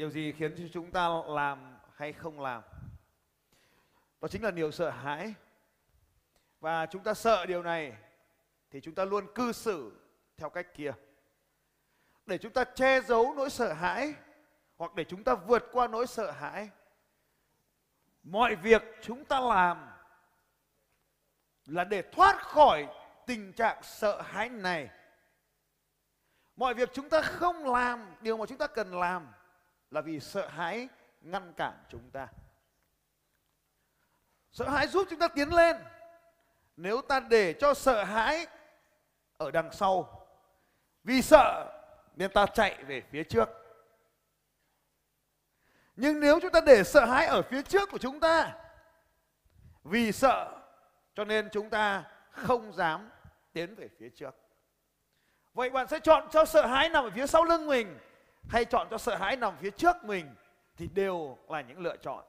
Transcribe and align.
điều 0.00 0.10
gì 0.10 0.32
khiến 0.32 0.54
cho 0.58 0.64
chúng 0.72 0.90
ta 0.90 1.08
làm 1.26 1.78
hay 1.94 2.12
không 2.12 2.40
làm? 2.40 2.62
Đó 4.20 4.28
chính 4.28 4.42
là 4.42 4.50
điều 4.50 4.70
sợ 4.70 4.90
hãi. 4.90 5.34
Và 6.60 6.86
chúng 6.86 7.02
ta 7.02 7.14
sợ 7.14 7.46
điều 7.46 7.62
này 7.62 7.96
thì 8.70 8.80
chúng 8.80 8.94
ta 8.94 9.04
luôn 9.04 9.26
cư 9.34 9.52
xử 9.52 10.00
theo 10.36 10.50
cách 10.50 10.66
kia. 10.74 10.92
Để 12.26 12.38
chúng 12.38 12.52
ta 12.52 12.64
che 12.64 13.00
giấu 13.00 13.34
nỗi 13.34 13.50
sợ 13.50 13.72
hãi 13.72 14.14
hoặc 14.76 14.94
để 14.94 15.04
chúng 15.04 15.24
ta 15.24 15.34
vượt 15.34 15.64
qua 15.72 15.88
nỗi 15.88 16.06
sợ 16.06 16.30
hãi, 16.30 16.70
mọi 18.22 18.56
việc 18.56 18.82
chúng 19.02 19.24
ta 19.24 19.40
làm 19.40 19.90
là 21.66 21.84
để 21.84 22.02
thoát 22.12 22.42
khỏi 22.42 22.88
tình 23.26 23.52
trạng 23.52 23.82
sợ 23.82 24.22
hãi 24.22 24.48
này. 24.48 24.90
Mọi 26.56 26.74
việc 26.74 26.90
chúng 26.92 27.08
ta 27.08 27.22
không 27.22 27.72
làm, 27.72 28.14
điều 28.20 28.36
mà 28.36 28.46
chúng 28.46 28.58
ta 28.58 28.66
cần 28.66 29.00
làm 29.00 29.26
là 29.90 30.00
vì 30.00 30.20
sợ 30.20 30.48
hãi 30.48 30.88
ngăn 31.20 31.52
cản 31.52 31.74
chúng 31.88 32.10
ta. 32.10 32.28
Sợ 34.52 34.68
hãi 34.68 34.86
giúp 34.86 35.06
chúng 35.10 35.18
ta 35.18 35.28
tiến 35.28 35.54
lên. 35.54 35.76
Nếu 36.76 37.00
ta 37.00 37.20
để 37.20 37.52
cho 37.52 37.74
sợ 37.74 38.04
hãi 38.04 38.46
ở 39.36 39.50
đằng 39.50 39.72
sau, 39.72 40.26
vì 41.04 41.22
sợ 41.22 41.72
nên 42.16 42.32
ta 42.32 42.46
chạy 42.46 42.84
về 42.84 43.02
phía 43.10 43.24
trước. 43.24 43.48
Nhưng 45.96 46.20
nếu 46.20 46.40
chúng 46.40 46.50
ta 46.50 46.60
để 46.60 46.84
sợ 46.84 47.04
hãi 47.04 47.26
ở 47.26 47.42
phía 47.42 47.62
trước 47.62 47.90
của 47.90 47.98
chúng 47.98 48.20
ta, 48.20 48.56
vì 49.84 50.12
sợ, 50.12 50.58
cho 51.14 51.24
nên 51.24 51.48
chúng 51.52 51.70
ta 51.70 52.04
không 52.30 52.72
dám 52.72 53.10
tiến 53.52 53.74
về 53.74 53.88
phía 53.98 54.08
trước. 54.08 54.34
Vậy 55.54 55.70
bạn 55.70 55.88
sẽ 55.88 55.98
chọn 56.00 56.28
cho 56.30 56.44
sợ 56.44 56.66
hãi 56.66 56.88
nằm 56.88 57.04
ở 57.04 57.10
phía 57.10 57.26
sau 57.26 57.44
lưng 57.44 57.66
mình 57.66 57.98
hay 58.48 58.64
chọn 58.64 58.88
cho 58.90 58.98
sợ 58.98 59.16
hãi 59.16 59.36
nằm 59.36 59.56
phía 59.56 59.70
trước 59.70 59.96
mình 60.04 60.34
thì 60.76 60.86
đều 60.86 61.38
là 61.48 61.60
những 61.60 61.78
lựa 61.78 61.96
chọn. 61.96 62.24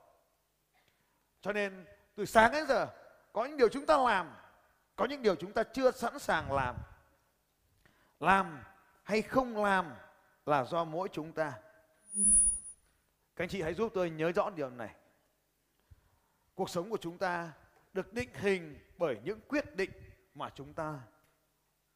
Cho 1.42 1.54
nên 1.54 1.86
từ 2.16 2.26
sáng 2.26 2.52
đến 2.52 2.68
giờ, 2.68 2.88
có 3.34 3.46
những 3.46 3.58
điều 3.58 3.70
chúng 3.70 3.86
ta 3.86 3.98
làm, 3.98 4.36
có 4.96 5.06
những 5.06 5.22
điều 5.22 5.36
chúng 5.36 5.54
ta 5.54 5.64
chưa 5.64 5.92
sẵn 5.92 6.20
sàng 6.20 6.52
làm. 6.52 6.76
Làm 8.20 8.64
hay 9.04 9.22
không 9.22 9.64
làm 9.64 9.94
là 10.46 10.64
do 10.64 10.84
mỗi 10.84 11.10
chúng 11.12 11.32
ta. 11.32 11.54
Các 13.36 13.44
anh 13.44 13.50
chị 13.50 13.62
hãy 13.62 13.74
giúp 13.74 13.92
tôi 13.94 14.10
nhớ 14.10 14.32
rõ 14.32 14.50
điều 14.50 14.70
này. 14.70 14.96
Cuộc 16.56 16.70
sống 16.70 16.90
của 16.90 16.98
chúng 16.98 17.18
ta 17.18 17.52
được 17.94 18.14
định 18.14 18.30
hình 18.34 18.80
bởi 18.98 19.18
những 19.24 19.40
quyết 19.48 19.76
định 19.76 19.92
mà 20.34 20.50
chúng 20.56 20.74
ta 20.74 21.00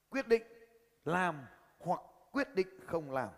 quyết 0.09 0.27
định 0.27 0.43
làm 1.05 1.45
hoặc 1.79 2.01
quyết 2.31 2.55
định 2.55 2.67
không 2.87 3.11
làm 3.11 3.29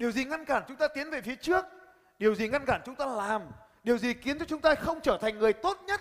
điều 0.00 0.12
gì 0.12 0.24
ngăn 0.24 0.44
cản 0.44 0.64
chúng 0.68 0.76
ta 0.76 0.88
tiến 0.88 1.10
về 1.10 1.20
phía 1.20 1.36
trước? 1.36 1.64
Điều 2.18 2.34
gì 2.34 2.48
ngăn 2.48 2.64
cản 2.66 2.82
chúng 2.84 2.94
ta 2.94 3.06
làm? 3.06 3.42
Điều 3.84 3.98
gì 3.98 4.14
khiến 4.14 4.38
cho 4.38 4.44
chúng 4.44 4.60
ta 4.60 4.74
không 4.74 5.00
trở 5.00 5.18
thành 5.20 5.38
người 5.38 5.52
tốt 5.52 5.78
nhất 5.86 6.00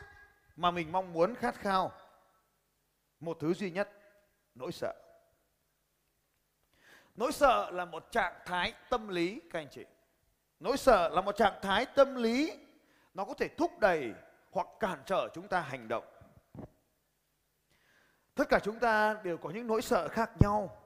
mà 0.56 0.72
mình 0.72 0.92
mong 0.92 1.14
muốn 1.14 1.36
khát 1.36 1.56
khao? 1.56 1.92
Một 3.20 3.38
thứ 3.40 3.54
duy 3.54 3.72
nhất, 3.72 3.90
nỗi 4.56 4.72
sợ. 4.72 4.94
Nỗi 7.16 7.32
sợ 7.32 7.72
là 7.72 7.86
một 7.86 8.12
trạng 8.12 8.34
thái 8.46 8.74
tâm 8.90 9.08
lý, 9.08 9.42
các 9.52 9.60
anh 9.60 9.68
chị. 9.72 9.86
Nỗi 10.60 10.78
sợ 10.78 11.10
là 11.10 11.22
một 11.22 11.38
trạng 11.38 11.60
thái 11.62 11.86
tâm 11.86 12.16
lý, 12.16 12.58
nó 13.14 13.26
có 13.26 13.34
thể 13.34 13.48
thúc 13.48 13.80
đẩy 13.80 14.14
hoặc 14.52 14.68
cản 14.80 15.02
trở 15.06 15.30
chúng 15.34 15.48
ta 15.48 15.60
hành 15.60 15.88
động. 15.88 16.06
Tất 18.36 18.50
cả 18.50 18.60
chúng 18.64 18.80
ta 18.80 19.16
đều 19.24 19.38
có 19.38 19.50
những 19.50 19.68
nỗi 19.68 19.82
sợ 19.82 20.08
khác 20.08 20.32
nhau. 20.40 20.82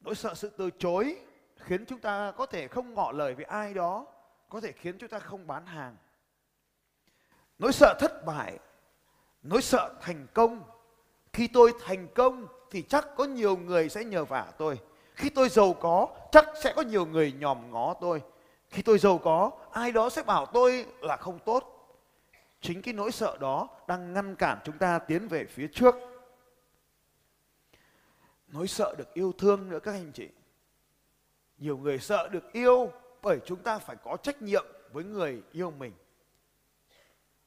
Nỗi 0.00 0.14
sợ 0.14 0.34
sự 0.34 0.50
từ 0.58 0.70
chối 0.78 1.26
khiến 1.66 1.86
chúng 1.86 1.98
ta 1.98 2.32
có 2.36 2.46
thể 2.46 2.68
không 2.68 2.94
ngỏ 2.94 3.12
lời 3.12 3.34
với 3.34 3.44
ai 3.44 3.74
đó, 3.74 4.06
có 4.48 4.60
thể 4.60 4.72
khiến 4.72 4.98
chúng 4.98 5.08
ta 5.08 5.18
không 5.18 5.46
bán 5.46 5.66
hàng. 5.66 5.96
Nỗi 7.58 7.72
sợ 7.72 7.96
thất 8.00 8.24
bại, 8.24 8.58
nỗi 9.42 9.62
sợ 9.62 9.94
thành 10.00 10.26
công. 10.34 10.62
Khi 11.32 11.48
tôi 11.48 11.72
thành 11.84 12.08
công 12.14 12.46
thì 12.70 12.82
chắc 12.82 13.06
có 13.16 13.24
nhiều 13.24 13.56
người 13.56 13.88
sẽ 13.88 14.04
nhờ 14.04 14.24
vả 14.24 14.52
tôi. 14.58 14.78
Khi 15.14 15.30
tôi 15.30 15.48
giàu 15.48 15.74
có, 15.80 16.08
chắc 16.32 16.44
sẽ 16.62 16.72
có 16.76 16.82
nhiều 16.82 17.06
người 17.06 17.32
nhòm 17.32 17.70
ngó 17.70 17.94
tôi. 18.00 18.22
Khi 18.70 18.82
tôi 18.82 18.98
giàu 18.98 19.18
có, 19.18 19.50
ai 19.72 19.92
đó 19.92 20.10
sẽ 20.10 20.22
bảo 20.22 20.46
tôi 20.46 20.86
là 21.00 21.16
không 21.16 21.38
tốt. 21.38 21.72
Chính 22.60 22.82
cái 22.82 22.94
nỗi 22.94 23.12
sợ 23.12 23.36
đó 23.40 23.68
đang 23.88 24.12
ngăn 24.12 24.36
cản 24.36 24.58
chúng 24.64 24.78
ta 24.78 24.98
tiến 24.98 25.28
về 25.28 25.44
phía 25.44 25.68
trước. 25.72 25.94
Nỗi 28.48 28.68
sợ 28.68 28.94
được 28.98 29.14
yêu 29.14 29.32
thương 29.38 29.68
nữa 29.68 29.78
các 29.78 29.92
anh 29.92 30.12
chị 30.12 30.28
nhiều 31.58 31.78
người 31.78 31.98
sợ 31.98 32.28
được 32.28 32.52
yêu 32.52 32.92
bởi 33.22 33.38
chúng 33.44 33.62
ta 33.62 33.78
phải 33.78 33.96
có 33.96 34.16
trách 34.16 34.42
nhiệm 34.42 34.64
với 34.92 35.04
người 35.04 35.42
yêu 35.52 35.70
mình. 35.70 35.92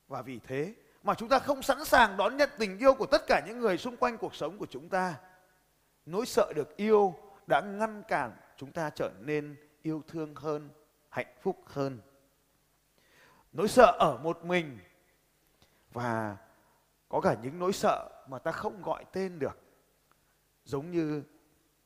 Và 0.08 0.22
vì 0.22 0.40
thế 0.40 0.74
mà 1.04 1.14
chúng 1.14 1.30
ta 1.30 1.40
không 1.40 1.62
sẵn 1.62 1.86
sàng 1.86 2.18
đón 2.18 2.38
nhận 2.38 2.50
tình 2.58 2.78
yêu 2.78 2.94
của 2.94 3.06
tất 3.06 3.22
cả 3.28 3.42
những 3.48 3.60
người 3.60 3.78
xung 3.78 3.98
quanh 3.98 4.18
cuộc 4.18 4.36
sống 4.36 4.58
của 4.58 4.68
chúng 4.70 4.90
ta. 4.90 5.16
Nỗi 6.06 6.26
sợ 6.26 6.54
được 6.56 6.78
yêu 6.78 7.16
đã 7.48 7.62
ngăn 7.62 8.04
cản 8.08 8.32
chúng 8.58 8.72
ta 8.72 8.90
trở 8.90 9.12
nên 9.20 9.56
yêu 9.82 10.04
thương 10.08 10.36
hơn, 10.36 10.70
hạnh 11.10 11.34
phúc 11.42 11.62
hơn. 11.66 12.02
Nỗi 13.54 13.68
sợ 13.68 13.96
ở 14.00 14.18
một 14.24 14.46
mình 14.46 14.80
và 15.94 16.38
có 17.10 17.22
cả 17.22 17.36
những 17.44 17.60
nỗi 17.60 17.74
sợ 17.74 18.10
mà 18.28 18.40
ta 18.40 18.52
không 18.52 18.82
gọi 18.82 19.06
tên 19.12 19.40
được. 19.40 19.60
Giống 20.66 20.92
như, 20.92 21.24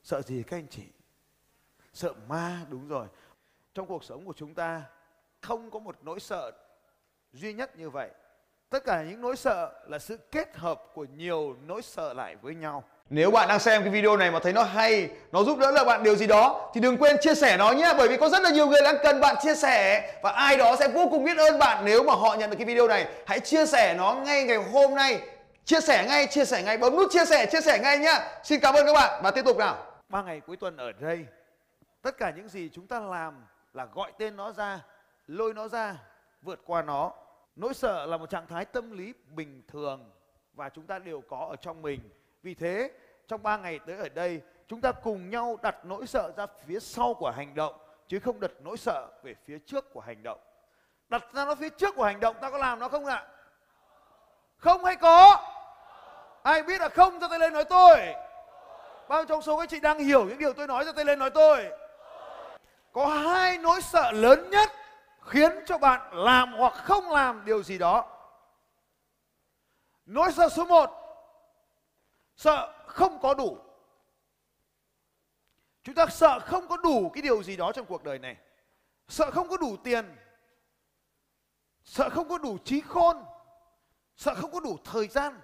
sợ 0.04 0.22
gì 0.22 0.44
các 0.44 0.58
anh 0.58 0.68
chị? 0.68 0.84
Sợ 1.94 2.14
ma 2.28 2.58
đúng 2.70 2.88
rồi 2.88 3.08
trong 3.74 3.86
cuộc 3.86 4.04
sống 4.04 4.26
của 4.26 4.34
chúng 4.36 4.54
ta 4.54 4.82
không 5.42 5.72
có 5.72 5.80
một 5.80 5.96
nỗi 6.02 6.20
sợ 6.20 6.52
duy 7.34 7.54
nhất 7.54 7.78
như 7.78 7.90
vậy 7.90 8.10
tất 8.70 8.86
cả 8.86 9.04
những 9.04 9.22
nỗi 9.22 9.36
sợ 9.36 9.72
là 9.88 10.00
sự 10.00 10.18
kết 10.32 10.56
hợp 10.56 10.84
của 10.94 11.06
nhiều 11.16 11.56
nỗi 11.68 11.82
sợ 11.82 12.14
lại 12.14 12.36
với 12.36 12.56
nhau 12.56 12.84
nếu 13.10 13.32
bạn 13.32 13.48
đang 13.48 13.60
xem 13.60 13.82
cái 13.82 13.92
video 13.92 14.18
này 14.18 14.32
mà 14.32 14.40
thấy 14.40 14.54
nó 14.54 14.64
hay, 14.64 15.10
nó 15.32 15.44
giúp 15.44 15.58
đỡ 15.60 15.72
được 15.72 15.84
bạn 15.86 16.04
điều 16.04 16.16
gì 16.16 16.28
đó 16.28 16.72
thì 16.74 16.82
đừng 16.82 16.98
quên 16.98 17.18
chia 17.22 17.36
sẻ 17.36 17.58
nó 17.58 17.72
nhé 17.72 17.94
bởi 17.98 18.08
vì 18.08 18.18
có 18.18 18.30
rất 18.30 18.44
là 18.44 18.50
nhiều 18.50 18.68
người 18.68 18.82
đang 18.84 18.96
cần 19.04 19.20
bạn 19.20 19.36
chia 19.44 19.56
sẻ 19.56 20.12
và 20.22 20.32
ai 20.32 20.58
đó 20.58 20.76
sẽ 20.80 20.88
vô 20.88 21.08
cùng 21.12 21.24
biết 21.24 21.38
ơn 21.38 21.60
bạn 21.60 21.86
nếu 21.86 22.04
mà 22.04 22.14
họ 22.14 22.36
nhận 22.40 22.50
được 22.50 22.56
cái 22.60 22.66
video 22.66 22.88
này. 22.88 23.08
Hãy 23.26 23.40
chia 23.40 23.66
sẻ 23.66 23.94
nó 23.98 24.14
ngay 24.14 24.44
ngày 24.44 24.58
hôm 24.58 24.96
nay. 24.96 25.20
Chia 25.66 25.82
sẻ 25.82 26.06
ngay, 26.08 26.28
chia 26.28 26.46
sẻ 26.46 26.64
ngay, 26.64 26.78
bấm 26.78 26.96
nút 26.96 27.12
chia 27.12 27.26
sẻ, 27.26 27.46
chia 27.46 27.62
sẻ 27.62 27.80
ngay 27.80 27.98
nhá. 27.98 28.30
Xin 28.44 28.60
cảm 28.60 28.76
ơn 28.76 28.86
các 28.86 28.94
bạn 28.94 29.22
và 29.24 29.32
tiếp 29.32 29.46
tục 29.46 29.58
nào. 29.58 29.78
ba 30.10 30.22
ngày 30.24 30.42
cuối 30.48 30.58
tuần 30.58 30.78
ở 30.78 30.92
đây 30.92 31.26
tất 32.04 32.18
cả 32.18 32.32
những 32.36 32.48
gì 32.48 32.70
chúng 32.74 32.88
ta 32.88 33.00
làm 33.00 33.46
là 33.74 33.86
gọi 33.86 34.12
tên 34.18 34.36
nó 34.36 34.52
ra, 34.52 34.80
lôi 35.28 35.54
nó 35.54 35.68
ra, 35.68 35.96
vượt 36.42 36.60
qua 36.66 36.82
nó. 36.82 37.12
Nỗi 37.56 37.74
sợ 37.74 38.06
là 38.06 38.18
một 38.18 38.30
trạng 38.30 38.48
thái 38.48 38.66
tâm 38.66 38.92
lý 38.92 39.14
bình 39.28 39.62
thường 39.68 40.12
và 40.54 40.70
chúng 40.70 40.86
ta 40.88 41.00
đều 41.00 41.22
có 41.22 41.48
ở 41.50 41.56
trong 41.56 41.82
mình. 41.82 42.00
Vì 42.44 42.54
thế, 42.54 42.92
trong 43.28 43.44
ba 43.44 43.58
ngày 43.58 43.80
tới 43.80 43.98
ở 43.98 44.10
đây, 44.10 44.42
chúng 44.68 44.82
ta 44.82 44.92
cùng 44.92 45.30
nhau 45.30 45.58
đặt 45.62 45.86
nỗi 45.86 46.08
sợ 46.08 46.32
ra 46.38 46.46
phía 46.66 46.80
sau 46.80 47.14
của 47.14 47.32
hành 47.32 47.56
động, 47.56 47.76
chứ 48.08 48.20
không 48.20 48.40
đặt 48.40 48.52
nỗi 48.60 48.78
sợ 48.78 49.08
về 49.24 49.36
phía 49.46 49.60
trước 49.66 49.94
của 49.94 50.00
hành 50.00 50.24
động. 50.24 50.40
Đặt 51.10 51.24
ra 51.34 51.46
nó 51.46 51.56
phía 51.56 51.70
trước 51.70 51.96
của 51.96 52.04
hành 52.04 52.20
động, 52.20 52.36
ta 52.42 52.50
có 52.50 52.58
làm 52.58 52.80
nó 52.80 52.90
không 52.90 53.06
ạ? 53.06 53.28
Không 54.58 54.86
hay 54.86 54.96
có? 54.96 55.46
Ai 56.44 56.64
biết 56.64 56.82
là 56.82 56.90
không 56.90 57.20
cho 57.20 57.28
tay 57.28 57.40
lên 57.40 57.54
nói 57.54 57.64
tôi? 57.64 57.98
Bao 59.10 59.26
trong 59.26 59.42
số 59.42 59.60
các 59.60 59.70
chị 59.70 59.80
đang 59.80 60.00
hiểu 60.00 60.26
những 60.26 60.38
điều 60.38 60.54
tôi 60.54 60.68
nói, 60.68 60.86
cho 60.86 60.92
tay 60.92 61.06
lên 61.06 61.20
nói 61.20 61.30
tôi 61.30 61.83
có 62.94 63.08
hai 63.08 63.58
nỗi 63.58 63.82
sợ 63.82 64.12
lớn 64.12 64.50
nhất 64.50 64.70
khiến 65.22 65.52
cho 65.66 65.78
bạn 65.78 66.14
làm 66.14 66.54
hoặc 66.54 66.74
không 66.74 67.12
làm 67.12 67.46
điều 67.46 67.64
gì 67.64 67.78
đó. 67.78 68.10
Nỗi 70.06 70.32
sợ 70.32 70.50
số 70.50 70.66
một, 70.66 70.90
sợ 72.36 72.84
không 72.88 73.20
có 73.22 73.34
đủ. 73.34 73.58
Chúng 75.84 75.96
ta 75.96 76.06
sợ 76.08 76.40
không 76.40 76.68
có 76.68 76.78
đủ 76.78 77.10
cái 77.10 77.22
điều 77.22 77.44
gì 77.44 77.56
đó 77.56 77.72
trong 77.72 77.86
cuộc 77.86 78.04
đời 78.04 78.20
này. 78.20 78.38
Sợ 79.08 79.32
không 79.32 79.50
có 79.50 79.58
đủ 79.58 79.78
tiền. 79.84 80.16
Sợ 81.84 82.10
không 82.10 82.30
có 82.30 82.38
đủ 82.38 82.58
trí 82.58 82.82
khôn. 82.82 83.26
Sợ 84.16 84.36
không 84.36 84.52
có 84.52 84.60
đủ 84.60 84.78
thời 84.84 85.08
gian. 85.08 85.42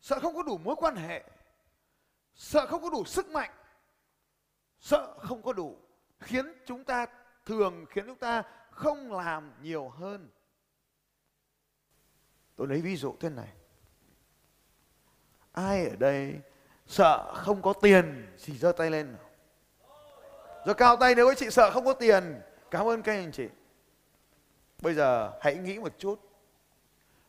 Sợ 0.00 0.20
không 0.20 0.34
có 0.34 0.42
đủ 0.42 0.58
mối 0.58 0.76
quan 0.76 0.96
hệ. 0.96 1.24
Sợ 2.34 2.66
không 2.66 2.82
có 2.82 2.90
đủ 2.90 3.04
sức 3.04 3.28
mạnh. 3.28 3.50
Sợ 4.80 5.18
không 5.18 5.42
có 5.42 5.52
đủ 5.52 5.78
khiến 6.20 6.46
chúng 6.66 6.84
ta 6.84 7.06
thường, 7.46 7.86
khiến 7.90 8.06
chúng 8.06 8.18
ta 8.18 8.42
không 8.70 9.12
làm 9.12 9.52
nhiều 9.62 9.88
hơn. 9.88 10.28
Tôi 12.56 12.68
lấy 12.68 12.80
ví 12.80 12.96
dụ 12.96 13.16
thế 13.20 13.28
này. 13.28 13.48
Ai 15.52 15.88
ở 15.88 15.96
đây 15.96 16.40
sợ 16.86 17.34
không 17.34 17.62
có 17.62 17.72
tiền 17.72 18.36
thì 18.44 18.58
giơ 18.58 18.72
tay 18.72 18.90
lên 18.90 19.16
Rồi 20.66 20.66
giơ 20.66 20.74
cao 20.74 20.96
tay 20.96 21.14
nếu 21.14 21.28
các 21.28 21.38
chị 21.38 21.50
sợ 21.50 21.70
không 21.70 21.84
có 21.84 21.92
tiền. 21.92 22.40
Cảm 22.70 22.86
ơn 22.86 23.02
các 23.02 23.12
anh 23.12 23.32
chị. 23.32 23.48
Bây 24.82 24.94
giờ 24.94 25.32
hãy 25.40 25.56
nghĩ 25.56 25.78
một 25.78 25.98
chút. 25.98 26.20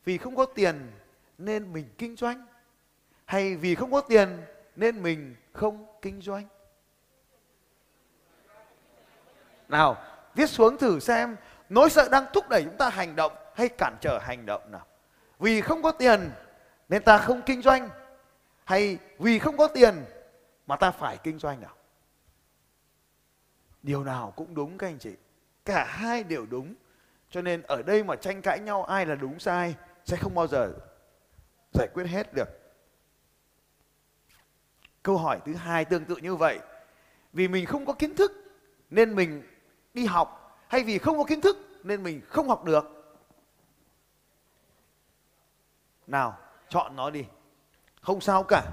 Vì 0.03 0.17
không 0.17 0.35
có 0.35 0.45
tiền 0.45 0.91
nên 1.37 1.73
mình 1.73 1.89
kinh 1.97 2.15
doanh. 2.15 2.45
Hay 3.25 3.55
vì 3.55 3.75
không 3.75 3.91
có 3.91 4.01
tiền 4.01 4.45
nên 4.75 5.03
mình 5.03 5.35
không 5.53 5.85
kinh 6.01 6.21
doanh? 6.21 6.47
Nào, 9.71 9.97
viết 10.35 10.49
xuống 10.49 10.77
thử 10.77 10.99
xem 10.99 11.35
nỗi 11.69 11.89
sợ 11.89 12.09
đang 12.11 12.25
thúc 12.33 12.49
đẩy 12.49 12.63
chúng 12.63 12.77
ta 12.77 12.89
hành 12.89 13.15
động 13.15 13.33
hay 13.55 13.69
cản 13.69 13.95
trở 14.01 14.19
hành 14.19 14.45
động 14.45 14.71
nào. 14.71 14.85
Vì 15.39 15.61
không 15.61 15.81
có 15.81 15.91
tiền 15.91 16.31
nên 16.89 17.03
ta 17.03 17.17
không 17.17 17.41
kinh 17.45 17.61
doanh 17.61 17.89
hay 18.63 18.97
vì 19.19 19.39
không 19.39 19.57
có 19.57 19.67
tiền 19.67 20.05
mà 20.67 20.75
ta 20.75 20.91
phải 20.91 21.17
kinh 21.17 21.39
doanh 21.39 21.61
nào. 21.61 21.75
Điều 23.83 24.03
nào 24.03 24.33
cũng 24.35 24.55
đúng 24.55 24.77
các 24.77 24.87
anh 24.87 24.99
chị. 24.99 25.15
Cả 25.65 25.83
hai 25.83 26.23
đều 26.23 26.45
đúng. 26.45 26.73
Cho 27.29 27.41
nên 27.41 27.61
ở 27.61 27.81
đây 27.81 28.03
mà 28.03 28.15
tranh 28.15 28.41
cãi 28.41 28.59
nhau 28.59 28.83
ai 28.83 29.05
là 29.05 29.15
đúng 29.15 29.39
sai 29.39 29.75
sẽ 30.05 30.17
không 30.17 30.35
bao 30.35 30.47
giờ 30.47 30.73
giải 31.73 31.87
quyết 31.93 32.03
hết 32.03 32.33
được. 32.33 32.49
Câu 35.03 35.17
hỏi 35.17 35.39
thứ 35.45 35.53
hai 35.53 35.85
tương 35.85 36.05
tự 36.05 36.15
như 36.15 36.35
vậy. 36.35 36.59
Vì 37.33 37.47
mình 37.47 37.65
không 37.65 37.85
có 37.85 37.93
kiến 37.93 38.15
thức 38.15 38.31
nên 38.89 39.15
mình 39.15 39.43
đi 39.93 40.05
học 40.05 40.57
hay 40.67 40.83
vì 40.83 40.97
không 40.97 41.17
có 41.17 41.23
kiến 41.23 41.41
thức 41.41 41.57
nên 41.83 42.03
mình 42.03 42.21
không 42.27 42.49
học 42.49 42.63
được? 42.63 42.83
Nào, 46.07 46.37
chọn 46.69 46.95
nó 46.95 47.09
đi. 47.09 47.25
Không 48.01 48.21
sao 48.21 48.43
cả. 48.43 48.63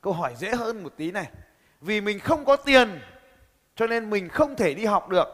Câu 0.00 0.12
hỏi 0.12 0.34
dễ 0.36 0.50
hơn 0.50 0.82
một 0.82 0.92
tí 0.96 1.10
này. 1.10 1.30
Vì 1.80 2.00
mình 2.00 2.20
không 2.20 2.44
có 2.44 2.56
tiền 2.56 3.00
cho 3.74 3.86
nên 3.86 4.10
mình 4.10 4.28
không 4.28 4.56
thể 4.56 4.74
đi 4.74 4.84
học 4.84 5.08
được. 5.08 5.28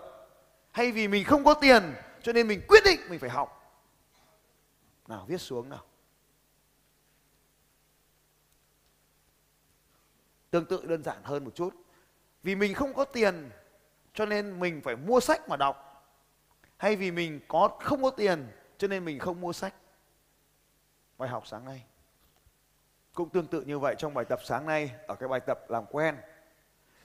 Hay 0.72 0.92
vì 0.92 1.08
mình 1.08 1.24
không 1.24 1.44
có 1.44 1.54
tiền 1.54 1.94
cho 2.22 2.32
nên 2.32 2.48
mình 2.48 2.60
quyết 2.68 2.82
định 2.84 3.00
mình 3.08 3.18
phải 3.18 3.30
học. 3.30 3.60
Nào 5.08 5.24
viết 5.28 5.38
xuống 5.38 5.68
nào. 5.68 5.84
Tương 10.50 10.66
tự 10.66 10.86
đơn 10.86 11.02
giản 11.02 11.22
hơn 11.24 11.44
một 11.44 11.54
chút. 11.54 11.83
Vì 12.44 12.54
mình 12.54 12.74
không 12.74 12.94
có 12.94 13.04
tiền 13.04 13.50
cho 14.14 14.26
nên 14.26 14.60
mình 14.60 14.80
phải 14.84 14.96
mua 14.96 15.20
sách 15.20 15.48
mà 15.48 15.56
đọc. 15.56 16.06
Hay 16.76 16.96
vì 16.96 17.10
mình 17.10 17.40
có 17.48 17.68
không 17.80 18.02
có 18.02 18.10
tiền 18.10 18.46
cho 18.78 18.88
nên 18.88 19.04
mình 19.04 19.18
không 19.18 19.40
mua 19.40 19.52
sách. 19.52 19.74
Bài 21.18 21.28
học 21.28 21.46
sáng 21.46 21.64
nay. 21.64 21.84
Cũng 23.14 23.30
tương 23.30 23.46
tự 23.46 23.60
như 23.60 23.78
vậy 23.78 23.94
trong 23.98 24.14
bài 24.14 24.24
tập 24.24 24.40
sáng 24.44 24.66
nay 24.66 24.90
ở 25.06 25.14
cái 25.14 25.28
bài 25.28 25.40
tập 25.40 25.60
làm 25.68 25.84
quen. 25.86 26.16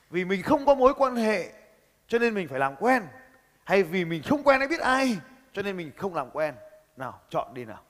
Vì 0.09 0.25
mình 0.25 0.43
không 0.43 0.65
có 0.65 0.75
mối 0.75 0.93
quan 0.93 1.15
hệ 1.15 1.51
cho 2.07 2.19
nên 2.19 2.33
mình 2.33 2.47
phải 2.47 2.59
làm 2.59 2.75
quen. 2.75 3.03
Hay 3.63 3.83
vì 3.83 4.05
mình 4.05 4.23
không 4.23 4.43
quen 4.43 4.59
ai 4.59 4.67
biết 4.67 4.79
ai 4.79 5.17
cho 5.53 5.61
nên 5.61 5.77
mình 5.77 5.91
không 5.97 6.15
làm 6.15 6.31
quen. 6.31 6.55
Nào, 6.97 7.21
chọn 7.29 7.53
đi 7.53 7.65
nào. 7.65 7.83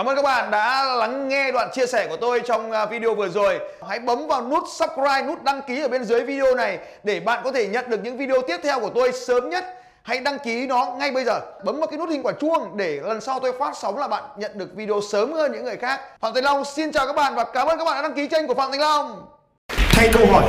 Cảm 0.00 0.08
ơn 0.08 0.16
các 0.16 0.22
bạn 0.22 0.50
đã 0.50 0.84
lắng 0.84 1.28
nghe 1.28 1.52
đoạn 1.52 1.70
chia 1.72 1.86
sẻ 1.86 2.06
của 2.08 2.16
tôi 2.16 2.42
trong 2.46 2.72
à, 2.72 2.86
video 2.86 3.14
vừa 3.14 3.28
rồi. 3.28 3.60
Hãy 3.88 3.98
bấm 3.98 4.26
vào 4.26 4.48
nút 4.48 4.64
subscribe, 4.68 5.22
nút 5.22 5.42
đăng 5.42 5.62
ký 5.62 5.82
ở 5.82 5.88
bên 5.88 6.04
dưới 6.04 6.24
video 6.24 6.54
này 6.54 6.78
để 7.02 7.20
bạn 7.20 7.40
có 7.44 7.52
thể 7.52 7.66
nhận 7.66 7.90
được 7.90 8.00
những 8.02 8.16
video 8.16 8.36
tiếp 8.46 8.60
theo 8.62 8.80
của 8.80 8.90
tôi 8.94 9.12
sớm 9.12 9.50
nhất. 9.50 9.64
Hãy 10.02 10.20
đăng 10.20 10.38
ký 10.38 10.66
nó 10.66 10.94
ngay 10.98 11.10
bây 11.10 11.24
giờ. 11.24 11.40
Bấm 11.64 11.80
vào 11.80 11.86
cái 11.86 11.98
nút 11.98 12.08
hình 12.08 12.22
quả 12.22 12.32
chuông 12.40 12.76
để 12.76 13.00
lần 13.02 13.20
sau 13.20 13.40
tôi 13.40 13.52
phát 13.58 13.76
sóng 13.76 13.98
là 13.98 14.08
bạn 14.08 14.22
nhận 14.36 14.58
được 14.58 14.68
video 14.74 15.00
sớm 15.12 15.32
hơn 15.32 15.52
những 15.52 15.64
người 15.64 15.76
khác. 15.76 16.00
Phạm 16.20 16.34
Thành 16.34 16.44
Long 16.44 16.64
xin 16.64 16.92
chào 16.92 17.06
các 17.06 17.16
bạn 17.16 17.34
và 17.34 17.44
cảm 17.44 17.66
ơn 17.66 17.78
các 17.78 17.84
bạn 17.84 17.94
đã 17.96 18.02
đăng 18.02 18.14
ký 18.14 18.26
kênh 18.26 18.46
của 18.46 18.54
Phạm 18.54 18.70
Thành 18.70 18.80
Long. 18.80 19.26
Thay 19.68 20.10
câu 20.12 20.26
hỏi 20.26 20.44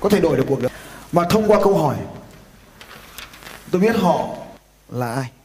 có 0.00 0.08
thể 0.08 0.20
đổi 0.20 0.36
được 0.36 0.44
cuộc 0.48 0.60
đời. 0.60 0.70
Và 1.12 1.24
thông 1.30 1.48
qua 1.48 1.58
câu 1.64 1.76
hỏi 1.76 1.94
tôi 3.72 3.80
biết 3.80 3.96
họ 3.96 4.20
là 4.88 5.14
ai. 5.14 5.37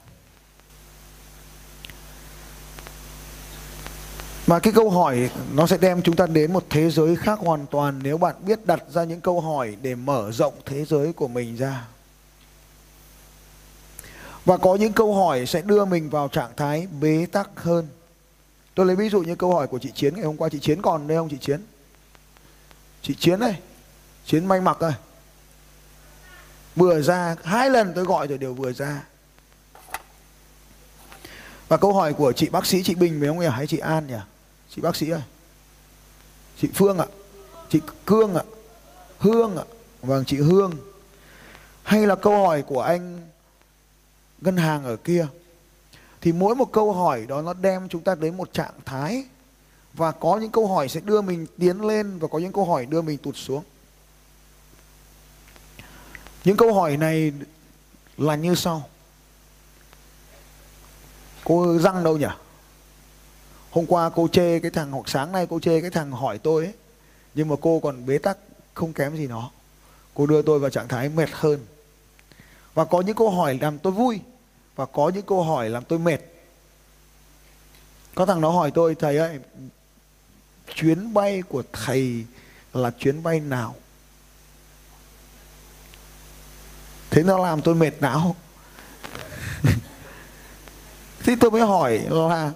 Mà 4.48 4.60
cái 4.60 4.74
câu 4.74 4.90
hỏi 4.90 5.30
nó 5.54 5.68
sẽ 5.68 5.78
đem 5.78 6.02
chúng 6.02 6.16
ta 6.16 6.26
đến 6.28 6.54
một 6.54 6.66
thế 6.70 6.90
giới 6.90 7.16
khác 7.16 7.40
hoàn 7.40 7.66
toàn 7.66 8.00
nếu 8.04 8.18
bạn 8.18 8.36
biết 8.46 8.66
đặt 8.66 8.84
ra 8.90 9.04
những 9.04 9.22
câu 9.22 9.42
hỏi 9.42 9.76
để 9.82 9.96
mở 9.96 10.32
rộng 10.32 10.54
thế 10.66 10.86
giới 10.86 11.14
của 11.14 11.28
mình 11.28 11.56
ra. 11.56 11.88
Và 14.46 14.58
có 14.58 14.76
những 14.76 14.94
câu 14.94 15.16
hỏi 15.16 15.46
sẽ 15.46 15.62
đưa 15.62 15.86
mình 15.86 16.10
vào 16.10 16.28
trạng 16.28 16.52
thái 16.58 16.88
bế 17.02 17.26
tắc 17.32 17.50
hơn. 17.56 17.88
Tôi 18.76 18.86
lấy 18.86 18.96
ví 18.96 19.10
dụ 19.10 19.22
như 19.22 19.36
câu 19.36 19.54
hỏi 19.54 19.68
của 19.68 19.80
chị 19.80 19.92
Chiến 19.96 20.16
ngày 20.16 20.26
hôm 20.26 20.38
qua. 20.38 20.50
Chị 20.50 20.60
Chiến 20.60 20.82
còn 20.82 21.08
đây 21.08 21.18
không 21.18 21.30
chị 21.30 21.38
Chiến? 21.38 21.62
Chị 23.02 23.16
Chiến 23.20 23.40
này. 23.40 23.60
Chiến 24.26 24.46
may 24.46 24.62
mặc 24.62 24.82
này. 24.82 24.94
Vừa 26.76 27.02
ra, 27.02 27.36
hai 27.44 27.70
lần 27.70 27.94
tôi 27.96 28.06
gọi 28.06 28.28
rồi 28.28 28.38
đều 28.38 28.54
vừa 28.54 28.74
ra. 28.74 29.04
Và 31.68 31.78
câu 31.78 31.94
hỏi 31.94 32.14
của 32.14 32.32
chị 32.32 32.50
bác 32.50 32.66
sĩ 32.66 32.84
chị 32.84 32.96
Bình 32.96 33.18
phải 33.20 33.30
không 33.30 33.40
nhỉ? 33.40 33.48
Hay 33.48 33.68
chị 33.68 33.78
An 33.78 34.08
nhỉ? 34.08 34.16
Chị 34.76 34.82
bác 34.82 34.96
sĩ 34.96 35.10
ơi. 35.10 35.22
Chị 36.62 36.70
Phương 36.74 36.98
ạ. 36.98 37.06
Chị 37.70 37.80
Cương 38.06 38.36
ạ. 38.36 38.44
Hương 39.20 39.58
ạ. 39.58 39.64
Vâng, 40.02 40.24
chị 40.28 40.38
Hương. 40.38 40.74
Hay 41.84 42.08
là 42.08 42.16
câu 42.16 42.46
hỏi 42.46 42.62
của 42.62 42.82
anh 42.82 43.30
ngân 44.42 44.58
hàng 44.58 44.84
ở 44.84 44.96
kia. 44.96 45.28
Thì 46.22 46.32
mỗi 46.32 46.56
một 46.56 46.72
câu 46.72 46.94
hỏi 46.94 47.26
đó 47.28 47.42
nó 47.42 47.54
đem 47.54 47.90
chúng 47.90 48.02
ta 48.02 48.16
đến 48.16 48.38
một 48.38 48.54
trạng 48.54 48.74
thái 48.86 49.24
và 49.94 50.12
có 50.12 50.38
những 50.38 50.52
câu 50.52 50.68
hỏi 50.68 50.90
sẽ 50.90 51.00
đưa 51.00 51.22
mình 51.22 51.46
tiến 51.60 51.82
lên 51.82 52.20
và 52.20 52.28
có 52.28 52.40
những 52.40 52.54
câu 52.54 52.66
hỏi 52.66 52.86
đưa 52.86 53.02
mình 53.02 53.18
tụt 53.18 53.36
xuống. 53.36 53.64
Những 56.44 56.58
câu 56.58 56.74
hỏi 56.74 56.98
này 56.98 57.34
là 58.18 58.36
như 58.36 58.56
sau. 58.56 58.90
Cô 61.44 61.78
răng 61.78 62.04
đâu 62.04 62.18
nhỉ? 62.18 62.28
Hôm 63.74 63.86
qua 63.86 64.10
cô 64.10 64.28
chê 64.28 64.60
cái 64.60 64.72
thằng, 64.72 64.92
hoặc 64.92 65.10
sáng 65.10 65.32
nay 65.32 65.48
cô 65.50 65.60
chê 65.60 65.82
cái 65.82 65.90
thằng 65.90 66.12
hỏi 66.12 66.38
tôi 66.38 66.66
ấy. 66.66 66.74
Nhưng 67.36 67.48
mà 67.48 67.56
cô 67.62 67.80
còn 67.80 68.06
bế 68.06 68.18
tắc, 68.18 68.38
không 68.74 68.94
kém 68.94 69.18
gì 69.18 69.28
nó. 69.28 69.52
Cô 70.14 70.26
đưa 70.26 70.42
tôi 70.42 70.60
vào 70.60 70.70
trạng 70.70 70.88
thái 70.88 71.10
mệt 71.10 71.30
hơn. 71.32 71.60
Và 72.74 72.86
có 72.86 73.02
những 73.02 73.16
câu 73.16 73.30
hỏi 73.32 73.58
làm 73.62 73.78
tôi 73.78 73.94
vui, 73.94 74.20
và 74.76 74.86
có 74.86 75.10
những 75.10 75.26
câu 75.26 75.44
hỏi 75.44 75.70
làm 75.70 75.84
tôi 75.84 76.00
mệt. 76.00 76.20
Có 78.16 78.26
thằng 78.26 78.42
nó 78.42 78.50
hỏi 78.50 78.72
tôi, 78.72 78.96
thầy 78.96 79.18
ơi, 79.18 79.40
chuyến 80.76 81.14
bay 81.14 81.42
của 81.42 81.64
thầy 81.74 82.26
là 82.74 82.92
chuyến 83.00 83.24
bay 83.24 83.40
nào? 83.40 83.76
Thế 87.10 87.24
nó 87.24 87.38
làm 87.38 87.62
tôi 87.62 87.76
mệt 87.76 87.94
não. 88.02 88.36
thế 91.24 91.36
tôi 91.40 91.52
mới 91.52 91.62
hỏi 91.62 92.00
là 92.10 92.52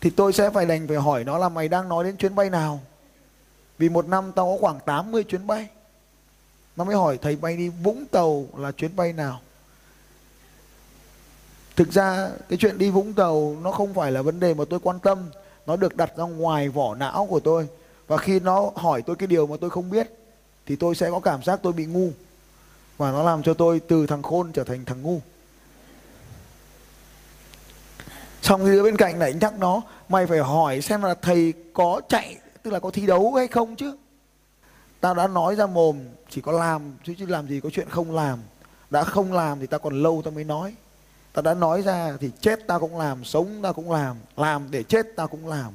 thì 0.00 0.10
tôi 0.10 0.32
sẽ 0.32 0.50
phải 0.50 0.66
đành 0.66 0.88
phải 0.88 0.96
hỏi 0.96 1.24
nó 1.24 1.38
là 1.38 1.48
mày 1.48 1.68
đang 1.68 1.88
nói 1.88 2.04
đến 2.04 2.16
chuyến 2.16 2.34
bay 2.34 2.50
nào? 2.50 2.80
Vì 3.78 3.88
một 3.88 4.08
năm 4.08 4.32
tao 4.32 4.46
có 4.46 4.56
khoảng 4.60 4.80
80 4.80 5.24
chuyến 5.24 5.46
bay. 5.46 5.68
Nó 6.76 6.84
mới 6.84 6.96
hỏi 6.96 7.18
thầy 7.22 7.36
bay 7.36 7.56
đi 7.56 7.68
Vũng 7.68 8.06
Tàu 8.06 8.46
là 8.56 8.72
chuyến 8.72 8.96
bay 8.96 9.12
nào? 9.12 9.40
Thực 11.76 11.92
ra 11.92 12.30
cái 12.48 12.58
chuyện 12.58 12.78
đi 12.78 12.90
Vũng 12.90 13.12
Tàu 13.12 13.56
nó 13.62 13.70
không 13.70 13.94
phải 13.94 14.12
là 14.12 14.22
vấn 14.22 14.40
đề 14.40 14.54
mà 14.54 14.64
tôi 14.70 14.80
quan 14.80 14.98
tâm. 14.98 15.30
Nó 15.66 15.76
được 15.76 15.96
đặt 15.96 16.16
ra 16.16 16.24
ngoài 16.24 16.68
vỏ 16.68 16.94
não 16.94 17.26
của 17.30 17.40
tôi. 17.40 17.68
Và 18.06 18.16
khi 18.16 18.40
nó 18.40 18.70
hỏi 18.74 19.02
tôi 19.02 19.16
cái 19.16 19.26
điều 19.26 19.46
mà 19.46 19.56
tôi 19.60 19.70
không 19.70 19.90
biết, 19.90 20.10
thì 20.66 20.76
tôi 20.76 20.94
sẽ 20.94 21.10
có 21.10 21.20
cảm 21.20 21.42
giác 21.42 21.60
tôi 21.62 21.72
bị 21.72 21.86
ngu. 21.86 22.10
Và 22.98 23.12
nó 23.12 23.22
làm 23.22 23.42
cho 23.42 23.54
tôi 23.54 23.80
từ 23.80 24.06
thằng 24.06 24.22
khôn 24.22 24.52
trở 24.52 24.64
thành 24.64 24.84
thằng 24.84 25.02
ngu. 25.02 25.20
Xong 28.42 28.66
thì 28.66 28.82
bên 28.82 28.96
cạnh 28.96 29.18
lại 29.18 29.34
nhắc 29.40 29.58
nó, 29.58 29.82
Mày 30.08 30.26
phải 30.26 30.38
hỏi 30.38 30.80
xem 30.80 31.02
là 31.02 31.14
thầy 31.14 31.54
có 31.72 32.00
chạy, 32.08 32.36
Tức 32.62 32.70
là 32.70 32.78
có 32.78 32.90
thi 32.90 33.06
đấu 33.06 33.34
hay 33.34 33.48
không 33.48 33.76
chứ. 33.76 33.96
Tao 35.00 35.14
đã 35.14 35.26
nói 35.26 35.56
ra 35.56 35.66
mồm, 35.66 35.98
Chỉ 36.30 36.40
có 36.40 36.52
làm, 36.52 36.82
chứ 37.04 37.14
chứ 37.18 37.26
làm 37.26 37.48
gì 37.48 37.60
có 37.60 37.70
chuyện 37.72 37.88
không 37.90 38.14
làm. 38.14 38.38
Đã 38.90 39.04
không 39.04 39.32
làm 39.32 39.60
thì 39.60 39.66
tao 39.66 39.80
còn 39.80 40.02
lâu 40.02 40.22
tao 40.24 40.32
mới 40.32 40.44
nói. 40.44 40.74
Tao 41.32 41.42
đã 41.42 41.54
nói 41.54 41.82
ra 41.82 42.16
thì 42.20 42.30
chết 42.40 42.66
tao 42.66 42.80
cũng 42.80 42.98
làm, 42.98 43.24
Sống 43.24 43.60
tao 43.62 43.72
cũng 43.72 43.90
làm 43.90 44.16
Làm 44.36 44.70
để 44.70 44.82
chết 44.82 45.06
tao 45.16 45.28
cũng 45.28 45.48
làm. 45.48 45.72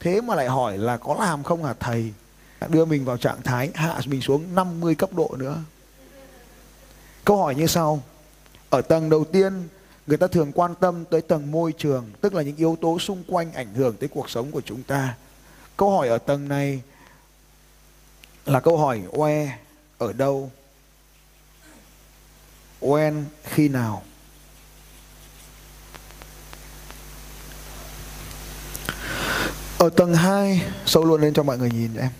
Thế 0.00 0.20
mà 0.20 0.34
lại 0.34 0.48
hỏi 0.48 0.78
là 0.78 0.96
có 0.96 1.16
làm 1.18 1.42
không 1.42 1.64
hả 1.64 1.74
thầy? 1.80 2.12
Đưa 2.68 2.84
mình 2.84 3.04
vào 3.04 3.16
trạng 3.16 3.42
thái 3.42 3.70
Hạ 3.74 4.00
mình 4.06 4.20
xuống 4.20 4.54
50 4.54 4.94
cấp 4.94 5.12
độ 5.12 5.34
nữa. 5.38 5.56
Câu 7.24 7.36
hỏi 7.36 7.54
như 7.54 7.66
sau. 7.66 8.02
Ở 8.70 8.80
tầng 8.80 9.10
đầu 9.10 9.24
tiên 9.24 9.68
người 10.06 10.16
ta 10.16 10.26
thường 10.26 10.52
quan 10.52 10.74
tâm 10.74 11.04
tới 11.04 11.22
tầng 11.22 11.50
môi 11.50 11.72
trường, 11.72 12.10
tức 12.20 12.34
là 12.34 12.42
những 12.42 12.56
yếu 12.56 12.76
tố 12.80 12.98
xung 12.98 13.24
quanh 13.28 13.52
ảnh 13.52 13.74
hưởng 13.74 13.96
tới 13.96 14.08
cuộc 14.08 14.30
sống 14.30 14.50
của 14.50 14.60
chúng 14.60 14.82
ta. 14.82 15.14
Câu 15.76 15.90
hỏi 15.90 16.08
ở 16.08 16.18
tầng 16.18 16.48
này 16.48 16.82
là 18.46 18.60
câu 18.60 18.78
hỏi 18.78 19.02
oe 19.12 19.58
ở 19.98 20.12
đâu? 20.12 20.50
When 22.80 23.24
khi 23.44 23.68
nào? 23.68 24.02
Ở 29.78 29.90
tầng 29.96 30.14
2 30.14 30.62
sâu 30.86 31.04
luôn 31.04 31.20
lên 31.20 31.34
cho 31.34 31.42
mọi 31.42 31.58
người 31.58 31.70
nhìn 31.70 31.96
em. 31.96 32.10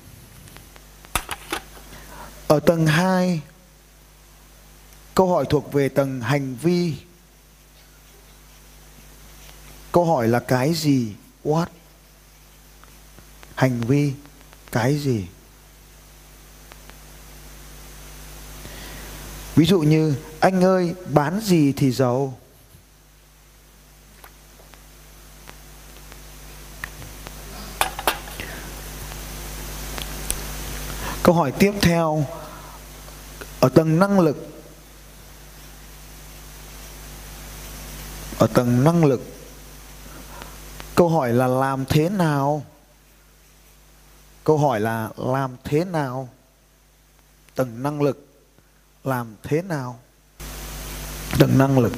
Ở 2.49 2.61
tầng 2.61 2.87
2 2.87 3.41
câu 5.14 5.29
hỏi 5.29 5.45
thuộc 5.50 5.73
về 5.73 5.88
tầng 5.88 6.21
hành 6.21 6.57
vi 6.62 6.95
câu 9.95 10.05
hỏi 10.05 10.29
là 10.29 10.41
cái 10.41 10.75
gì? 10.75 11.13
What? 11.45 11.67
Hành 13.55 13.81
vi? 13.81 14.13
Cái 14.73 14.99
gì? 14.99 15.27
Ví 19.57 19.67
dụ 19.67 19.81
như, 19.81 20.15
anh 20.41 20.65
ơi, 20.65 20.95
bán 21.13 21.41
gì 21.41 21.73
thì 21.73 21.91
giàu? 21.91 22.39
Câu 31.23 31.35
hỏi 31.35 31.53
tiếp 31.59 31.73
theo, 31.83 32.27
ở 33.61 33.69
tầng 33.69 33.99
năng 33.99 34.21
lực. 34.21 34.49
Ở 38.39 38.47
tầng 38.47 38.85
năng 38.85 39.05
lực 39.05 39.34
câu 40.95 41.09
hỏi 41.09 41.33
là 41.33 41.47
làm 41.47 41.85
thế 41.85 42.09
nào? 42.09 42.63
Câu 44.45 44.59
hỏi 44.59 44.81
là 44.81 45.09
làm 45.17 45.57
thế 45.65 45.85
nào? 45.85 46.29
Tầng 47.55 47.83
năng 47.83 48.03
lực 48.03 48.29
làm 49.05 49.37
thế 49.43 49.63
nào? 49.63 49.99
Tầng 51.39 51.59
năng 51.59 51.79
lực. 51.79 51.93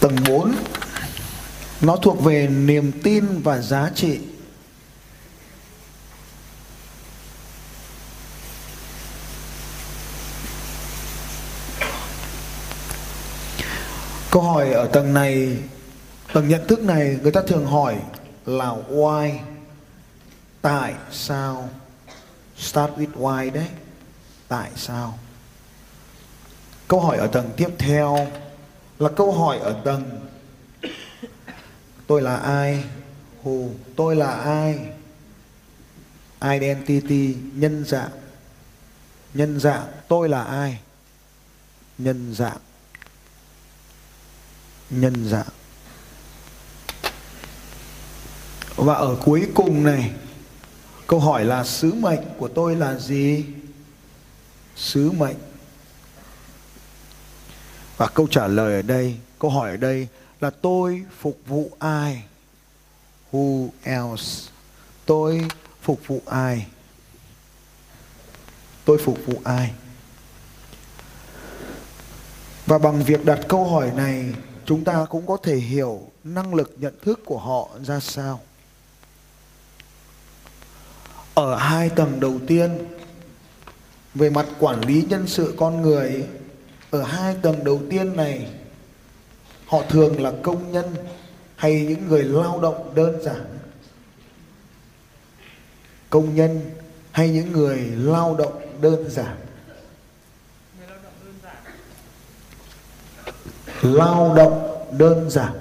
Tầng 0.00 0.16
4 0.28 0.54
nó 1.80 1.96
thuộc 1.96 2.24
về 2.24 2.48
niềm 2.48 2.92
tin 3.02 3.42
và 3.42 3.58
giá 3.58 3.90
trị. 3.94 4.18
Câu 14.30 14.42
hỏi 14.42 14.72
ở 14.72 14.86
tầng 14.86 15.14
này, 15.14 15.56
tầng 16.32 16.48
nhận 16.48 16.66
thức 16.68 16.80
này 16.80 17.18
người 17.22 17.32
ta 17.32 17.42
thường 17.46 17.66
hỏi 17.66 17.98
là 18.46 18.74
why? 18.90 19.38
Tại 20.62 20.94
sao? 21.12 21.68
Start 22.56 22.92
with 22.92 23.12
why 23.14 23.52
đấy. 23.52 23.68
Tại 24.48 24.70
sao? 24.76 25.18
Câu 26.88 27.00
hỏi 27.00 27.16
ở 27.16 27.26
tầng 27.26 27.50
tiếp 27.56 27.68
theo 27.78 28.26
là 28.98 29.08
câu 29.16 29.32
hỏi 29.32 29.58
ở 29.58 29.80
tầng 29.84 30.28
tôi 32.06 32.22
là 32.22 32.36
ai? 32.36 32.84
Who 33.44 33.68
tôi 33.96 34.16
là 34.16 34.30
ai? 34.30 34.78
Identity, 36.42 37.36
nhân 37.54 37.84
dạng. 37.84 38.10
Nhân 39.34 39.60
dạng, 39.60 39.86
tôi 40.08 40.28
là 40.28 40.42
ai? 40.44 40.78
Nhân 41.98 42.34
dạng 42.34 42.58
nhân 44.90 45.28
dạng. 45.28 45.48
Và 48.76 48.94
ở 48.94 49.16
cuối 49.24 49.48
cùng 49.54 49.84
này, 49.84 50.10
câu 51.06 51.20
hỏi 51.20 51.44
là 51.44 51.64
sứ 51.64 51.94
mệnh 51.94 52.20
của 52.38 52.48
tôi 52.48 52.76
là 52.76 52.94
gì? 52.94 53.44
Sứ 54.76 55.10
mệnh. 55.10 55.36
Và 57.96 58.06
câu 58.06 58.26
trả 58.30 58.46
lời 58.46 58.74
ở 58.74 58.82
đây, 58.82 59.16
câu 59.38 59.50
hỏi 59.50 59.70
ở 59.70 59.76
đây 59.76 60.08
là 60.40 60.50
tôi 60.50 61.02
phục 61.20 61.38
vụ 61.46 61.70
ai? 61.78 62.22
Who 63.32 63.68
else? 63.82 64.50
Tôi 65.06 65.48
phục 65.82 66.00
vụ 66.06 66.22
ai? 66.26 66.66
Tôi 68.84 68.98
phục 69.04 69.18
vụ 69.26 69.40
ai? 69.44 69.72
Và 72.66 72.78
bằng 72.78 73.02
việc 73.02 73.24
đặt 73.24 73.38
câu 73.48 73.64
hỏi 73.70 73.90
này 73.96 74.24
chúng 74.68 74.84
ta 74.84 75.06
cũng 75.10 75.26
có 75.26 75.36
thể 75.42 75.56
hiểu 75.56 76.00
năng 76.24 76.54
lực 76.54 76.74
nhận 76.78 76.94
thức 77.02 77.20
của 77.24 77.38
họ 77.38 77.68
ra 77.84 78.00
sao. 78.00 78.40
Ở 81.34 81.56
hai 81.56 81.90
tầng 81.90 82.20
đầu 82.20 82.38
tiên, 82.46 82.78
về 84.14 84.30
mặt 84.30 84.46
quản 84.58 84.80
lý 84.80 85.04
nhân 85.08 85.26
sự 85.26 85.54
con 85.56 85.82
người, 85.82 86.26
ở 86.90 87.02
hai 87.02 87.36
tầng 87.42 87.64
đầu 87.64 87.80
tiên 87.90 88.16
này, 88.16 88.50
họ 89.66 89.82
thường 89.88 90.22
là 90.22 90.32
công 90.42 90.72
nhân 90.72 90.94
hay 91.56 91.86
những 91.88 92.08
người 92.08 92.24
lao 92.24 92.60
động 92.60 92.94
đơn 92.94 93.22
giản. 93.22 93.58
Công 96.10 96.34
nhân 96.34 96.60
hay 97.10 97.30
những 97.30 97.52
người 97.52 97.78
lao 97.96 98.36
động 98.38 98.80
đơn 98.80 99.10
giản. 99.10 99.36
Lao 103.82 104.34
động 104.36 104.84
đơn 104.98 105.30
giản. 105.30 105.52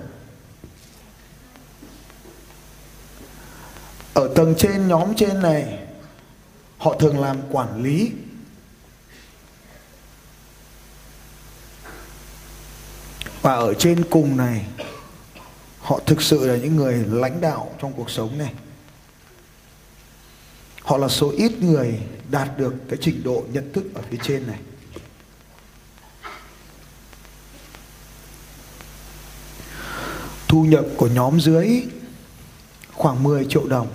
Ở 4.14 4.30
tầng 4.36 4.56
trên, 4.58 4.88
nhóm 4.88 5.16
trên 5.16 5.42
này, 5.42 5.80
họ 6.78 6.96
thường 7.00 7.20
làm 7.20 7.38
quản 7.52 7.84
lý. 7.84 8.12
Và 13.42 13.54
ở 13.54 13.74
trên 13.74 14.04
cùng 14.10 14.38
này, 14.38 14.66
họ 15.80 16.00
thực 16.06 16.22
sự 16.22 16.48
là 16.48 16.58
những 16.58 16.76
người 16.76 17.06
lãnh 17.10 17.42
đạo 17.42 17.76
trong 17.82 17.94
cuộc 17.94 18.10
sống 18.10 18.38
này. 18.38 18.54
Họ 20.82 20.98
là 20.98 21.08
số 21.08 21.32
ít 21.38 21.52
người 21.62 22.00
đạt 22.32 22.58
được 22.58 22.74
cái 22.90 22.98
trình 23.02 23.24
độ 23.24 23.44
nhận 23.52 23.74
thức 23.74 23.84
ở 23.94 24.02
phía 24.10 24.18
trên 24.24 24.48
này. 24.48 24.60
Thu 30.48 30.64
nhập 30.64 30.86
của 30.98 31.08
nhóm 31.08 31.40
dưới 31.40 31.84
khoảng 32.94 33.24
10 33.24 33.46
triệu 33.50 33.68
đồng. 33.68 33.88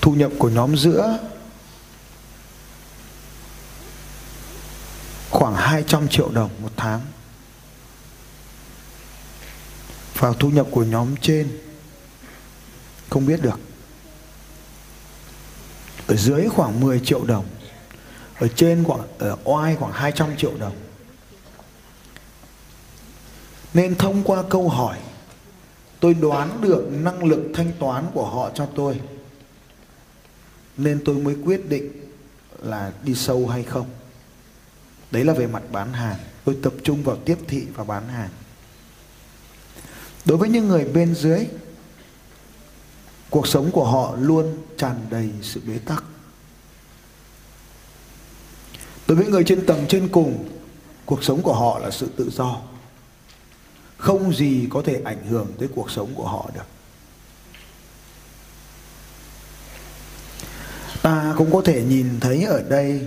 Thu 0.00 0.14
nhập 0.14 0.32
của 0.38 0.48
nhóm 0.48 0.76
giữa 0.76 1.18
khoảng 5.30 5.54
200 5.54 6.08
triệu 6.08 6.28
đồng 6.28 6.50
một 6.62 6.72
tháng. 6.76 7.00
Và 10.14 10.32
thu 10.38 10.50
nhập 10.50 10.66
của 10.70 10.84
nhóm 10.84 11.16
trên, 11.16 11.60
không 13.10 13.26
biết 13.26 13.42
được. 13.42 13.60
Ở 16.06 16.16
dưới 16.16 16.48
khoảng 16.48 16.80
10 16.80 17.00
triệu 17.00 17.24
đồng, 17.24 17.46
ở 18.38 18.48
trên 18.56 18.84
khoảng, 18.84 19.00
ở 19.18 19.36
oai 19.44 19.76
khoảng 19.76 19.92
200 19.92 20.36
triệu 20.36 20.52
đồng 20.58 20.85
nên 23.76 23.94
thông 23.94 24.22
qua 24.24 24.42
câu 24.50 24.68
hỏi, 24.68 24.98
tôi 26.00 26.14
đoán 26.14 26.60
được 26.60 26.88
năng 26.90 27.24
lực 27.24 27.50
thanh 27.54 27.72
toán 27.78 28.06
của 28.14 28.26
họ 28.26 28.50
cho 28.54 28.66
tôi. 28.66 29.00
Nên 30.76 31.00
tôi 31.04 31.14
mới 31.14 31.36
quyết 31.44 31.68
định 31.68 31.92
là 32.62 32.92
đi 33.02 33.14
sâu 33.14 33.46
hay 33.46 33.62
không. 33.62 33.86
Đấy 35.10 35.24
là 35.24 35.32
về 35.32 35.46
mặt 35.46 35.62
bán 35.72 35.92
hàng. 35.92 36.16
Tôi 36.44 36.58
tập 36.62 36.72
trung 36.82 37.02
vào 37.02 37.16
tiếp 37.16 37.38
thị 37.48 37.66
và 37.74 37.84
bán 37.84 38.08
hàng. 38.08 38.30
Đối 40.24 40.38
với 40.38 40.48
những 40.48 40.68
người 40.68 40.84
bên 40.84 41.14
dưới, 41.14 41.46
cuộc 43.30 43.46
sống 43.46 43.70
của 43.70 43.84
họ 43.84 44.16
luôn 44.20 44.56
tràn 44.78 45.06
đầy 45.10 45.30
sự 45.42 45.60
bế 45.66 45.78
tắc. 45.78 46.04
Đối 49.06 49.16
với 49.16 49.26
người 49.26 49.44
trên 49.44 49.66
tầng 49.66 49.84
trên 49.88 50.08
cùng, 50.08 50.48
cuộc 51.06 51.24
sống 51.24 51.42
của 51.42 51.54
họ 51.54 51.78
là 51.78 51.90
sự 51.90 52.08
tự 52.16 52.30
do 52.30 52.60
không 53.96 54.34
gì 54.34 54.66
có 54.70 54.82
thể 54.82 55.00
ảnh 55.04 55.26
hưởng 55.26 55.52
tới 55.58 55.68
cuộc 55.74 55.90
sống 55.90 56.14
của 56.14 56.28
họ 56.28 56.50
được. 56.54 56.66
Ta 61.02 61.34
cũng 61.38 61.52
có 61.52 61.62
thể 61.64 61.82
nhìn 61.82 62.20
thấy 62.20 62.44
ở 62.44 62.62
đây, 62.68 63.00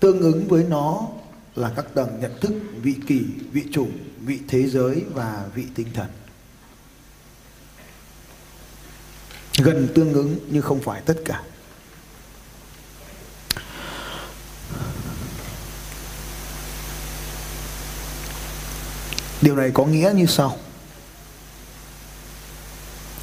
tương 0.00 0.20
ứng 0.20 0.48
với 0.48 0.64
nó 0.64 1.08
là 1.54 1.72
các 1.76 1.86
tầng 1.94 2.18
nhận 2.20 2.40
thức, 2.40 2.52
vị 2.82 2.94
kỷ, 3.06 3.20
vị 3.52 3.62
chủng 3.72 3.92
vị 4.20 4.38
thế 4.48 4.68
giới 4.68 5.04
và 5.14 5.46
vị 5.54 5.64
tinh 5.74 5.88
thần. 5.94 6.06
Gần 9.58 9.88
tương 9.94 10.12
ứng 10.12 10.38
nhưng 10.50 10.62
không 10.62 10.80
phải 10.80 11.00
tất 11.00 11.16
cả. 11.24 11.42
Điều 19.42 19.56
này 19.56 19.70
có 19.74 19.84
nghĩa 19.84 20.12
như 20.14 20.26
sau. 20.26 20.56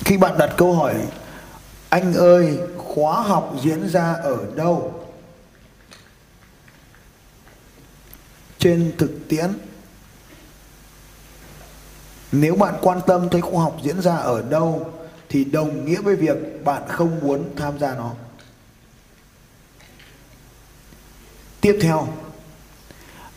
Khi 0.06 0.18
bạn 0.18 0.38
đặt 0.38 0.54
câu 0.58 0.76
hỏi, 0.76 0.96
anh 1.90 2.14
ơi, 2.14 2.58
khóa 2.78 3.22
học 3.22 3.56
diễn 3.62 3.90
ra 3.90 4.14
ở 4.14 4.38
đâu? 4.56 5.06
Trên 8.60 8.94
thực 8.98 9.12
tiễn, 9.30 9.54
nếu 12.32 12.56
bạn 12.56 12.76
quan 12.82 13.02
tâm 13.08 13.30
thấy 13.30 13.42
khóa 13.42 13.64
học 13.64 13.78
diễn 13.84 14.02
ra 14.02 14.16
ở 14.16 14.42
đâu, 14.42 14.92
thì 15.30 15.46
đồng 15.46 15.86
nghĩa 15.86 16.02
với 16.02 16.16
việc 16.16 16.64
bạn 16.64 16.84
không 16.88 17.20
muốn 17.20 17.50
tham 17.58 17.80
gia 17.80 17.96
nó. 17.96 18.12
Tiếp 21.62 21.78
theo, 21.82 22.08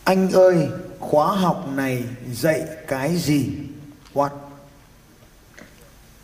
anh 0.04 0.30
ơi 0.32 0.68
khóa 1.00 1.36
học 1.36 1.68
này 1.74 2.04
dạy 2.32 2.62
cái 2.88 3.16
gì? 3.16 3.50
What? 4.14 4.30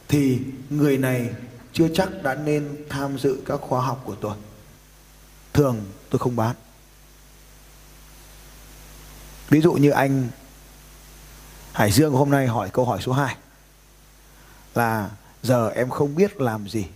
Thì 0.08 0.38
người 0.70 0.98
này 0.98 1.30
chưa 1.72 1.88
chắc 1.94 2.22
đã 2.22 2.34
nên 2.34 2.84
tham 2.88 3.18
dự 3.18 3.38
các 3.46 3.60
khóa 3.60 3.80
học 3.80 4.02
của 4.04 4.14
tôi. 4.14 4.36
Thường 5.52 5.84
tôi 6.10 6.18
không 6.18 6.36
bán. 6.36 6.56
Ví 9.48 9.60
dụ 9.60 9.72
như 9.72 9.90
anh 9.90 10.28
Hải 11.72 11.92
Dương 11.92 12.12
hôm 12.12 12.30
nay 12.30 12.46
hỏi 12.46 12.70
câu 12.72 12.84
hỏi 12.84 13.02
số 13.02 13.12
2 13.12 13.36
là 14.74 15.10
giờ 15.42 15.68
em 15.68 15.90
không 15.90 16.14
biết 16.14 16.40
làm 16.40 16.68
gì. 16.68 16.86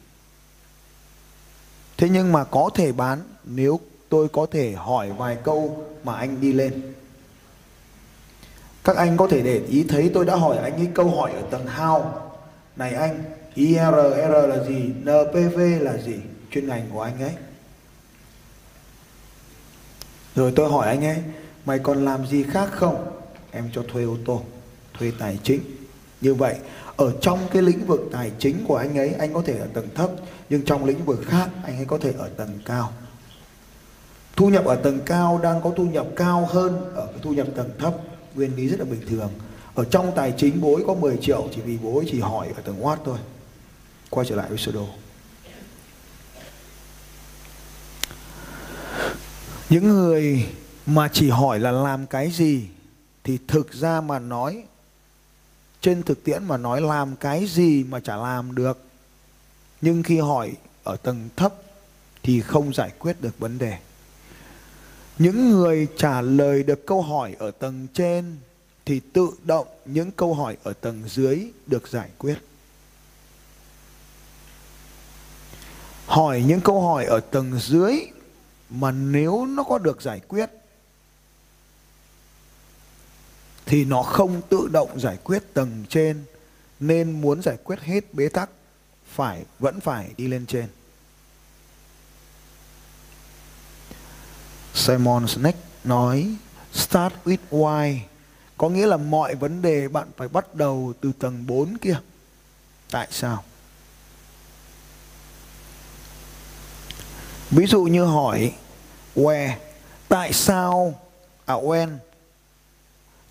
Thế 1.97 2.09
nhưng 2.09 2.33
mà 2.33 2.45
có 2.45 2.71
thể 2.75 2.93
bán 2.93 3.23
nếu 3.45 3.81
tôi 4.09 4.29
có 4.29 4.47
thể 4.51 4.73
hỏi 4.73 5.13
vài 5.13 5.37
câu 5.45 5.87
mà 6.05 6.17
anh 6.17 6.41
đi 6.41 6.53
lên 6.53 6.95
các 8.89 8.97
anh 8.97 9.17
có 9.17 9.27
thể 9.27 9.43
để 9.43 9.63
ý 9.69 9.85
thấy 9.89 10.11
tôi 10.15 10.25
đã 10.25 10.37
hỏi 10.37 10.59
anh 10.59 10.73
ấy 10.73 10.89
câu 10.95 11.11
hỏi 11.11 11.33
ở 11.33 11.43
tầng 11.51 11.67
how. 11.77 12.03
Này 12.77 12.95
anh 12.95 13.25
IRR 13.55 14.49
là 14.49 14.65
gì? 14.69 14.93
NPV 15.03 15.59
là 15.81 15.97
gì? 15.97 16.15
Chuyên 16.51 16.69
ngành 16.69 16.87
của 16.93 17.03
anh 17.03 17.23
ấy. 17.23 17.33
Rồi 20.35 20.53
tôi 20.57 20.71
hỏi 20.71 20.89
anh 20.89 21.05
ấy, 21.05 21.17
mày 21.65 21.79
còn 21.79 22.05
làm 22.05 22.27
gì 22.27 22.43
khác 22.43 22.69
không? 22.73 23.07
Em 23.51 23.71
cho 23.73 23.83
thuê 23.93 24.05
ô 24.05 24.17
tô, 24.27 24.43
thuê 24.99 25.13
tài 25.19 25.39
chính. 25.43 25.61
Như 26.21 26.35
vậy, 26.35 26.55
ở 26.97 27.13
trong 27.21 27.39
cái 27.53 27.63
lĩnh 27.63 27.87
vực 27.87 28.09
tài 28.13 28.33
chính 28.39 28.65
của 28.69 28.77
anh 28.77 28.99
ấy, 28.99 29.15
anh 29.19 29.35
có 29.35 29.43
thể 29.47 29.59
ở 29.59 29.67
tầng 29.75 29.89
thấp, 29.95 30.11
nhưng 30.51 30.65
trong 30.65 30.85
lĩnh 30.85 31.05
vực 31.05 31.21
khác, 31.27 31.49
anh 31.65 31.77
ấy 31.77 31.85
có 31.85 31.99
thể 31.99 32.13
ở 32.19 32.29
tầng 32.37 32.59
cao. 32.65 32.93
Thu 34.37 34.49
nhập 34.49 34.65
ở 34.65 34.77
tầng 34.77 35.01
cao 35.07 35.41
đang 35.43 35.63
có 35.63 35.73
thu 35.77 35.85
nhập 35.85 36.07
cao 36.17 36.49
hơn 36.51 36.95
ở 36.95 37.07
cái 37.07 37.19
thu 37.23 37.33
nhập 37.33 37.47
tầng 37.57 37.71
thấp 37.79 37.95
nguyên 38.39 38.57
lý 38.57 38.69
rất 38.69 38.79
là 38.79 38.85
bình 38.85 39.03
thường. 39.09 39.31
Ở 39.75 39.85
trong 39.85 40.13
tài 40.17 40.35
chính 40.37 40.61
bố 40.61 40.75
ấy 40.75 40.85
có 40.87 40.95
10 40.95 41.17
triệu 41.23 41.49
chỉ 41.55 41.61
vì 41.61 41.79
bố 41.79 41.99
ấy 41.99 42.07
chỉ 42.11 42.21
hỏi 42.21 42.49
ở 42.57 42.63
tầng 42.63 42.83
watt 42.83 42.97
thôi. 43.05 43.19
Quay 44.11 44.27
trở 44.31 44.37
lại 44.37 44.49
với 44.49 44.59
sơ 44.59 44.73
đồ. 44.73 44.89
Những 49.71 49.89
người 49.89 50.47
mà 50.87 51.09
chỉ 51.13 51.31
hỏi 51.31 51.61
là 51.61 51.71
làm 51.71 52.07
cái 52.07 52.31
gì 52.31 52.67
thì 53.25 53.39
thực 53.49 53.73
ra 53.73 54.01
mà 54.01 54.19
nói, 54.19 54.63
trên 55.81 56.03
thực 56.03 56.25
tiễn 56.25 56.45
mà 56.45 56.57
nói 56.57 56.81
làm 56.81 57.17
cái 57.17 57.47
gì 57.47 57.85
mà 57.85 58.01
chả 58.01 58.17
làm 58.17 58.55
được. 58.55 58.83
Nhưng 59.81 60.03
khi 60.03 60.19
hỏi 60.19 60.53
ở 60.85 60.97
tầng 60.97 61.29
thấp 61.37 61.55
thì 62.23 62.41
không 62.41 62.75
giải 62.75 62.91
quyết 62.99 63.21
được 63.21 63.39
vấn 63.39 63.59
đề 63.59 63.79
những 65.19 65.51
người 65.51 65.89
trả 65.97 66.21
lời 66.21 66.63
được 66.63 66.87
câu 66.87 67.03
hỏi 67.03 67.37
ở 67.39 67.51
tầng 67.51 67.87
trên 67.95 68.37
thì 68.85 69.01
tự 69.13 69.31
động 69.45 69.67
những 69.85 70.11
câu 70.11 70.35
hỏi 70.35 70.57
ở 70.63 70.73
tầng 70.73 71.03
dưới 71.07 71.47
được 71.67 71.89
giải 71.89 72.11
quyết. 72.19 72.39
Hỏi 76.07 76.43
những 76.47 76.61
câu 76.61 76.81
hỏi 76.81 77.05
ở 77.05 77.21
tầng 77.21 77.59
dưới 77.61 77.95
mà 78.71 78.91
nếu 78.91 79.47
nó 79.47 79.63
có 79.63 79.79
được 79.79 80.03
giải 80.03 80.21
quyết 80.29 80.51
thì 83.67 83.85
nó 83.85 84.03
không 84.03 84.41
tự 84.49 84.69
động 84.73 85.01
giải 85.01 85.19
quyết 85.25 85.43
tầng 85.55 85.85
trên, 85.89 86.25
nên 86.81 87.21
muốn 87.21 87.43
giải 87.43 87.57
quyết 87.65 87.81
hết 87.81 88.15
bế 88.15 88.29
tắc 88.29 88.51
phải, 89.07 89.45
vẫn 89.59 89.81
phải 89.81 90.11
đi 90.17 90.29
lên 90.29 90.47
trên. 90.47 90.67
Simon 94.79 95.27
Sinek 95.27 95.57
nói, 95.85 96.35
start 96.73 97.15
with 97.25 97.37
why. 97.51 97.99
Có 98.57 98.69
nghĩa 98.69 98.87
là 98.87 98.97
mọi 98.97 99.35
vấn 99.35 99.63
đề 99.63 99.89
bạn 99.89 100.09
phải 100.17 100.29
bắt 100.29 100.55
đầu 100.55 100.93
từ 101.01 101.13
tầng 101.19 101.47
4 101.47 101.79
kia. 101.79 101.99
Tại 102.91 103.09
sao? 103.11 103.45
Ví 107.51 107.67
dụ 107.67 107.83
như 107.83 108.05
hỏi, 108.05 108.53
where? 109.17 109.51
Tại 110.09 110.33
sao? 110.33 111.01
À 111.45 111.55
when? 111.55 111.89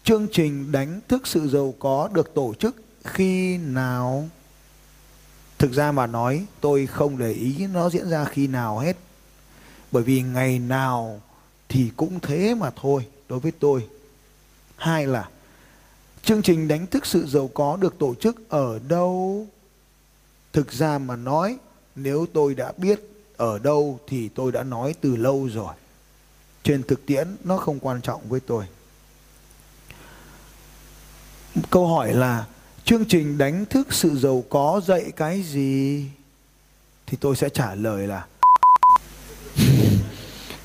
Chương 0.04 0.28
trình 0.32 0.72
đánh 0.72 1.02
thức 1.08 1.28
sự 1.28 1.50
giàu 1.50 1.74
có 1.80 2.10
được 2.14 2.34
tổ 2.34 2.54
chức 2.60 2.76
khi 3.04 3.58
nào? 3.58 4.28
Thực 5.58 5.72
ra 5.72 5.92
mà 5.92 6.08
nói, 6.08 6.46
tôi 6.62 6.88
không 6.88 7.18
để 7.18 7.32
ý 7.32 7.68
nó 7.68 7.90
diễn 7.90 8.10
ra 8.10 8.26
khi 8.26 8.48
nào 8.48 8.80
hết. 8.80 8.98
Bởi 9.92 10.04
vì 10.04 10.22
ngày 10.22 10.60
nào 10.60 11.22
thì 11.70 11.92
cũng 11.98 12.20
thế 12.20 12.56
mà 12.56 12.72
thôi 12.76 13.08
đối 13.30 13.40
với 13.40 13.52
tôi. 13.52 13.88
Hai 14.76 15.08
là, 15.08 15.30
chương 16.24 16.42
trình 16.42 16.68
đánh 16.68 16.88
thức 16.88 17.06
sự 17.06 17.26
giàu 17.28 17.50
có 17.54 17.78
được 17.78 18.00
tổ 18.00 18.16
chức 18.16 18.50
ở 18.50 18.80
đâu? 18.88 19.48
Thực 20.54 20.72
ra 20.72 20.98
mà 20.98 21.16
nói, 21.16 21.58
nếu 21.96 22.26
tôi 22.34 22.56
đã 22.56 22.74
biết 22.78 23.00
ở 23.38 23.60
đâu 23.60 24.00
thì 24.08 24.30
tôi 24.30 24.52
đã 24.52 24.64
nói 24.64 24.96
từ 25.02 25.16
lâu 25.16 25.50
rồi. 25.54 25.74
Trên 26.64 26.84
thực 26.84 27.06
tiễn, 27.06 27.28
nó 27.44 27.58
không 27.58 27.80
quan 27.80 28.02
trọng 28.02 28.30
với 28.30 28.40
tôi. 28.40 28.66
Câu 31.70 31.88
hỏi 31.88 32.14
là, 32.14 32.46
chương 32.84 33.06
trình 33.06 33.38
đánh 33.38 33.66
thức 33.66 33.94
sự 33.94 34.16
giàu 34.16 34.44
có 34.50 34.82
dạy 34.86 35.12
cái 35.16 35.42
gì? 35.42 36.06
Thì 37.06 37.18
tôi 37.22 37.36
sẽ 37.36 37.50
trả 37.50 37.76
lời 37.76 38.08
là 38.08 38.26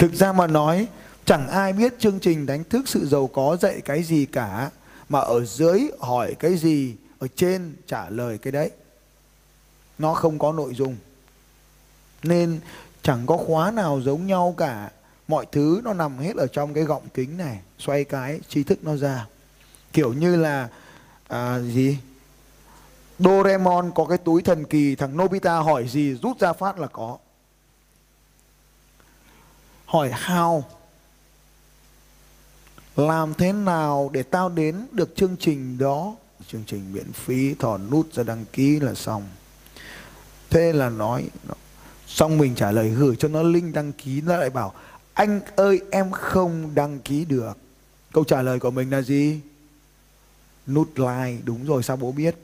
thực 0.02 0.14
ra 0.14 0.32
mà 0.32 0.46
nói 0.46 0.88
chẳng 1.24 1.48
ai 1.48 1.72
biết 1.72 1.98
chương 1.98 2.20
trình 2.20 2.46
đánh 2.46 2.64
thức 2.64 2.88
sự 2.88 3.06
giàu 3.06 3.26
có 3.26 3.56
dạy 3.60 3.80
cái 3.84 4.02
gì 4.02 4.26
cả 4.26 4.70
mà 5.08 5.20
ở 5.20 5.44
dưới 5.44 5.80
hỏi 6.00 6.34
cái 6.38 6.56
gì 6.56 6.94
ở 7.18 7.28
trên 7.36 7.74
trả 7.86 8.10
lời 8.10 8.38
cái 8.38 8.52
đấy. 8.52 8.70
Nó 9.98 10.14
không 10.14 10.38
có 10.38 10.52
nội 10.52 10.74
dung. 10.74 10.96
Nên 12.22 12.60
chẳng 13.02 13.26
có 13.26 13.36
khóa 13.36 13.70
nào 13.70 14.00
giống 14.00 14.26
nhau 14.26 14.54
cả. 14.56 14.90
Mọi 15.28 15.46
thứ 15.52 15.80
nó 15.84 15.94
nằm 15.94 16.18
hết 16.18 16.36
ở 16.36 16.46
trong 16.46 16.74
cái 16.74 16.84
gọng 16.84 17.08
kính 17.14 17.38
này 17.38 17.58
xoay 17.78 18.04
cái 18.04 18.40
tri 18.48 18.62
thức 18.62 18.78
nó 18.84 18.96
ra. 18.96 19.26
Kiểu 19.92 20.12
như 20.12 20.36
là 20.36 20.68
à, 21.28 21.58
gì? 21.58 21.98
Doraemon 23.18 23.90
có 23.94 24.04
cái 24.04 24.18
túi 24.18 24.42
thần 24.42 24.64
kỳ 24.64 24.94
thằng 24.94 25.16
Nobita 25.16 25.56
hỏi 25.58 25.88
gì 25.88 26.14
rút 26.22 26.40
ra 26.40 26.52
phát 26.52 26.78
là 26.78 26.86
có 26.86 27.18
hỏi 29.92 30.10
hào 30.12 30.64
làm 32.96 33.34
thế 33.34 33.52
nào 33.52 34.10
để 34.12 34.22
tao 34.22 34.48
đến 34.48 34.86
được 34.92 35.16
chương 35.16 35.36
trình 35.40 35.78
đó? 35.78 36.14
Chương 36.48 36.64
trình 36.66 36.92
miễn 36.92 37.12
phí, 37.12 37.54
thò 37.54 37.78
nút 37.78 38.12
ra 38.12 38.22
đăng 38.22 38.44
ký 38.52 38.80
là 38.80 38.94
xong. 38.94 39.28
Thế 40.50 40.72
là 40.72 40.88
nói 40.88 41.28
xong 42.06 42.38
mình 42.38 42.54
trả 42.54 42.70
lời 42.70 42.88
gửi 42.88 43.16
cho 43.16 43.28
nó 43.28 43.42
link 43.42 43.74
đăng 43.74 43.92
ký, 43.92 44.20
nó 44.20 44.36
lại 44.36 44.50
bảo, 44.50 44.74
anh 45.14 45.40
ơi, 45.56 45.80
em 45.90 46.10
không 46.10 46.74
đăng 46.74 46.98
ký 46.98 47.24
được. 47.24 47.58
Câu 48.12 48.24
trả 48.24 48.42
lời 48.42 48.58
của 48.58 48.70
mình 48.70 48.90
là 48.90 49.02
gì? 49.02 49.40
Nút 50.66 50.90
like, 50.94 51.42
đúng 51.44 51.66
rồi, 51.66 51.82
sao 51.82 51.96
bố 51.96 52.12
biết? 52.12 52.34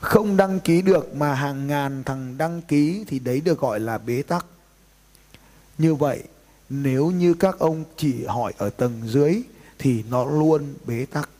Không 0.00 0.36
đăng 0.36 0.60
ký 0.60 0.82
được 0.82 1.14
mà 1.14 1.34
hàng 1.34 1.66
ngàn 1.66 2.04
thằng 2.04 2.38
đăng 2.38 2.62
ký 2.62 3.04
thì 3.06 3.18
đấy 3.18 3.40
được 3.40 3.60
gọi 3.60 3.80
là 3.80 3.98
bế 3.98 4.22
tắc 4.22 4.46
như 5.78 5.94
vậy, 5.94 6.22
nếu 6.68 7.10
như 7.10 7.34
các 7.34 7.58
ông 7.58 7.84
chỉ 7.96 8.24
hỏi 8.24 8.52
ở 8.58 8.70
tầng 8.70 9.00
dưới, 9.04 9.42
thì 9.78 10.04
nó 10.10 10.24
luôn 10.24 10.74
bế 10.86 11.06
tắc. 11.06 11.30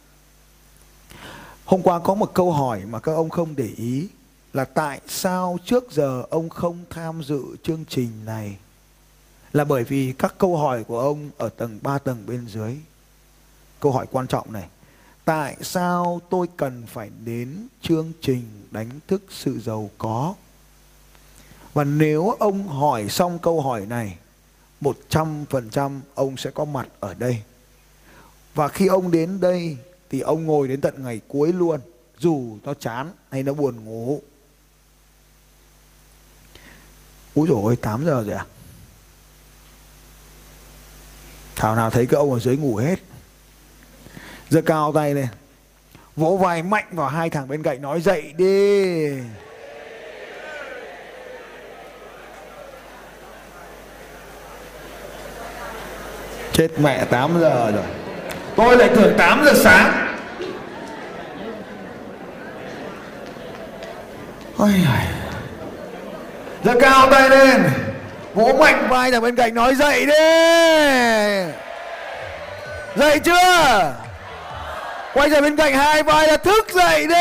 Hôm 1.65 1.83
qua 1.83 1.99
có 1.99 2.15
một 2.15 2.35
câu 2.35 2.53
hỏi 2.53 2.83
mà 2.91 3.01
các 3.01 3.13
ông 3.13 3.31
không 3.31 3.57
để 3.57 3.69
ý, 3.77 4.09
là 4.53 4.65
tại 4.65 5.01
sao 5.09 5.59
trước 5.65 5.93
giờ 5.93 6.23
ông 6.31 6.49
không 6.49 6.85
tham 6.91 7.23
dự 7.23 7.43
chương 7.63 7.85
trình 7.89 8.11
này? 8.25 8.57
Là 9.53 9.65
bởi 9.65 9.85
vì 9.85 10.13
các 10.19 10.35
câu 10.39 10.57
hỏi 10.57 10.85
của 10.85 11.01
ông 11.01 11.31
ở 11.39 11.49
tầng 11.49 11.79
3 11.83 11.99
tầng 11.99 12.27
bên 12.27 12.47
dưới. 12.49 12.77
Câu 13.81 13.93
hỏi 13.93 14.07
quan 14.11 14.27
trọng 14.27 14.53
này, 14.53 14.69
tại 15.25 15.57
sao 15.61 16.21
tôi 16.31 16.47
cần 16.57 16.87
phải 16.87 17.11
đến 17.25 17.69
chương 17.83 18.13
trình 18.21 18.43
đánh 18.71 18.91
thức 19.07 19.23
sự 19.31 19.61
giàu 19.61 19.91
có? 19.99 20.35
Và 21.75 21.85
nếu 21.85 22.31
ông 22.31 22.69
hỏi 22.69 23.09
xong 23.09 23.39
câu 23.39 23.61
hỏi 23.61 23.87
này 23.87 24.19
100% 24.85 26.01
ông 26.15 26.37
sẽ 26.37 26.51
có 26.51 26.65
mặt 26.65 26.89
ở 27.01 27.15
đây. 27.15 27.43
Và 28.55 28.69
khi 28.69 28.87
ông 28.87 29.11
đến 29.11 29.41
đây 29.41 29.77
thì 30.11 30.21
ông 30.21 30.47
ngồi 30.47 30.69
đến 30.69 30.81
tận 30.81 31.03
ngày 31.03 31.21
cuối 31.29 31.53
luôn, 31.53 31.81
dù 32.19 32.59
nó 32.65 32.75
chán 32.75 33.11
hay 33.31 33.43
nó 33.43 33.53
buồn 33.53 33.85
ngủ. 33.85 34.23
Úi 37.35 37.49
dồi 37.49 37.61
ôi, 37.63 37.77
8 37.77 38.05
giờ 38.05 38.25
rồi 38.27 38.35
à? 38.35 38.47
Thảo 41.57 41.77
nào 41.77 41.91
thấy 41.91 42.07
cái 42.07 42.19
ông 42.19 42.33
ở 42.33 42.39
dưới 42.39 42.57
ngủ 42.57 42.77
hết. 42.77 42.99
Giơ 44.51 44.63
cao 44.63 44.93
tay 44.93 45.15
lên. 45.15 45.29
Vỗ 46.17 46.37
vai 46.37 46.63
mạnh 46.63 46.87
vào 46.91 47.09
hai 47.09 47.31
thằng 47.31 47.49
bên 47.49 47.63
cạnh 47.63 47.83
nói 47.83 48.01
dậy 48.01 48.33
đi. 48.37 49.11
Chết 56.55 56.69
mẹ 56.79 57.05
8 57.05 57.41
giờ 57.41 57.71
rồi. 57.75 57.85
Tôi 58.57 58.77
lại 58.77 58.89
tưởng 58.97 59.15
8 59.19 59.45
giờ 59.45 59.53
sáng. 59.55 60.17
Ôi 64.59 64.73
giơ 66.65 66.75
cao 66.81 67.11
tay 67.11 67.31
lên. 67.31 67.63
Vỗ 68.35 68.53
mạnh 68.59 68.87
vai 68.91 69.11
thằng 69.11 69.23
bên 69.23 69.37
cạnh 69.37 69.55
nói 69.55 69.75
dậy 69.75 70.07
đi. 70.07 70.13
Dậy 72.97 73.21
chưa? 73.25 73.93
Quay 75.15 75.31
ra 75.31 75.41
bên 75.41 75.57
cạnh 75.57 75.75
hai 75.75 76.03
vai 76.03 76.29
là 76.29 76.37
thức 76.37 76.67
dậy 76.75 77.07
đi. 77.07 77.15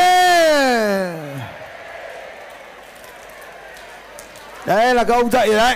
Đấy 4.65 4.95
là 4.95 5.03
các 5.03 5.13
ông 5.13 5.31
dậy 5.31 5.47
rồi 5.47 5.55
đấy. 5.55 5.75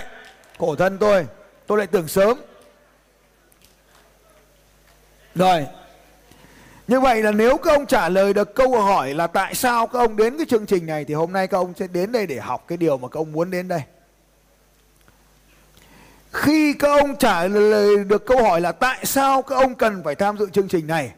Khổ 0.59 0.75
thân 0.75 0.97
tôi. 0.97 1.25
Tôi 1.67 1.77
lại 1.77 1.87
tưởng 1.87 2.07
sớm 2.07 2.41
rồi. 5.37 5.65
Như 6.87 6.99
vậy 6.99 7.23
là 7.23 7.31
nếu 7.31 7.57
các 7.57 7.71
ông 7.71 7.85
trả 7.85 8.09
lời 8.09 8.33
được 8.33 8.55
câu 8.55 8.81
hỏi 8.81 9.13
là 9.13 9.27
tại 9.27 9.55
sao 9.55 9.87
các 9.87 9.99
ông 9.99 10.17
đến 10.17 10.37
cái 10.37 10.45
chương 10.49 10.65
trình 10.65 10.85
này 10.85 11.05
thì 11.05 11.13
hôm 11.13 11.33
nay 11.33 11.47
các 11.47 11.57
ông 11.57 11.73
sẽ 11.79 11.87
đến 11.87 12.11
đây 12.11 12.27
để 12.27 12.39
học 12.39 12.65
cái 12.67 12.77
điều 12.77 12.97
mà 12.97 13.07
các 13.07 13.19
ông 13.19 13.31
muốn 13.31 13.51
đến 13.51 13.67
đây. 13.67 13.81
Khi 16.31 16.73
các 16.73 16.87
ông 17.01 17.15
trả 17.15 17.47
lời 17.47 18.03
được 18.03 18.25
câu 18.25 18.43
hỏi 18.43 18.61
là 18.61 18.71
tại 18.71 19.05
sao 19.05 19.41
các 19.41 19.55
ông 19.55 19.75
cần 19.75 20.01
phải 20.03 20.15
tham 20.15 20.37
dự 20.37 20.49
chương 20.49 20.67
trình 20.67 20.87
này, 20.87 21.11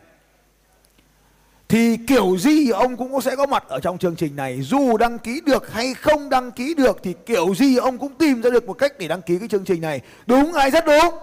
thì 1.67 1.97
kiểu 2.08 2.38
gì 2.38 2.69
ông 2.69 2.97
cũng 2.97 3.21
sẽ 3.21 3.36
có 3.36 3.45
mặt 3.45 3.63
ở 3.67 3.79
trong 3.79 3.97
chương 3.97 4.15
trình 4.15 4.36
này. 4.36 4.62
Dù 4.62 4.97
đăng 4.97 5.19
ký 5.19 5.41
được 5.45 5.73
hay 5.73 5.93
không 5.93 6.29
đăng 6.29 6.51
ký 6.51 6.73
được 6.73 6.99
thì 7.03 7.13
kiểu 7.25 7.55
gì 7.55 7.77
ông 7.77 7.97
cũng 7.97 8.13
tìm 8.13 8.41
ra 8.41 8.49
được 8.49 8.65
một 8.65 8.73
cách 8.73 8.93
để 8.99 9.08
đăng 9.08 9.21
ký 9.21 9.39
cái 9.39 9.47
chương 9.47 9.65
trình 9.65 9.82
này. 9.82 10.01
Đúng 10.25 10.53
hay 10.53 10.71
rất 10.71 10.86
đúng? 10.86 11.15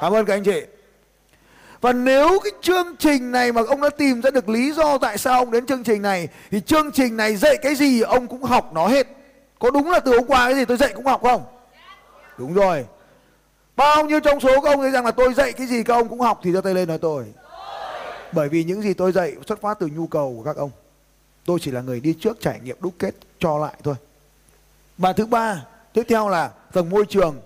Cảm 0.00 0.14
ơn 0.14 0.26
các 0.26 0.34
anh 0.34 0.44
chị 0.44 0.62
và 1.80 1.92
nếu 1.92 2.38
cái 2.44 2.52
chương 2.60 2.96
trình 2.98 3.32
này 3.32 3.52
mà 3.52 3.62
ông 3.68 3.80
đã 3.80 3.90
tìm 3.90 4.20
ra 4.22 4.30
được 4.30 4.48
lý 4.48 4.72
do 4.72 4.98
tại 4.98 5.18
sao 5.18 5.38
ông 5.38 5.50
đến 5.50 5.66
chương 5.66 5.84
trình 5.84 6.02
này, 6.02 6.28
thì 6.50 6.60
chương 6.60 6.92
trình 6.92 7.16
này 7.16 7.36
dạy 7.36 7.56
cái 7.62 7.74
gì 7.74 8.00
ông 8.00 8.26
cũng 8.26 8.42
học 8.42 8.70
nó 8.74 8.88
hết. 8.88 9.06
Có 9.58 9.70
đúng 9.70 9.90
là 9.90 10.00
từ 10.00 10.16
hôm 10.16 10.26
qua 10.26 10.46
cái 10.46 10.54
gì 10.54 10.64
tôi 10.64 10.76
dạy 10.76 10.92
cũng 10.94 11.06
học 11.06 11.22
không? 11.22 11.42
Đúng 12.38 12.54
rồi. 12.54 12.84
Bao 13.76 14.04
nhiêu 14.04 14.20
trong 14.20 14.40
số 14.40 14.60
các 14.60 14.70
ông 14.70 14.80
thấy 14.80 14.90
rằng 14.90 15.04
là 15.04 15.10
tôi 15.10 15.34
dạy 15.34 15.52
cái 15.52 15.66
gì 15.66 15.82
các 15.82 15.94
ông 15.94 16.08
cũng 16.08 16.20
học 16.20 16.40
thì 16.42 16.52
giơ 16.52 16.60
tay 16.60 16.74
lên 16.74 16.88
nói 16.88 16.98
tôi. 16.98 17.24
Bởi 18.32 18.48
vì 18.48 18.64
những 18.64 18.82
gì 18.82 18.94
tôi 18.94 19.12
dạy 19.12 19.36
xuất 19.46 19.60
phát 19.60 19.78
từ 19.78 19.86
nhu 19.86 20.06
cầu 20.06 20.34
của 20.36 20.42
các 20.44 20.56
ông. 20.56 20.70
Tôi 21.44 21.58
chỉ 21.62 21.70
là 21.70 21.80
người 21.80 22.00
đi 22.00 22.14
trước 22.20 22.40
trải 22.40 22.60
nghiệm 22.64 22.76
đúc 22.80 22.94
kết 22.98 23.14
cho 23.38 23.58
lại 23.58 23.74
thôi. 23.84 23.94
Và 24.98 25.12
thứ 25.12 25.26
ba, 25.26 25.64
tiếp 25.92 26.02
theo 26.08 26.28
là 26.28 26.50
tầng 26.72 26.90
môi 26.90 27.04
trường. 27.08 27.40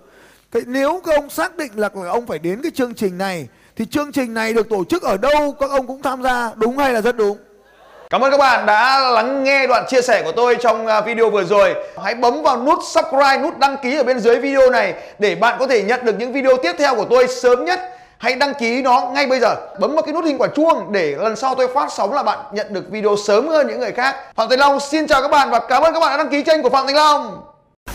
Cái 0.50 0.62
nếu 0.66 1.00
các 1.04 1.14
ông 1.14 1.30
xác 1.30 1.56
định 1.56 1.78
là 1.78 1.90
ông 2.08 2.26
phải 2.26 2.38
đến 2.38 2.62
cái 2.62 2.70
chương 2.74 2.94
trình 2.94 3.18
này 3.18 3.48
thì 3.76 3.86
chương 3.90 4.12
trình 4.12 4.34
này 4.34 4.52
được 4.52 4.68
tổ 4.68 4.84
chức 4.84 5.02
ở 5.02 5.16
đâu 5.16 5.56
các 5.60 5.70
ông 5.70 5.86
cũng 5.86 6.02
tham 6.02 6.22
gia 6.22 6.50
đúng 6.56 6.78
hay 6.78 6.92
là 6.92 7.00
rất 7.00 7.16
đúng 7.16 7.38
Cảm 8.10 8.20
ơn 8.24 8.30
các 8.30 8.36
bạn 8.36 8.66
đã 8.66 9.00
lắng 9.00 9.44
nghe 9.44 9.66
đoạn 9.66 9.84
chia 9.88 10.02
sẻ 10.02 10.22
của 10.24 10.32
tôi 10.32 10.56
trong 10.60 10.86
à, 10.86 11.00
video 11.00 11.30
vừa 11.30 11.44
rồi. 11.44 11.74
Hãy 12.02 12.14
bấm 12.14 12.42
vào 12.42 12.62
nút 12.62 12.78
subscribe, 12.84 13.38
nút 13.38 13.58
đăng 13.58 13.76
ký 13.82 13.96
ở 13.96 14.02
bên 14.02 14.20
dưới 14.20 14.38
video 14.38 14.70
này 14.70 14.94
để 15.18 15.34
bạn 15.34 15.56
có 15.58 15.66
thể 15.66 15.82
nhận 15.82 16.04
được 16.04 16.14
những 16.18 16.32
video 16.32 16.56
tiếp 16.62 16.72
theo 16.78 16.94
của 16.94 17.04
tôi 17.10 17.28
sớm 17.28 17.64
nhất. 17.64 17.80
Hãy 18.18 18.34
đăng 18.34 18.54
ký 18.54 18.82
nó 18.82 19.10
ngay 19.14 19.26
bây 19.26 19.40
giờ. 19.40 19.54
Bấm 19.80 19.94
vào 19.94 20.02
cái 20.02 20.12
nút 20.12 20.24
hình 20.24 20.38
quả 20.38 20.48
chuông 20.56 20.92
để 20.92 21.16
lần 21.18 21.36
sau 21.36 21.54
tôi 21.54 21.68
phát 21.74 21.92
sóng 21.92 22.12
là 22.12 22.22
bạn 22.22 22.38
nhận 22.52 22.66
được 22.70 22.90
video 22.90 23.16
sớm 23.26 23.48
hơn 23.48 23.66
những 23.66 23.80
người 23.80 23.92
khác. 23.92 24.16
Phạm 24.36 24.48
Thành 24.48 24.58
Long 24.58 24.80
xin 24.80 25.06
chào 25.06 25.22
các 25.22 25.30
bạn 25.30 25.50
và 25.50 25.60
cảm 25.68 25.82
ơn 25.82 25.94
các 25.94 26.00
bạn 26.00 26.10
đã 26.10 26.16
đăng 26.16 26.28
ký 26.28 26.42
kênh 26.42 26.62
của 26.62 26.70
Phạm 26.70 26.86
Thành 26.86 26.96
Long. 26.96 27.42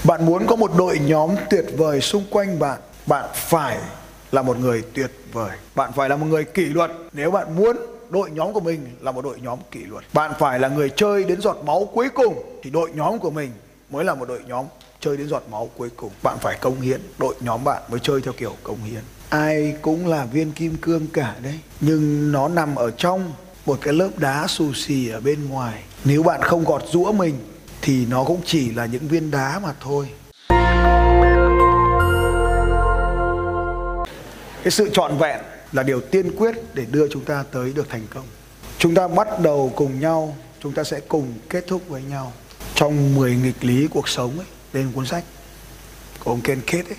Bạn 0.03 0.25
muốn 0.25 0.47
có 0.47 0.55
một 0.55 0.71
đội 0.77 0.99
nhóm 1.05 1.29
tuyệt 1.49 1.65
vời 1.77 2.01
xung 2.01 2.23
quanh 2.31 2.59
bạn, 2.59 2.77
bạn 3.05 3.25
phải 3.33 3.77
là 4.35 4.41
một 4.41 4.57
người 4.59 4.83
tuyệt 4.93 5.11
vời. 5.33 5.57
Bạn 5.75 5.91
phải 5.95 6.09
là 6.09 6.15
một 6.15 6.25
người 6.25 6.43
kỷ 6.43 6.65
luật. 6.65 6.91
Nếu 7.13 7.31
bạn 7.31 7.55
muốn 7.55 7.77
đội 8.09 8.31
nhóm 8.31 8.53
của 8.53 8.59
mình 8.59 8.87
là 9.01 9.11
một 9.11 9.23
đội 9.23 9.39
nhóm 9.41 9.59
kỷ 9.71 9.79
luật. 9.79 10.03
Bạn 10.13 10.31
phải 10.39 10.59
là 10.59 10.67
người 10.67 10.89
chơi 10.95 11.23
đến 11.23 11.41
giọt 11.41 11.57
máu 11.65 11.89
cuối 11.93 12.09
cùng 12.09 12.59
thì 12.63 12.69
đội 12.69 12.89
nhóm 12.95 13.19
của 13.19 13.31
mình 13.31 13.51
mới 13.89 14.05
là 14.05 14.15
một 14.15 14.27
đội 14.27 14.41
nhóm 14.47 14.65
chơi 14.99 15.17
đến 15.17 15.27
giọt 15.27 15.43
máu 15.51 15.69
cuối 15.77 15.89
cùng. 15.95 16.11
Bạn 16.23 16.37
phải 16.41 16.57
công 16.61 16.81
hiến, 16.81 17.01
đội 17.17 17.35
nhóm 17.39 17.63
bạn 17.63 17.81
mới 17.89 17.99
chơi 17.99 18.21
theo 18.21 18.33
kiểu 18.37 18.53
công 18.63 18.83
hiến. 18.83 19.01
Ai 19.29 19.75
cũng 19.81 20.07
là 20.07 20.25
viên 20.25 20.51
kim 20.51 20.75
cương 20.75 21.07
cả 21.13 21.35
đấy, 21.43 21.59
nhưng 21.79 22.31
nó 22.31 22.47
nằm 22.47 22.75
ở 22.75 22.91
trong 22.91 23.33
một 23.65 23.77
cái 23.81 23.93
lớp 23.93 24.09
đá 24.17 24.47
xù 24.47 24.73
xì 24.73 25.09
ở 25.09 25.19
bên 25.19 25.49
ngoài. 25.49 25.83
Nếu 26.03 26.23
bạn 26.23 26.41
không 26.41 26.63
gọt 26.63 26.83
rũa 26.91 27.11
mình 27.11 27.35
thì 27.81 28.05
nó 28.05 28.23
cũng 28.23 28.41
chỉ 28.45 28.71
là 28.71 28.85
những 28.85 29.07
viên 29.07 29.31
đá 29.31 29.59
mà 29.63 29.73
thôi. 29.81 30.07
Cái 34.65 34.71
sự 34.71 34.89
trọn 34.93 35.17
vẹn 35.17 35.39
là 35.71 35.83
điều 35.83 36.01
tiên 36.01 36.35
quyết 36.37 36.55
để 36.73 36.85
đưa 36.91 37.07
chúng 37.07 37.25
ta 37.25 37.43
tới 37.51 37.73
được 37.73 37.89
thành 37.89 38.07
công. 38.09 38.23
Chúng 38.77 38.95
ta 38.95 39.07
bắt 39.07 39.39
đầu 39.39 39.73
cùng 39.75 39.99
nhau, 39.99 40.35
chúng 40.63 40.73
ta 40.73 40.83
sẽ 40.83 40.99
cùng 41.07 41.33
kết 41.49 41.67
thúc 41.67 41.81
với 41.87 42.01
nhau 42.03 42.33
trong 42.75 43.15
10 43.15 43.35
nghịch 43.35 43.63
lý 43.65 43.87
cuộc 43.87 44.09
sống 44.09 44.37
ấy, 44.37 44.47
lên 44.73 44.91
cuốn 44.95 45.05
sách 45.05 45.23
của 46.23 46.31
ông 46.31 46.41
Ken 46.41 46.61
Kết 46.67 46.85
ấy. 46.89 46.97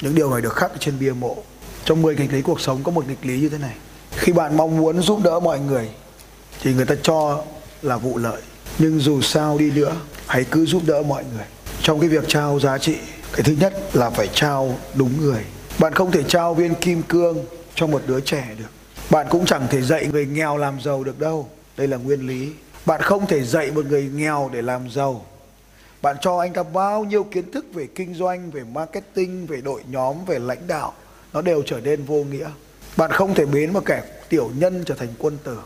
Những 0.00 0.14
điều 0.14 0.30
này 0.30 0.40
được 0.40 0.52
khắc 0.54 0.70
trên 0.78 0.98
bia 0.98 1.12
mộ. 1.12 1.36
Trong 1.84 2.02
10 2.02 2.16
nghịch 2.16 2.32
lý 2.32 2.42
cuộc 2.42 2.60
sống 2.60 2.82
có 2.82 2.92
một 2.92 3.08
nghịch 3.08 3.26
lý 3.26 3.40
như 3.40 3.48
thế 3.48 3.58
này. 3.58 3.74
Khi 4.16 4.32
bạn 4.32 4.56
mong 4.56 4.76
muốn 4.76 5.02
giúp 5.02 5.20
đỡ 5.24 5.40
mọi 5.40 5.60
người, 5.60 5.88
thì 6.62 6.74
người 6.74 6.86
ta 6.86 6.94
cho 7.02 7.44
là 7.82 7.96
vụ 7.96 8.18
lợi. 8.18 8.42
Nhưng 8.78 9.00
dù 9.00 9.20
sao 9.20 9.58
đi 9.58 9.70
nữa, 9.70 9.96
hãy 10.26 10.44
cứ 10.50 10.66
giúp 10.66 10.82
đỡ 10.86 11.02
mọi 11.02 11.24
người. 11.34 11.46
Trong 11.82 12.00
cái 12.00 12.08
việc 12.08 12.24
trao 12.28 12.60
giá 12.60 12.78
trị, 12.78 12.96
cái 13.32 13.42
thứ 13.42 13.54
nhất 13.60 13.96
là 13.96 14.10
phải 14.10 14.28
trao 14.34 14.78
đúng 14.94 15.20
người 15.20 15.44
bạn 15.78 15.92
không 15.94 16.10
thể 16.10 16.22
trao 16.22 16.54
viên 16.54 16.74
kim 16.74 17.02
cương 17.02 17.44
cho 17.74 17.86
một 17.86 18.02
đứa 18.06 18.20
trẻ 18.20 18.48
được. 18.58 18.70
Bạn 19.10 19.26
cũng 19.30 19.46
chẳng 19.46 19.66
thể 19.70 19.82
dạy 19.82 20.06
người 20.06 20.26
nghèo 20.26 20.56
làm 20.56 20.80
giàu 20.80 21.04
được 21.04 21.20
đâu. 21.20 21.48
Đây 21.76 21.88
là 21.88 21.96
nguyên 21.96 22.26
lý. 22.26 22.52
Bạn 22.86 23.02
không 23.02 23.26
thể 23.26 23.44
dạy 23.44 23.70
một 23.70 23.86
người 23.86 24.10
nghèo 24.14 24.50
để 24.52 24.62
làm 24.62 24.90
giàu. 24.90 25.24
Bạn 26.02 26.16
cho 26.20 26.38
anh 26.38 26.52
ta 26.52 26.62
bao 26.62 27.04
nhiêu 27.04 27.24
kiến 27.24 27.50
thức 27.50 27.66
về 27.74 27.86
kinh 27.94 28.14
doanh, 28.14 28.50
về 28.50 28.62
marketing, 28.72 29.46
về 29.46 29.60
đội 29.60 29.82
nhóm, 29.90 30.16
về 30.26 30.38
lãnh 30.38 30.66
đạo. 30.66 30.92
Nó 31.32 31.42
đều 31.42 31.62
trở 31.66 31.80
nên 31.80 32.04
vô 32.04 32.24
nghĩa. 32.24 32.48
Bạn 32.96 33.10
không 33.10 33.34
thể 33.34 33.46
biến 33.46 33.72
một 33.72 33.82
kẻ 33.86 34.02
tiểu 34.28 34.50
nhân 34.56 34.84
trở 34.86 34.94
thành 34.94 35.08
quân 35.18 35.38
tử. 35.44 35.58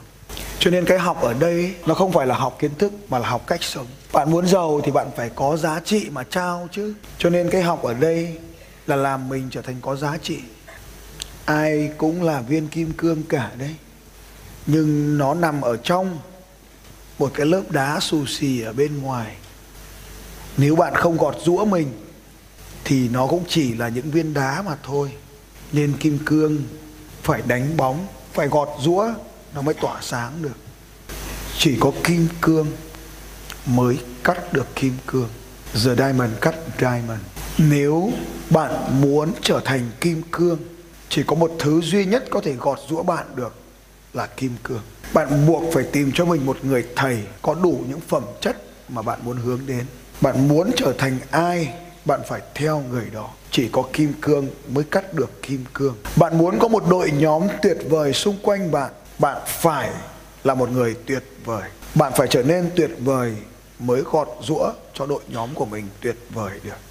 Cho 0.58 0.70
nên 0.70 0.84
cái 0.84 0.98
học 0.98 1.22
ở 1.22 1.34
đây 1.34 1.74
nó 1.86 1.94
không 1.94 2.12
phải 2.12 2.26
là 2.26 2.34
học 2.34 2.56
kiến 2.58 2.70
thức 2.78 2.92
mà 3.08 3.18
là 3.18 3.28
học 3.28 3.46
cách 3.46 3.62
sống. 3.62 3.86
Bạn 4.12 4.30
muốn 4.30 4.46
giàu 4.46 4.80
thì 4.84 4.92
bạn 4.92 5.08
phải 5.16 5.30
có 5.34 5.56
giá 5.56 5.80
trị 5.84 6.06
mà 6.12 6.22
trao 6.22 6.68
chứ. 6.72 6.94
Cho 7.18 7.30
nên 7.30 7.50
cái 7.50 7.62
học 7.62 7.82
ở 7.82 7.94
đây 7.94 8.38
là 8.86 8.96
làm 8.96 9.28
mình 9.28 9.48
trở 9.50 9.62
thành 9.62 9.76
có 9.80 9.96
giá 9.96 10.18
trị. 10.22 10.38
Ai 11.44 11.92
cũng 11.98 12.22
là 12.22 12.40
viên 12.40 12.68
kim 12.68 12.92
cương 12.92 13.22
cả 13.22 13.50
đấy. 13.58 13.74
Nhưng 14.66 15.18
nó 15.18 15.34
nằm 15.34 15.60
ở 15.60 15.76
trong 15.76 16.18
một 17.18 17.30
cái 17.34 17.46
lớp 17.46 17.62
đá 17.70 18.00
xù 18.00 18.26
xì 18.26 18.60
ở 18.60 18.72
bên 18.72 19.02
ngoài. 19.02 19.36
Nếu 20.56 20.76
bạn 20.76 20.94
không 20.94 21.16
gọt 21.16 21.36
rũa 21.44 21.64
mình, 21.64 21.92
thì 22.84 23.08
nó 23.08 23.26
cũng 23.26 23.44
chỉ 23.48 23.74
là 23.74 23.88
những 23.88 24.10
viên 24.10 24.34
đá 24.34 24.62
mà 24.62 24.76
thôi. 24.82 25.12
Nên 25.72 25.92
kim 26.00 26.18
cương 26.26 26.58
phải 27.22 27.42
đánh 27.46 27.76
bóng, 27.76 28.06
phải 28.32 28.48
gọt 28.48 28.68
rũa 28.80 29.12
nó 29.54 29.62
mới 29.62 29.74
tỏa 29.74 29.98
sáng 30.02 30.42
được. 30.42 30.56
Chỉ 31.58 31.76
có 31.80 31.92
kim 32.04 32.28
cương 32.40 32.66
mới 33.66 33.98
cắt 34.24 34.52
được 34.52 34.66
kim 34.74 34.96
cương. 35.06 35.28
The 35.72 35.94
diamond 35.96 36.32
cắt 36.40 36.54
diamond 36.78 37.20
nếu 37.58 38.10
bạn 38.50 39.00
muốn 39.00 39.32
trở 39.42 39.60
thành 39.64 39.90
kim 40.00 40.22
cương, 40.30 40.58
chỉ 41.08 41.22
có 41.26 41.36
một 41.36 41.52
thứ 41.58 41.80
duy 41.80 42.04
nhất 42.04 42.24
có 42.30 42.40
thể 42.40 42.52
gọt 42.52 42.78
rũa 42.88 43.02
bạn 43.02 43.26
được 43.34 43.54
là 44.14 44.26
kim 44.26 44.52
cương. 44.62 44.82
Bạn 45.12 45.46
buộc 45.46 45.62
phải 45.72 45.84
tìm 45.92 46.12
cho 46.14 46.24
mình 46.24 46.46
một 46.46 46.56
người 46.62 46.86
thầy 46.96 47.18
có 47.42 47.54
đủ 47.54 47.80
những 47.88 48.00
phẩm 48.00 48.22
chất 48.40 48.56
mà 48.88 49.02
bạn 49.02 49.18
muốn 49.24 49.36
hướng 49.36 49.60
đến. 49.66 49.84
Bạn 50.20 50.48
muốn 50.48 50.70
trở 50.76 50.92
thành 50.98 51.18
ai, 51.30 51.74
bạn 52.04 52.20
phải 52.28 52.40
theo 52.54 52.82
người 52.90 53.06
đó. 53.12 53.30
Chỉ 53.50 53.68
có 53.72 53.82
kim 53.92 54.12
cương 54.20 54.48
mới 54.68 54.84
cắt 54.84 55.14
được 55.14 55.42
kim 55.42 55.64
cương. 55.74 55.94
Bạn 56.16 56.38
muốn 56.38 56.58
có 56.58 56.68
một 56.68 56.84
đội 56.90 57.10
nhóm 57.10 57.42
tuyệt 57.62 57.78
vời 57.88 58.12
xung 58.12 58.36
quanh 58.42 58.70
bạn 58.70 58.92
bạn 59.18 59.42
phải 59.46 59.90
là 60.44 60.54
một 60.54 60.70
người 60.70 60.96
tuyệt 61.06 61.24
vời. 61.44 61.70
Bạn 61.94 62.12
phải 62.16 62.28
trở 62.30 62.42
nên 62.42 62.70
tuyệt 62.76 62.90
vời 62.98 63.34
mới 63.78 64.02
gọt 64.12 64.28
rũa 64.42 64.72
cho 64.94 65.06
đội 65.06 65.20
nhóm 65.28 65.54
của 65.54 65.64
mình 65.64 65.88
tuyệt 66.00 66.16
vời 66.30 66.60
được 66.64 66.89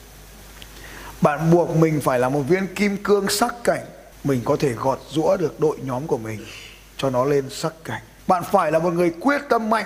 bạn 1.22 1.52
buộc 1.52 1.76
mình 1.76 2.02
phải 2.02 2.20
là 2.20 2.30
một 2.30 2.42
viên 2.42 2.68
kim 2.76 2.98
cương 3.04 3.30
sắc 3.30 3.56
cảnh. 3.64 3.86
Mình 4.24 4.42
có 4.46 4.58
thể 4.60 4.74
gọt 4.74 5.00
rũa 5.10 5.38
được 5.38 5.60
đội 5.60 5.78
nhóm 5.84 6.08
của 6.08 6.18
mình, 6.18 6.46
cho 6.98 7.10
nó 7.10 7.26
lên 7.26 7.50
sắc 7.50 7.74
cảnh. 7.84 8.02
Bạn 8.28 8.44
phải 8.52 8.72
là 8.72 8.80
một 8.80 8.94
người 8.94 9.14
quyết 9.20 9.42
tâm 9.50 9.70
mạnh. 9.70 9.86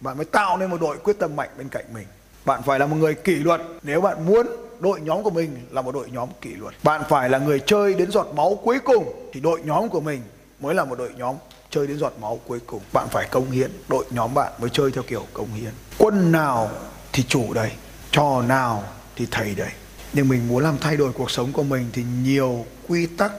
Bạn 0.00 0.16
mới 0.16 0.24
tạo 0.24 0.56
nên 0.56 0.70
một 0.70 0.80
đội 0.80 0.96
quyết 0.96 1.18
tâm 1.18 1.36
mạnh 1.36 1.48
bên 1.58 1.68
cạnh 1.68 1.84
mình. 1.94 2.06
Bạn 2.44 2.62
phải 2.62 2.78
là 2.78 2.86
một 2.86 2.96
người 2.96 3.14
kỷ 3.14 3.34
luật. 3.34 3.60
Nếu 3.82 4.00
bạn 4.00 4.26
muốn 4.26 4.46
đội 4.80 5.00
nhóm 5.00 5.22
của 5.22 5.30
mình 5.30 5.66
là 5.70 5.82
một 5.82 5.94
đội 5.94 6.10
nhóm 6.10 6.28
kỷ 6.40 6.50
luật. 6.50 6.74
Bạn 6.82 7.02
phải 7.08 7.28
là 7.30 7.38
người 7.38 7.60
chơi 7.66 7.94
đến 7.94 8.10
giọt 8.10 8.26
máu 8.34 8.58
cuối 8.64 8.78
cùng, 8.84 9.30
thì 9.32 9.40
đội 9.40 9.60
nhóm 9.64 9.88
của 9.88 10.00
mình 10.00 10.22
mới 10.60 10.74
là 10.74 10.84
một 10.84 10.98
đội 10.98 11.10
nhóm 11.16 11.36
chơi 11.70 11.86
đến 11.86 11.98
giọt 11.98 12.12
máu 12.20 12.40
cuối 12.46 12.60
cùng. 12.66 12.80
Bạn 12.92 13.08
phải 13.08 13.28
công 13.30 13.50
hiến. 13.50 13.70
Đội 13.88 14.04
nhóm 14.10 14.34
bạn 14.34 14.52
mới 14.58 14.70
chơi 14.70 14.90
theo 14.90 15.02
kiểu 15.06 15.26
công 15.32 15.54
hiến. 15.54 15.72
Quân 15.98 16.32
nào 16.32 16.70
thì 17.12 17.22
chủ 17.28 17.54
đây, 17.54 17.72
trò 18.10 18.42
nào 18.42 18.84
thì 19.16 19.26
thầy 19.30 19.54
đây 19.54 19.70
nhưng 20.12 20.28
mình 20.28 20.48
muốn 20.48 20.62
làm 20.62 20.78
thay 20.78 20.96
đổi 20.96 21.12
cuộc 21.12 21.30
sống 21.30 21.52
của 21.52 21.62
mình 21.62 21.86
thì 21.92 22.04
nhiều 22.22 22.66
quy 22.88 23.06
tắc 23.06 23.32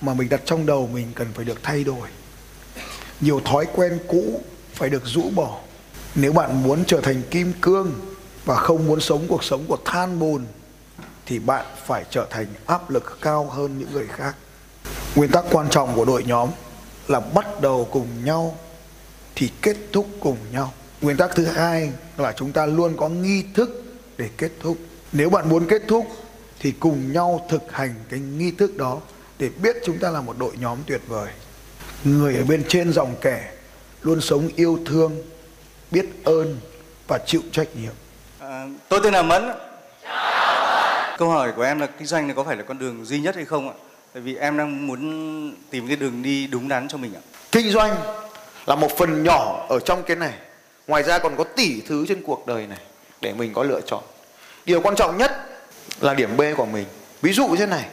mà 0.00 0.14
mình 0.14 0.28
đặt 0.28 0.40
trong 0.44 0.66
đầu 0.66 0.88
mình 0.92 1.06
cần 1.14 1.28
phải 1.34 1.44
được 1.44 1.62
thay 1.62 1.84
đổi. 1.84 2.08
Nhiều 3.20 3.40
thói 3.44 3.66
quen 3.74 3.98
cũ 4.08 4.40
phải 4.72 4.90
được 4.90 5.02
rũ 5.04 5.30
bỏ. 5.34 5.58
Nếu 6.14 6.32
bạn 6.32 6.62
muốn 6.62 6.84
trở 6.86 7.00
thành 7.00 7.22
kim 7.30 7.52
cương 7.60 7.92
và 8.44 8.56
không 8.56 8.86
muốn 8.86 9.00
sống 9.00 9.26
cuộc 9.28 9.44
sống 9.44 9.64
của 9.68 9.78
than 9.84 10.18
bùn, 10.18 10.44
thì 11.26 11.38
bạn 11.38 11.66
phải 11.86 12.04
trở 12.10 12.26
thành 12.30 12.46
áp 12.66 12.90
lực 12.90 13.18
cao 13.20 13.44
hơn 13.50 13.78
những 13.78 13.92
người 13.92 14.06
khác. 14.06 14.36
Nguyên 15.14 15.30
tắc 15.30 15.44
quan 15.50 15.70
trọng 15.70 15.94
của 15.94 16.04
đội 16.04 16.24
nhóm 16.24 16.48
là 17.08 17.20
bắt 17.20 17.60
đầu 17.60 17.88
cùng 17.92 18.24
nhau 18.24 18.58
thì 19.34 19.50
kết 19.62 19.76
thúc 19.92 20.06
cùng 20.20 20.36
nhau. 20.52 20.72
Nguyên 21.00 21.16
tắc 21.16 21.30
thứ 21.34 21.44
hai 21.44 21.92
là 22.16 22.32
chúng 22.36 22.52
ta 22.52 22.66
luôn 22.66 22.96
có 22.96 23.08
nghi 23.08 23.44
thức 23.54 23.84
để 24.18 24.28
kết 24.36 24.50
thúc 24.60 24.76
nếu 25.14 25.30
bạn 25.30 25.48
muốn 25.48 25.66
kết 25.68 25.82
thúc 25.88 26.06
thì 26.60 26.72
cùng 26.80 27.12
nhau 27.12 27.46
thực 27.48 27.72
hành 27.72 27.94
cái 28.10 28.20
nghi 28.20 28.50
thức 28.50 28.76
đó 28.76 29.00
để 29.38 29.50
biết 29.62 29.76
chúng 29.84 29.98
ta 29.98 30.10
là 30.10 30.20
một 30.20 30.38
đội 30.38 30.52
nhóm 30.58 30.78
tuyệt 30.86 31.00
vời. 31.08 31.28
Người 32.04 32.36
ở 32.36 32.44
bên 32.44 32.64
trên 32.68 32.92
dòng 32.92 33.14
kẻ 33.20 33.52
luôn 34.02 34.20
sống 34.20 34.48
yêu 34.56 34.78
thương 34.86 35.22
biết 35.90 36.06
ơn 36.24 36.60
và 37.08 37.18
chịu 37.26 37.40
trách 37.52 37.68
nhiệm. 37.82 37.92
À, 38.38 38.66
tôi 38.88 39.00
tên 39.04 39.14
là 39.14 39.22
mẫn. 39.22 39.50
Câu 41.18 41.28
hỏi 41.28 41.52
của 41.56 41.62
em 41.62 41.80
là 41.80 41.86
kinh 41.86 42.06
doanh 42.06 42.26
này 42.26 42.36
có 42.36 42.44
phải 42.44 42.56
là 42.56 42.62
con 42.62 42.78
đường 42.78 43.04
duy 43.04 43.20
nhất 43.20 43.34
hay 43.34 43.44
không 43.44 43.68
ạ? 43.68 43.74
Tại 44.12 44.22
vì 44.22 44.36
em 44.36 44.56
đang 44.56 44.86
muốn 44.86 45.54
tìm 45.70 45.88
cái 45.88 45.96
đường 45.96 46.22
đi 46.22 46.46
đúng 46.46 46.68
đắn 46.68 46.88
cho 46.88 46.98
mình 46.98 47.14
ạ. 47.14 47.22
Kinh 47.52 47.70
doanh 47.70 47.96
là 48.66 48.74
một 48.74 48.90
phần 48.98 49.22
nhỏ 49.22 49.66
ở 49.68 49.80
trong 49.80 50.02
cái 50.02 50.16
này. 50.16 50.34
Ngoài 50.86 51.02
ra 51.02 51.18
còn 51.18 51.36
có 51.36 51.44
tỷ 51.44 51.80
thứ 51.80 52.06
trên 52.08 52.22
cuộc 52.22 52.46
đời 52.46 52.66
này 52.66 52.80
để 53.20 53.32
mình 53.32 53.52
có 53.54 53.62
lựa 53.62 53.80
chọn 53.86 54.02
điều 54.66 54.80
quan 54.80 54.96
trọng 54.96 55.18
nhất 55.18 55.32
là 56.00 56.14
điểm 56.14 56.36
B 56.36 56.42
của 56.56 56.66
mình. 56.66 56.86
Ví 57.22 57.32
dụ 57.32 57.46
như 57.46 57.56
thế 57.56 57.66
này. 57.66 57.84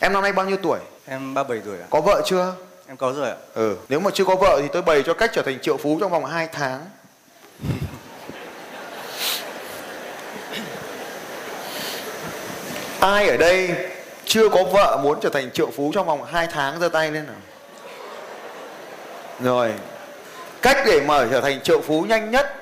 Em 0.00 0.12
năm 0.12 0.22
nay 0.22 0.32
bao 0.32 0.46
nhiêu 0.46 0.56
tuổi? 0.62 0.78
Em 1.06 1.34
37 1.34 1.62
tuổi 1.64 1.78
ạ. 1.80 1.86
Có 1.90 2.00
vợ 2.00 2.22
chưa? 2.26 2.54
Em 2.86 2.96
có 2.96 3.12
rồi 3.12 3.28
ạ. 3.30 3.36
Ừ. 3.54 3.76
Nếu 3.88 4.00
mà 4.00 4.10
chưa 4.14 4.24
có 4.24 4.34
vợ 4.36 4.58
thì 4.62 4.68
tôi 4.72 4.82
bày 4.82 5.02
cho 5.06 5.14
cách 5.14 5.30
trở 5.34 5.42
thành 5.42 5.58
triệu 5.62 5.76
phú 5.76 5.98
trong 6.00 6.10
vòng 6.12 6.24
2 6.24 6.48
tháng. 6.52 6.80
Ai 13.00 13.28
ở 13.28 13.36
đây 13.36 13.70
chưa 14.24 14.48
có 14.48 14.64
vợ 14.64 15.00
muốn 15.02 15.18
trở 15.20 15.28
thành 15.28 15.50
triệu 15.50 15.70
phú 15.76 15.90
trong 15.94 16.06
vòng 16.06 16.24
2 16.24 16.46
tháng? 16.46 16.80
Giơ 16.80 16.88
tay 16.88 17.10
lên 17.10 17.26
nào. 17.26 17.36
Rồi. 19.40 19.72
Cách 20.62 20.76
để 20.86 21.00
mà 21.00 21.26
trở 21.30 21.40
thành 21.40 21.60
triệu 21.60 21.80
phú 21.80 22.02
nhanh 22.08 22.30
nhất 22.30 22.54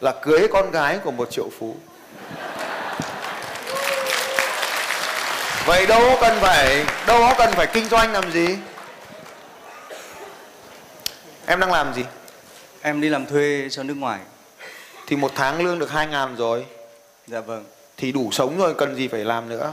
là 0.00 0.14
cưới 0.22 0.48
con 0.52 0.70
gái 0.70 0.98
của 1.04 1.10
một 1.10 1.30
triệu 1.30 1.48
phú 1.58 1.76
vậy 5.66 5.86
đâu 5.86 6.00
có 6.00 6.16
cần 6.20 6.38
phải 6.40 6.84
đâu 7.06 7.18
có 7.18 7.34
cần 7.38 7.52
phải 7.52 7.66
kinh 7.66 7.88
doanh 7.88 8.12
làm 8.12 8.32
gì? 8.32 8.56
Em 11.46 11.60
đang 11.60 11.72
làm 11.72 11.94
gì? 11.94 12.04
Em 12.82 13.00
đi 13.00 13.08
làm 13.08 13.26
thuê 13.26 13.68
cho 13.70 13.82
nước 13.82 13.96
ngoài. 13.96 14.20
Thì 15.06 15.16
một 15.16 15.32
tháng 15.34 15.64
lương 15.64 15.78
được 15.78 15.90
2 15.90 16.06
ngàn 16.06 16.36
rồi. 16.36 16.66
Dạ 17.26 17.40
vâng. 17.40 17.64
Thì 17.96 18.12
đủ 18.12 18.28
sống 18.32 18.58
rồi 18.58 18.74
cần 18.74 18.96
gì 18.96 19.08
phải 19.08 19.24
làm 19.24 19.48
nữa? 19.48 19.72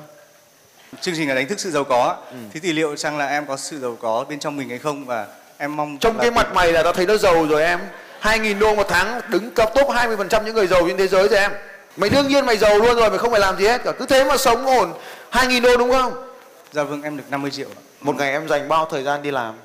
Chương 1.01 1.15
trình 1.17 1.29
là 1.29 1.35
đánh 1.35 1.47
thức 1.47 1.59
sự 1.59 1.71
giàu 1.71 1.83
có. 1.83 2.17
Ừ. 2.31 2.37
thế 2.53 2.59
thì 2.63 2.73
liệu 2.73 2.95
rằng 2.95 3.17
là 3.17 3.27
em 3.27 3.45
có 3.45 3.57
sự 3.57 3.79
giàu 3.79 3.97
có 4.01 4.25
bên 4.29 4.39
trong 4.39 4.57
mình 4.57 4.69
hay 4.69 4.77
không? 4.77 5.05
Và 5.05 5.27
em 5.57 5.75
mong 5.75 5.97
trong 5.97 6.19
cái 6.19 6.31
mặt 6.31 6.53
mày 6.53 6.71
là 6.71 6.83
tao 6.83 6.93
thấy 6.93 7.05
nó 7.05 7.17
giàu 7.17 7.47
rồi 7.47 7.63
em. 7.63 7.79
2.000 8.21 8.59
đô 8.59 8.75
một 8.75 8.87
tháng 8.89 9.21
đứng 9.27 9.51
cấp 9.51 9.69
top 9.75 9.87
20% 9.89 10.43
những 10.43 10.55
người 10.55 10.67
giàu 10.67 10.87
trên 10.87 10.97
thế 10.97 11.07
giới 11.07 11.27
rồi 11.27 11.39
em. 11.39 11.51
Mày 11.97 12.09
đương 12.09 12.27
nhiên 12.27 12.45
mày 12.45 12.57
giàu 12.57 12.77
luôn 12.77 12.95
rồi 12.95 13.09
mày 13.09 13.19
không 13.19 13.31
phải 13.31 13.39
làm 13.39 13.57
gì 13.57 13.67
hết 13.67 13.83
cả. 13.83 13.91
Cứ 13.91 14.05
thế 14.05 14.23
mà 14.23 14.37
sống 14.37 14.65
ổn 14.65 14.93
2.000 15.31 15.61
đô 15.61 15.77
đúng 15.77 15.91
không? 15.91 16.13
Dạ 16.71 16.83
vâng 16.83 17.01
em 17.01 17.17
được 17.17 17.23
50 17.29 17.51
triệu 17.51 17.67
ạ. 17.67 17.79
một 18.01 18.15
ngày 18.15 18.31
em 18.31 18.47
dành 18.47 18.67
bao 18.67 18.85
thời 18.85 19.03
gian 19.03 19.23
đi 19.23 19.31
làm? 19.31 19.55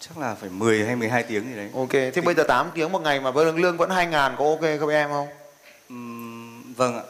Chắc 0.00 0.18
là 0.18 0.34
phải 0.34 0.50
10 0.50 0.84
hay 0.84 0.96
12 0.96 1.22
tiếng 1.22 1.44
gì 1.44 1.56
đấy. 1.56 1.70
Ok 1.74 1.90
thế 1.90 2.20
bây 2.24 2.34
giờ 2.34 2.44
8 2.48 2.70
tiếng 2.74 2.92
một 2.92 3.02
ngày 3.02 3.20
mà 3.20 3.30
với 3.30 3.52
lương 3.52 3.76
vẫn 3.76 3.90
2 3.90 4.06
ngàn 4.06 4.34
có 4.38 4.44
ok 4.44 4.80
không 4.80 4.88
em 4.88 5.10
không? 5.10 5.28
Ừm, 5.88 6.74
vâng 6.74 6.94
ạ. 6.96 7.02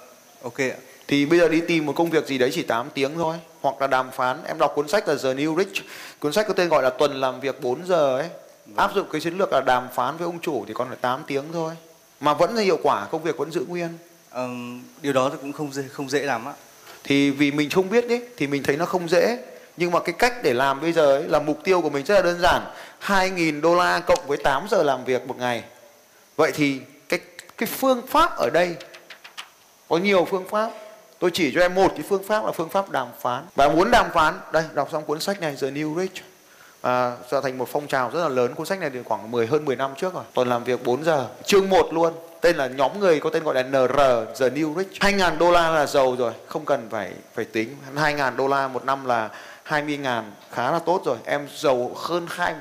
Ok 0.43 0.59
ạ. 0.59 0.77
Thì 1.09 1.27
bây 1.27 1.38
giờ 1.38 1.49
đi 1.49 1.61
tìm 1.61 1.87
một 1.87 1.93
công 1.97 2.11
việc 2.11 2.27
gì 2.27 2.38
đấy 2.38 2.51
chỉ 2.53 2.62
8 2.62 2.91
tiếng 2.95 3.15
thôi. 3.15 3.37
Hoặc 3.61 3.75
là 3.81 3.87
đàm 3.87 4.11
phán. 4.11 4.45
Em 4.47 4.59
đọc 4.59 4.73
cuốn 4.75 4.88
sách 4.88 5.09
là 5.09 5.15
The 5.23 5.35
New 5.35 5.59
Rich. 5.59 5.85
Cuốn 6.19 6.33
sách 6.33 6.47
có 6.49 6.55
tên 6.55 6.69
gọi 6.69 6.83
là 6.83 6.91
tuần 6.91 7.21
làm 7.21 7.41
việc 7.41 7.62
4 7.62 7.87
giờ 7.87 8.17
ấy. 8.19 8.29
Áp 8.77 8.95
dụng 8.95 9.07
cái 9.12 9.21
chiến 9.21 9.38
lược 9.38 9.53
là 9.53 9.61
đàm 9.61 9.88
phán 9.95 10.17
với 10.17 10.25
ông 10.25 10.38
chủ 10.41 10.65
thì 10.69 10.75
còn 10.75 10.88
phải 10.88 10.97
8 11.01 11.23
tiếng 11.27 11.45
thôi. 11.53 11.75
Mà 12.21 12.35
vẫn 12.35 12.55
là 12.55 12.62
hiệu 12.62 12.79
quả 12.83 13.07
công 13.11 13.23
việc 13.23 13.37
vẫn 13.37 13.51
giữ 13.51 13.65
nguyên. 13.69 13.88
Ừm, 14.31 14.83
điều 15.03 15.12
đó 15.12 15.29
thì 15.33 15.37
cũng 15.41 15.53
không 15.53 15.73
dễ 15.73 15.83
không 15.93 16.11
dễ 16.11 16.23
lắm 16.23 16.49
ạ 16.49 16.53
thì 17.05 17.31
vì 17.31 17.51
mình 17.51 17.71
không 17.71 17.91
biết 17.91 18.09
đấy 18.09 18.23
thì 18.37 18.47
mình 18.47 18.62
thấy 18.62 18.77
nó 18.77 18.87
không 18.87 19.09
dễ. 19.09 19.38
Nhưng 19.77 19.91
mà 19.91 20.01
cái 20.01 20.15
cách 20.19 20.43
để 20.43 20.55
làm 20.55 20.81
bây 20.81 20.93
giờ 20.93 21.17
ấy 21.17 21.25
là 21.29 21.41
mục 21.41 21.59
tiêu 21.65 21.81
của 21.81 21.91
mình 21.91 22.05
rất 22.05 22.15
là 22.15 22.23
đơn 22.23 22.41
giản. 22.41 22.62
2.000 23.03 23.61
đô 23.61 23.75
la 23.75 24.01
cộng 24.01 24.27
với 24.27 24.38
8 24.45 24.67
giờ 24.71 24.83
làm 24.83 25.05
việc 25.05 25.27
một 25.27 25.38
ngày. 25.38 25.65
Vậy 26.37 26.53
thì 26.55 26.81
cái 27.09 27.21
cái 27.59 27.67
phương 27.67 28.07
pháp 28.07 28.37
ở 28.37 28.51
đây 28.51 28.77
có 29.88 29.99
nhiều 29.99 30.27
phương 30.31 30.49
pháp. 30.49 30.71
Tôi 31.19 31.31
chỉ 31.35 31.53
cho 31.55 31.61
em 31.61 31.75
một 31.75 31.93
cái 31.95 32.05
phương 32.09 32.23
pháp 32.25 32.45
là 32.45 32.53
phương 32.53 32.69
pháp 32.69 32.91
đàm 32.91 33.09
phán. 33.21 33.45
Và 33.55 33.69
muốn 33.69 33.91
đàm 33.91 34.07
phán 34.15 34.35
đây 34.53 34.65
đọc 34.75 34.88
xong 34.93 35.05
cuốn 35.05 35.21
sách 35.21 35.41
này 35.41 35.57
The 35.61 35.71
New 35.71 36.01
Rich. 36.01 36.23
À, 36.83 37.17
trở 37.31 37.41
thành 37.41 37.59
một 37.59 37.69
phong 37.73 37.87
trào 37.87 38.11
rất 38.15 38.21
là 38.21 38.29
lớn. 38.29 38.55
Cuốn 38.55 38.67
sách 38.67 38.81
này 38.81 38.91
thì 38.91 38.99
khoảng 39.05 39.31
10 39.31 39.47
hơn 39.47 39.65
10 39.65 39.77
năm 39.77 39.91
trước 39.97 40.15
rồi. 40.15 40.25
Tuần 40.35 40.49
làm 40.49 40.65
việc 40.65 40.85
4 40.85 41.05
giờ 41.05 41.29
chương 41.45 41.71
1 41.71 41.93
luôn 41.93 42.12
tên 42.42 42.57
là 42.57 42.66
nhóm 42.66 43.00
người 43.00 43.20
có 43.20 43.31
tên 43.31 43.44
gọi 43.44 43.55
là 43.55 43.62
NR 43.62 43.96
The 44.40 44.48
New 44.48 44.78
Rich. 44.78 45.00
2.000 45.00 45.38
đô 45.38 45.50
la 45.50 45.70
là 45.70 45.87
giàu 45.87 46.16
rồi 46.18 46.33
không 46.46 46.64
cần 46.64 46.88
phải 46.90 47.12
phải 47.35 47.44
tính. 47.44 47.76
2.000 47.96 48.37
đô 48.37 48.48
la 48.48 48.68
một 48.68 48.85
năm 48.85 49.05
là 49.05 49.31
20.000 49.68 50.22
khá 50.52 50.70
là 50.70 50.78
tốt 50.78 51.02
rồi. 51.05 51.16
Em 51.24 51.48
giàu 51.57 51.90
hơn 51.96 52.26
hai 52.31 52.55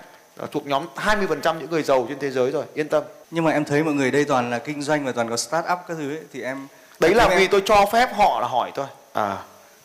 thuộc 0.52 0.66
nhóm 0.68 0.86
20% 0.96 1.60
những 1.60 1.70
người 1.70 1.84
giàu 1.84 2.06
trên 2.10 2.20
thế 2.20 2.32
giới 2.32 2.52
rồi 2.52 2.66
yên 2.74 2.88
tâm. 2.88 3.04
Nhưng 3.32 3.44
mà 3.44 3.52
em 3.52 3.66
thấy 3.66 3.84
mọi 3.84 3.94
người 3.94 4.12
đây 4.12 4.26
toàn 4.26 4.50
là 4.50 4.60
kinh 4.60 4.82
doanh 4.82 5.06
và 5.06 5.12
toàn 5.12 5.30
có 5.30 5.38
start 5.38 5.66
up 5.74 5.80
các 5.88 5.98
thứ 5.98 6.10
ấy 6.10 6.22
thì 6.34 6.42
em 6.42 6.68
đấy 7.00 7.14
là 7.16 7.26
em- 7.28 7.40
vì 7.40 7.48
tôi 7.48 7.62
cho 7.66 7.86
phép 7.94 8.10
họ 8.16 8.40
là 8.42 8.48
hỏi 8.48 8.72
thôi. 8.76 8.88
À 9.14 9.38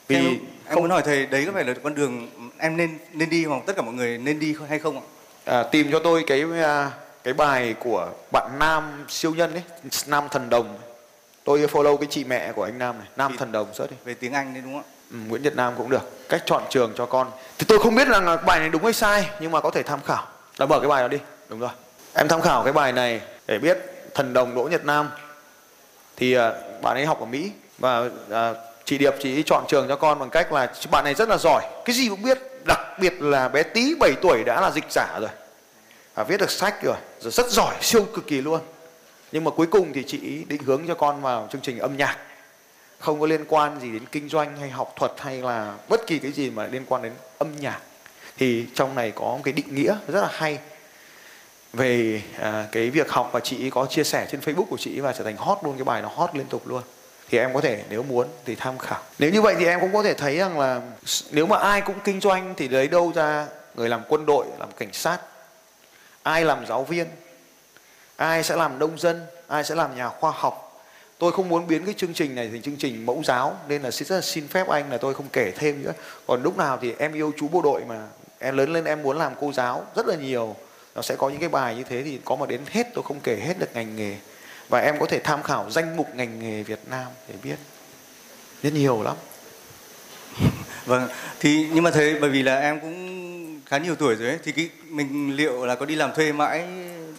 vì 0.09 0.17
em, 0.17 0.39
em 0.69 0.79
muốn 0.79 0.91
hỏi 0.91 1.03
thầy 1.05 1.27
đấy 1.27 1.45
có 1.47 1.53
phải 1.53 1.65
là 1.65 1.75
con 1.83 1.95
đường 1.95 2.29
em 2.59 2.77
nên 2.77 2.99
nên 3.13 3.31
đi 3.31 3.45
hoặc 3.45 3.63
tất 3.67 3.77
cả 3.77 3.83
mọi 3.83 3.95
người 3.95 4.19
nên 4.19 4.39
đi 4.39 4.55
hay 4.69 4.79
không 4.79 4.97
ạ? 4.97 5.05
À, 5.45 5.63
tìm 5.63 5.89
cho 5.93 5.99
tôi 5.99 6.25
cái 6.27 6.45
à, 6.63 6.91
cái 7.27 7.35
bài 7.35 7.75
của 7.79 8.09
bạn 8.33 8.51
Nam 8.59 9.05
siêu 9.09 9.35
nhân 9.35 9.53
ấy 9.53 9.63
Nam 10.07 10.29
thần 10.31 10.51
đồng. 10.51 10.79
Tôi 11.45 11.59
follow 11.67 11.97
cái 11.97 12.07
chị 12.11 12.25
mẹ 12.25 12.53
của 12.53 12.63
anh 12.65 12.79
Nam 12.79 12.99
này 12.99 13.09
Nam 13.17 13.33
Chị- 13.33 13.37
thần 13.39 13.53
đồng 13.53 13.75
search 13.75 13.91
đi. 13.91 13.97
về 14.05 14.15
tiếng 14.15 14.33
Anh 14.33 14.55
đấy 14.55 14.63
đúng 14.65 14.73
không 14.73 14.83
ạ? 14.83 14.93
Ừ, 15.11 15.17
Nguyễn 15.29 15.43
Nhật 15.43 15.57
Nam 15.57 15.73
cũng 15.77 15.91
được. 15.91 16.29
Cách 16.29 16.43
chọn 16.47 16.63
trường 16.71 16.93
cho 16.97 17.07
con. 17.07 17.31
Thì 17.59 17.67
tôi 17.69 17.79
không 17.79 17.95
biết 17.95 18.09
là 18.09 18.37
bài 18.37 18.59
này 18.61 18.69
đúng 18.69 18.85
hay 18.85 18.93
sai 18.93 19.31
nhưng 19.41 19.51
mà 19.53 19.61
có 19.61 19.71
thể 19.71 19.83
tham 19.83 20.01
khảo. 20.07 20.27
Đã 20.59 20.67
mở 20.67 20.81
cái 20.81 20.89
bài 20.89 21.03
đó 21.03 21.09
đi. 21.09 21.19
Đúng 21.49 21.61
rồi. 21.61 21.71
Em 22.15 22.29
tham 22.29 22.41
khảo 22.43 22.65
cái 22.65 22.73
bài 22.73 22.93
này 22.93 23.21
để 23.47 23.59
biết 23.59 23.79
thần 24.15 24.33
đồng 24.33 24.55
Đỗ 24.55 24.63
Nhật 24.63 24.85
Nam. 24.85 25.11
Thì 26.17 26.33
à, 26.35 26.53
bạn 26.83 26.97
ấy 26.97 27.07
học 27.07 27.21
ở 27.21 27.27
Mỹ 27.27 27.53
và 27.79 28.03
à, 28.31 28.55
chị 28.85 28.99
Điệp 28.99 29.15
chị 29.23 29.43
chọn 29.47 29.65
trường 29.69 29.89
cho 29.89 29.97
con 29.97 30.19
bằng 30.19 30.31
cách 30.31 30.53
là 30.53 30.73
bạn 30.91 31.05
này 31.05 31.15
rất 31.15 31.29
là 31.29 31.37
giỏi 31.37 31.63
cái 31.85 31.97
gì 31.97 32.09
cũng 32.09 32.23
biết 32.23 32.39
đặc 32.67 32.81
biệt 33.01 33.15
là 33.23 33.49
bé 33.49 33.63
tí 33.63 33.95
7 34.01 34.13
tuổi 34.23 34.45
đã 34.45 34.61
là 34.61 34.71
dịch 34.71 34.85
giả 34.91 35.19
rồi 35.21 35.31
à, 36.17 36.25
viết 36.25 36.41
được 36.41 36.51
sách 36.51 36.83
rồi 36.83 36.97
rồi 37.21 37.33
rất 37.33 37.51
giỏi 37.51 37.75
siêu 37.81 38.07
cực 38.15 38.27
kỳ 38.27 38.41
luôn. 38.41 38.61
Nhưng 39.33 39.45
mà 39.45 39.51
cuối 39.51 39.67
cùng 39.67 39.93
thì 39.93 40.05
chị 40.07 40.45
định 40.49 40.63
hướng 40.63 40.87
cho 40.89 40.95
con 40.95 41.23
vào 41.23 41.49
chương 41.53 41.61
trình 41.61 41.79
âm 41.79 41.97
nhạc. 41.97 42.19
Không 42.99 43.21
có 43.21 43.27
liên 43.27 43.45
quan 43.49 43.81
gì 43.81 43.93
đến 43.93 44.03
kinh 44.13 44.29
doanh 44.29 44.57
hay 44.57 44.71
học 44.71 44.93
thuật 44.97 45.13
hay 45.19 45.43
là 45.43 45.75
bất 45.89 46.07
kỳ 46.07 46.19
cái 46.19 46.33
gì 46.33 46.51
mà 46.51 46.67
liên 46.67 46.85
quan 46.89 47.03
đến 47.03 47.13
âm 47.39 47.57
nhạc. 47.57 47.81
Thì 48.39 48.67
trong 48.75 48.95
này 48.95 49.11
có 49.11 49.25
một 49.25 49.41
cái 49.45 49.53
định 49.53 49.75
nghĩa 49.75 49.97
rất 50.09 50.21
là 50.21 50.29
hay 50.33 50.59
về 51.73 52.23
à, 52.39 52.67
cái 52.73 52.91
việc 52.91 53.11
học 53.11 53.31
và 53.33 53.41
chị 53.41 53.71
có 53.71 53.87
chia 53.87 54.05
sẻ 54.05 54.27
trên 54.31 54.41
Facebook 54.41 54.65
của 54.65 54.77
chị 54.77 55.01
và 55.01 55.13
trở 55.13 55.25
thành 55.25 55.37
hot 55.37 55.59
luôn 55.63 55.75
cái 55.77 55.85
bài 55.85 56.03
nó 56.03 56.09
hot 56.09 56.31
liên 56.35 56.47
tục 56.47 56.69
luôn. 56.69 56.83
Thì 57.31 57.39
em 57.39 57.55
có 57.55 57.61
thể 57.61 57.85
nếu 57.91 58.03
muốn 58.03 58.27
thì 58.45 58.55
tham 58.55 58.79
khảo. 58.79 59.03
Nếu 59.19 59.31
như 59.31 59.43
vậy 59.43 59.55
thì 59.59 59.67
em 59.67 59.81
cũng 59.81 59.93
có 59.93 60.03
thể 60.03 60.15
thấy 60.15 60.37
rằng 60.37 60.59
là 60.59 60.81
nếu 61.31 61.47
mà 61.47 61.59
ai 61.59 61.81
cũng 61.81 61.97
kinh 62.05 62.21
doanh 62.21 62.55
thì 62.57 62.69
lấy 62.69 62.89
đâu 62.89 63.13
ra 63.15 63.47
người 63.75 63.89
làm 63.89 64.03
quân 64.09 64.27
đội 64.27 64.47
làm 64.59 64.69
cảnh 64.77 64.93
sát 64.93 65.19
ai 66.27 66.45
làm 66.45 66.67
giáo 66.67 66.85
viên, 66.85 67.07
ai 68.17 68.43
sẽ 68.43 68.57
làm 68.57 68.79
nông 68.79 68.99
dân, 68.99 69.27
ai 69.47 69.65
sẽ 69.65 69.75
làm 69.75 69.97
nhà 69.97 70.09
khoa 70.09 70.33
học? 70.35 70.85
Tôi 71.19 71.33
không 71.33 71.49
muốn 71.49 71.67
biến 71.67 71.85
cái 71.85 71.95
chương 71.97 72.15
trình 72.15 72.35
này 72.35 72.49
thành 72.53 72.63
chương 72.63 72.77
trình 72.77 73.07
mẫu 73.07 73.23
giáo, 73.25 73.59
nên 73.69 73.83
là 73.83 73.91
xin 73.91 74.09
rất 74.09 74.17
là 74.17 74.23
xin 74.23 74.49
phép 74.49 74.69
anh 74.69 74.91
là 74.91 74.99
tôi 74.99 75.15
không 75.15 75.27
kể 75.33 75.53
thêm 75.57 75.83
nữa. 75.83 75.93
Còn 76.27 76.43
lúc 76.43 76.57
nào 76.57 76.79
thì 76.83 76.95
em 76.99 77.13
yêu 77.13 77.33
chú 77.37 77.49
bộ 77.49 77.63
đội 77.63 77.85
mà, 77.89 78.07
em 78.39 78.57
lớn 78.57 78.73
lên 78.73 78.85
em 78.85 79.03
muốn 79.03 79.19
làm 79.19 79.33
cô 79.41 79.53
giáo 79.53 79.87
rất 79.97 80.07
là 80.07 80.17
nhiều. 80.17 80.57
Nó 80.95 81.03
sẽ 81.03 81.17
có 81.17 81.29
những 81.29 81.41
cái 81.41 81.49
bài 81.49 81.77
như 81.77 81.85
thế 81.85 82.03
thì 82.03 82.21
có 82.25 82.37
mà 82.37 82.47
đến 82.47 82.61
hết 82.71 82.87
tôi 82.95 83.05
không 83.05 83.21
kể 83.21 83.37
hết 83.37 83.59
được 83.59 83.75
ngành 83.75 83.97
nghề. 83.97 84.17
Và 84.69 84.81
em 84.81 84.99
có 85.01 85.07
thể 85.07 85.19
tham 85.19 85.43
khảo 85.43 85.71
danh 85.71 85.97
mục 85.97 86.15
ngành 86.15 86.39
nghề 86.39 86.63
Việt 86.63 86.81
Nam 86.91 87.07
để 87.29 87.35
biết. 87.43 87.57
Rất 88.63 88.73
nhiều 88.73 89.03
lắm. 89.03 89.17
Vâng 90.87 91.09
thì 91.41 91.69
nhưng 91.73 91.85
mà 91.85 91.91
thế 91.91 92.19
bởi 92.21 92.31
vì 92.31 92.43
là 92.43 92.61
em 92.61 92.81
cũng 92.81 93.26
khá 93.67 93.79
nhiều 93.79 93.95
tuổi 93.95 94.15
rồi 94.15 94.29
ấy. 94.29 94.39
Thì 94.45 94.53
cái 94.53 94.69
mình 94.89 95.37
liệu 95.37 95.67
là 95.67 95.75
có 95.75 95.87
đi 95.87 95.95
làm 95.95 96.15
thuê 96.15 96.33
mãi 96.33 96.65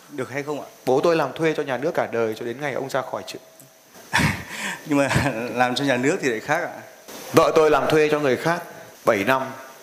được 0.10 0.30
hay 0.30 0.44
không 0.44 0.62
ạ? 0.62 0.68
Bố 0.86 1.02
tôi 1.02 1.16
làm 1.16 1.34
thuê 1.34 1.54
cho 1.54 1.64
nhà 1.64 1.78
nước 1.78 1.92
cả 1.94 2.08
đời 2.12 2.34
cho 2.38 2.46
đến 2.46 2.62
ngày 2.62 2.74
ông 2.74 2.90
ra 2.90 3.02
khỏi 3.02 3.24
trường. 3.28 3.42
Nhưng 4.86 4.98
mà 4.98 5.10
làm 5.54 5.76
cho 5.76 5.84
nhà 5.84 5.98
nước 5.98 6.18
thì 6.22 6.30
lại 6.30 6.40
khác 6.40 6.60
ạ. 6.64 6.82
Vợ 7.34 7.52
tôi 7.56 7.72
làm 7.72 7.90
thuê 7.90 8.10
cho 8.12 8.20
người 8.20 8.38
khác 8.38 8.64
7 9.06 9.24
năm 9.24 9.42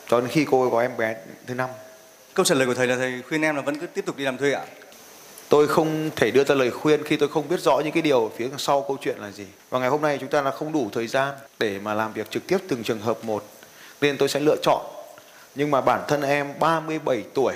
cho 0.08 0.20
đến 0.20 0.28
khi 0.28 0.46
cô 0.50 0.70
có 0.70 0.80
em 0.80 0.96
bé 0.96 1.16
thứ 1.46 1.54
năm. 1.54 1.70
Câu 2.34 2.44
trả 2.44 2.54
lời 2.54 2.66
của 2.66 2.74
thầy 2.74 2.86
là 2.86 2.96
thầy 2.96 3.22
khuyên 3.28 3.42
em 3.42 3.56
là 3.56 3.62
vẫn 3.62 3.78
cứ 3.78 3.86
tiếp 3.86 4.06
tục 4.06 4.16
đi 4.16 4.24
làm 4.24 4.38
thuê 4.38 4.52
ạ? 4.52 4.62
Tôi 5.48 5.68
không 5.68 6.10
thể 6.16 6.30
đưa 6.30 6.44
ra 6.44 6.54
lời 6.54 6.70
khuyên 6.70 7.04
khi 7.04 7.16
tôi 7.16 7.28
không 7.28 7.48
biết 7.48 7.60
rõ 7.60 7.80
những 7.80 7.92
cái 7.92 8.02
điều 8.02 8.32
phía 8.36 8.48
sau 8.58 8.84
câu 8.88 8.96
chuyện 9.00 9.16
là 9.18 9.30
gì. 9.30 9.46
Và 9.70 9.78
ngày 9.78 9.88
hôm 9.88 10.02
nay 10.02 10.18
chúng 10.20 10.28
ta 10.28 10.42
là 10.42 10.50
không 10.50 10.72
đủ 10.72 10.90
thời 10.92 11.06
gian 11.06 11.34
để 11.58 11.78
mà 11.78 11.94
làm 11.94 12.12
việc 12.12 12.30
trực 12.30 12.46
tiếp 12.46 12.58
từng 12.68 12.82
trường 12.82 13.00
hợp 13.00 13.24
một 13.24 13.44
nên 14.00 14.18
tôi 14.18 14.28
sẽ 14.28 14.40
lựa 14.40 14.56
chọn 14.62 14.93
nhưng 15.54 15.70
mà 15.70 15.80
bản 15.80 16.00
thân 16.08 16.22
em 16.22 16.52
37 16.58 17.24
tuổi 17.34 17.54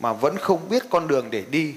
mà 0.00 0.12
vẫn 0.12 0.38
không 0.38 0.68
biết 0.68 0.82
con 0.90 1.08
đường 1.08 1.30
để 1.30 1.42
đi 1.50 1.74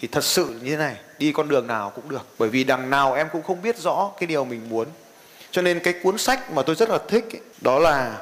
thì 0.00 0.08
thật 0.08 0.24
sự 0.24 0.44
như 0.62 0.70
thế 0.70 0.76
này 0.76 0.96
đi 1.18 1.32
con 1.32 1.48
đường 1.48 1.66
nào 1.66 1.92
cũng 1.94 2.08
được. 2.08 2.26
Bởi 2.38 2.48
vì 2.48 2.64
đằng 2.64 2.90
nào 2.90 3.14
em 3.14 3.28
cũng 3.32 3.42
không 3.42 3.62
biết 3.62 3.78
rõ 3.78 4.10
cái 4.20 4.26
điều 4.26 4.44
mình 4.44 4.60
muốn. 4.68 4.86
Cho 5.50 5.62
nên 5.62 5.80
cái 5.80 5.94
cuốn 6.02 6.18
sách 6.18 6.52
mà 6.52 6.62
tôi 6.62 6.76
rất 6.76 6.90
là 6.90 6.98
thích 7.08 7.24
ấy, 7.32 7.40
đó 7.60 7.78
là 7.78 8.18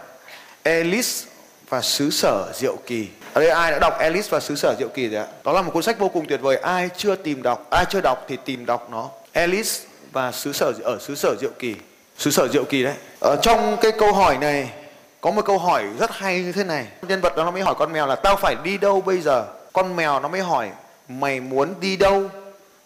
Alice 0.63 1.27
và 1.69 1.81
xứ 1.81 2.11
sở 2.11 2.53
diệu 2.55 2.77
kỳ. 2.87 3.09
Ở 3.33 3.41
đây 3.41 3.51
ai 3.51 3.73
đã 3.73 3.79
đọc 3.79 3.99
Alice 3.99 4.29
và 4.31 4.41
xứ 4.41 4.57
sở 4.57 4.77
diệu 4.79 4.89
kỳ 4.89 5.09
rồi 5.09 5.21
ạ? 5.21 5.27
Đó 5.45 5.53
là 5.53 5.63
một 5.63 5.71
cuốn 5.75 5.83
sách 5.83 5.99
vô 5.99 6.09
cùng 6.09 6.27
tuyệt 6.27 6.41
vời. 6.41 6.57
Ai 6.57 6.89
chưa 6.97 7.17
tìm 7.17 7.43
đọc 7.43 7.67
ai 7.71 7.85
chưa 7.91 8.01
đọc 8.01 8.25
thì 8.29 8.37
tìm 8.45 8.67
đọc 8.67 8.89
nó. 8.91 9.09
Alice 9.33 9.71
và 10.13 10.33
xứ 10.33 10.53
sở 10.53 10.73
ở 10.83 10.99
xứ 11.01 11.15
sở 11.15 11.37
diệu 11.41 11.51
kỳ. 11.59 11.75
Xứ 12.19 12.31
sở 12.31 12.49
diệu 12.49 12.65
kỳ 12.65 12.83
đấy. 12.83 12.95
Ở 13.21 13.37
trong 13.43 13.77
cái 13.81 13.93
câu 13.99 14.13
hỏi 14.13 14.39
này 14.39 14.71
có 15.21 15.31
một 15.31 15.43
câu 15.45 15.59
hỏi 15.59 15.85
rất 15.99 16.11
hay 16.13 16.43
như 16.43 16.53
thế 16.53 16.65
này. 16.65 16.87
Nhân 17.09 17.21
vật 17.21 17.37
đó 17.37 17.45
nó 17.45 17.51
mới 17.51 17.63
hỏi 17.63 17.75
con 17.79 17.93
mèo 17.93 18.07
là, 18.07 18.17
tao 18.17 18.37
phải 18.37 18.57
đi 18.65 18.79
đâu 18.79 19.01
bây 19.01 19.21
giờ? 19.21 19.47
Con 19.73 19.97
mèo 19.97 20.21
nó 20.21 20.29
mới 20.29 20.41
hỏi, 20.41 20.71
mày 21.09 21.41
muốn 21.41 21.75
đi 21.81 21.97
đâu? 21.97 22.23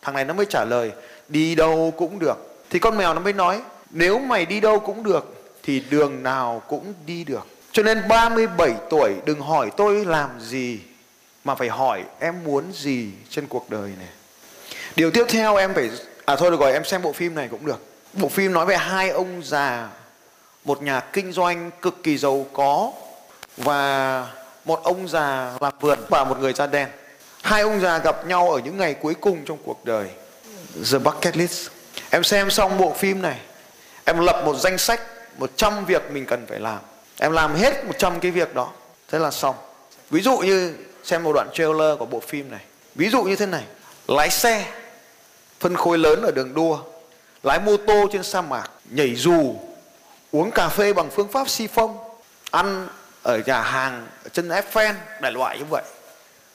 Thằng 0.03 0.14
này 0.14 0.25
nó 0.25 0.35
mới 0.35 0.47
trả 0.47 0.64
lời, 0.64 0.92
đi 1.29 1.55
đâu 1.55 1.92
cũng 1.97 2.18
được. 2.18 2.64
Thì 2.70 2.79
con 2.79 2.97
mèo 2.97 3.14
nó 3.14 3.20
mới 3.20 3.33
nói, 3.33 3.61
nếu 3.90 4.18
mày 4.18 4.47
đi 4.47 4.61
đâu 4.61 4.81
cũng 4.81 5.03
được, 5.03 5.53
thì 5.62 5.81
đường 5.90 6.23
nào 6.23 6.62
cũng 6.68 6.94
đi 7.07 7.25
được. 7.25 7.47
Cho 7.73 7.83
nên 7.83 8.09
37 8.09 8.75
tuổi, 8.90 9.14
đừng 9.25 9.40
hỏi 9.40 9.70
tôi 9.77 10.05
làm 10.05 10.31
gì, 10.40 10.81
mà 11.44 11.55
phải 11.55 11.68
hỏi 11.68 12.05
em 12.18 12.35
muốn 12.44 12.64
gì 12.73 13.11
trên 13.31 13.47
cuộc 13.47 13.70
đời 13.70 13.90
này. 13.99 14.09
Điều 14.97 15.11
tiếp 15.11 15.25
theo 15.29 15.57
em 15.57 15.75
phải 15.75 15.90
à 16.25 16.37
thôi 16.37 16.51
được 16.51 16.61
rồi, 16.61 16.73
em 16.73 16.85
xem 16.85 17.03
bộ 17.03 17.12
phim 17.12 17.35
này 17.35 17.49
cũng 17.51 17.66
được. 17.66 17.81
Bộ 18.12 18.29
phim 18.29 18.53
nói 18.53 18.66
về 18.66 18.77
hai 18.77 19.11
ông 19.11 19.42
già 19.44 19.88
một 20.64 20.83
nhà 20.83 21.00
kinh 21.00 21.33
doanh 21.33 21.70
cực 21.83 22.03
kỳ 22.03 22.18
giàu 22.18 22.46
có 22.53 22.92
và 23.57 24.27
một 24.64 24.83
ông 24.83 25.09
già 25.09 25.53
làm 25.61 25.72
vườn 25.81 25.98
và 26.09 26.24
một 26.24 26.38
người 26.40 26.53
da 26.53 26.66
đen. 26.66 26.88
Hai 27.42 27.62
ông 27.62 27.81
già 27.81 27.98
gặp 27.98 28.27
nhau 28.27 28.50
ở 28.50 28.61
những 28.64 28.79
ngày 28.79 28.94
cuối 28.94 29.14
cùng 29.14 29.44
trong 29.44 29.59
cuộc 29.64 29.85
đời. 29.85 30.09
The 30.92 30.98
Bucket 30.98 31.37
List. 31.37 31.68
Em 32.11 32.24
xem 32.24 32.50
xong 32.50 32.79
bộ 32.79 32.92
phim 32.92 33.22
này, 33.22 33.40
em 34.05 34.18
lập 34.18 34.42
một 34.44 34.57
danh 34.57 34.79
sách 34.79 35.00
100 35.38 35.85
việc 35.85 36.11
mình 36.11 36.27
cần 36.27 36.46
phải 36.46 36.61
làm. 36.61 36.79
Em 37.18 37.33
làm 37.33 37.55
hết 37.55 37.85
100 37.85 38.20
cái 38.20 38.31
việc 38.31 38.55
đó, 38.55 38.70
thế 39.09 39.18
là 39.18 39.31
xong. 39.31 39.55
Ví 40.11 40.20
dụ 40.20 40.38
như 40.38 40.74
xem 41.05 41.22
một 41.22 41.33
đoạn 41.33 41.48
trailer 41.53 41.98
của 41.98 42.07
bộ 42.07 42.20
phim 42.20 42.50
này. 42.50 42.61
Ví 42.94 43.11
dụ 43.11 43.22
như 43.22 43.37
thế 43.37 43.46
này. 43.46 43.64
Lái 44.09 44.31
xe, 44.31 44.66
phân 45.61 45.77
khối 45.77 45.98
lớn 45.98 46.22
ở 46.22 46.31
đường 46.31 46.55
đua, 46.55 46.79
lái 47.42 47.61
mô 47.61 47.77
tô 47.77 48.07
trên 48.12 48.22
sa 48.22 48.40
mạc, 48.40 48.70
nhảy 48.90 49.14
dù 49.14 49.55
uống 50.35 50.51
cà 50.51 50.68
phê 50.68 50.92
bằng 50.92 51.11
phương 51.11 51.29
pháp 51.29 51.49
si 51.49 51.66
phong, 51.66 51.99
ăn 52.51 52.88
ở 53.23 53.40
nhà 53.47 53.62
hàng, 53.62 54.07
ở 54.25 54.29
chân 54.29 54.49
Eiffel 54.49 54.94
đại 55.20 55.33
loại 55.33 55.59
như 55.59 55.64
vậy. 55.70 55.83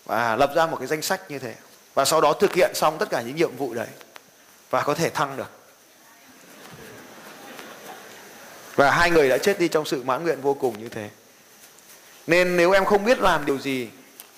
Và 0.06 0.36
lập 0.36 0.52
ra 0.56 0.66
một 0.66 0.78
cái 0.78 0.88
danh 0.88 1.02
sách 1.02 1.32
như 1.32 1.40
thế. 1.40 1.56
Và 1.94 2.06
sau 2.06 2.22
đó 2.22 2.34
thực 2.34 2.54
hiện 2.54 2.72
xong 2.76 2.98
tất 2.98 3.10
cả 3.10 3.22
những 3.22 3.36
nhiệm 3.36 3.58
vụ 3.58 3.74
đấy. 3.74 3.88
Và 4.70 4.82
có 4.82 4.94
thể 4.94 5.10
thăng 5.10 5.38
được. 5.38 5.50
Và 8.76 8.92
hai 8.92 9.12
người 9.12 9.30
đã 9.30 9.38
chết 9.38 9.60
đi 9.60 9.68
trong 9.68 9.86
sự 9.86 10.04
mãn 10.04 10.24
nguyện 10.24 10.42
vô 10.42 10.54
cùng 10.54 10.84
như 10.84 10.90
thế. 10.90 11.10
Nên 12.28 12.58
nếu 12.58 12.72
em 12.72 12.86
không 12.86 13.06
biết 13.06 13.20
làm 13.20 13.46
điều 13.46 13.60
gì, 13.60 13.90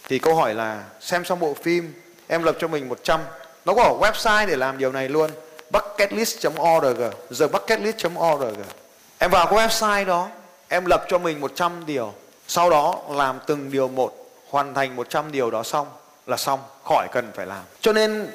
thì 0.03 0.19
câu 0.19 0.35
hỏi 0.35 0.53
là 0.55 0.83
xem 0.99 1.25
xong 1.25 1.39
bộ 1.39 1.53
phim, 1.63 1.93
em 2.27 2.43
lập 2.43 2.55
cho 2.59 2.67
mình 2.67 2.89
100 2.89 3.21
nó 3.65 3.73
có 3.73 3.97
website 4.01 4.47
để 4.47 4.55
làm 4.55 4.77
điều 4.77 4.91
này 4.91 5.09
luôn. 5.09 5.31
Bucketlist.org 5.71 7.01
thebucketlist.org 7.39 8.80
em 9.23 9.31
vào 9.31 9.47
cái 9.47 9.67
website 9.67 10.05
đó 10.05 10.29
em 10.67 10.85
lập 10.85 11.05
cho 11.09 11.17
mình 11.17 11.41
100 11.41 11.85
điều 11.85 12.13
sau 12.47 12.69
đó 12.69 12.99
làm 13.09 13.39
từng 13.47 13.71
điều 13.71 13.87
một 13.87 14.13
hoàn 14.49 14.73
thành 14.73 14.95
100 14.95 15.31
điều 15.31 15.51
đó 15.51 15.63
xong 15.63 15.87
là 16.27 16.37
xong 16.37 16.59
khỏi 16.83 17.07
cần 17.11 17.31
phải 17.35 17.45
làm. 17.45 17.63
Cho 17.81 17.93
nên 17.93 18.27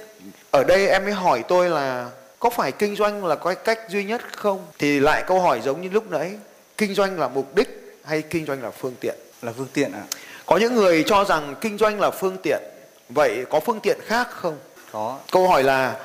ở 0.50 0.64
đây 0.64 0.88
em 0.88 1.04
mới 1.04 1.12
hỏi 1.12 1.44
tôi 1.48 1.70
là 1.70 2.10
có 2.38 2.50
phải 2.50 2.72
kinh 2.72 2.96
doanh 2.96 3.24
là 3.24 3.34
cái 3.34 3.54
cách 3.54 3.78
duy 3.88 4.04
nhất 4.04 4.22
không? 4.36 4.66
Thì 4.78 5.00
lại 5.00 5.24
câu 5.26 5.40
hỏi 5.40 5.60
giống 5.60 5.82
như 5.82 5.88
lúc 5.88 6.10
nãy 6.10 6.32
kinh 6.76 6.94
doanh 6.94 7.20
là 7.20 7.28
mục 7.28 7.54
đích 7.54 7.98
hay 8.04 8.22
kinh 8.22 8.46
doanh 8.46 8.62
là 8.62 8.70
phương 8.70 8.94
tiện? 9.00 9.14
Là 9.42 9.52
phương 9.56 9.68
tiện 9.72 9.92
ạ. 9.92 10.02
Có 10.46 10.56
những 10.56 10.74
người 10.74 11.04
cho 11.06 11.24
rằng 11.24 11.54
kinh 11.60 11.78
doanh 11.78 12.00
là 12.00 12.10
phương 12.10 12.36
tiện 12.42 12.62
vậy 13.08 13.44
có 13.50 13.60
phương 13.60 13.80
tiện 13.80 13.98
khác 14.06 14.28
không? 14.30 14.58
Có. 14.92 15.18
Câu 15.32 15.48
hỏi 15.48 15.62
là 15.62 15.96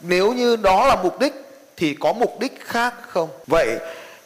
nếu 0.00 0.32
như 0.32 0.56
đó 0.56 0.86
là 0.86 0.96
mục 1.02 1.20
đích 1.20 1.34
thì 1.76 1.96
có 2.00 2.12
mục 2.12 2.40
đích 2.40 2.60
khác 2.66 2.94
không? 3.08 3.28
Vậy 3.46 3.78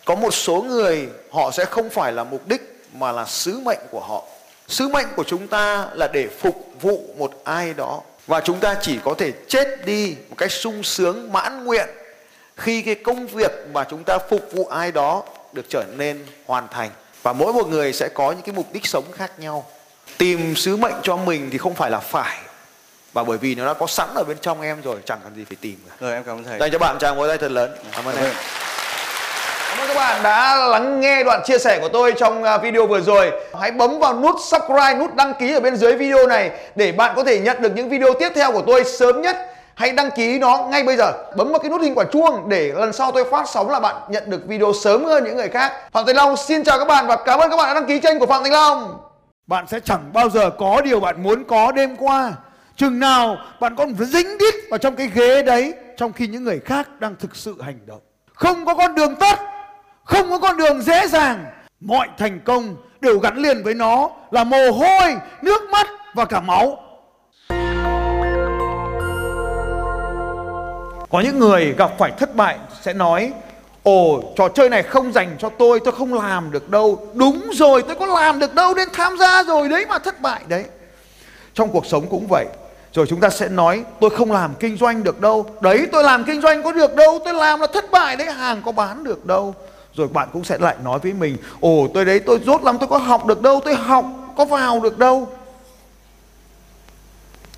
có 0.05 0.15
một 0.15 0.35
số 0.35 0.63
người 0.63 1.09
họ 1.31 1.51
sẽ 1.51 1.65
không 1.65 1.91
phải 1.91 2.13
là 2.13 2.25
mục 2.25 2.49
đích 2.49 2.87
mà 2.93 3.13
là 3.13 3.25
sứ 3.25 3.61
mệnh 3.65 3.79
của 3.91 4.01
họ. 4.01 4.23
Sứ 4.69 4.89
mệnh 4.89 5.07
của 5.17 5.25
chúng 5.27 5.49
ta 5.49 5.89
là 5.93 6.09
để 6.13 6.29
phục 6.41 6.69
vụ 6.81 7.15
một 7.17 7.33
ai 7.45 7.75
đó. 7.75 8.01
Và 8.27 8.41
chúng 8.41 8.61
ta 8.61 8.77
chỉ 8.83 8.99
có 9.05 9.15
thể 9.19 9.33
chết 9.49 9.87
đi 9.87 10.17
một 10.29 10.37
cách 10.39 10.53
sung 10.53 10.83
sướng 10.83 11.33
mãn 11.33 11.65
nguyện 11.65 11.89
khi 12.57 12.83
cái 12.83 12.95
công 12.95 13.27
việc 13.27 13.53
mà 13.73 13.85
chúng 13.85 14.05
ta 14.05 14.19
phục 14.19 14.53
vụ 14.53 14.67
ai 14.67 14.93
đó 14.93 15.23
được 15.53 15.67
trở 15.69 15.85
nên 15.97 16.27
hoàn 16.47 16.69
thành. 16.69 16.91
Và 17.23 17.33
mỗi 17.33 17.53
một 17.53 17.69
người 17.69 17.93
sẽ 17.93 18.09
có 18.15 18.33
những 18.33 18.43
cái 18.43 18.55
mục 18.55 18.73
đích 18.73 18.87
sống 18.87 19.05
khác 19.13 19.39
nhau. 19.39 19.67
Tìm 20.19 20.57
sứ 20.57 20.77
mệnh 20.77 20.95
cho 21.03 21.17
mình 21.17 21.49
thì 21.53 21.59
không 21.59 21.75
phải 21.75 21.91
là 21.91 22.01
phải. 22.01 22.39
Và 23.13 23.25
bởi 23.25 23.39
vì 23.39 23.55
nó 23.55 23.67
đã 23.67 23.75
có 23.75 23.87
sẵn 23.87 24.09
ở 24.15 24.25
bên 24.25 24.37
trong 24.41 24.61
em 24.61 24.83
rồi 24.83 24.97
chẳng 25.05 25.21
cần 25.25 25.37
gì 25.37 25.45
phải 25.45 25.57
tìm 25.61 25.77
cả. 25.89 25.95
Rồi 26.01 26.13
em 26.13 26.25
cảm 26.25 26.37
ơn 26.37 26.45
thầy. 26.45 26.59
Dành 26.59 26.71
cho 26.73 26.79
bạn 26.79 26.99
chàng 26.99 27.17
vỗ 27.17 27.29
tay 27.29 27.39
thật 27.39 27.51
lớn. 27.51 27.77
Cảm 27.93 28.05
ơn 28.05 28.17
em 28.17 28.35
Cảm 29.77 29.83
ơn 29.83 29.89
các 29.89 29.95
bạn 29.95 30.23
đã 30.23 30.57
lắng 30.57 31.01
nghe 31.01 31.25
đoạn 31.25 31.41
chia 31.45 31.59
sẻ 31.59 31.79
của 31.81 31.89
tôi 31.89 32.15
trong 32.17 32.45
à, 32.45 32.59
video 32.59 32.87
vừa 32.87 33.01
rồi. 33.01 33.33
Hãy 33.61 33.71
bấm 33.71 33.99
vào 33.99 34.21
nút 34.21 34.37
subscribe, 34.41 34.95
nút 34.95 35.15
đăng 35.15 35.35
ký 35.35 35.53
ở 35.53 35.61
bên 35.61 35.77
dưới 35.77 35.97
video 35.97 36.27
này 36.27 36.51
để 36.75 36.93
bạn 36.93 37.13
có 37.17 37.25
thể 37.25 37.39
nhận 37.39 37.63
được 37.63 37.73
những 37.75 37.89
video 37.89 38.15
tiếp 38.19 38.29
theo 38.35 38.53
của 38.53 38.63
tôi 38.67 38.85
sớm 38.85 39.23
nhất. 39.23 39.37
Hãy 39.75 39.93
đăng 39.93 40.11
ký 40.11 40.39
nó 40.39 40.67
ngay 40.71 40.83
bây 40.83 40.97
giờ. 40.97 41.13
Bấm 41.37 41.51
vào 41.51 41.59
cái 41.59 41.71
nút 41.71 41.81
hình 41.81 41.95
quả 41.95 42.05
chuông 42.13 42.49
để 42.49 42.73
lần 42.75 42.93
sau 42.93 43.13
tôi 43.13 43.25
phát 43.31 43.49
sóng 43.49 43.71
là 43.71 43.81
bạn 43.81 43.97
nhận 44.09 44.31
được 44.31 44.41
video 44.47 44.73
sớm 44.85 45.05
hơn 45.05 45.25
những 45.25 45.37
người 45.37 45.49
khác. 45.49 45.73
Phạm 45.93 46.07
Thành 46.07 46.17
Long 46.17 46.37
xin 46.37 46.65
chào 46.65 46.79
các 46.79 46.85
bạn 46.85 47.07
và 47.07 47.17
cảm 47.17 47.39
ơn 47.39 47.51
các 47.51 47.57
bạn 47.57 47.67
đã 47.67 47.75
đăng 47.75 47.87
ký 47.87 47.99
kênh 47.99 48.19
của 48.19 48.27
Phạm 48.27 48.43
Thành 48.43 48.53
Long. 48.53 48.99
bạn 49.47 49.67
sẽ 49.67 49.81
chẳng 49.85 50.11
bao 50.13 50.29
giờ 50.29 50.51
có 50.59 50.81
điều 50.85 51.01
bạn 51.01 51.23
muốn 51.23 51.45
có 51.45 51.73
đêm 51.73 51.97
qua 51.97 52.33
chừng 52.77 53.01
nào 53.01 53.37
bạn 53.61 53.77
còn 53.77 53.95
dính 53.95 54.39
đít 54.39 54.55
vào 54.71 54.79
trong 54.79 54.97
cái 54.97 55.11
ghế 55.15 55.43
đấy 55.43 55.75
trong 55.97 56.13
khi 56.13 56.27
những 56.27 56.45
người 56.45 56.61
khác 56.65 56.89
đang 56.99 57.15
thực 57.21 57.37
sự 57.37 57.57
hành 57.63 57.79
động 57.87 58.01
không 58.35 58.65
có 58.67 58.75
con 58.75 58.95
đường 58.95 59.17
tắt 59.17 59.41
không 60.05 60.31
có 60.31 60.39
con 60.39 60.57
đường 60.57 60.83
dễ 60.83 61.09
dàng. 61.09 61.45
Mọi 61.81 62.09
thành 62.19 62.41
công 62.45 62.77
đều 63.01 63.19
gắn 63.19 63.37
liền 63.37 63.63
với 63.63 63.75
nó 63.75 64.11
là 64.31 64.45
mồ 64.45 64.71
hôi, 64.71 65.17
nước 65.43 65.63
mắt 65.71 65.87
và 66.15 66.25
cả 66.25 66.41
máu. 66.41 66.79
Có 71.11 71.21
những 71.21 71.39
người 71.39 71.75
gặp 71.79 71.91
phải 71.99 72.11
thất 72.11 72.35
bại 72.35 72.59
sẽ 72.83 72.93
nói, 72.93 73.33
ồ, 73.83 74.23
trò 74.37 74.49
chơi 74.49 74.71
này 74.71 74.83
không 74.83 75.13
dành 75.13 75.37
cho 75.39 75.49
tôi 75.49 75.81
tôi 75.85 75.93
không 75.93 76.15
làm 76.15 76.51
được 76.51 76.71
đâu. 76.71 77.07
Đúng 77.15 77.51
rồi, 77.53 77.83
tôi 77.83 77.97
có 77.97 78.07
làm 78.07 78.39
được 78.39 78.55
đâu 78.55 78.75
nên 78.75 78.89
tham 78.93 79.19
gia 79.19 79.43
rồi, 79.43 79.69
đấy 79.69 79.87
mà 79.89 79.99
thất 79.99 80.21
bại 80.21 80.41
đấy. 80.49 80.65
Trong 81.55 81.69
cuộc 81.69 81.87
sống 81.87 82.07
cũng 82.11 82.27
vậy, 82.31 82.47
rồi 82.93 83.07
chúng 83.09 83.21
ta 83.21 83.31
sẽ 83.31 83.49
nói, 83.49 83.85
tôi 84.01 84.11
không 84.11 84.33
làm 84.33 84.55
kinh 84.61 84.77
doanh 84.77 85.05
được 85.05 85.21
đâu. 85.21 85.47
Đấy, 85.61 85.87
tôi 85.93 86.05
làm 86.05 86.25
kinh 86.25 86.41
doanh 86.41 86.63
có 86.63 86.73
được 86.73 86.95
đâu, 86.95 87.19
tôi 87.25 87.35
làm 87.35 87.61
là 87.61 87.67
thất 87.67 87.91
bại 87.91 88.17
đấy, 88.17 88.33
hàng 88.33 88.63
có 88.65 88.73
bán 88.73 89.05
được 89.05 89.27
đâu 89.27 89.55
rồi 89.97 90.09
bạn 90.09 90.29
cũng 90.33 90.45
sẽ 90.45 90.59
lại 90.59 90.77
nói 90.85 90.99
với 90.99 91.13
mình, 91.13 91.37
ồ 91.61 91.89
tôi 91.95 92.05
đấy 92.05 92.21
tôi 92.21 92.41
rốt 92.47 92.63
lắm, 92.63 92.77
tôi 92.81 92.89
có 92.89 92.99
học 92.99 93.27
được 93.27 93.43
đâu, 93.43 93.61
tôi 93.65 93.75
học, 93.75 94.07
có 94.37 94.45
vào 94.45 94.81
được 94.81 94.99
đâu. 94.99 95.29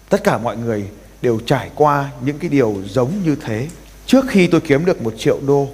Tất 0.09 0.25
cả 0.25 0.39
mọi 0.39 0.57
người 0.57 0.89
đều 1.23 1.41
trải 1.47 1.71
qua 1.75 2.11
những 2.21 2.39
cái 2.39 2.51
điều 2.51 2.77
giống 2.87 3.11
như 3.25 3.37
thế. 3.45 3.69
Trước 4.07 4.25
khi 4.29 4.47
tôi 4.47 4.61
kiếm 4.61 4.85
được 4.85 5.03
một 5.03 5.15
triệu 5.19 5.39
đô, 5.47 5.69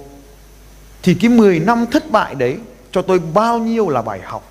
thì 1.03 1.13
cái 1.21 1.29
10 1.29 1.59
năm 1.59 1.85
thất 1.91 2.11
bại 2.11 2.35
đấy 2.35 2.57
cho 2.91 3.01
tôi 3.01 3.19
bao 3.19 3.59
nhiêu 3.59 3.89
là 3.89 4.01
bài 4.01 4.19
học. 4.23 4.49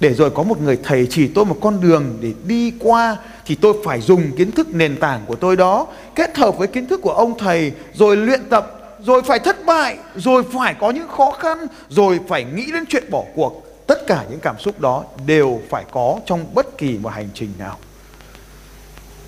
Để 0.00 0.14
rồi 0.14 0.30
có 0.30 0.42
một 0.42 0.60
người 0.60 0.78
thầy 0.84 1.06
chỉ 1.10 1.28
tôi 1.28 1.44
một 1.44 1.56
con 1.60 1.80
đường 1.80 2.18
để 2.20 2.32
đi 2.44 2.72
qua, 2.80 3.16
thì 3.46 3.54
tôi 3.54 3.74
phải 3.84 4.00
dùng 4.00 4.36
kiến 4.36 4.52
thức 4.52 4.68
nền 4.68 4.96
tảng 4.96 5.20
của 5.26 5.36
tôi 5.36 5.56
đó, 5.56 5.86
kết 6.14 6.36
hợp 6.36 6.58
với 6.58 6.68
kiến 6.68 6.86
thức 6.86 7.00
của 7.02 7.12
ông 7.12 7.38
thầy, 7.38 7.72
rồi 7.94 8.16
luyện 8.16 8.40
tập 8.50 8.83
rồi 9.00 9.22
phải 9.22 9.38
thất 9.38 9.66
bại, 9.66 9.96
rồi 10.16 10.42
phải 10.52 10.74
có 10.80 10.90
những 10.90 11.08
khó 11.08 11.30
khăn, 11.30 11.66
rồi 11.88 12.20
phải 12.28 12.44
nghĩ 12.44 12.72
đến 12.72 12.84
chuyện 12.88 13.10
bỏ 13.10 13.24
cuộc. 13.34 13.66
Tất 13.86 14.06
cả 14.06 14.24
những 14.30 14.40
cảm 14.40 14.58
xúc 14.58 14.80
đó 14.80 15.04
đều 15.26 15.60
phải 15.70 15.84
có 15.90 16.18
trong 16.26 16.44
bất 16.54 16.78
kỳ 16.78 16.98
một 16.98 17.08
hành 17.08 17.28
trình 17.34 17.52
nào. 17.58 17.78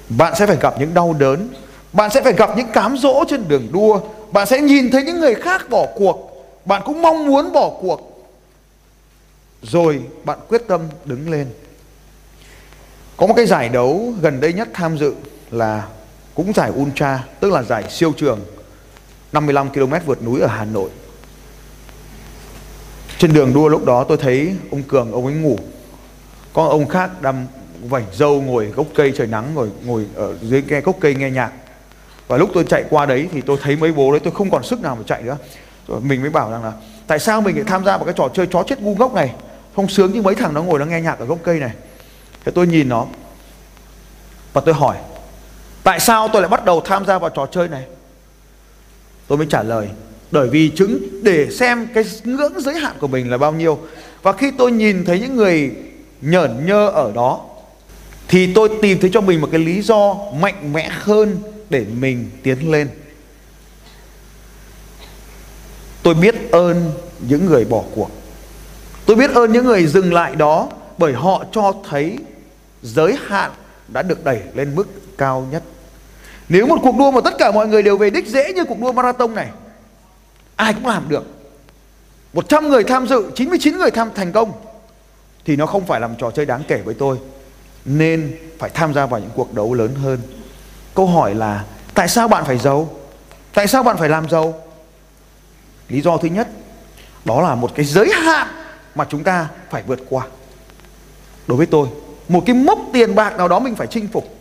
Bạn 0.08 0.34
sẽ 0.36 0.46
phải 0.46 0.56
gặp 0.60 0.74
những 0.78 0.94
đau 0.94 1.14
đớn, 1.18 1.48
bạn 1.92 2.10
sẽ 2.10 2.22
phải 2.22 2.32
gặp 2.32 2.50
những 2.56 2.72
cám 2.72 2.96
dỗ 2.96 3.24
trên 3.28 3.48
đường 3.48 3.68
đua, 3.72 4.00
bạn 4.32 4.46
sẽ 4.46 4.60
nhìn 4.60 4.90
thấy 4.90 5.02
những 5.02 5.20
người 5.20 5.34
khác 5.34 5.70
bỏ 5.70 5.86
cuộc, 5.94 6.46
bạn 6.64 6.82
cũng 6.84 7.02
mong 7.02 7.26
muốn 7.26 7.52
bỏ 7.52 7.70
cuộc. 7.80 8.28
Rồi 9.62 10.02
bạn 10.24 10.38
quyết 10.48 10.62
tâm 10.68 10.80
đứng 11.04 11.30
lên. 11.30 11.46
Có 13.16 13.26
một 13.26 13.34
cái 13.36 13.46
giải 13.46 13.68
đấu 13.68 14.12
gần 14.20 14.40
đây 14.40 14.52
nhất 14.52 14.68
tham 14.74 14.98
dự 14.98 15.14
là 15.50 15.86
cũng 16.34 16.52
giải 16.52 16.70
ultra, 16.70 17.24
tức 17.40 17.52
là 17.52 17.62
giải 17.62 17.84
siêu 17.90 18.12
trường. 18.16 18.40
55 19.32 19.70
km 19.70 19.92
vượt 20.06 20.22
núi 20.22 20.40
ở 20.40 20.46
Hà 20.46 20.64
Nội. 20.64 20.90
Trên 23.18 23.32
đường 23.32 23.54
đua 23.54 23.68
lúc 23.68 23.84
đó 23.84 24.04
tôi 24.04 24.16
thấy 24.16 24.56
ông 24.70 24.82
Cường, 24.82 25.12
ông 25.12 25.26
ấy 25.26 25.34
ngủ. 25.34 25.58
Có 26.52 26.68
ông 26.68 26.88
khác 26.88 27.22
đang 27.22 27.46
vảnh 27.82 28.04
dâu 28.12 28.42
ngồi 28.42 28.66
gốc 28.66 28.86
cây 28.94 29.12
trời 29.16 29.26
nắng, 29.26 29.54
ngồi 29.54 29.70
ngồi 29.84 30.06
ở 30.14 30.34
dưới 30.42 30.62
nghe 30.68 30.80
gốc 30.80 30.96
cây 31.00 31.14
nghe 31.14 31.30
nhạc. 31.30 31.52
Và 32.28 32.36
lúc 32.36 32.50
tôi 32.54 32.64
chạy 32.64 32.84
qua 32.90 33.06
đấy 33.06 33.28
thì 33.32 33.40
tôi 33.40 33.58
thấy 33.62 33.76
mấy 33.76 33.92
bố 33.92 34.10
đấy, 34.10 34.20
tôi 34.24 34.32
không 34.32 34.50
còn 34.50 34.62
sức 34.62 34.80
nào 34.80 34.96
mà 34.96 35.02
chạy 35.06 35.22
nữa. 35.22 35.36
Rồi 35.88 36.00
mình 36.00 36.20
mới 36.20 36.30
bảo 36.30 36.50
rằng 36.50 36.64
là, 36.64 36.72
tại 37.06 37.18
sao 37.18 37.40
mình 37.40 37.56
lại 37.56 37.64
tham 37.68 37.84
gia 37.84 37.96
vào 37.96 38.04
cái 38.04 38.14
trò 38.16 38.28
chơi 38.34 38.46
chó 38.46 38.62
chết 38.62 38.80
ngu 38.80 38.94
ngốc 38.94 39.14
này? 39.14 39.32
Không 39.76 39.88
sướng 39.88 40.12
như 40.12 40.22
mấy 40.22 40.34
thằng 40.34 40.54
nó 40.54 40.62
ngồi 40.62 40.78
nó 40.78 40.84
nghe 40.84 41.00
nhạc 41.00 41.18
ở 41.18 41.24
gốc 41.24 41.38
cây 41.42 41.58
này. 41.58 41.72
Thế 42.44 42.52
tôi 42.54 42.66
nhìn 42.66 42.88
nó 42.88 43.06
và 44.52 44.60
tôi 44.60 44.74
hỏi, 44.74 44.96
tại 45.82 46.00
sao 46.00 46.28
tôi 46.28 46.42
lại 46.42 46.48
bắt 46.48 46.64
đầu 46.64 46.80
tham 46.80 47.06
gia 47.06 47.18
vào 47.18 47.30
trò 47.30 47.46
chơi 47.46 47.68
này? 47.68 47.84
Tôi 49.28 49.38
mới 49.38 49.46
trả 49.50 49.62
lời, 49.62 49.88
bởi 50.30 50.48
vì 50.48 50.68
chứng 50.68 50.98
để 51.22 51.50
xem 51.50 51.86
cái 51.94 52.04
ngưỡng 52.24 52.60
giới 52.60 52.74
hạn 52.74 52.96
của 53.00 53.08
mình 53.08 53.30
là 53.30 53.38
bao 53.38 53.52
nhiêu. 53.52 53.78
Và 54.22 54.32
khi 54.32 54.50
tôi 54.58 54.72
nhìn 54.72 55.04
thấy 55.04 55.20
những 55.20 55.36
người 55.36 55.70
nhởn 56.20 56.66
nhơ 56.66 56.88
ở 56.88 57.12
đó, 57.14 57.40
thì 58.28 58.54
tôi 58.54 58.70
tìm 58.82 59.00
thấy 59.00 59.10
cho 59.12 59.20
mình 59.20 59.40
một 59.40 59.48
cái 59.52 59.60
lý 59.60 59.82
do 59.82 60.14
mạnh 60.40 60.72
mẽ 60.72 60.90
hơn 60.92 61.36
để 61.70 61.84
mình 62.00 62.30
tiến 62.42 62.70
lên. 62.70 62.88
Tôi 66.02 66.14
biết 66.14 66.50
ơn 66.50 66.92
những 67.28 67.46
người 67.46 67.64
bỏ 67.64 67.82
cuộc. 67.94 68.10
Tôi 69.06 69.16
biết 69.16 69.30
ơn 69.34 69.52
những 69.52 69.64
người 69.64 69.86
dừng 69.86 70.14
lại 70.14 70.36
đó 70.36 70.68
bởi 70.98 71.12
họ 71.12 71.44
cho 71.52 71.72
thấy 71.90 72.18
giới 72.82 73.16
hạn 73.26 73.50
đã 73.88 74.02
được 74.02 74.24
đẩy 74.24 74.40
lên 74.54 74.74
mức 74.74 74.88
cao 75.18 75.48
nhất 75.52 75.62
nếu 76.48 76.66
một 76.66 76.78
cuộc 76.82 76.96
đua 76.98 77.10
mà 77.10 77.20
tất 77.20 77.34
cả 77.38 77.52
mọi 77.52 77.68
người 77.68 77.82
đều 77.82 77.96
về 77.96 78.10
đích 78.10 78.26
dễ 78.26 78.52
như 78.52 78.64
cuộc 78.64 78.80
đua 78.80 78.92
marathon 78.92 79.34
này, 79.34 79.48
ai 80.56 80.74
cũng 80.74 80.86
làm 80.86 81.08
được. 81.08 81.24
100 82.32 82.68
người 82.68 82.84
tham 82.84 83.06
dự 83.06 83.30
99 83.34 83.78
người 83.78 83.90
tham 83.90 84.10
thành 84.14 84.32
công, 84.32 84.52
thì 85.44 85.56
nó 85.56 85.66
không 85.66 85.86
phải 85.86 86.00
làm 86.00 86.14
trò 86.16 86.30
chơi 86.30 86.46
đáng 86.46 86.62
kể 86.68 86.82
với 86.84 86.94
tôi. 86.94 87.18
Nên 87.84 88.36
phải 88.58 88.70
tham 88.70 88.94
gia 88.94 89.06
vào 89.06 89.20
những 89.20 89.30
cuộc 89.34 89.54
đấu 89.54 89.74
lớn 89.74 89.94
hơn. 89.94 90.20
Câu 90.94 91.06
hỏi 91.06 91.34
là, 91.34 91.64
tại 91.94 92.08
sao 92.08 92.28
bạn 92.28 92.44
phải 92.44 92.58
giàu 92.58 92.88
tại 93.56 93.66
sao 93.66 93.82
bạn 93.82 93.96
phải 93.96 94.08
làm 94.08 94.28
giàu? 94.28 94.54
Lý 95.88 96.00
do 96.00 96.16
thứ 96.16 96.28
nhất, 96.28 96.48
đó 97.24 97.42
là 97.42 97.54
một 97.54 97.70
cái 97.74 97.86
giới 97.86 98.08
hạn 98.12 98.48
mà 98.94 99.06
chúng 99.10 99.24
ta 99.24 99.48
phải 99.70 99.82
vượt 99.86 100.00
qua. 100.08 100.26
Đối 101.46 101.58
với 101.58 101.66
tôi, 101.66 101.88
một 102.28 102.42
cái 102.46 102.54
mốc 102.54 102.78
tiền 102.92 103.14
bạc 103.14 103.36
nào 103.36 103.48
đó 103.48 103.58
mình 103.58 103.74
phải 103.74 103.86
chinh 103.86 104.08
phục. 104.12 104.36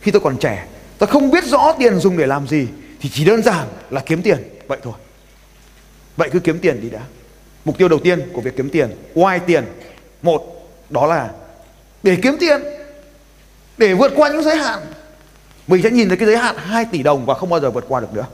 Khi 0.00 0.10
tôi 0.10 0.20
còn 0.20 0.36
trẻ 0.36 0.66
ta 1.00 1.06
không 1.06 1.30
biết 1.30 1.44
rõ 1.44 1.74
tiền 1.78 1.98
dùng 1.98 2.16
để 2.16 2.26
làm 2.26 2.48
gì, 2.48 2.66
thì 3.00 3.10
chỉ 3.12 3.24
đơn 3.24 3.42
giản 3.42 3.68
là 3.90 4.00
kiếm 4.06 4.22
tiền. 4.22 4.38
Vậy 4.68 4.78
thôi. 4.82 4.94
Vậy 6.16 6.30
cứ 6.32 6.40
kiếm 6.40 6.58
tiền 6.58 6.80
đi 6.80 6.90
đã. 6.90 7.00
Mục 7.64 7.78
tiêu 7.78 7.88
đầu 7.88 7.98
tiên 7.98 8.30
của 8.32 8.40
việc 8.40 8.56
kiếm 8.56 8.70
tiền, 8.70 8.90
oai 9.14 9.38
tiền, 9.38 9.64
một, 10.22 10.70
đó 10.90 11.06
là 11.06 11.30
để 12.02 12.16
kiếm 12.22 12.36
tiền, 12.40 12.60
để 13.78 13.94
vượt 13.94 14.12
qua 14.16 14.28
những 14.28 14.42
giới 14.42 14.56
hạn. 14.56 14.80
Mình 15.66 15.82
sẽ 15.82 15.90
nhìn 15.90 16.08
thấy 16.08 16.16
cái 16.16 16.26
giới 16.26 16.36
hạn 16.36 16.56
2 16.58 16.84
tỷ 16.84 17.02
đồng 17.02 17.26
và 17.26 17.34
không 17.34 17.50
bao 17.50 17.60
giờ 17.60 17.70
vượt 17.70 17.84
qua 17.88 18.00
được 18.00 18.14
nữa. 18.14 18.26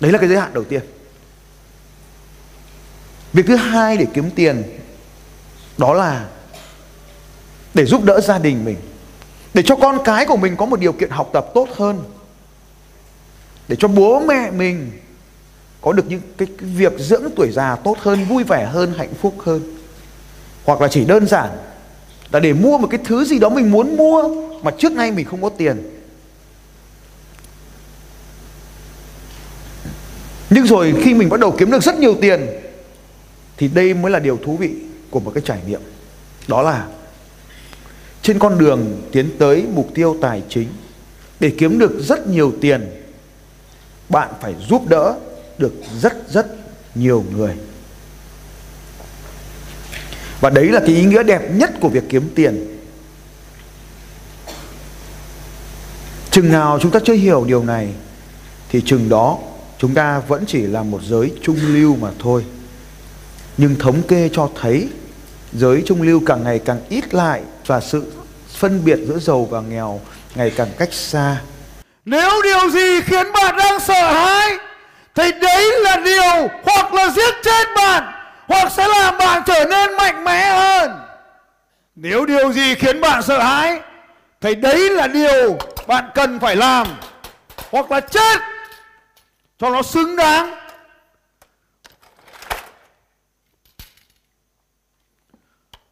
Đấy 0.00 0.12
là 0.12 0.18
cái 0.18 0.28
giới 0.28 0.38
hạn 0.38 0.54
đầu 0.54 0.64
tiên. 0.64 0.82
Việc 3.32 3.46
thứ 3.46 3.56
hai 3.56 3.96
để 3.96 4.06
kiếm 4.14 4.30
tiền, 4.30 4.62
đó 5.78 5.94
là 5.94 6.28
để 7.74 7.84
giúp 7.84 8.04
đỡ 8.04 8.20
gia 8.20 8.38
đình 8.38 8.64
mình 8.64 8.76
để 9.54 9.62
cho 9.62 9.76
con 9.76 9.98
cái 10.04 10.26
của 10.26 10.36
mình 10.36 10.56
có 10.56 10.66
một 10.66 10.80
điều 10.80 10.92
kiện 10.92 11.10
học 11.10 11.30
tập 11.32 11.46
tốt 11.54 11.68
hơn. 11.76 12.04
Để 13.68 13.76
cho 13.78 13.88
bố 13.88 14.20
mẹ 14.20 14.50
mình 14.50 14.90
có 15.80 15.92
được 15.92 16.04
những 16.08 16.20
cái, 16.38 16.48
cái 16.58 16.68
việc 16.70 16.92
dưỡng 16.98 17.22
tuổi 17.36 17.50
già 17.52 17.76
tốt 17.76 17.96
hơn 17.98 18.24
vui 18.24 18.44
vẻ 18.44 18.64
hơn 18.64 18.94
hạnh 18.96 19.14
phúc 19.20 19.34
hơn. 19.44 19.76
Hoặc 20.64 20.80
là 20.80 20.88
chỉ 20.88 21.04
đơn 21.04 21.26
giản 21.26 21.50
là 22.30 22.40
để 22.40 22.52
mua 22.52 22.78
một 22.78 22.88
cái 22.90 23.00
thứ 23.04 23.24
gì 23.24 23.38
đó 23.38 23.48
mình 23.48 23.70
muốn 23.70 23.96
mua 23.96 24.28
mà 24.62 24.70
trước 24.78 24.92
nay 24.92 25.12
mình 25.12 25.26
không 25.26 25.42
có 25.42 25.48
tiền. 25.48 25.98
Nhưng 30.50 30.66
rồi 30.66 30.94
khi 31.02 31.14
mình 31.14 31.28
bắt 31.28 31.40
đầu 31.40 31.54
kiếm 31.58 31.70
được 31.70 31.82
rất 31.82 31.98
nhiều 31.98 32.16
tiền 32.20 32.46
thì 33.56 33.68
đây 33.68 33.94
mới 33.94 34.12
là 34.12 34.18
điều 34.18 34.36
thú 34.36 34.56
vị 34.56 34.70
của 35.10 35.20
một 35.20 35.32
cái 35.34 35.42
trải 35.46 35.58
nghiệm. 35.66 35.80
Đó 36.48 36.62
là 36.62 36.86
trên 38.22 38.38
con 38.38 38.58
đường 38.58 39.02
tiến 39.12 39.30
tới 39.38 39.64
mục 39.74 39.90
tiêu 39.94 40.16
tài 40.20 40.42
chính. 40.48 40.68
Để 41.40 41.52
kiếm 41.58 41.78
được 41.78 42.00
rất 42.00 42.28
nhiều 42.28 42.52
tiền, 42.60 42.90
bạn 44.08 44.30
phải 44.40 44.54
giúp 44.68 44.88
đỡ 44.88 45.18
được 45.58 45.72
rất 46.00 46.30
rất 46.30 46.46
nhiều 46.94 47.24
người. 47.32 47.54
Và 50.40 50.50
đấy 50.50 50.68
là 50.68 50.80
cái 50.80 50.96
ý 50.96 51.04
nghĩa 51.04 51.22
đẹp 51.22 51.50
nhất 51.54 51.70
của 51.80 51.88
việc 51.88 52.04
kiếm 52.08 52.30
tiền. 52.34 52.78
Chừng 56.30 56.52
nào 56.52 56.78
chúng 56.82 56.90
ta 56.90 57.00
chưa 57.04 57.12
hiểu 57.14 57.44
điều 57.44 57.64
này, 57.64 57.88
thì 58.68 58.80
chừng 58.86 59.08
đó 59.08 59.38
chúng 59.78 59.94
ta 59.94 60.18
vẫn 60.18 60.44
chỉ 60.46 60.62
là 60.62 60.82
một 60.82 61.00
giới 61.02 61.32
trung 61.42 61.58
lưu 61.66 61.96
mà 61.96 62.10
thôi. 62.18 62.44
Nhưng 63.56 63.76
thống 63.78 64.02
kê 64.02 64.30
cho 64.32 64.50
thấy, 64.60 64.88
giới 65.52 65.82
trung 65.86 66.02
lưu 66.02 66.20
càng 66.26 66.44
ngày 66.44 66.58
càng 66.58 66.80
ít 66.88 67.14
lại 67.14 67.42
và 67.72 67.80
sự 67.80 68.12
phân 68.48 68.84
biệt 68.84 68.98
giữa 69.06 69.18
giàu 69.18 69.44
và 69.50 69.60
nghèo 69.60 70.00
ngày 70.34 70.52
càng 70.56 70.68
cách 70.78 70.92
xa. 70.92 71.36
Nếu 72.04 72.42
điều 72.42 72.70
gì 72.70 73.00
khiến 73.00 73.32
bạn 73.32 73.56
đang 73.56 73.80
sợ 73.80 74.12
hãi, 74.12 74.58
thì 75.14 75.32
đấy 75.32 75.72
là 75.80 75.96
điều 75.96 76.48
hoặc 76.64 76.94
là 76.94 77.10
giết 77.10 77.34
chết 77.42 77.68
bạn, 77.76 78.12
hoặc 78.48 78.72
sẽ 78.72 78.88
làm 78.88 79.18
bạn 79.18 79.42
trở 79.46 79.64
nên 79.64 79.96
mạnh 79.96 80.24
mẽ 80.24 80.50
hơn. 80.50 80.90
Nếu 81.94 82.26
điều 82.26 82.52
gì 82.52 82.74
khiến 82.74 83.00
bạn 83.00 83.22
sợ 83.22 83.38
hãi, 83.42 83.80
thì 84.40 84.54
đấy 84.54 84.90
là 84.90 85.06
điều 85.06 85.58
bạn 85.86 86.10
cần 86.14 86.40
phải 86.40 86.56
làm, 86.56 86.86
hoặc 87.70 87.90
là 87.90 88.00
chết 88.00 88.40
cho 89.58 89.70
nó 89.70 89.82
xứng 89.82 90.16
đáng. 90.16 90.54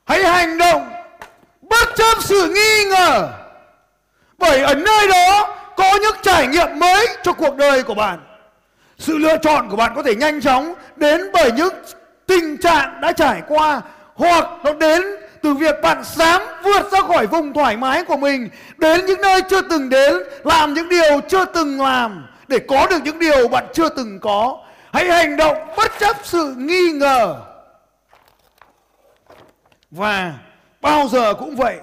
Hãy 0.06 0.24
hành 0.24 0.58
động 0.58 0.99
bất 1.70 1.88
chấp 1.96 2.22
sự 2.22 2.52
nghi 2.54 2.84
ngờ. 2.84 3.28
Bởi 4.38 4.62
ở 4.62 4.74
nơi 4.74 5.08
đó 5.08 5.56
có 5.76 5.98
những 6.02 6.16
trải 6.22 6.46
nghiệm 6.46 6.78
mới 6.78 7.06
cho 7.22 7.32
cuộc 7.32 7.56
đời 7.56 7.82
của 7.82 7.94
bạn. 7.94 8.20
Sự 8.98 9.18
lựa 9.18 9.36
chọn 9.36 9.68
của 9.70 9.76
bạn 9.76 9.92
có 9.96 10.02
thể 10.02 10.14
nhanh 10.14 10.40
chóng 10.40 10.74
đến 10.96 11.30
bởi 11.32 11.52
những 11.52 11.74
tình 12.26 12.56
trạng 12.56 13.00
đã 13.00 13.12
trải 13.12 13.42
qua, 13.48 13.80
hoặc 14.14 14.44
nó 14.64 14.72
đến 14.72 15.02
từ 15.42 15.54
việc 15.54 15.74
bạn 15.82 16.02
dám 16.04 16.42
vượt 16.62 16.92
ra 16.92 17.00
khỏi 17.00 17.26
vùng 17.26 17.52
thoải 17.52 17.76
mái 17.76 18.04
của 18.04 18.16
mình, 18.16 18.48
đến 18.78 19.06
những 19.06 19.20
nơi 19.20 19.40
chưa 19.50 19.60
từng 19.60 19.88
đến, 19.88 20.14
làm 20.44 20.74
những 20.74 20.88
điều 20.88 21.20
chưa 21.28 21.44
từng 21.44 21.80
làm 21.80 22.26
để 22.48 22.58
có 22.68 22.86
được 22.86 22.98
những 23.04 23.18
điều 23.18 23.48
bạn 23.48 23.66
chưa 23.74 23.88
từng 23.88 24.18
có. 24.20 24.58
Hãy 24.92 25.04
hành 25.04 25.36
động 25.36 25.56
bất 25.76 25.92
chấp 25.98 26.16
sự 26.24 26.54
nghi 26.58 26.92
ngờ. 26.92 27.36
Và 29.90 30.32
bao 30.80 31.08
giờ 31.08 31.34
cũng 31.34 31.56
vậy. 31.56 31.80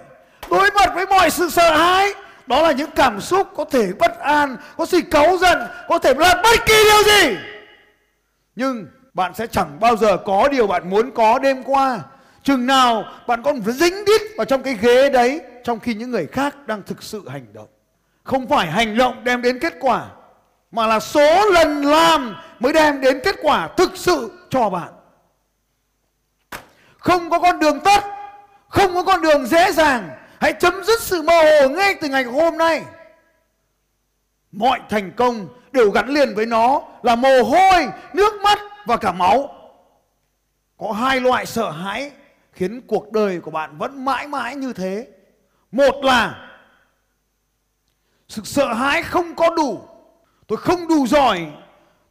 Đối 0.50 0.72
mặt 0.72 0.92
với 0.96 1.06
mọi 1.06 1.30
sự 1.30 1.50
sợ 1.50 1.78
hãi, 1.78 2.14
đó 2.48 2.62
là 2.62 2.72
những 2.72 2.92
cảm 2.96 3.22
xúc 3.22 3.48
có 3.56 3.66
thể 3.66 3.94
bất 4.00 4.20
an, 4.20 4.58
có 4.78 4.86
sự 4.86 5.00
cáu 5.12 5.38
giận, 5.38 5.58
có 5.88 6.00
thể 6.00 6.14
là 6.14 6.42
bất 6.44 6.66
kỳ 6.66 6.74
điều 6.84 7.04
gì. 7.04 7.38
Nhưng 8.56 8.88
bạn 9.14 9.34
sẽ 9.34 9.48
chẳng 9.48 9.80
bao 9.80 9.96
giờ 9.98 10.18
có 10.26 10.48
điều 10.48 10.68
bạn 10.68 10.90
muốn 10.90 11.12
có 11.12 11.40
đêm 11.40 11.64
qua. 11.64 12.00
Chừng 12.44 12.66
nào 12.66 13.04
bạn 13.28 13.44
còn 13.44 13.62
dính 13.62 14.06
đít 14.06 14.22
vào 14.38 14.46
trong 14.46 14.64
cái 14.64 14.78
ghế 14.82 15.10
đấy, 15.10 15.42
trong 15.64 15.80
khi 15.80 15.94
những 15.94 16.12
người 16.12 16.28
khác 16.32 16.68
đang 16.68 16.84
thực 16.84 17.04
sự 17.04 17.30
hành 17.30 17.46
động. 17.54 17.68
Không 18.24 18.48
phải 18.48 18.68
hành 18.68 18.98
động 18.98 19.24
đem 19.24 19.42
đến 19.42 19.60
kết 19.60 19.74
quả, 19.80 20.06
mà 20.72 20.88
là 20.88 21.00
số 21.00 21.46
lần 21.54 21.82
làm 21.82 22.36
mới 22.60 22.74
đem 22.74 23.02
đến 23.02 23.20
kết 23.24 23.36
quả 23.42 23.70
thực 23.78 23.92
sự 23.96 24.32
cho 24.50 24.70
bạn. 24.70 24.90
Không 26.98 27.30
có 27.30 27.40
con 27.40 27.60
đường 27.60 27.80
tắt 27.80 28.17
không 28.70 28.94
có 28.94 29.04
con 29.04 29.22
đường 29.22 29.46
dễ 29.46 29.72
dàng. 29.72 30.10
Hãy 30.40 30.54
chấm 30.54 30.84
dứt 30.84 31.02
sự 31.02 31.22
mơ 31.22 31.34
hồ 31.34 31.70
ngay 31.70 31.96
từ 32.02 32.08
ngày 32.08 32.24
hôm 32.24 32.58
nay. 32.58 32.84
Mọi 34.52 34.80
thành 34.90 35.12
công 35.16 35.48
đều 35.72 35.92
gắn 35.92 36.10
liền 36.10 36.36
với 36.36 36.46
nó 36.46 36.82
là 37.04 37.16
mồ 37.16 37.44
hôi, 37.44 37.88
nước 38.14 38.42
mắt 38.44 38.60
và 38.86 38.98
cả 38.98 39.12
máu. 39.12 39.50
Có 40.78 40.92
hai 40.92 41.20
loại 41.20 41.46
sợ 41.46 41.72
hãi 41.72 42.12
khiến 42.54 42.82
cuộc 42.88 43.12
đời 43.12 43.40
của 43.40 43.52
bạn 43.52 43.78
vẫn 43.78 44.06
mãi 44.06 44.28
mãi 44.28 44.56
như 44.56 44.74
thế. 44.74 45.08
Một 45.72 45.96
là, 46.04 46.50
sự 48.30 48.42
sợ 48.46 48.74
hãi 48.74 49.04
không 49.04 49.36
có 49.36 49.50
đủ. 49.50 49.82
Tôi 50.48 50.58
không 50.58 50.88
đủ 50.88 51.08
giỏi, 51.08 51.48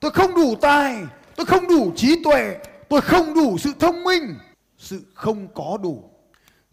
tôi 0.01 0.11
không 0.11 0.35
đủ 0.35 0.55
tài, 0.61 0.97
tôi 1.37 1.47
không 1.47 1.69
đủ 1.69 1.93
trí 1.97 2.23
tuệ, 2.25 2.57
tôi 2.89 3.01
không 3.01 3.35
đủ 3.35 3.59
sự 3.59 3.73
thông 3.79 4.05
minh. 4.05 4.35
Sự 4.79 5.03
không 5.15 5.49
có 5.55 5.79
đủ 5.83 6.11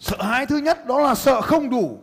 sợ 0.04 0.18
hãi 0.20 0.46
thứ 0.46 0.58
nhất 0.58 0.86
đó 0.86 1.00
là 1.00 1.16
sợ 1.16 1.42
không 1.42 1.70
đủ 1.70 1.98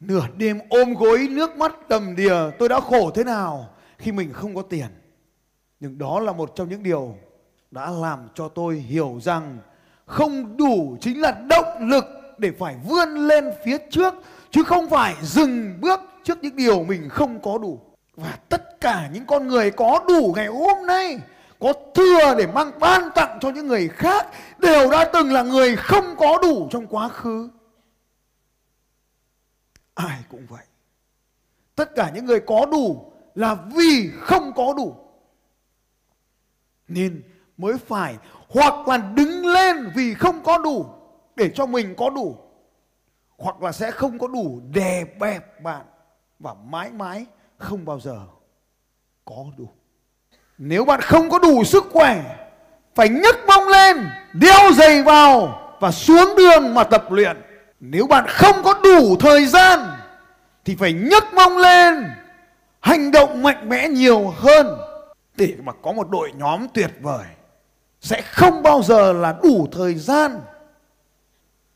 Nửa 0.00 0.22
đêm 0.36 0.58
ôm 0.68 0.94
gối, 0.94 1.28
nước 1.30 1.56
mắt 1.56 1.88
đầm 1.88 2.16
đìa, 2.16 2.34
tôi 2.58 2.68
đã 2.68 2.80
khổ 2.80 3.10
thế 3.14 3.24
nào 3.24 3.68
khi 3.98 4.12
mình 4.12 4.32
không 4.32 4.54
có 4.54 4.62
tiền. 4.62 4.86
Nhưng 5.80 5.98
đó 5.98 6.20
là 6.20 6.32
một 6.32 6.52
trong 6.54 6.68
những 6.68 6.82
điều 6.82 7.14
đã 7.70 7.90
làm 7.90 8.28
cho 8.34 8.48
tôi 8.48 8.74
hiểu 8.76 9.18
rằng 9.22 9.58
không 10.06 10.56
đủ 10.56 10.96
chính 11.00 11.20
là 11.20 11.32
động 11.32 11.88
lực 11.88 12.04
để 12.38 12.50
phải 12.58 12.76
vươn 12.88 13.28
lên 13.28 13.44
phía 13.64 13.78
trước, 13.90 14.14
chứ 14.50 14.62
không 14.64 14.88
phải 14.88 15.14
dừng 15.22 15.80
bước 15.80 16.00
trước 16.24 16.38
những 16.42 16.56
điều 16.56 16.84
mình 16.84 17.08
không 17.08 17.40
có 17.42 17.58
đủ. 17.58 17.80
Và 18.16 18.38
tất 18.48 18.80
cả 18.80 19.10
những 19.12 19.26
con 19.26 19.46
người 19.46 19.70
có 19.70 20.04
đủ 20.08 20.32
ngày 20.36 20.46
hôm 20.46 20.86
nay 20.86 21.18
có 21.60 21.72
thừa 21.94 22.34
để 22.38 22.46
mang 22.46 22.78
ban 22.80 23.10
tặng 23.14 23.38
cho 23.40 23.50
những 23.50 23.66
người 23.66 23.88
khác, 23.88 24.26
đều 24.58 24.90
đã 24.90 25.10
từng 25.12 25.32
là 25.32 25.42
người 25.42 25.76
không 25.76 26.16
có 26.18 26.38
đủ 26.42 26.68
trong 26.70 26.86
quá 26.86 27.08
khứ. 27.08 27.50
Ai 29.94 30.24
cũng 30.28 30.46
vậy. 30.48 30.64
Tất 31.74 31.94
cả 31.94 32.10
những 32.14 32.24
người 32.24 32.40
có 32.40 32.66
đủ 32.66 33.12
là 33.34 33.54
vì 33.54 34.10
không 34.20 34.52
có 34.56 34.74
đủ. 34.76 34.96
Nên 36.88 37.22
mới 37.56 37.78
phải 37.78 38.16
hoặc 38.48 38.88
là 38.88 38.96
đứng 38.96 39.46
lên 39.46 39.92
vì 39.94 40.14
không 40.14 40.42
có 40.42 40.58
đủ 40.58 40.86
để 41.36 41.50
cho 41.54 41.66
mình 41.66 41.94
có 41.96 42.10
đủ, 42.10 42.36
hoặc 43.38 43.62
là 43.62 43.72
sẽ 43.72 43.90
không 43.90 44.18
có 44.18 44.28
đủ 44.28 44.60
đè 44.72 45.04
bẹp 45.04 45.62
bạn 45.62 45.86
và 46.38 46.54
mãi 46.54 46.90
mãi 46.90 47.26
không 47.56 47.84
bao 47.84 48.00
giờ 48.00 48.26
có 49.24 49.46
đủ 49.56 49.68
nếu 50.58 50.84
bạn 50.84 51.00
không 51.00 51.30
có 51.30 51.38
đủ 51.38 51.64
sức 51.64 51.84
khỏe, 51.92 52.36
phải 52.94 53.08
nhấc 53.08 53.36
mông 53.46 53.68
lên, 53.68 53.96
đeo 54.32 54.72
giày 54.72 55.02
vào 55.02 55.60
và 55.80 55.90
xuống 55.90 56.36
đường 56.36 56.74
mà 56.74 56.84
tập 56.84 57.04
luyện. 57.10 57.36
Nếu 57.80 58.06
bạn 58.06 58.24
không 58.28 58.62
có 58.62 58.74
đủ 58.82 59.16
thời 59.20 59.46
gian, 59.46 59.80
thì 60.64 60.76
phải 60.76 60.92
nhấc 60.92 61.34
mông 61.34 61.58
lên, 61.58 62.04
hành 62.80 63.10
động 63.10 63.42
mạnh 63.42 63.68
mẽ 63.68 63.88
nhiều 63.88 64.34
hơn. 64.36 64.66
Để 65.36 65.54
mà 65.62 65.72
có 65.82 65.92
một 65.92 66.10
đội 66.10 66.32
nhóm 66.36 66.66
tuyệt 66.74 66.90
vời, 67.00 67.24
sẽ 68.00 68.22
không 68.22 68.62
bao 68.62 68.82
giờ 68.82 69.12
là 69.12 69.36
đủ 69.42 69.68
thời 69.72 69.94
gian. 69.94 70.40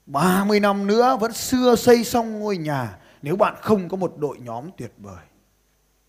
30 0.07 0.61
năm 0.61 0.87
nữa 0.87 1.17
vẫn 1.21 1.33
xưa 1.33 1.77
xây 1.77 2.05
xong 2.05 2.41
ngôi 2.41 2.57
nhà, 2.57 2.89
nếu 3.23 3.37
bạn 3.37 3.55
không 3.61 3.89
có 3.89 3.97
một 3.97 4.13
đội 4.17 4.37
nhóm 4.45 4.65
tuyệt 4.77 4.93
vời, 4.99 5.25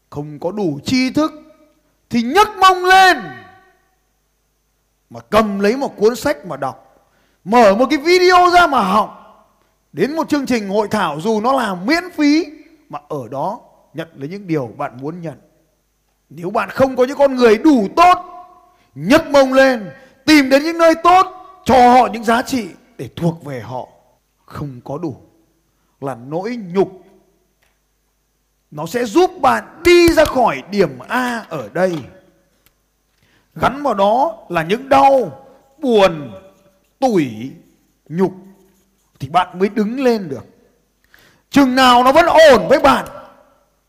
không 0.09 0.39
có 0.39 0.51
đủ 0.51 0.79
tri 0.85 1.09
thức 1.09 1.42
thì 2.13 2.21
nhấc 2.21 2.47
mông 2.61 2.85
lên. 2.85 3.17
Mà 5.09 5.19
cầm 5.19 5.59
lấy 5.59 5.77
một 5.77 5.97
cuốn 5.97 6.15
sách 6.15 6.45
mà 6.45 6.57
đọc, 6.57 7.07
mở 7.43 7.75
một 7.75 7.85
cái 7.89 7.99
video 7.99 8.49
ra 8.53 8.67
mà 8.67 8.81
học. 8.81 9.19
Đến 9.93 10.15
một 10.15 10.29
chương 10.29 10.45
trình 10.45 10.69
hội 10.69 10.87
thảo 10.87 11.21
dù 11.21 11.41
nó 11.41 11.53
là 11.53 11.75
miễn 11.75 12.03
phí, 12.15 12.45
mà 12.89 12.99
ở 13.09 13.27
đó 13.31 13.59
nhận 13.93 14.07
lấy 14.15 14.29
những 14.29 14.47
điều 14.47 14.67
bạn 14.77 14.97
muốn 15.01 15.21
nhận. 15.21 15.41
Nếu 16.29 16.49
bạn 16.49 16.69
không 16.69 16.95
có 16.95 17.03
những 17.03 17.17
con 17.17 17.35
người 17.35 17.57
đủ 17.57 17.87
tốt, 17.95 18.17
nhấc 18.95 19.27
mông 19.27 19.53
lên, 19.53 19.89
tìm 20.25 20.49
đến 20.49 20.63
những 20.63 20.77
nơi 20.77 20.95
tốt, 21.03 21.27
cho 21.65 21.93
họ 21.93 22.07
những 22.07 22.23
giá 22.23 22.41
trị 22.41 22.67
để 22.97 23.09
thuộc 23.15 23.45
về 23.45 23.59
họ. 23.61 23.87
Không 24.45 24.81
có 24.83 24.97
đủ. 24.97 25.15
Là 26.01 26.15
nỗi 26.27 26.57
nhục 26.73 27.02
nó 28.75 28.85
sẽ 28.85 29.05
giúp 29.05 29.31
bạn 29.41 29.81
đi 29.83 30.07
ra 30.09 30.25
khỏi 30.25 30.63
điểm 30.71 30.99
A 31.07 31.45
ở 31.49 31.69
đây. 31.73 31.97
Gắn 33.55 33.83
vào 33.83 33.93
đó 33.93 34.37
là 34.49 34.63
những 34.63 34.89
đau, 34.89 35.45
buồn, 35.77 36.31
tủi, 36.99 37.51
nhục 38.09 38.33
thì 39.19 39.29
bạn 39.29 39.59
mới 39.59 39.69
đứng 39.69 40.03
lên 40.03 40.29
được. 40.29 40.45
Chừng 41.49 41.75
nào 41.75 42.03
nó 42.03 42.11
vẫn 42.11 42.25
ổn 42.25 42.67
với 42.69 42.79
bạn 42.79 43.05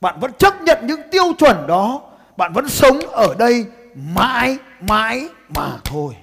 bạn 0.04 0.20
vẫn 0.20 0.32
chấp 0.38 0.62
nhận 0.62 0.86
những 0.86 1.00
tiêu 1.10 1.32
chuẩn 1.38 1.66
đó, 1.66 2.00
bạn 2.36 2.52
vẫn 2.52 2.68
sống 2.68 2.98
ở 3.00 3.34
đây 3.38 3.66
mãi 3.94 4.58
mãi 4.80 5.28
mà 5.56 5.78
thôi. 5.84 6.16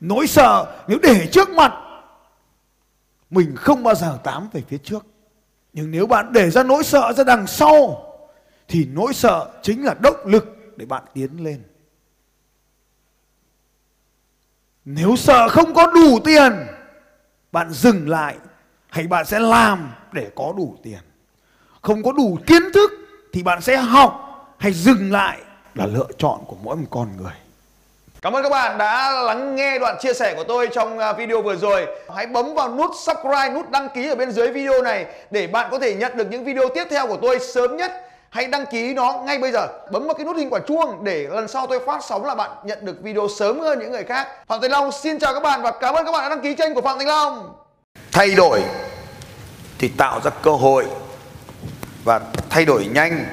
Nỗi 0.00 0.26
sợ 0.26 0.66
nếu 0.88 0.98
để 1.02 1.28
trước 1.32 1.50
mặt, 1.50 1.72
mình 3.30 3.56
không 3.56 3.82
bao 3.82 3.94
giờ 3.94 4.18
tám 4.24 4.48
về 4.52 4.62
phía 4.68 4.78
trước 4.78 5.06
nhưng 5.74 5.90
nếu 5.90 6.06
bạn 6.06 6.32
để 6.32 6.50
ra 6.50 6.62
nỗi 6.62 6.84
sợ 6.84 7.12
ra 7.12 7.24
đằng 7.24 7.46
sau, 7.46 8.06
thì 8.68 8.88
nỗi 8.92 9.14
sợ 9.14 9.50
chính 9.62 9.84
là 9.84 9.94
động 9.94 10.26
lực 10.26 10.56
để 10.76 10.86
bạn 10.86 11.02
tiến 11.14 11.44
lên. 11.44 11.62
Nếu 14.84 15.16
sợ 15.16 15.48
không 15.48 15.74
có 15.74 15.86
đủ 15.86 16.18
tiền, 16.24 16.52
bạn 17.52 17.70
dừng 17.70 18.08
lại 18.08 18.36
hay 18.88 19.06
bạn 19.06 19.26
sẽ 19.26 19.38
làm 19.38 19.92
để 20.12 20.30
có 20.34 20.54
đủ 20.56 20.76
tiền. 20.82 21.00
Không 21.82 22.02
có 22.02 22.12
đủ 22.12 22.38
kiến 22.46 22.62
thức 22.74 22.90
thì 23.32 23.42
bạn 23.42 23.60
sẽ 23.60 23.76
học 23.76 24.20
hay 24.58 24.72
dừng 24.72 25.12
lại 25.12 25.40
là 25.74 25.86
lựa 25.86 26.08
chọn 26.18 26.40
của 26.46 26.56
mỗi 26.62 26.76
một 26.76 26.86
con 26.90 27.16
người. 27.16 27.32
Cảm 28.24 28.32
ơn 28.32 28.42
các 28.42 28.48
bạn 28.48 28.78
đã 28.78 29.12
lắng 29.22 29.56
nghe 29.56 29.78
đoạn 29.78 29.96
chia 30.00 30.14
sẻ 30.14 30.34
của 30.36 30.44
tôi 30.44 30.68
trong 30.74 30.98
à, 30.98 31.12
video 31.12 31.42
vừa 31.42 31.56
rồi. 31.56 31.86
Hãy 32.14 32.26
bấm 32.26 32.54
vào 32.54 32.68
nút 32.68 32.90
subscribe, 32.96 33.50
nút 33.50 33.70
đăng 33.70 33.88
ký 33.94 34.08
ở 34.08 34.14
bên 34.14 34.30
dưới 34.30 34.50
video 34.50 34.82
này 34.82 35.06
để 35.30 35.46
bạn 35.46 35.68
có 35.70 35.78
thể 35.78 35.94
nhận 35.94 36.16
được 36.16 36.26
những 36.30 36.44
video 36.44 36.68
tiếp 36.74 36.84
theo 36.90 37.06
của 37.06 37.16
tôi 37.22 37.38
sớm 37.40 37.76
nhất. 37.76 37.92
Hãy 38.30 38.46
đăng 38.46 38.66
ký 38.66 38.94
nó 38.94 39.22
ngay 39.26 39.38
bây 39.38 39.52
giờ. 39.52 39.68
Bấm 39.92 40.06
vào 40.06 40.14
cái 40.14 40.24
nút 40.24 40.36
hình 40.36 40.50
quả 40.50 40.60
chuông 40.68 41.04
để 41.04 41.26
lần 41.30 41.48
sau 41.48 41.66
tôi 41.66 41.80
phát 41.86 42.00
sóng 42.04 42.24
là 42.24 42.34
bạn 42.34 42.50
nhận 42.64 42.78
được 42.84 42.96
video 43.02 43.28
sớm 43.38 43.60
hơn 43.60 43.78
những 43.78 43.92
người 43.92 44.04
khác. 44.04 44.28
Phạm 44.46 44.60
Thành 44.60 44.70
Long 44.70 44.92
xin 44.92 45.18
chào 45.18 45.34
các 45.34 45.42
bạn 45.42 45.62
và 45.62 45.70
cảm 45.70 45.94
ơn 45.94 46.04
các 46.04 46.12
bạn 46.12 46.22
đã 46.22 46.28
đăng 46.28 46.40
ký 46.40 46.54
kênh 46.54 46.74
của 46.74 46.80
Phạm 46.80 46.98
Thành 46.98 47.08
Long. 47.08 47.52
Thay 48.12 48.30
đổi 48.34 48.62
thì 49.78 49.88
tạo 49.88 50.20
ra 50.24 50.30
cơ 50.42 50.50
hội 50.50 50.84
và 52.04 52.20
thay 52.50 52.64
đổi 52.64 52.86
nhanh 52.94 53.24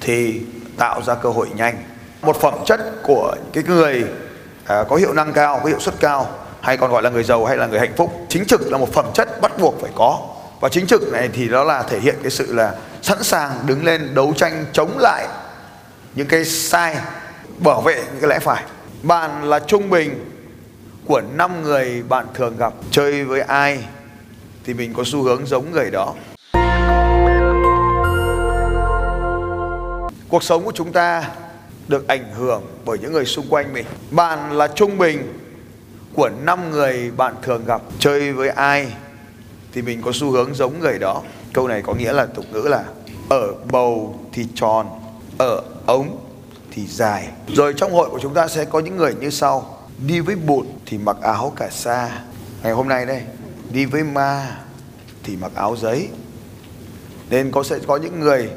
thì 0.00 0.40
tạo 0.78 1.02
ra 1.02 1.14
cơ 1.14 1.28
hội 1.28 1.48
nhanh 1.56 1.74
một 2.24 2.40
phẩm 2.40 2.54
chất 2.66 2.80
của 3.02 3.34
cái 3.52 3.64
người 3.64 4.04
à, 4.64 4.84
có 4.88 4.96
hiệu 4.96 5.12
năng 5.12 5.32
cao 5.32 5.60
có 5.62 5.68
hiệu 5.68 5.80
suất 5.80 5.94
cao 6.00 6.28
hay 6.60 6.76
còn 6.76 6.90
gọi 6.90 7.02
là 7.02 7.10
người 7.10 7.24
giàu 7.24 7.44
hay 7.44 7.56
là 7.56 7.66
người 7.66 7.78
hạnh 7.78 7.92
phúc 7.96 8.12
chính 8.28 8.44
trực 8.44 8.72
là 8.72 8.78
một 8.78 8.92
phẩm 8.92 9.06
chất 9.14 9.40
bắt 9.40 9.58
buộc 9.58 9.80
phải 9.80 9.90
có. 9.94 10.20
Và 10.60 10.68
chính 10.68 10.86
trực 10.86 11.12
này 11.12 11.30
thì 11.32 11.48
nó 11.48 11.64
là 11.64 11.82
thể 11.82 12.00
hiện 12.00 12.14
cái 12.22 12.30
sự 12.30 12.54
là 12.54 12.74
sẵn 13.02 13.22
sàng 13.22 13.50
đứng 13.66 13.84
lên 13.84 14.14
đấu 14.14 14.32
tranh 14.36 14.64
chống 14.72 14.98
lại 14.98 15.26
những 16.14 16.26
cái 16.26 16.44
sai 16.44 16.96
bảo 17.58 17.80
vệ 17.80 17.94
những 17.94 18.20
cái 18.20 18.30
lẽ 18.30 18.38
phải. 18.38 18.62
Bạn 19.02 19.44
là 19.44 19.58
trung 19.58 19.90
bình 19.90 20.30
của 21.06 21.22
năm 21.34 21.62
người 21.62 22.02
bạn 22.08 22.26
thường 22.34 22.56
gặp. 22.56 22.72
Chơi 22.90 23.24
với 23.24 23.40
ai 23.40 23.84
thì 24.64 24.74
mình 24.74 24.94
có 24.94 25.02
xu 25.06 25.22
hướng 25.22 25.46
giống 25.46 25.72
người 25.72 25.90
đó. 25.90 26.14
Cuộc 30.28 30.42
sống 30.42 30.64
của 30.64 30.72
chúng 30.74 30.92
ta 30.92 31.24
được 31.88 32.08
ảnh 32.08 32.32
hưởng 32.34 32.62
bởi 32.84 32.98
những 32.98 33.12
người 33.12 33.26
xung 33.26 33.46
quanh 33.48 33.72
mình. 33.72 33.86
Bạn 34.10 34.52
là 34.52 34.68
trung 34.68 34.98
bình 34.98 35.40
của 36.14 36.30
năm 36.44 36.70
người 36.70 37.10
bạn 37.10 37.34
thường 37.42 37.64
gặp. 37.66 37.82
Chơi 37.98 38.32
với 38.32 38.48
ai 38.48 38.92
thì 39.72 39.82
mình 39.82 40.02
có 40.02 40.10
xu 40.14 40.30
hướng 40.30 40.54
giống 40.54 40.80
người 40.80 40.98
đó. 40.98 41.22
Câu 41.52 41.68
này 41.68 41.82
có 41.82 41.94
nghĩa 41.94 42.12
là 42.12 42.26
tục 42.26 42.44
ngữ 42.52 42.62
là 42.68 42.84
ở 43.28 43.52
bầu 43.72 44.18
thì 44.32 44.46
tròn, 44.54 44.86
ở 45.38 45.62
ống 45.86 46.18
thì 46.70 46.86
dài. 46.86 47.28
Rồi 47.48 47.74
trong 47.76 47.92
hội 47.92 48.10
của 48.10 48.18
chúng 48.18 48.34
ta 48.34 48.48
sẽ 48.48 48.64
có 48.64 48.80
những 48.80 48.96
người 48.96 49.14
như 49.14 49.30
sau. 49.30 49.78
Đi 50.06 50.20
với 50.20 50.36
bụt 50.36 50.66
thì 50.86 50.98
mặc 50.98 51.16
áo 51.22 51.52
cả 51.56 51.68
sa. 51.70 52.22
Ngày 52.62 52.72
hôm 52.72 52.88
nay 52.88 53.06
đây, 53.06 53.22
đi 53.70 53.84
với 53.84 54.04
ma 54.04 54.56
thì 55.22 55.36
mặc 55.36 55.52
áo 55.54 55.76
giấy. 55.76 56.08
Nên 57.30 57.50
có 57.50 57.62
sẽ 57.62 57.78
có 57.86 57.96
những 57.96 58.20
người 58.20 58.50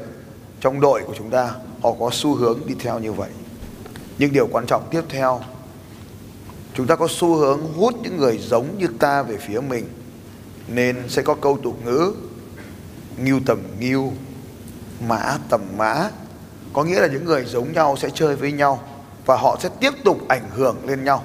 trong 0.60 0.80
đội 0.80 1.02
của 1.06 1.14
chúng 1.18 1.30
ta 1.30 1.50
họ 1.82 1.92
có 2.00 2.10
xu 2.12 2.34
hướng 2.34 2.60
đi 2.66 2.74
theo 2.80 2.98
như 2.98 3.12
vậy. 3.12 3.30
Nhưng 4.18 4.32
điều 4.32 4.46
quan 4.52 4.66
trọng 4.66 4.88
tiếp 4.90 5.02
theo, 5.08 5.40
chúng 6.74 6.86
ta 6.86 6.96
có 6.96 7.08
xu 7.10 7.34
hướng 7.34 7.72
hút 7.74 7.94
những 8.02 8.16
người 8.16 8.38
giống 8.38 8.78
như 8.78 8.86
ta 8.98 9.22
về 9.22 9.36
phía 9.36 9.60
mình, 9.60 9.88
nên 10.68 11.08
sẽ 11.08 11.22
có 11.22 11.34
câu 11.34 11.58
tục 11.62 11.78
ngữ, 11.84 12.12
nghiêu 13.22 13.40
tầm 13.46 13.62
nghiêu, 13.80 14.12
mã 15.08 15.38
tầm 15.50 15.60
mã. 15.76 16.10
Có 16.72 16.84
nghĩa 16.84 17.00
là 17.00 17.06
những 17.06 17.24
người 17.24 17.44
giống 17.44 17.72
nhau 17.72 17.96
sẽ 17.96 18.08
chơi 18.14 18.36
với 18.36 18.52
nhau 18.52 18.82
và 19.26 19.36
họ 19.36 19.58
sẽ 19.62 19.68
tiếp 19.80 19.92
tục 20.04 20.18
ảnh 20.28 20.50
hưởng 20.54 20.76
lên 20.86 21.04
nhau. 21.04 21.24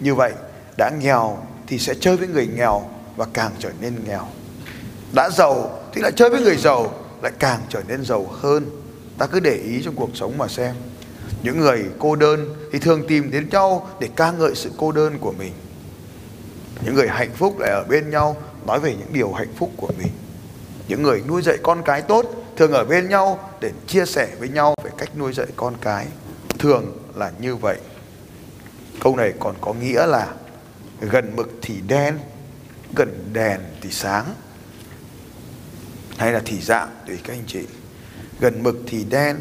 Như 0.00 0.14
vậy, 0.14 0.32
đã 0.78 0.90
nghèo 1.00 1.38
thì 1.66 1.78
sẽ 1.78 1.94
chơi 2.00 2.16
với 2.16 2.28
người 2.28 2.46
nghèo 2.46 2.82
và 3.16 3.26
càng 3.32 3.52
trở 3.58 3.70
nên 3.80 4.04
nghèo. 4.06 4.26
Đã 5.12 5.30
giàu 5.30 5.78
thì 5.92 6.00
lại 6.00 6.12
chơi 6.16 6.30
với 6.30 6.40
người 6.40 6.56
giàu, 6.56 6.92
lại 7.22 7.32
càng 7.38 7.60
trở 7.68 7.82
nên 7.88 8.04
giàu 8.04 8.26
hơn 8.40 8.81
ta 9.22 9.26
cứ 9.26 9.40
để 9.40 9.54
ý 9.54 9.82
trong 9.84 9.94
cuộc 9.94 10.10
sống 10.14 10.38
mà 10.38 10.48
xem. 10.48 10.74
Những 11.42 11.60
người 11.60 11.84
cô 11.98 12.16
đơn 12.16 12.54
thì 12.72 12.78
thường 12.78 13.04
tìm 13.08 13.30
đến 13.30 13.48
nhau 13.48 13.88
để 14.00 14.08
ca 14.16 14.30
ngợi 14.30 14.54
sự 14.54 14.70
cô 14.76 14.92
đơn 14.92 15.18
của 15.18 15.32
mình. 15.38 15.52
Những 16.84 16.94
người 16.94 17.08
hạnh 17.08 17.30
phúc 17.34 17.58
lại 17.58 17.70
ở 17.70 17.84
bên 17.88 18.10
nhau 18.10 18.36
nói 18.66 18.80
về 18.80 18.94
những 18.94 19.12
điều 19.12 19.32
hạnh 19.32 19.54
phúc 19.56 19.70
của 19.76 19.90
mình. 19.98 20.12
Những 20.88 21.02
người 21.02 21.22
nuôi 21.28 21.42
dạy 21.42 21.56
con 21.62 21.82
cái 21.84 22.02
tốt 22.02 22.26
thường 22.56 22.72
ở 22.72 22.84
bên 22.84 23.08
nhau 23.08 23.50
để 23.60 23.70
chia 23.86 24.06
sẻ 24.06 24.28
với 24.38 24.48
nhau 24.48 24.74
về 24.84 24.90
cách 24.98 25.16
nuôi 25.18 25.32
dạy 25.32 25.46
con 25.56 25.74
cái. 25.80 26.06
Thường 26.58 26.96
là 27.14 27.32
như 27.40 27.56
vậy. 27.56 27.76
Câu 29.00 29.16
này 29.16 29.32
còn 29.40 29.54
có 29.60 29.72
nghĩa 29.72 30.06
là 30.06 30.34
gần 31.00 31.36
mực 31.36 31.50
thì 31.62 31.74
đen, 31.88 32.18
gần 32.96 33.28
đèn 33.32 33.60
thì 33.80 33.90
sáng, 33.90 34.34
hay 36.16 36.32
là 36.32 36.42
thì 36.44 36.60
dạng, 36.60 36.88
tùy 37.06 37.18
các 37.24 37.32
anh 37.32 37.44
chị 37.46 37.66
gần 38.42 38.62
mực 38.62 38.76
thì 38.86 39.04
đen, 39.04 39.36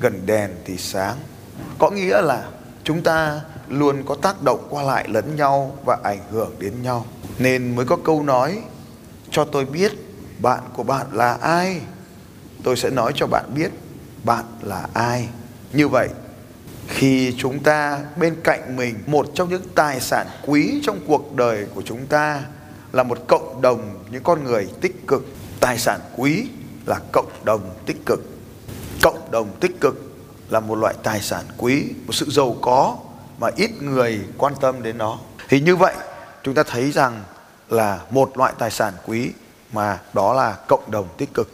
gần 0.00 0.26
đèn 0.26 0.50
thì 0.64 0.76
sáng. 0.76 1.16
Có 1.78 1.90
nghĩa 1.90 2.22
là 2.22 2.48
chúng 2.84 3.02
ta 3.02 3.40
luôn 3.68 4.02
có 4.06 4.14
tác 4.14 4.42
động 4.42 4.66
qua 4.70 4.82
lại 4.82 5.08
lẫn 5.08 5.36
nhau 5.36 5.78
và 5.84 5.98
ảnh 6.04 6.20
hưởng 6.30 6.54
đến 6.58 6.82
nhau. 6.82 7.06
Nên 7.38 7.76
mới 7.76 7.86
có 7.86 7.96
câu 8.04 8.22
nói, 8.22 8.58
cho 9.30 9.44
tôi 9.44 9.64
biết 9.64 9.92
bạn 10.38 10.60
của 10.76 10.82
bạn 10.82 11.06
là 11.12 11.32
ai. 11.32 11.80
Tôi 12.64 12.76
sẽ 12.76 12.90
nói 12.90 13.12
cho 13.14 13.26
bạn 13.26 13.44
biết 13.54 13.70
bạn 14.24 14.44
là 14.62 14.88
ai. 14.92 15.28
Như 15.72 15.88
vậy, 15.88 16.08
khi 16.88 17.34
chúng 17.38 17.62
ta 17.62 18.00
bên 18.16 18.36
cạnh 18.44 18.76
mình, 18.76 18.94
một 19.06 19.26
trong 19.34 19.48
những 19.48 19.62
tài 19.74 20.00
sản 20.00 20.26
quý 20.46 20.80
trong 20.84 21.00
cuộc 21.06 21.34
đời 21.36 21.66
của 21.74 21.82
chúng 21.82 22.06
ta 22.06 22.42
là 22.92 23.02
một 23.02 23.18
cộng 23.26 23.62
đồng, 23.62 24.04
những 24.10 24.22
con 24.22 24.44
người 24.44 24.68
tích 24.80 25.06
cực, 25.06 25.26
tài 25.60 25.78
sản 25.78 26.00
quý 26.16 26.48
là 26.88 27.00
cộng 27.12 27.30
đồng 27.44 27.60
tích 27.86 28.06
cực 28.06 28.20
cộng 29.02 29.30
đồng 29.30 29.50
tích 29.60 29.80
cực 29.80 29.94
là 30.50 30.60
một 30.60 30.74
loại 30.74 30.94
tài 31.02 31.20
sản 31.20 31.44
quý 31.56 31.84
một 32.06 32.12
sự 32.12 32.26
giàu 32.30 32.56
có 32.60 32.96
mà 33.38 33.48
ít 33.56 33.70
người 33.82 34.20
quan 34.38 34.54
tâm 34.60 34.82
đến 34.82 34.98
nó 34.98 35.18
thì 35.48 35.60
như 35.60 35.76
vậy 35.76 35.94
chúng 36.42 36.54
ta 36.54 36.62
thấy 36.62 36.90
rằng 36.92 37.22
là 37.68 38.00
một 38.10 38.38
loại 38.38 38.52
tài 38.58 38.70
sản 38.70 38.92
quý 39.06 39.30
mà 39.72 39.98
đó 40.12 40.34
là 40.34 40.56
cộng 40.68 40.90
đồng 40.90 41.08
tích 41.18 41.34
cực 41.34 41.48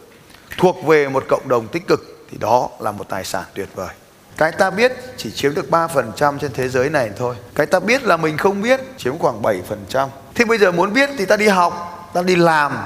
thuộc 0.57 0.85
về 0.85 1.09
một 1.09 1.23
cộng 1.29 1.47
đồng 1.47 1.67
tích 1.67 1.87
cực 1.87 2.27
thì 2.31 2.37
đó 2.37 2.69
là 2.79 2.91
một 2.91 3.09
tài 3.09 3.25
sản 3.25 3.43
tuyệt 3.53 3.69
vời 3.75 3.93
cái 4.37 4.51
ta 4.51 4.69
biết 4.69 4.91
chỉ 5.17 5.31
chiếm 5.31 5.55
được 5.55 5.69
3% 5.69 6.37
trên 6.37 6.53
thế 6.53 6.69
giới 6.69 6.89
này 6.89 7.09
thôi. 7.17 7.35
Cái 7.55 7.65
ta 7.65 7.79
biết 7.79 8.03
là 8.03 8.17
mình 8.17 8.37
không 8.37 8.61
biết 8.61 8.81
chiếm 8.97 9.17
khoảng 9.17 9.41
7%. 9.41 10.07
Thế 10.35 10.45
bây 10.45 10.57
giờ 10.57 10.71
muốn 10.71 10.93
biết 10.93 11.09
thì 11.17 11.25
ta 11.25 11.37
đi 11.37 11.47
học, 11.47 12.09
ta 12.13 12.21
đi 12.21 12.35
làm. 12.35 12.77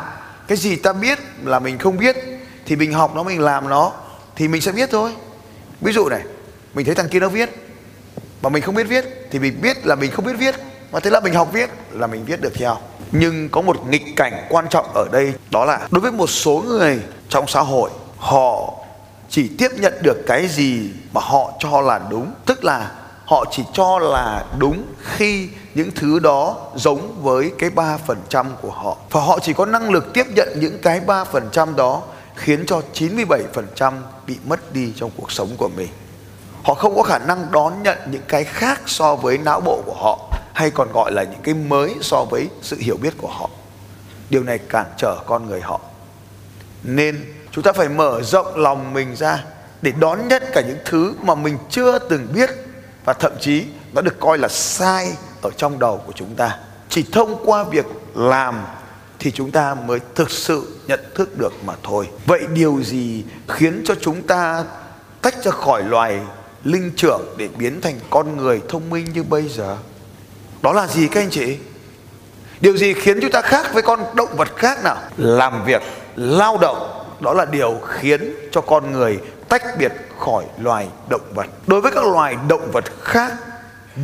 Cái 0.47 0.57
gì 0.57 0.75
ta 0.75 0.93
biết 0.93 1.19
là 1.43 1.59
mình 1.59 1.77
không 1.77 1.97
biết 1.97 2.15
thì 2.69 2.75
mình 2.75 2.93
học 2.93 3.15
nó, 3.15 3.23
mình 3.23 3.41
làm 3.41 3.69
nó 3.69 3.91
thì 4.35 4.47
mình 4.47 4.61
sẽ 4.61 4.71
biết 4.71 4.89
thôi. 4.91 5.15
Ví 5.81 5.93
dụ 5.93 6.09
này, 6.09 6.21
mình 6.73 6.85
thấy 6.85 6.95
thằng 6.95 7.09
kia 7.09 7.19
nó 7.19 7.29
viết 7.29 7.49
mà 8.41 8.49
mình 8.49 8.63
không 8.63 8.75
biết 8.75 8.87
viết 8.87 9.27
thì 9.31 9.39
mình 9.39 9.61
biết 9.61 9.85
là 9.85 9.95
mình 9.95 10.11
không 10.11 10.25
biết 10.25 10.33
viết 10.37 10.55
và 10.91 10.99
thế 10.99 11.09
là 11.09 11.19
mình 11.19 11.33
học 11.33 11.49
viết 11.51 11.69
là 11.91 12.07
mình 12.07 12.25
viết 12.25 12.41
được 12.41 12.53
theo. 12.53 12.77
Nhưng 13.11 13.49
có 13.49 13.61
một 13.61 13.87
nghịch 13.87 14.15
cảnh 14.15 14.45
quan 14.49 14.67
trọng 14.69 14.85
ở 14.93 15.07
đây 15.11 15.33
đó 15.51 15.65
là 15.65 15.87
đối 15.91 16.01
với 16.01 16.11
một 16.11 16.27
số 16.27 16.63
người 16.67 16.99
trong 17.29 17.47
xã 17.47 17.61
hội 17.61 17.89
họ 18.17 18.73
chỉ 19.29 19.49
tiếp 19.57 19.71
nhận 19.77 19.93
được 20.03 20.17
cái 20.27 20.47
gì 20.47 20.89
mà 21.13 21.21
họ 21.23 21.51
cho 21.59 21.81
là 21.81 22.01
đúng 22.09 22.31
tức 22.45 22.63
là 22.63 22.91
họ 23.25 23.45
chỉ 23.51 23.63
cho 23.73 23.99
là 23.99 24.45
đúng 24.57 24.83
khi 25.03 25.49
những 25.75 25.91
thứ 25.95 26.19
đó 26.19 26.55
giống 26.75 27.23
với 27.23 27.51
cái 27.59 27.69
3% 27.69 28.45
của 28.61 28.71
họ 28.71 28.97
và 29.11 29.21
họ 29.21 29.39
chỉ 29.39 29.53
có 29.53 29.65
năng 29.65 29.89
lực 29.89 30.13
tiếp 30.13 30.25
nhận 30.35 30.49
những 30.55 30.79
cái 30.81 31.01
3% 31.07 31.75
đó 31.75 32.01
khiến 32.39 32.65
cho 32.65 32.81
97% 32.93 33.93
bị 34.27 34.37
mất 34.45 34.73
đi 34.73 34.93
trong 34.95 35.11
cuộc 35.17 35.31
sống 35.31 35.49
của 35.57 35.69
mình. 35.69 35.89
Họ 36.63 36.73
không 36.73 36.95
có 36.95 37.03
khả 37.03 37.19
năng 37.19 37.51
đón 37.51 37.83
nhận 37.83 37.97
những 38.11 38.21
cái 38.27 38.43
khác 38.43 38.81
so 38.85 39.15
với 39.15 39.37
não 39.37 39.61
bộ 39.61 39.81
của 39.85 39.95
họ, 39.95 40.31
hay 40.53 40.71
còn 40.71 40.91
gọi 40.91 41.11
là 41.11 41.23
những 41.23 41.41
cái 41.43 41.53
mới 41.53 41.95
so 42.01 42.23
với 42.23 42.49
sự 42.61 42.77
hiểu 42.79 42.97
biết 43.01 43.13
của 43.17 43.27
họ. 43.27 43.49
Điều 44.29 44.43
này 44.43 44.57
cản 44.57 44.85
trở 44.97 45.17
con 45.25 45.47
người 45.47 45.61
họ. 45.61 45.81
Nên 46.83 47.33
chúng 47.51 47.63
ta 47.63 47.73
phải 47.73 47.89
mở 47.89 48.21
rộng 48.23 48.55
lòng 48.55 48.93
mình 48.93 49.15
ra 49.15 49.43
để 49.81 49.91
đón 49.99 50.27
nhận 50.27 50.43
cả 50.53 50.61
những 50.61 50.77
thứ 50.85 51.13
mà 51.21 51.35
mình 51.35 51.57
chưa 51.69 51.99
từng 51.99 52.27
biết 52.33 52.49
và 53.05 53.13
thậm 53.13 53.31
chí 53.39 53.65
nó 53.93 54.01
được 54.01 54.19
coi 54.19 54.37
là 54.37 54.47
sai 54.47 55.13
ở 55.41 55.49
trong 55.57 55.79
đầu 55.79 56.01
của 56.05 56.13
chúng 56.15 56.35
ta 56.35 56.57
chỉ 56.89 57.05
thông 57.11 57.43
qua 57.45 57.63
việc 57.63 57.85
làm 58.15 58.65
thì 59.19 59.31
chúng 59.31 59.51
ta 59.51 59.73
mới 59.73 59.99
thực 60.15 60.31
sự 60.31 60.79
nhận 60.87 60.99
thức 61.15 61.37
được 61.37 61.53
mà 61.65 61.73
thôi. 61.83 62.09
Vậy 62.25 62.39
điều 62.53 62.83
gì 62.83 63.23
khiến 63.47 63.81
cho 63.85 63.95
chúng 64.01 64.21
ta 64.21 64.63
tách 65.21 65.43
ra 65.43 65.51
khỏi 65.51 65.83
loài 65.83 66.19
linh 66.63 66.91
trưởng 66.95 67.21
để 67.37 67.49
biến 67.57 67.81
thành 67.81 67.99
con 68.09 68.37
người 68.37 68.61
thông 68.69 68.89
minh 68.89 69.05
như 69.13 69.23
bây 69.23 69.49
giờ? 69.49 69.77
Đó 70.61 70.73
là 70.73 70.87
gì 70.87 71.07
các 71.07 71.21
anh 71.21 71.29
chị? 71.29 71.57
Điều 72.61 72.77
gì 72.77 72.93
khiến 72.93 73.19
chúng 73.21 73.31
ta 73.31 73.41
khác 73.41 73.73
với 73.73 73.83
con 73.83 73.99
động 74.15 74.35
vật 74.37 74.55
khác 74.55 74.83
nào? 74.83 74.97
Làm 75.17 75.65
việc, 75.65 75.81
lao 76.15 76.57
động, 76.57 77.05
đó 77.19 77.33
là 77.33 77.45
điều 77.45 77.79
khiến 77.87 78.35
cho 78.51 78.61
con 78.61 78.91
người 78.91 79.19
tách 79.49 79.63
biệt 79.79 79.91
khỏi 80.19 80.45
loài 80.59 80.87
động 81.09 81.33
vật. 81.33 81.47
Đối 81.67 81.81
với 81.81 81.91
các 81.91 82.03
loài 82.05 82.35
động 82.47 82.71
vật 82.71 82.85
khác, 83.01 83.33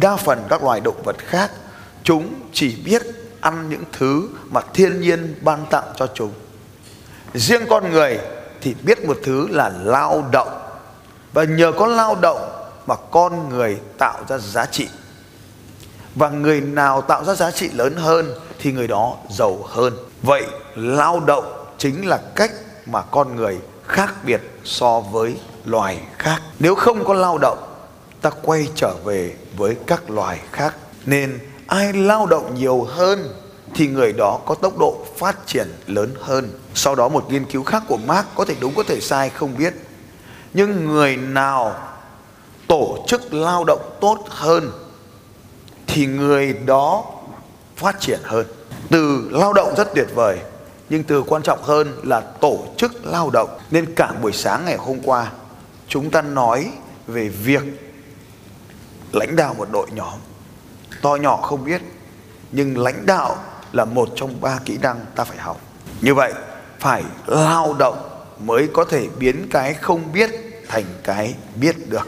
đa 0.02 0.16
phần 0.16 0.44
các 0.50 0.64
loài 0.64 0.80
động 0.80 1.02
vật 1.04 1.16
khác, 1.20 1.52
chúng 2.04 2.34
chỉ 2.54 2.76
biết 2.86 3.02
ăn 3.42 3.70
những 3.70 3.84
thứ 3.92 4.30
mà 4.50 4.62
thiên 4.74 5.02
nhiên 5.02 5.36
ban 5.42 5.66
tặng 5.70 5.94
cho 5.96 6.08
chúng. 6.14 6.34
Riêng 7.34 7.62
con 7.70 7.92
người 7.92 8.20
thì 8.62 8.76
biết 8.84 9.06
một 9.06 9.18
thứ 9.24 9.48
là 9.48 9.72
lao 9.84 10.24
động. 10.32 10.50
Và 11.34 11.44
nhờ 11.44 11.72
có 11.72 11.88
lao 11.88 12.16
động 12.16 12.68
mà 12.88 12.96
con 13.12 13.50
người 13.50 13.78
tạo 13.98 14.20
ra 14.28 14.38
giá 14.38 14.66
trị. 14.66 14.88
Và 16.16 16.30
người 16.30 16.62
nào 16.62 17.02
tạo 17.02 17.24
ra 17.24 17.36
giá 17.36 17.52
trị 17.52 17.70
lớn 17.70 17.96
hơn 17.96 18.34
thì 18.60 18.72
người 18.72 18.88
đó 18.88 19.16
giàu 19.30 19.64
hơn. 19.68 19.94
Vậy 20.22 20.44
lao 20.76 21.20
động 21.20 21.66
chính 21.78 22.08
là 22.08 22.20
cách 22.36 22.52
mà 22.86 23.02
con 23.02 23.36
người 23.36 23.60
khác 23.88 24.14
biệt 24.26 24.42
so 24.64 25.00
với 25.00 25.36
loài 25.66 26.00
khác. 26.18 26.42
Nếu 26.60 26.76
không 26.76 27.06
có 27.06 27.14
lao 27.14 27.38
động, 27.38 27.58
ta 28.22 28.30
quay 28.42 28.68
trở 28.76 28.94
về 29.06 29.36
với 29.58 29.76
các 29.88 30.10
loài 30.10 30.40
khác. 30.52 30.76
Nên 31.06 31.40
ai 31.68 31.94
lao 31.94 32.26
động 32.26 32.56
nhiều 32.56 32.84
hơn 32.84 33.34
thì 33.76 33.88
người 33.88 34.14
đó 34.14 34.40
có 34.46 34.56
tốc 34.56 34.78
độ 34.78 35.06
phát 35.18 35.48
triển 35.48 35.68
lớn 35.88 36.14
hơn. 36.22 36.50
Sau 36.74 36.96
đó 36.96 37.10
một 37.10 37.32
nghiên 37.32 37.46
cứu 37.46 37.64
khác 37.64 37.84
của 37.88 37.98
Mark, 37.98 38.28
có 38.36 38.46
thể 38.46 38.56
đúng, 38.60 38.76
có 38.76 38.84
thể 38.84 39.00
sai, 39.02 39.30
không 39.30 39.58
biết. 39.58 39.74
Nhưng 40.54 40.86
người 40.86 41.18
nào 41.18 41.76
tổ 42.68 43.06
chức 43.08 43.34
lao 43.34 43.64
động 43.64 43.98
tốt 44.02 44.26
hơn 44.30 44.72
thì 45.88 46.06
người 46.06 46.54
đó 46.54 47.06
phát 47.76 48.00
triển 48.00 48.20
hơn. 48.24 48.46
Từ 48.90 49.30
lao 49.32 49.54
động 49.54 49.74
rất 49.78 49.88
tuyệt 49.96 50.08
vời, 50.16 50.40
nhưng 50.90 51.04
từ 51.04 51.24
quan 51.24 51.42
trọng 51.42 51.64
hơn 51.64 52.00
là 52.04 52.22
tổ 52.22 52.66
chức 52.78 53.06
lao 53.06 53.30
động. 53.30 53.50
Nên 53.72 53.96
cả 53.96 54.12
buổi 54.22 54.32
sáng 54.32 54.66
ngày 54.66 54.78
hôm 54.78 55.00
qua, 55.04 55.32
chúng 55.88 56.10
ta 56.10 56.22
nói 56.22 56.72
về 57.08 57.30
việc 57.30 57.64
lãnh 59.12 59.36
đạo 59.36 59.54
một 59.54 59.68
đội 59.72 59.88
nhóm 59.92 60.14
to 61.06 61.16
nhỏ 61.16 61.38
không 61.38 61.64
biết 61.64 61.82
nhưng 62.52 62.78
lãnh 62.78 63.06
đạo 63.06 63.38
là 63.72 63.86
một 63.86 64.10
trong 64.16 64.42
ba 64.42 64.60
kỹ 64.66 64.78
năng 64.82 65.06
ta 65.16 65.24
phải 65.24 65.38
học. 65.38 65.58
Như 66.02 66.14
vậy 66.14 66.34
phải 66.80 67.04
lao 67.28 67.76
động 67.80 68.10
mới 68.40 68.68
có 68.74 68.86
thể 68.86 69.08
biến 69.20 69.48
cái 69.52 69.74
không 69.74 70.14
biết 70.14 70.30
thành 70.68 70.84
cái 71.04 71.36
biết 71.56 71.76
được. 71.90 72.08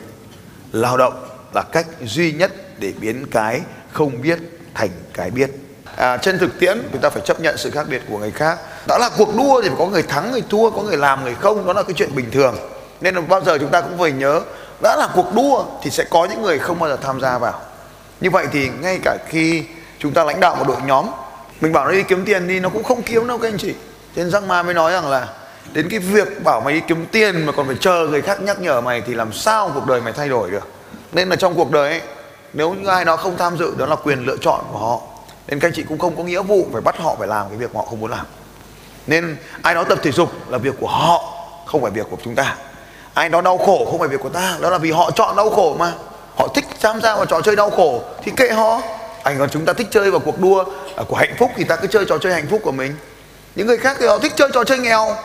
Lao 0.72 0.98
động 0.98 1.28
là 1.54 1.62
cách 1.62 1.86
duy 2.02 2.32
nhất 2.32 2.52
để 2.80 2.94
biến 3.02 3.26
cái 3.32 3.62
không 3.92 4.22
biết 4.22 4.40
thành 4.74 4.90
cái 5.14 5.32
biết. 5.32 5.50
À, 5.96 6.18
trên 6.18 6.40
thực 6.40 6.60
tiễn 6.60 6.82
chúng 6.92 7.02
ta 7.02 7.10
phải 7.10 7.22
chấp 7.26 7.40
nhận 7.40 7.58
sự 7.58 7.72
khác 7.72 7.88
biệt 7.90 8.02
của 8.10 8.18
người 8.18 8.32
khác. 8.32 8.60
Đã 8.88 8.98
là 8.98 9.10
cuộc 9.18 9.36
đua 9.36 9.62
thì 9.62 9.68
phải 9.70 9.78
có 9.80 9.86
người 9.86 10.04
thắng 10.04 10.32
người 10.32 10.44
thua 10.50 10.70
có 10.70 10.82
người 10.82 10.98
làm 10.98 11.24
người 11.24 11.36
không 11.36 11.68
đó 11.68 11.74
là 11.74 11.84
cái 11.84 11.94
chuyện 11.94 12.16
bình 12.16 12.32
thường. 12.32 12.56
Nên 13.02 13.16
là 13.16 13.22
bao 13.22 13.42
giờ 13.44 13.58
chúng 13.58 13.72
ta 13.72 13.82
cũng 13.82 13.98
phải 13.98 14.12
nhớ 14.12 14.42
đã 14.82 14.96
là 14.96 15.10
cuộc 15.16 15.36
đua 15.36 15.66
thì 15.82 15.90
sẽ 15.90 16.04
có 16.10 16.26
những 16.26 16.42
người 16.42 16.60
không 16.60 16.80
bao 16.80 16.90
giờ 16.90 16.98
tham 17.02 17.22
gia 17.22 17.38
vào 17.38 17.62
như 18.22 18.30
vậy 18.30 18.48
thì 18.52 18.70
ngay 18.82 19.00
cả 19.04 19.18
khi 19.28 19.64
chúng 20.00 20.14
ta 20.14 20.24
lãnh 20.24 20.40
đạo 20.40 20.56
một 20.56 20.68
đội 20.68 20.78
nhóm, 20.86 21.06
mình 21.62 21.74
bảo 21.74 21.86
nó 21.86 21.92
đi 21.92 22.04
kiếm 22.04 22.26
tiền 22.26 22.48
đi, 22.48 22.60
nó 22.60 22.70
cũng 22.70 22.84
không 22.84 23.02
kiếm 23.02 23.28
đâu 23.28 23.38
các 23.38 23.48
anh 23.48 23.58
chị. 23.58 23.74
Trên 24.16 24.32
răng 24.32 24.48
ma 24.48 24.64
mới 24.64 24.74
nói 24.74 24.92
rằng 24.92 25.10
là 25.10 25.28
đến 25.74 25.88
cái 25.90 26.00
việc 26.00 26.44
bảo 26.44 26.62
mày 26.62 26.74
đi 26.74 26.82
kiếm 26.88 27.06
tiền 27.12 27.46
mà 27.46 27.52
còn 27.52 27.68
phải 27.68 27.76
chờ 27.80 28.08
người 28.08 28.22
khác 28.22 28.42
nhắc 28.42 28.60
nhở 28.60 28.82
mày 28.82 29.02
thì 29.02 29.14
làm 29.14 29.34
sao 29.34 29.72
cuộc 29.74 29.88
đời 29.88 30.02
mày 30.02 30.14
thay 30.14 30.30
đổi 30.30 30.52
được? 30.52 30.68
Nên 31.12 31.30
là 31.30 31.36
trong 31.36 31.56
cuộc 31.56 31.72
đời 31.72 31.90
ấy, 31.90 32.02
nếu 32.54 32.74
như 32.74 32.88
ai 32.88 33.06
đó 33.06 33.18
không 33.18 33.38
tham 33.38 33.58
dự, 33.58 33.76
đó 33.78 33.86
là 33.86 33.96
quyền 33.96 34.26
lựa 34.26 34.38
chọn 34.42 34.62
của 34.72 34.80
họ. 34.80 35.02
Nên 35.48 35.60
các 35.60 35.68
anh 35.68 35.74
chị 35.76 35.84
cũng 35.90 36.00
không 36.00 36.16
có 36.16 36.24
nghĩa 36.24 36.42
vụ 36.42 36.68
phải 36.74 36.82
bắt 36.82 36.96
họ 36.98 37.16
phải 37.20 37.28
làm 37.28 37.50
cái 37.50 37.58
việc 37.58 37.76
mà 37.76 37.80
họ 37.80 37.86
không 37.86 38.00
muốn 38.00 38.12
làm. 38.12 38.26
Nên 39.08 39.38
ai 39.62 39.76
đó 39.76 39.84
tập 39.84 40.00
thể 40.04 40.12
dục 40.12 40.32
là 40.48 40.58
việc 40.58 40.74
của 40.80 40.88
họ, 40.88 41.34
không 41.66 41.82
phải 41.82 41.92
việc 41.92 42.06
của 42.10 42.18
chúng 42.24 42.36
ta. 42.36 42.56
Ai 43.14 43.30
đó 43.30 43.42
đau 43.42 43.58
khổ 43.58 43.88
không 43.92 44.00
phải 44.00 44.08
việc 44.08 44.20
của 44.24 44.30
ta, 44.30 44.58
đó 44.60 44.70
là 44.70 44.78
vì 44.78 44.92
họ 44.92 45.12
chọn 45.12 45.36
đau 45.36 45.50
khổ 45.50 45.76
mà 45.80 45.92
họ 46.38 46.48
thích 46.48 46.66
tham 46.82 47.02
gia 47.02 47.16
vào 47.16 47.26
trò 47.26 47.42
chơi 47.42 47.56
đau 47.56 47.70
khổ, 47.70 48.02
thì 48.24 48.32
kệ 48.36 48.50
họ. 48.50 48.82
Anh 49.24 49.40
còn 49.40 49.50
chúng 49.50 49.66
ta 49.66 49.74
thích 49.74 49.88
chơi 49.92 50.12
vào 50.12 50.20
cuộc 50.20 50.40
đua 50.40 50.64
à, 50.96 51.04
của 51.08 51.16
hạnh 51.16 51.36
phúc, 51.40 51.52
thì 51.56 51.64
ta 51.64 51.76
cứ 51.76 51.88
chơi 51.88 52.06
trò 52.10 52.18
chơi 52.18 52.34
hạnh 52.34 52.48
phúc 52.50 52.62
của 52.64 52.72
mình. 52.72 52.96
Những 53.56 53.68
người 53.68 53.78
khác 53.78 53.98
thì 54.00 54.08
họ 54.08 54.18
thích 54.18 54.34
chơi 54.36 54.50
trò 54.54 54.64
chơi 54.64 54.78
nghèo. 54.78 55.16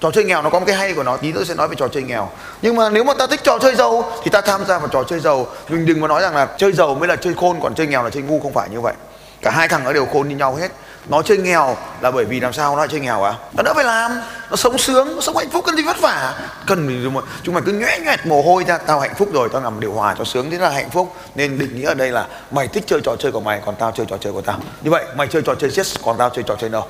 Trò 0.00 0.10
chơi 0.10 0.24
nghèo 0.24 0.42
nó 0.42 0.50
có 0.50 0.58
một 0.58 0.64
cái 0.66 0.76
hay 0.76 0.94
của 0.94 1.02
nó, 1.02 1.16
tí 1.16 1.32
nữa 1.32 1.44
sẽ 1.44 1.54
nói 1.54 1.68
về 1.68 1.74
trò 1.78 1.88
chơi 1.88 2.02
nghèo. 2.02 2.30
Nhưng 2.62 2.76
mà 2.76 2.90
nếu 2.90 3.04
mà 3.04 3.14
ta 3.14 3.26
thích 3.26 3.40
trò 3.44 3.58
chơi 3.58 3.74
giàu, 3.74 4.12
thì 4.24 4.30
ta 4.30 4.40
tham 4.40 4.64
gia 4.66 4.78
vào 4.78 4.88
trò 4.88 5.02
chơi 5.02 5.20
giàu. 5.20 5.46
Mình 5.68 5.86
đừng 5.86 6.00
có 6.00 6.08
nói 6.08 6.22
rằng 6.22 6.36
là 6.36 6.48
chơi 6.56 6.72
giàu 6.72 6.94
mới 6.94 7.08
là 7.08 7.16
chơi 7.16 7.34
khôn, 7.34 7.60
còn 7.62 7.74
chơi 7.74 7.86
nghèo 7.86 8.02
là 8.02 8.10
chơi 8.10 8.22
ngu, 8.22 8.40
không 8.40 8.52
phải 8.52 8.68
như 8.68 8.80
vậy. 8.80 8.94
Cả 9.42 9.50
hai 9.50 9.68
thằng 9.68 9.84
nó 9.84 9.92
đều 9.92 10.06
khôn 10.06 10.28
như 10.28 10.36
nhau 10.36 10.54
hết 10.54 10.68
nó 11.08 11.22
chơi 11.22 11.38
nghèo 11.38 11.76
là 12.00 12.10
bởi 12.10 12.24
vì 12.24 12.40
làm 12.40 12.52
sao 12.52 12.72
nó 12.72 12.78
lại 12.78 12.88
chơi 12.90 13.00
nghèo 13.00 13.22
à? 13.22 13.34
Nó 13.52 13.62
đỡ 13.62 13.74
phải 13.74 13.84
làm 13.84 14.20
nó 14.50 14.56
sống 14.56 14.78
sướng 14.78 15.14
nó 15.14 15.20
sống 15.20 15.36
hạnh 15.36 15.50
phúc 15.50 15.64
cần 15.66 15.76
gì 15.76 15.82
vất 15.82 16.00
vả? 16.00 16.34
Cần 16.66 17.10
chúng 17.42 17.54
mày 17.54 17.62
cứ 17.66 17.72
nhõe 17.72 17.98
nhẹt 17.98 18.26
mồ 18.26 18.42
hôi 18.42 18.64
ra 18.64 18.78
tao 18.78 19.00
hạnh 19.00 19.14
phúc 19.18 19.28
rồi 19.32 19.48
tao 19.52 19.62
làm 19.62 19.80
điều 19.80 19.92
hòa 19.92 20.14
cho 20.18 20.24
sướng 20.24 20.50
thế 20.50 20.58
là 20.58 20.70
hạnh 20.70 20.90
phúc. 20.90 21.14
Nên 21.34 21.58
định 21.58 21.76
nghĩa 21.76 21.86
ở 21.86 21.94
đây 21.94 22.10
là 22.10 22.26
mày 22.50 22.68
thích 22.68 22.84
chơi 22.86 23.00
trò 23.04 23.16
chơi 23.18 23.32
của 23.32 23.40
mày 23.40 23.60
còn 23.66 23.74
tao 23.76 23.90
chơi 23.90 24.06
trò 24.06 24.16
chơi 24.16 24.32
của 24.32 24.40
tao. 24.40 24.58
Như 24.82 24.90
vậy 24.90 25.04
mày 25.16 25.28
chơi 25.28 25.42
trò 25.42 25.54
chơi 25.54 25.70
chess 25.70 25.96
còn 26.04 26.18
tao 26.18 26.30
chơi 26.30 26.44
trò 26.48 26.54
chơi 26.60 26.70
đâu 26.70 26.86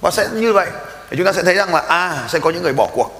và 0.00 0.10
sẽ 0.10 0.28
như 0.32 0.52
vậy 0.52 0.66
thì 1.10 1.16
chúng 1.16 1.26
ta 1.26 1.32
sẽ 1.32 1.42
thấy 1.42 1.54
rằng 1.54 1.74
là 1.74 1.80
à 1.88 2.24
sẽ 2.28 2.38
có 2.38 2.50
những 2.50 2.62
người 2.62 2.72
bỏ 2.72 2.88
cuộc. 2.94 3.10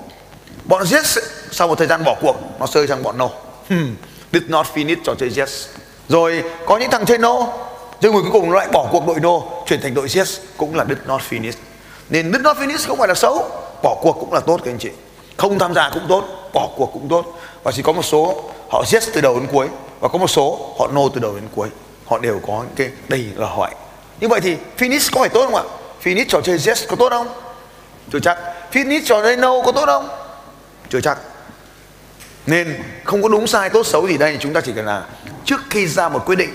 Bọn 0.65 0.85
yes 0.93 1.19
sau 1.51 1.69
một 1.69 1.79
thời 1.79 1.87
gian 1.87 2.05
bỏ 2.05 2.17
cuộc 2.21 2.37
nó 2.61 2.67
rơi 2.67 2.87
sang 2.87 3.03
bọn 3.03 3.19
no 3.19 3.29
hmm, 3.69 3.95
did 4.33 4.43
not 4.49 4.67
finish 4.75 4.97
trò 5.05 5.15
chơi 5.15 5.33
yes 5.37 5.67
rồi 6.09 6.45
có 6.67 6.79
những 6.79 6.91
thằng 6.91 7.05
chơi 7.05 7.19
no 7.19 7.47
Thế 8.05 8.11
người 8.11 8.23
cuối 8.23 8.31
cùng 8.33 8.51
loại 8.51 8.69
bỏ 8.73 8.89
cuộc 8.93 9.07
đội 9.07 9.21
nô, 9.21 9.65
chuyển 9.67 9.81
thành 9.81 9.95
đội 9.95 10.09
yes 10.17 10.39
cũng 10.57 10.77
là 10.77 10.85
did 10.85 10.99
not 11.07 11.21
finish 11.31 11.53
nên 12.11 12.33
did 12.33 12.43
not 12.43 12.57
finish 12.57 12.89
không 12.89 12.99
phải 12.99 13.09
là 13.09 13.15
xấu, 13.15 13.51
bỏ 13.83 13.97
cuộc 14.03 14.17
cũng 14.21 14.33
là 14.33 14.41
tốt, 14.41 14.61
các 14.65 14.71
anh 14.71 14.79
chị. 14.79 14.91
Không 15.37 15.59
tham 15.59 15.75
gia 15.75 15.91
cũng 15.91 16.03
tốt, 16.09 16.25
bỏ 16.53 16.69
cuộc 16.77 16.91
cũng 16.93 17.09
tốt. 17.09 17.41
Và 17.63 17.73
chỉ 17.73 17.83
có 17.83 17.93
một 17.93 18.03
số, 18.03 18.43
họ 18.71 18.85
yes 18.93 19.09
từ 19.13 19.21
đầu 19.21 19.41
đến 19.41 19.49
cuối, 19.53 19.69
và 20.01 20.09
có 20.09 20.19
một 20.19 20.27
số, 20.31 20.75
họ 20.79 20.89
nô 20.95 21.09
từ 21.09 21.21
đầu 21.21 21.35
đến 21.35 21.45
cuối. 21.55 21.69
Họ 22.05 22.19
đều 22.19 22.41
có 22.47 22.53
những 22.53 22.75
cái 22.77 22.91
đây 23.09 23.27
là 23.37 23.47
hỏi 23.47 23.71
như 24.21 24.29
vậy 24.29 24.41
thì 24.41 24.57
finish 24.79 25.11
có 25.13 25.21
phải 25.21 25.29
tốt 25.29 25.45
không 25.45 25.55
ạ? 25.55 25.63
Finish 26.03 26.25
trò 26.29 26.41
chơi 26.41 26.59
yes 26.67 26.85
có 26.89 26.97
tốt 26.97 27.09
không? 27.11 27.29
Chưa 28.13 28.21
chắc. 28.21 28.39
Finish 28.73 29.03
trò 29.05 29.23
chơi 29.23 29.37
no 29.37 29.63
có 29.63 29.73
tốt 29.73 29.87
không? 29.87 30.09
Chưa 30.91 31.01
chắc. 31.01 31.19
Nên 32.47 32.83
không 33.05 33.23
có 33.23 33.29
đúng 33.29 33.47
sai, 33.47 33.71
tốt 33.71 33.87
xấu 33.87 34.09
gì 34.09 34.19
đây. 34.19 34.37
Chúng 34.41 34.53
ta 34.53 34.61
chỉ 34.61 34.73
cần 34.77 34.87
là 34.87 35.03
trước 35.45 35.61
khi 35.71 35.87
ra 35.87 36.09
một 36.09 36.23
quyết 36.27 36.37
định 36.37 36.51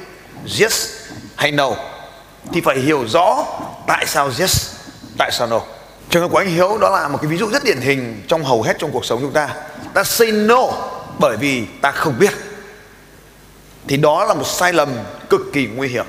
yes 0.62 0.99
hay 1.40 1.52
no? 1.52 1.72
Thì 2.54 2.62
phải 2.62 2.80
hiểu 2.80 3.06
rõ 3.08 3.46
tại 3.88 4.06
sao 4.08 4.32
yes, 4.40 4.76
tại 5.18 5.32
sao 5.32 5.48
no. 5.48 5.62
Trường 6.10 6.22
hợp 6.22 6.28
của 6.32 6.38
anh 6.38 6.48
hiếu 6.48 6.78
đó 6.78 6.90
là 6.90 7.08
một 7.08 7.18
cái 7.22 7.32
ví 7.32 7.38
dụ 7.38 7.50
rất 7.50 7.64
điển 7.64 7.82
hình 7.82 8.24
trong 8.28 8.44
hầu 8.44 8.62
hết 8.62 8.76
trong 8.80 8.92
cuộc 8.92 9.06
sống 9.06 9.20
chúng 9.22 9.32
ta. 9.32 9.50
Ta 9.94 10.04
say 10.04 10.32
no 10.32 10.68
bởi 11.20 11.38
vì 11.38 11.66
ta 11.82 11.92
không 11.92 12.20
biết. 12.20 12.34
Thì 13.88 13.98
đó 13.98 14.26
là 14.26 14.34
một 14.34 14.48
sai 14.48 14.74
lầm 14.74 14.90
cực 15.30 15.42
kỳ 15.54 15.68
nguy 15.68 15.88
hiểm. 15.88 16.06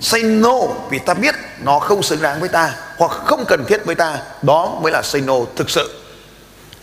Say 0.00 0.22
no 0.22 0.58
vì 0.90 0.98
ta 0.98 1.14
biết 1.14 1.34
nó 1.62 1.78
không 1.78 2.02
xứng 2.02 2.22
đáng 2.22 2.40
với 2.40 2.48
ta 2.48 2.74
hoặc 2.98 3.10
không 3.10 3.44
cần 3.48 3.64
thiết 3.68 3.84
với 3.84 3.94
ta, 3.94 4.18
đó 4.42 4.78
mới 4.82 4.92
là 4.92 5.02
say 5.02 5.20
no 5.20 5.34
thực 5.56 5.70
sự. 5.70 6.00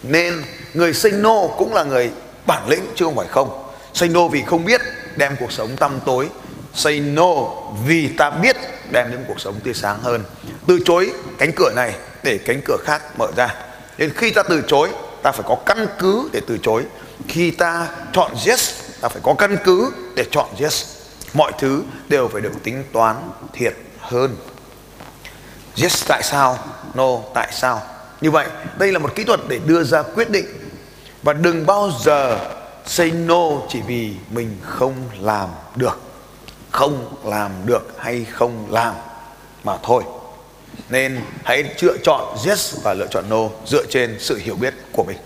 Nên 0.03 0.43
người 0.74 0.93
say 0.93 1.11
no 1.11 1.47
cũng 1.57 1.74
là 1.74 1.84
người 1.84 2.11
bản 2.45 2.70
lĩnh, 2.70 2.86
chứ 2.95 3.05
không 3.05 3.16
phải 3.16 3.28
không. 3.28 3.72
Say 3.93 4.09
no 4.09 4.28
vì 4.28 4.43
không 4.47 4.66
biết 4.66 4.82
đem 5.16 5.36
cuộc 5.39 5.51
sống 5.51 5.76
tăm 5.78 5.99
tối 6.05 6.30
say 6.76 6.99
no 6.99 7.34
vì 7.86 8.07
ta 8.07 8.30
biết 8.30 8.55
đem 8.91 9.11
đến 9.11 9.26
cuộc 9.28 9.39
sống 9.39 9.59
tươi 9.63 9.74
sáng 9.74 9.99
hơn. 10.01 10.24
Từ 10.67 10.80
chối 10.86 11.11
cánh 11.38 11.51
cửa 11.55 11.71
này 11.76 11.95
để 12.24 12.39
cánh 12.45 12.61
cửa 12.65 12.78
khác 12.84 13.01
mở 13.17 13.28
ra. 13.38 13.55
Nên 13.97 14.13
khi 14.13 14.32
ta 14.32 14.43
từ 14.43 14.63
chối, 14.67 14.89
ta 15.24 15.32
phải 15.32 15.43
có 15.47 15.55
căn 15.65 15.88
cứ 15.99 16.30
để 16.34 16.41
từ 16.47 16.57
chối. 16.57 16.84
Khi 17.28 17.51
ta 17.51 17.88
chọn 18.13 18.32
yes, 18.47 18.71
ta 19.01 19.09
phải 19.09 19.21
có 19.24 19.34
căn 19.34 19.57
cứ 19.63 19.91
để 20.15 20.26
chọn 20.32 20.49
yes. 20.59 20.86
Mọi 21.34 21.51
thứ 21.59 21.84
đều 22.09 22.28
phải 22.28 22.41
được 22.41 22.63
tính 22.63 22.84
toán 22.93 23.15
thiệt 23.53 23.74
hơn. 23.99 24.38
Yes, 25.82 26.07
tại 26.07 26.24
sao? 26.24 26.59
No, 26.93 27.17
tại 27.34 27.49
sao? 27.51 27.82
Như 28.21 28.32
vậy, 28.32 28.47
đây 28.78 28.91
là 28.91 28.99
một 28.99 29.15
kỹ 29.15 29.24
thuật 29.24 29.39
để 29.47 29.59
đưa 29.65 29.84
ra 29.84 30.01
quyết 30.01 30.30
định. 30.30 30.45
Và 31.24 31.34
đừng 31.34 31.65
bao 31.65 31.91
giờ 32.03 32.39
say 32.86 33.11
no 33.11 33.49
chỉ 33.69 33.82
vì 33.88 34.13
mình 34.30 34.57
không 34.61 34.93
làm 35.19 35.49
được 35.76 36.12
không 36.74 37.15
làm 37.26 37.51
được 37.65 37.95
hay 37.99 38.26
không 38.26 38.65
làm 38.69 38.93
mà 39.63 39.78
thôi 39.84 40.03
nên 40.89 41.19
hãy 41.43 41.63
lựa 41.82 41.97
chọn 42.03 42.38
yes 42.47 42.76
và 42.84 42.93
lựa 42.93 43.07
chọn 43.07 43.24
no 43.30 43.49
dựa 43.65 43.86
trên 43.89 44.15
sự 44.19 44.39
hiểu 44.43 44.55
biết 44.55 44.74
của 44.91 45.03
mình 45.03 45.17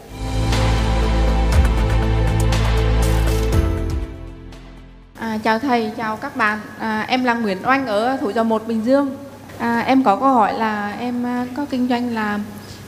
À, 5.19 5.37
chào 5.43 5.59
thầy, 5.59 5.91
chào 5.97 6.17
các 6.17 6.35
bạn. 6.35 6.59
À, 6.79 7.05
em 7.07 7.23
là 7.23 7.33
Nguyễn 7.33 7.57
Oanh 7.65 7.87
ở 7.87 8.17
Thủ 8.21 8.29
Dầu 8.29 8.43
Một, 8.43 8.67
Bình 8.67 8.85
Dương. 8.85 9.17
À, 9.59 9.79
em 9.79 10.03
có 10.03 10.15
câu 10.15 10.29
hỏi 10.29 10.53
là 10.53 10.95
em 10.99 11.25
à, 11.25 11.45
có 11.57 11.65
kinh 11.69 11.87
doanh 11.87 12.15
là 12.15 12.39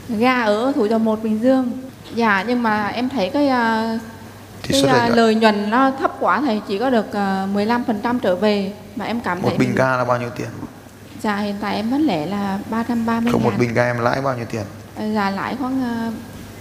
ga 0.08 0.42
ở 0.42 0.72
Thủ 0.74 0.86
Dầu 0.86 0.98
Một, 0.98 1.22
Bình 1.22 1.38
Dương. 1.42 1.70
Dạ, 2.14 2.44
nhưng 2.46 2.62
mà 2.62 2.86
em 2.86 3.08
thấy 3.08 3.30
cái 3.30 3.46
uh, 3.46 4.00
thì 4.72 4.82
cái 4.82 4.90
xuất 4.90 4.98
à, 5.00 5.08
lợi 5.08 5.34
nhuận. 5.34 5.70
nó 5.70 5.90
thấp 6.00 6.12
quá 6.20 6.40
thầy, 6.40 6.60
chỉ 6.68 6.78
có 6.78 6.90
được 6.90 7.12
à, 7.12 7.46
15% 7.54 8.18
trở 8.22 8.36
về 8.36 8.72
mà 8.96 9.04
em 9.04 9.20
cảm 9.20 9.42
một 9.42 9.48
thấy 9.48 9.58
bình 9.58 9.68
mình- 9.68 9.76
ga 9.78 9.96
là 9.96 10.04
bao 10.04 10.18
nhiêu 10.18 10.30
tiền 10.36 10.48
Dạ 11.22 11.36
hiện 11.36 11.54
tại 11.60 11.76
em 11.76 11.90
bán 11.90 12.00
lẻ 12.00 12.26
là 12.26 12.58
330 12.70 13.32
không 13.32 13.42
một 13.42 13.50
ngàn. 13.50 13.60
bình 13.60 13.74
ga 13.74 13.84
em 13.84 13.98
lãi 13.98 14.20
bao 14.20 14.36
nhiêu 14.36 14.46
tiền 14.50 14.62
Dạ 15.14 15.30
lãi 15.30 15.56
khoảng 15.56 15.82
à, 15.82 16.10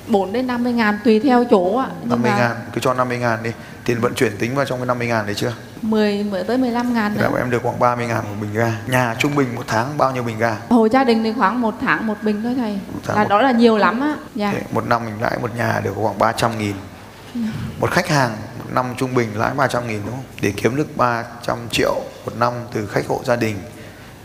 4 0.08 0.34
đến 0.34 0.48
50 0.48 0.74
ngàn 0.74 1.00
tùy 1.04 1.20
theo 1.20 1.44
chỗ 1.50 1.78
ạ. 1.78 1.88
Nhưng 2.02 2.10
50 2.10 2.32
mà 2.32 2.38
ngàn 2.38 2.52
cứ 2.74 2.82
cho 2.82 2.94
50 2.94 3.18
ngàn 3.18 3.44
đi 3.44 3.52
tiền 3.86 4.00
vận 4.02 4.14
chuyển 4.14 4.38
tính 4.38 4.56
vào 4.56 4.66
trong 4.66 4.80
cái 4.80 4.86
50 4.86 5.08
ngàn 5.08 5.26
đấy 5.26 5.36
chưa 5.36 5.54
10 5.82 6.24
10 6.24 6.44
tới 6.44 6.58
15 6.58 6.94
ngàn 6.94 7.12
Thì 7.16 7.22
là 7.22 7.30
em 7.38 7.50
được 7.50 7.60
khoảng 7.64 7.80
30 7.80 8.08
ngàn 8.08 8.18
một 8.30 8.36
bình 8.42 8.54
ga 8.54 8.72
nhà 8.88 9.16
trung 9.20 9.36
bình 9.36 9.56
một 9.56 9.64
tháng 9.68 9.98
bao 9.98 10.12
nhiêu 10.12 10.24
bình 10.24 10.38
ga 10.40 10.56
Hộ 10.70 10.86
gia 10.90 11.04
đình 11.04 11.24
thì 11.24 11.34
khoảng 11.34 11.62
một 11.62 11.76
tháng 11.82 12.08
một 12.08 12.16
bình 12.22 12.42
thôi 12.44 12.54
thầy. 12.58 12.80
tháng 13.08 13.16
Là 13.18 13.24
một- 13.24 13.30
đó 13.30 13.42
là 13.42 13.52
nhiều 13.52 13.78
lắm 13.78 14.00
á. 14.02 14.16
Dạ. 14.36 14.52
Thế 14.52 14.62
một 14.74 14.88
năm 14.88 15.06
mình 15.06 15.16
lãi 15.22 15.38
một 15.42 15.56
nhà 15.58 15.82
được 15.84 15.92
khoảng 15.96 16.20
300 16.20 16.58
nghìn 16.60 16.74
một 17.80 17.92
khách 17.92 18.08
hàng 18.08 18.32
một 18.60 18.66
năm 18.74 18.86
trung 18.98 19.14
bình 19.14 19.30
lãi 19.36 19.54
300 19.54 19.88
nghìn 19.88 20.02
đúng 20.06 20.16
không 20.16 20.24
để 20.42 20.54
kiếm 20.58 20.76
được 20.76 20.98
300 20.98 21.58
triệu 21.72 21.96
một 22.26 22.32
năm 22.38 22.54
từ 22.74 22.86
khách 22.88 23.08
hộ 23.08 23.22
gia 23.26 23.36
đình 23.36 23.58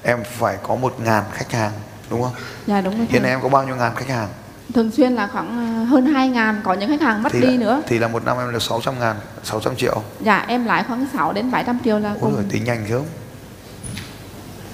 em 0.02 0.22
phải 0.38 0.56
có 0.62 0.74
một 0.76 0.94
ngàn 1.00 1.24
khách 1.32 1.52
hàng 1.52 1.72
đúng 2.10 2.22
không 2.22 2.32
Dạ 2.66 2.80
đúng 2.80 2.98
rồi. 2.98 3.06
hiện 3.10 3.22
nay 3.22 3.30
em 3.30 3.40
có 3.42 3.48
bao 3.48 3.64
nhiêu 3.64 3.76
ngàn 3.76 3.94
khách 3.94 4.08
hàng 4.08 4.28
Thường 4.74 4.90
xuyên 4.90 5.12
là 5.14 5.26
khoảng 5.32 5.78
ờ, 5.78 5.84
hơn 5.84 6.06
2 6.06 6.28
ngàn, 6.28 6.60
có 6.64 6.74
những 6.74 6.88
khách 6.90 7.00
hàng 7.00 7.22
mất 7.22 7.32
thì 7.32 7.40
đi 7.40 7.46
là, 7.56 7.56
nữa. 7.66 7.82
thì 7.86 7.98
là 7.98 8.08
một 8.08 8.24
năm 8.24 8.38
em 8.38 8.52
được 8.52 8.62
600 8.62 9.00
ngàn 9.00 9.16
600 9.42 9.76
triệu 9.76 10.02
Dạ 10.20 10.44
em 10.48 10.64
lãi 10.64 10.84
khoảng 10.88 11.06
6 11.12 11.32
đến 11.32 11.50
700 11.50 11.78
triệu 11.84 11.98
là 11.98 12.08
Ôi 12.08 12.18
cùng. 12.20 12.34
rồi 12.34 12.44
tính 12.50 12.64
nhanh 12.64 12.86
không 12.90 13.06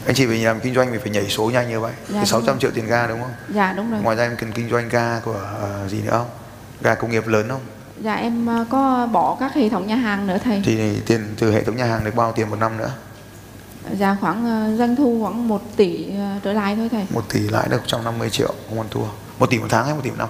anh 0.07 0.14
chị 0.14 0.26
phải 0.26 0.37
làm 0.39 0.61
kinh 0.61 0.74
doanh 0.74 0.93
thì 0.93 0.99
phải 0.99 1.11
nhảy 1.11 1.28
số 1.28 1.51
nhanh 1.51 1.68
như 1.68 1.81
vậy 1.81 1.93
Dạ, 1.99 2.05
thì 2.09 2.14
đúng 2.18 2.26
600 2.26 2.47
rồi. 2.47 2.57
triệu 2.61 2.70
tiền 2.74 2.87
ga 2.87 3.07
đúng 3.07 3.20
không 3.20 3.33
Dạ 3.55 3.72
đúng 3.72 3.91
rồi. 3.91 4.01
ngoài 4.03 4.16
ra 4.16 4.22
em 4.24 4.37
cần 4.37 4.53
kinh 4.53 4.70
doanh 4.70 4.89
ga 4.89 5.20
của 5.24 5.41
ờ, 5.61 5.89
gì 5.89 6.01
nữa 6.03 6.11
không 6.12 6.28
ga 6.83 6.95
công 6.95 7.11
nghiệp 7.11 7.26
lớn 7.26 7.49
không 7.49 7.61
Dạ 8.03 8.14
em 8.14 8.46
ờ, 8.46 8.64
có 8.70 9.09
bỏ 9.12 9.36
các 9.40 9.55
hệ 9.55 9.68
thống 9.68 9.86
nhà 9.86 9.96
hàng 9.96 10.26
nữa 10.26 10.36
thầy. 10.44 10.62
thì 10.64 11.01
tiền 11.07 11.34
từ 11.38 11.53
hệ 11.53 11.64
thống 11.64 11.76
nhà 11.76 11.84
hàng 11.84 12.05
được 12.05 12.14
bao 12.16 12.32
tiền 12.32 12.51
một 12.51 12.57
năm 12.61 12.76
nữa 12.76 12.90
Dạ 13.98 14.16
khoảng 14.20 14.44
ờ, 14.44 14.76
doanh 14.76 14.96
thu 14.96 15.18
khoảng 15.22 15.48
1 15.48 15.62
tỷ 15.76 16.07
ờ, 16.18 16.26
trở 16.44 16.53
lại 16.53 16.76
thôi 16.76 16.88
thầy. 16.92 17.07
một 17.14 17.24
tỷ 17.32 17.40
lãi 17.40 17.68
được 17.70 17.78
150 17.78 18.30
triệu 18.30 18.55
không 18.68 18.78
ăn 18.80 18.86
thua 18.90 19.05
một 19.38 19.51
tỷ 19.51 19.59
một 19.59 19.66
tháng 19.68 19.84
hay 19.86 19.94
một 19.94 20.01
tỷ 20.05 20.11
một 20.11 20.16
năm 20.18 20.28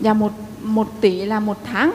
Dạ 0.00 0.12
một 0.14 0.32
một 0.60 0.88
tỷ 1.00 1.24
là 1.24 1.40
một 1.40 1.56
tháng. 1.72 1.92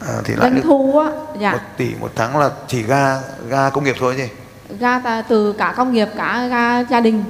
à, 0.00 0.14
thì 0.24 0.34
lãi 0.36 0.50
Doanh 0.50 0.62
thu 0.62 0.98
á, 0.98 1.06
một 1.10 1.36
dạ 1.40 1.58
tỷ 1.76 1.94
một 2.00 2.10
tháng 2.16 2.36
là 2.36 2.50
chỉ 2.68 2.82
ga 2.82 3.20
ga 3.48 3.70
công 3.70 3.84
nghiệp 3.84 3.96
thôi 4.00 4.14
gì 4.16 4.28
ga 4.80 5.22
từ 5.22 5.52
cả 5.52 5.74
công 5.76 5.92
nghiệp 5.92 6.08
cả 6.16 6.46
ga 6.50 6.80
gia 6.84 7.00
đình 7.00 7.24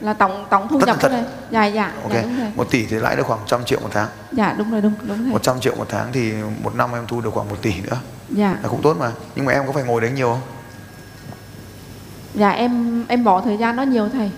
là 0.00 0.12
tổng 0.12 0.46
tổng 0.50 0.68
thu 0.68 0.80
Tất 0.80 0.86
nhập 0.86 0.96
tật. 1.00 1.08
thôi. 1.08 1.22
Dạ 1.50 1.66
dạ, 1.66 1.92
ok 2.02 2.12
dạ 2.14 2.22
đúng 2.22 2.38
rồi. 2.38 2.52
một 2.56 2.66
tỷ 2.70 2.86
thì 2.86 2.96
lãi 2.96 3.16
được 3.16 3.26
khoảng 3.26 3.40
100 3.40 3.64
triệu 3.64 3.80
một 3.80 3.88
tháng 3.92 4.08
Dạ 4.32 4.54
đúng 4.58 4.70
rồi 4.70 4.80
đúng 4.80 4.92
đúng 5.02 5.18
rồi. 5.24 5.32
100 5.32 5.60
triệu 5.60 5.74
một 5.76 5.86
tháng 5.88 6.08
thì 6.12 6.32
một 6.62 6.74
năm 6.74 6.90
em 6.94 7.06
thu 7.06 7.20
được 7.20 7.30
khoảng 7.34 7.48
một 7.48 7.56
tỷ 7.62 7.80
nữa 7.80 7.96
Dạ. 8.28 8.56
là 8.62 8.68
cũng 8.68 8.82
tốt 8.82 8.96
mà 9.00 9.10
nhưng 9.36 9.44
mà 9.46 9.52
em 9.52 9.66
có 9.66 9.72
phải 9.72 9.82
ngồi 9.84 10.00
đấy 10.00 10.10
nhiều 10.10 10.28
không 10.30 10.40
Dạ 12.34 12.50
em 12.50 13.04
em 13.08 13.24
bỏ 13.24 13.40
thời 13.40 13.56
gian 13.56 13.76
đó 13.76 13.82
nhiều 13.82 14.08
thầy. 14.08 14.30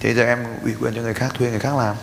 thế 0.00 0.14
giờ 0.14 0.24
em 0.24 0.38
ủy 0.62 0.74
quyền 0.80 0.94
cho 0.94 1.02
người 1.02 1.14
khác 1.14 1.32
thuê 1.38 1.50
người 1.50 1.58
khác 1.58 1.76
làm 1.78 1.96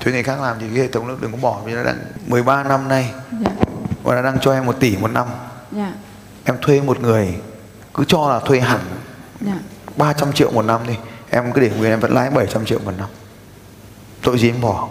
thuê 0.00 0.12
người 0.12 0.22
khác 0.22 0.40
làm 0.40 0.56
thì 0.60 0.66
cái 0.68 0.78
hệ 0.78 0.88
thống 0.88 1.08
nó 1.08 1.14
đừng 1.20 1.32
có 1.32 1.38
bỏ 1.42 1.60
vì 1.64 1.72
nó 1.74 1.82
đang 1.84 1.96
13 2.26 2.62
năm 2.62 2.88
nay 2.88 3.10
Dạ. 3.44 3.50
và 4.02 4.14
nó 4.14 4.22
đang 4.22 4.38
cho 4.40 4.52
em 4.52 4.66
một 4.66 4.76
tỷ 4.80 4.96
một 4.96 5.10
năm 5.10 5.26
Dạ. 5.72 5.92
em 6.44 6.56
thuê 6.62 6.80
một 6.80 7.00
người 7.00 7.34
cứ 7.94 8.04
cho 8.08 8.28
là 8.28 8.38
thuê 8.46 8.60
hẳn 8.60 8.80
Dạ. 9.40 9.54
300 9.96 10.32
triệu 10.32 10.50
một 10.50 10.62
năm 10.64 10.80
đi 10.86 10.94
em 11.30 11.52
cứ 11.52 11.60
để 11.60 11.70
nguyên 11.78 11.90
em 11.90 12.00
vẫn 12.00 12.12
lãi 12.14 12.30
700 12.30 12.64
triệu 12.66 12.78
một 12.84 12.92
năm 12.98 13.08
tội 14.22 14.38
gì 14.38 14.48
em 14.50 14.60
bỏ 14.60 14.88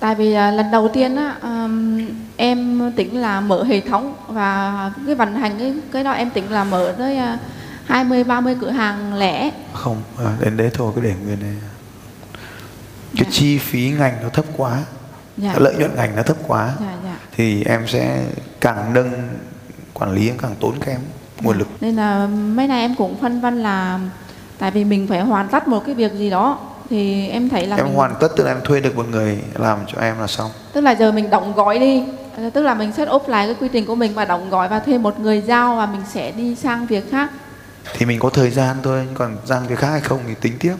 Tại 0.00 0.14
vì 0.14 0.32
à, 0.34 0.50
lần 0.50 0.70
đầu 0.70 0.88
tiên 0.92 1.16
á 1.16 1.36
ừm, 1.40 2.06
em 2.36 2.90
tính 2.96 3.20
là 3.20 3.40
mở 3.40 3.64
hệ 3.64 3.80
thống 3.80 4.14
và 4.28 4.90
cái 5.06 5.14
vận 5.14 5.34
hành 5.34 5.58
cái 5.58 5.74
cái 5.92 6.04
đó 6.04 6.10
em 6.12 6.30
tính 6.30 6.50
là 6.50 6.64
mở 6.64 6.94
tới 6.98 7.16
à, 7.16 7.38
20 7.84 8.24
30 8.24 8.56
cửa 8.60 8.70
hàng 8.70 9.14
lẻ. 9.14 9.50
không 9.72 10.02
à, 10.18 10.24
đến 10.40 10.56
đấy 10.56 10.70
thôi 10.74 10.92
cứ 10.94 11.00
để 11.00 11.14
nguyên 11.24 11.40
này 11.40 11.54
cái 13.16 13.24
Dạ. 13.24 13.30
chi 13.32 13.58
phí 13.58 13.90
ngành 13.98 14.14
nó 14.22 14.28
thấp 14.28 14.44
quá 14.56 14.82
Dạ. 15.36 15.54
lợi 15.58 15.74
nhuận 15.78 15.94
ngành 15.96 16.16
nó 16.16 16.22
thấp 16.22 16.36
quá 16.46 16.74
Dạ 16.80 16.96
dạ. 17.04 17.16
thì 17.36 17.64
em 17.64 17.88
sẽ 17.88 18.22
càng 18.60 18.92
nâng 18.94 19.28
quản 19.94 20.12
lý 20.12 20.28
em 20.28 20.38
càng 20.38 20.54
tốn 20.60 20.74
kém 20.80 21.00
nguồn 21.40 21.58
lực 21.58 21.68
Nên 21.80 21.96
là 21.96 22.26
mấy 22.26 22.66
nay 22.68 22.80
em 22.80 22.94
cũng 22.94 23.20
phân 23.20 23.40
vân 23.40 23.62
là 23.62 24.00
tại 24.60 24.70
vì 24.70 24.84
mình 24.84 25.06
phải 25.06 25.20
hoàn 25.20 25.48
tất 25.48 25.68
một 25.68 25.82
cái 25.86 25.94
việc 25.94 26.12
gì 26.12 26.30
đó 26.30 26.58
thì 26.90 27.28
em 27.28 27.48
thấy 27.48 27.66
là 27.66 27.76
em 27.76 27.86
mình, 27.86 27.94
hoàn 27.94 28.14
tất 28.20 28.28
tức 28.36 28.44
là 28.44 28.50
em 28.50 28.60
thuê 28.64 28.80
được 28.80 28.96
một 28.96 29.08
người 29.10 29.38
làm 29.54 29.78
cho 29.86 30.00
em 30.00 30.18
là 30.20 30.26
xong. 30.26 30.50
Tức 30.72 30.80
là 30.80 30.90
giờ 30.90 31.12
mình 31.12 31.30
động 31.30 31.52
gói 31.52 31.78
đi. 31.78 32.04
Tức 32.52 32.62
là 32.62 32.74
mình 32.74 32.92
set 32.92 33.08
up 33.10 33.28
lại 33.28 33.46
cái 33.46 33.56
quy 33.60 33.68
trình 33.72 33.86
của 33.86 33.94
mình 33.94 34.14
và 34.14 34.24
động 34.24 34.50
gói 34.50 34.68
và 34.68 34.78
thuê 34.78 34.98
một 34.98 35.20
người 35.20 35.40
giao 35.40 35.76
và 35.76 35.86
mình 35.86 36.00
sẽ 36.12 36.30
đi 36.30 36.54
sang 36.54 36.86
việc 36.86 37.10
khác. 37.10 37.30
Thì 37.94 38.06
mình 38.06 38.18
có 38.18 38.30
thời 38.30 38.50
gian 38.50 38.76
thôi 38.82 39.06
còn 39.14 39.36
sang 39.44 39.62
cái 39.68 39.76
khác 39.76 39.90
hay 39.90 40.00
không 40.00 40.20
thì 40.28 40.34
tính 40.40 40.52
tiếp. 40.60 40.74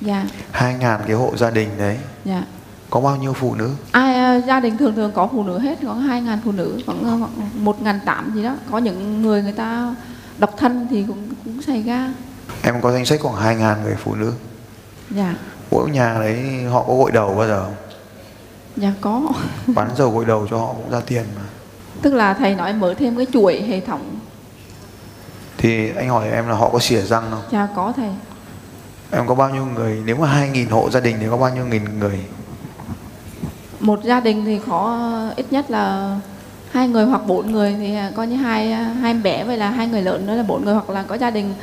Dạ. 0.00 0.24
Hai 0.50 0.74
ngàn 0.74 1.00
cái 1.06 1.16
hộ 1.16 1.32
gia 1.36 1.50
đình 1.50 1.68
đấy. 1.78 1.98
Dạ. 2.24 2.42
Có 2.90 3.00
bao 3.00 3.16
nhiêu 3.16 3.32
phụ 3.32 3.54
nữ? 3.54 3.70
Ai 3.90 4.14
ờ, 4.14 4.40
gia 4.46 4.60
đình 4.60 4.76
thường 4.76 4.94
thường 4.94 5.12
có 5.14 5.28
phụ 5.32 5.42
nữ 5.42 5.58
hết 5.58 5.78
khoảng 5.82 6.00
hai 6.00 6.22
ngàn 6.22 6.38
phụ 6.44 6.52
nữ 6.52 6.78
khoảng 6.86 7.04
ờ, 7.04 7.10
khoảng 7.10 7.64
một 7.64 7.82
ngàn 7.82 8.00
tám 8.04 8.32
gì 8.34 8.42
đó. 8.42 8.54
Có 8.70 8.78
những 8.78 9.22
người 9.22 9.42
người 9.42 9.52
ta 9.52 9.94
độc 10.38 10.54
thân 10.56 10.86
thì 10.90 11.04
cũng 11.08 11.28
cũng 11.44 11.62
xảy 11.62 11.82
ra 11.82 12.10
em 12.62 12.80
có 12.80 12.92
danh 12.92 13.06
sách 13.06 13.20
khoảng 13.22 13.36
hai 13.36 13.56
ngàn 13.56 13.82
người 13.82 13.94
phụ 13.94 14.14
nữ. 14.14 14.32
Dạ. 15.10 15.34
Mỗi 15.70 15.90
nhà 15.90 16.14
đấy 16.20 16.64
họ 16.70 16.84
có 16.88 16.94
gội 16.94 17.12
đầu 17.12 17.34
bao 17.34 17.48
giờ 17.48 17.64
không? 17.64 17.74
Dạ 18.76 18.92
có. 19.00 19.22
Bán 19.66 19.90
dầu 19.96 20.10
gội 20.10 20.24
đầu 20.24 20.46
cho 20.50 20.58
họ 20.58 20.66
cũng 20.66 20.90
ra 20.90 21.00
tiền 21.06 21.24
mà. 21.36 21.42
Tức 22.02 22.14
là 22.14 22.34
thầy 22.34 22.54
nói 22.54 22.72
mở 22.72 22.94
thêm 22.98 23.16
cái 23.16 23.26
chuỗi 23.32 23.62
hệ 23.62 23.80
thống. 23.80 24.18
Thì 25.58 25.90
anh 25.96 26.08
hỏi 26.08 26.30
em 26.30 26.48
là 26.48 26.54
họ 26.54 26.70
có 26.70 26.78
xỉa 26.78 27.00
răng 27.00 27.24
không? 27.30 27.42
Dạ 27.52 27.68
có 27.76 27.92
thầy. 27.96 28.10
Em 29.10 29.26
có 29.26 29.34
bao 29.34 29.50
nhiêu 29.50 29.66
người? 29.66 30.02
Nếu 30.04 30.16
mà 30.16 30.48
2.000 30.52 30.70
hộ 30.70 30.90
gia 30.90 31.00
đình 31.00 31.16
thì 31.20 31.26
có 31.30 31.36
bao 31.36 31.54
nhiêu 31.54 31.66
nghìn 31.66 31.98
người? 31.98 32.24
Một 33.80 34.00
gia 34.04 34.20
đình 34.20 34.44
thì 34.44 34.60
có 34.68 35.10
ít 35.36 35.46
nhất 35.50 35.70
là 35.70 36.16
hai 36.70 36.88
người 36.88 37.04
hoặc 37.04 37.26
bốn 37.26 37.52
người 37.52 37.74
thì 37.78 37.96
coi 38.16 38.26
như 38.26 38.36
hai 38.36 38.72
hai 38.72 39.10
em 39.10 39.22
bé 39.22 39.44
với 39.44 39.56
là 39.56 39.70
hai 39.70 39.88
người 39.88 40.02
lớn 40.02 40.26
nữa 40.26 40.34
là 40.34 40.42
bốn 40.42 40.64
người 40.64 40.74
hoặc 40.74 40.90
là 40.90 41.02
có 41.02 41.14
gia 41.14 41.30
đình 41.30 41.54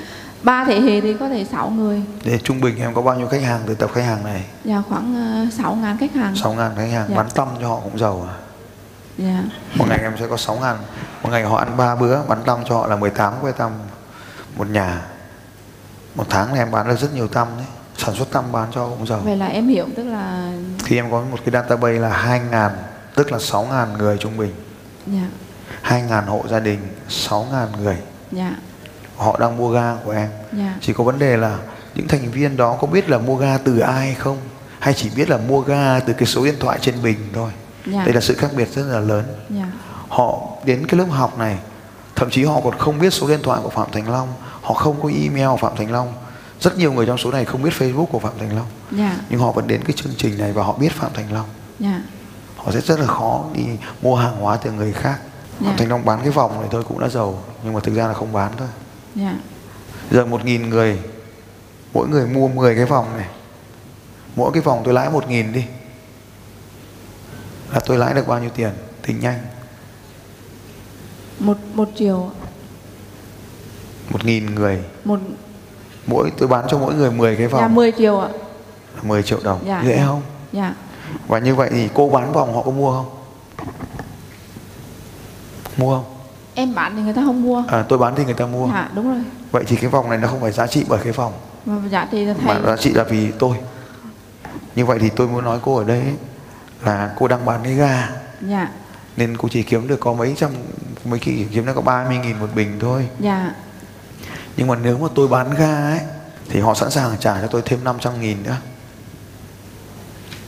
ba 0.43 0.65
thế 0.65 0.79
hệ 0.81 1.01
thì 1.01 1.13
có 1.13 1.29
thể 1.29 1.45
sáu 1.51 1.69
người. 1.69 2.01
Để 2.23 2.39
trung 2.43 2.61
bình 2.61 2.77
em 2.79 2.93
có 2.93 3.01
bao 3.01 3.15
nhiêu 3.15 3.27
khách 3.27 3.43
hàng 3.43 3.61
từ 3.67 3.75
tập 3.75 3.89
khách 3.93 4.01
hàng 4.01 4.23
này? 4.25 4.45
Dạ 4.63 4.81
khoảng 4.89 5.15
ờ, 5.15 5.45
sáu 5.57 5.75
ngàn 5.75 5.97
khách 5.97 6.13
hàng. 6.13 6.35
6 6.35 6.53
ngàn 6.53 6.71
khách 6.75 6.89
hàng 6.91 7.05
Dạ. 7.09 7.15
bán 7.17 7.27
tâm 7.35 7.47
cho 7.61 7.67
họ 7.67 7.79
cũng 7.83 7.97
giàu 7.99 8.27
à? 8.29 8.35
Dạ. 9.17 9.43
Một 9.75 9.85
ngày 9.89 9.99
em 10.01 10.13
sẽ 10.19 10.27
có 10.27 10.37
6 10.37 10.55
ngàn. 10.55 10.77
Một 11.23 11.29
ngày 11.31 11.43
họ 11.43 11.57
ăn 11.57 11.77
3 11.77 11.95
bữa 11.95 12.21
bán 12.27 12.39
tâm 12.45 12.59
cho 12.69 12.75
họ 12.77 12.87
là 12.87 12.95
18 12.95 13.33
que 13.41 13.51
tâm 13.51 13.71
một 14.57 14.69
nhà. 14.69 15.01
Một 16.15 16.25
tháng 16.29 16.47
này 16.49 16.57
em 16.59 16.71
bán 16.71 16.87
được 16.87 16.99
rất 16.99 17.13
nhiều 17.15 17.27
tâm 17.27 17.47
đấy. 17.57 17.65
Sản 17.97 18.15
xuất 18.15 18.31
tâm 18.31 18.43
bán 18.51 18.67
cho 18.75 18.81
họ 18.83 18.89
cũng 18.89 19.07
giàu. 19.07 19.19
Vậy 19.23 19.37
là 19.37 19.45
em 19.47 19.67
hiểu 19.67 19.85
tức 19.95 20.03
là 20.03 20.51
thì 20.85 20.95
em 20.95 21.11
có 21.11 21.21
một 21.31 21.37
cái 21.45 21.51
database 21.51 21.99
là 21.99 22.09
2 22.09 22.39
ngàn 22.51 22.71
tức 23.15 23.31
là 23.31 23.39
6 23.39 23.63
ngàn 23.71 23.93
người 23.97 24.17
trung 24.17 24.37
bình. 24.37 24.53
Dạ. 25.07 25.27
2 25.81 26.01
ngàn 26.01 26.25
hộ 26.27 26.43
gia 26.49 26.59
đình 26.59 26.79
6 27.09 27.47
ngàn 27.51 27.67
người. 27.83 27.97
Dạ 28.31 28.55
họ 29.18 29.38
đang 29.39 29.57
mua 29.57 29.70
ga 29.70 29.95
của 30.05 30.11
em. 30.11 30.30
Dạ. 30.53 30.76
Chỉ 30.82 30.93
có 30.93 31.03
vấn 31.03 31.20
đề 31.20 31.38
là 31.38 31.57
những 31.95 32.07
thành 32.07 32.32
viên 32.32 32.57
đó 32.57 32.78
có 32.82 32.88
biết 32.88 33.09
là 33.09 33.18
mua 33.18 33.36
ga 33.36 33.57
từ 33.57 33.80
ai 33.80 34.16
không? 34.16 34.38
Hay 34.80 34.93
chỉ 34.93 35.09
biết 35.16 35.30
là 35.30 35.38
mua 35.38 35.61
ga 35.61 35.99
từ 35.99 36.14
cái 36.14 36.26
số 36.26 36.45
điện 36.45 36.55
thoại 36.59 36.80
trên 36.82 36.95
bình 37.03 37.18
thôi? 37.34 37.51
Dạ. 37.86 38.03
Đây 38.05 38.14
là 38.14 38.22
sự 38.22 38.34
khác 38.34 38.49
biệt 38.55 38.76
rất 38.76 38.84
là 38.84 38.99
lớn. 38.99 39.24
Dạ. 39.49 39.66
Họ 40.09 40.39
đến 40.66 40.88
cái 40.88 40.97
lớp 40.97 41.07
học 41.09 41.38
này 41.38 41.57
thậm 42.16 42.30
chí 42.30 42.43
họ 42.43 42.61
còn 42.64 42.78
không 42.78 42.99
biết 42.99 43.14
số 43.14 43.28
điện 43.28 43.39
thoại 43.43 43.59
của 43.64 43.70
phạm 43.70 43.88
thành 43.91 44.09
long. 44.11 44.28
Họ 44.61 44.74
không 44.74 45.01
có 45.03 45.09
email 45.24 45.47
của 45.47 45.57
phạm 45.57 45.76
thành 45.78 45.91
long. 45.91 46.14
Rất 46.59 46.78
nhiều 46.78 46.93
người 46.93 47.05
trong 47.05 47.18
số 47.18 47.32
này 47.32 47.45
không 47.45 47.64
biết 47.64 47.74
facebook 47.80 48.05
của 48.05 48.20
phạm 48.20 48.34
thành 48.39 48.55
long. 48.55 48.68
Dạ. 48.91 49.18
Nhưng 49.30 49.39
họ 49.39 49.51
vẫn 49.51 49.68
đến 49.68 49.84
cái 49.84 49.95
chương 49.95 50.14
trình 50.18 50.38
này 50.38 50.53
và 50.53 50.64
họ 50.64 50.74
biết 50.74 50.91
phạm 50.91 51.11
thành 51.14 51.34
long. 51.34 51.47
Dạ. 51.80 52.01
Họ 52.57 52.72
sẽ 52.72 52.82
rất 52.82 52.99
là 52.99 53.05
khó 53.05 53.43
đi 53.53 53.64
mua 54.01 54.16
hàng 54.16 54.36
hóa 54.36 54.57
từ 54.57 54.72
người 54.72 54.93
khác. 54.93 55.20
Dạ. 55.59 55.68
phạm 55.68 55.78
thành 55.78 55.89
long 55.89 56.05
bán 56.05 56.20
cái 56.22 56.30
vòng 56.30 56.59
này 56.59 56.70
thôi 56.72 56.84
cũng 56.88 56.99
đã 56.99 57.09
giàu 57.09 57.43
nhưng 57.64 57.74
mà 57.74 57.80
thực 57.80 57.95
ra 57.95 58.07
là 58.07 58.14
không 58.14 58.34
bán 58.34 58.51
thôi 58.57 58.68
dạ. 59.16 59.38
Giờ 60.11 60.26
một 60.26 60.45
nghìn 60.45 60.70
người 60.70 60.99
mỗi 61.93 62.07
người 62.07 62.28
mua 62.28 62.47
10 62.47 62.76
cái 62.76 62.86
vòng 62.86 63.18
này. 63.18 63.28
Mỗi 64.36 64.51
cái 64.53 64.61
vòng 64.61 64.82
tôi 64.86 64.93
lãi 64.93 65.09
một 65.09 65.30
nghìn 65.30 65.53
đi. 65.53 65.66
Là 67.74 67.80
tôi 67.86 67.97
lãi 67.97 68.14
được 68.14 68.28
bao 68.28 68.39
nhiêu 68.39 68.49
tiền? 68.55 68.72
Tính 69.07 69.20
nhanh. 69.20 69.39
Một 71.39 71.57
một 71.74 71.89
triệu 71.95 72.32
một 74.09 74.26
nghìn 74.26 74.55
người. 74.55 74.84
Một 75.05 75.20
mỗi 76.07 76.32
tôi 76.38 76.47
bán 76.47 76.66
cho 76.70 76.78
mỗi 76.78 76.93
người 76.93 77.11
10 77.11 77.36
cái 77.36 77.47
dạ 77.47 77.59
vòng 77.59 77.76
10 77.76 77.91
triệu 77.91 78.20
ạ. 78.20 78.30
Là 78.95 79.03
10 79.03 79.24
triệu 79.24 79.39
đồng. 79.43 79.64
Dạ. 79.68 79.84
dễ 79.86 80.01
không? 80.05 80.22
Dạ. 80.51 80.76
Và 81.28 81.39
như 81.39 81.55
vậy 81.55 81.70
thì 81.74 81.89
cô 81.93 82.09
bán 82.09 82.34
vòng 82.34 82.55
họ 82.55 82.61
có 82.61 82.72
mua 82.72 82.91
không? 82.91 83.09
Mua 85.78 85.95
không 85.95 86.12
em 86.55 86.75
bán 86.75 86.95
thì 86.95 87.01
người 87.01 87.13
ta 87.13 87.21
không 87.25 87.41
mua. 87.41 87.63
À, 87.67 87.85
tôi 87.89 87.99
bán 87.99 88.13
thì 88.15 88.25
người 88.25 88.33
ta 88.33 88.45
mua. 88.45 88.67
Dạ 88.67 88.89
đúng 88.95 89.07
rồi. 89.07 89.23
Vậy 89.51 89.63
thì 89.67 89.75
cái 89.75 89.89
vòng 89.89 90.09
này 90.09 90.17
nó 90.17 90.27
không 90.27 90.41
phải 90.41 90.51
giá 90.51 90.67
trị 90.67 90.85
bởi 90.87 90.99
cái 91.03 91.13
vòng. 91.13 91.33
Mà 91.65 91.89
giá 91.89 92.07
trị 92.11 92.25
là 92.25 92.33
mà 92.43 92.53
thầy. 92.53 92.63
giá 92.65 92.77
trị 92.77 92.93
là 92.93 93.03
vì 93.03 93.31
tôi. 93.31 93.57
Như 94.75 94.85
vậy 94.85 94.99
thì 95.01 95.09
tôi 95.09 95.27
muốn 95.27 95.43
nói 95.43 95.59
cô 95.61 95.77
ở 95.77 95.83
đây 95.83 95.99
ấy, 95.99 96.15
là 96.85 97.13
cô 97.17 97.27
đang 97.27 97.45
bán 97.45 97.59
cái 97.63 97.73
ga 97.73 98.09
dạ. 98.41 98.69
Nên 99.17 99.37
cô 99.37 99.49
chỉ 99.51 99.63
kiếm 99.63 99.87
được 99.87 99.99
có 99.99 100.13
mấy 100.13 100.33
trăm 100.37 100.51
mấy 101.05 101.19
kỳ 101.19 101.45
kiếm 101.53 101.65
được 101.65 101.73
có 101.75 101.81
30 101.81 102.17
nghìn 102.17 102.39
một 102.39 102.49
bình 102.55 102.77
thôi. 102.79 103.07
Dạ. 103.19 103.51
Nhưng 104.57 104.67
mà 104.67 104.75
nếu 104.75 104.97
mà 104.97 105.07
tôi 105.15 105.27
bán 105.27 105.53
ga 105.53 105.89
ấy 105.89 105.99
thì 106.49 106.59
họ 106.59 106.73
sẵn 106.73 106.91
sàng 106.91 107.11
trả 107.19 107.41
cho 107.41 107.47
tôi 107.47 107.61
thêm 107.65 107.83
500 107.83 108.21
nghìn 108.21 108.43
nữa 108.43 108.55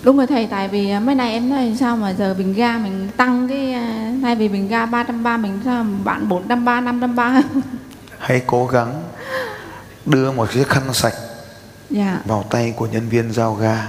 đúng 0.06 0.18
rồi 0.18 0.28
thầy 0.28 0.48
tại 0.48 0.68
vì 0.68 0.90
à, 0.90 1.00
mấy 1.00 1.16
nay 1.16 1.32
em 1.32 1.50
nói 1.50 1.76
sao 1.80 1.98
mà 1.98 2.14
giờ 2.14 2.34
bình 2.38 2.54
ga 2.54 2.78
mình 2.78 3.10
tăng 3.18 3.48
cái 3.50 3.74
à, 3.74 4.14
thay 4.22 4.36
vì 4.36 4.48
bình 4.48 4.68
ga 4.68 4.86
330 4.86 5.38
mình 5.38 5.62
sao 5.66 5.86
bán 6.04 6.30
430 6.30 6.82
530 6.82 7.42
hãy 8.20 8.42
cố 8.48 8.68
gắng 8.68 9.04
đưa 10.06 10.32
một 10.32 10.52
chiếc 10.54 10.68
khăn 10.68 10.94
sạch 10.94 11.14
dạ. 11.90 12.20
vào 12.26 12.44
tay 12.50 12.74
của 12.76 12.88
nhân 12.88 13.10
viên 13.10 13.32
giao 13.32 13.54
ga. 13.54 13.88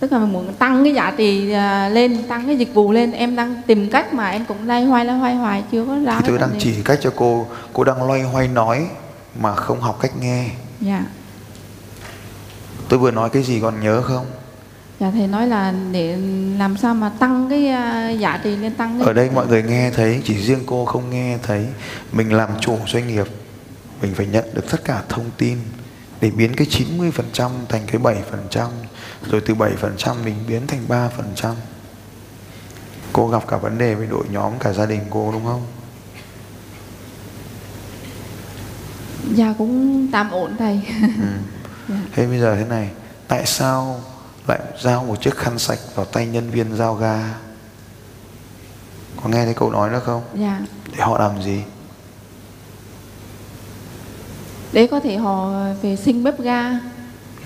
Tức 0.00 0.12
là 0.12 0.18
mình 0.18 0.32
muốn 0.32 0.54
tăng 0.54 0.84
cái 0.84 0.94
giá 0.94 1.12
trị 1.16 1.50
à, 1.50 1.88
lên 1.88 2.22
tăng 2.28 2.46
cái 2.46 2.56
dịch 2.56 2.74
vụ 2.74 2.92
lên. 2.92 3.12
Em 3.12 3.36
đang 3.36 3.62
tìm 3.66 3.90
cách 3.90 4.14
mà 4.14 4.28
em 4.28 4.44
cũng 4.44 4.66
lay 4.66 4.84
hoay 4.84 5.04
lay 5.04 5.16
hoay 5.16 5.34
hoài 5.34 5.64
chưa 5.72 5.84
có 5.86 5.98
ra 5.98 6.20
thì 6.20 6.24
tôi 6.28 6.38
đang 6.38 6.52
đề. 6.52 6.58
chỉ 6.60 6.74
cách 6.84 6.98
cho 7.02 7.12
cô 7.16 7.46
cô 7.72 7.84
đang 7.84 8.06
loay 8.06 8.22
hoay 8.22 8.48
nói 8.48 8.86
mà 9.40 9.54
không 9.54 9.80
học 9.80 9.98
cách 10.00 10.12
nghe. 10.20 10.50
Dạ. 10.80 11.04
Tôi 12.88 12.98
vừa 12.98 13.10
nói 13.10 13.30
cái 13.30 13.42
gì 13.42 13.60
còn 13.60 13.80
nhớ 13.80 14.02
không 14.02 14.26
dạ 15.04 15.10
thầy 15.10 15.26
nói 15.26 15.46
là 15.46 15.74
để 15.92 16.16
làm 16.58 16.76
sao 16.76 16.94
mà 16.94 17.08
tăng 17.08 17.46
cái 17.50 17.68
à, 17.68 18.10
giá 18.10 18.40
trị 18.44 18.56
lên 18.56 18.74
tăng 18.74 18.98
cái 18.98 19.06
ở 19.06 19.12
đây 19.12 19.30
mọi 19.34 19.46
người 19.46 19.62
nghe 19.62 19.90
thấy 19.90 20.22
chỉ 20.24 20.34
riêng 20.34 20.62
cô 20.66 20.84
không 20.84 21.10
nghe 21.10 21.38
thấy. 21.42 21.66
Mình 22.12 22.32
làm 22.32 22.48
chủ 22.60 22.78
doanh 22.86 23.08
nghiệp 23.08 23.26
mình 24.02 24.14
phải 24.14 24.26
nhận 24.26 24.44
được 24.54 24.70
tất 24.70 24.84
cả 24.84 25.02
thông 25.08 25.30
tin 25.38 25.58
để 26.20 26.30
biến 26.30 26.54
cái 26.56 26.66
90% 27.36 27.50
thành 27.68 27.82
cái 27.86 28.00
7% 28.00 28.68
rồi 29.30 29.40
từ 29.46 29.54
7% 29.54 30.24
mình 30.24 30.34
biến 30.48 30.66
thành 30.66 30.80
3% 30.88 31.54
cô 33.12 33.28
gặp 33.28 33.46
cả 33.48 33.56
vấn 33.56 33.78
đề 33.78 33.94
với 33.94 34.06
đội 34.06 34.24
nhóm 34.30 34.52
cả 34.60 34.72
gia 34.72 34.86
đình 34.86 35.00
cô 35.10 35.32
đúng 35.32 35.44
không? 35.44 35.62
Dạ 39.34 39.54
cũng 39.58 40.06
tạm 40.12 40.30
ổn 40.30 40.56
thầy. 40.58 40.80
Ừ. 41.02 41.26
dạ. 41.88 41.96
thế 42.14 42.26
bây 42.26 42.40
giờ 42.40 42.56
thế 42.56 42.64
này 42.64 42.90
tại 43.28 43.46
sao 43.46 44.00
lại 44.46 44.60
giao 44.80 45.04
một 45.04 45.22
chiếc 45.22 45.36
khăn 45.36 45.58
sạch 45.58 45.78
vào 45.94 46.06
tay 46.06 46.26
nhân 46.26 46.50
viên 46.50 46.76
giao 46.76 46.94
ga. 46.94 47.34
Có 49.22 49.28
nghe 49.28 49.44
thấy 49.44 49.54
cậu 49.54 49.70
nói 49.70 49.90
nữa 49.90 50.00
không? 50.04 50.22
Dạ. 50.34 50.60
Để 50.92 51.02
họ 51.04 51.18
làm 51.18 51.42
gì? 51.42 51.62
Để 54.72 54.86
có 54.86 55.00
thể 55.00 55.16
họ 55.16 55.50
về 55.82 55.96
sinh 55.96 56.24
bếp 56.24 56.40
ga. 56.40 56.70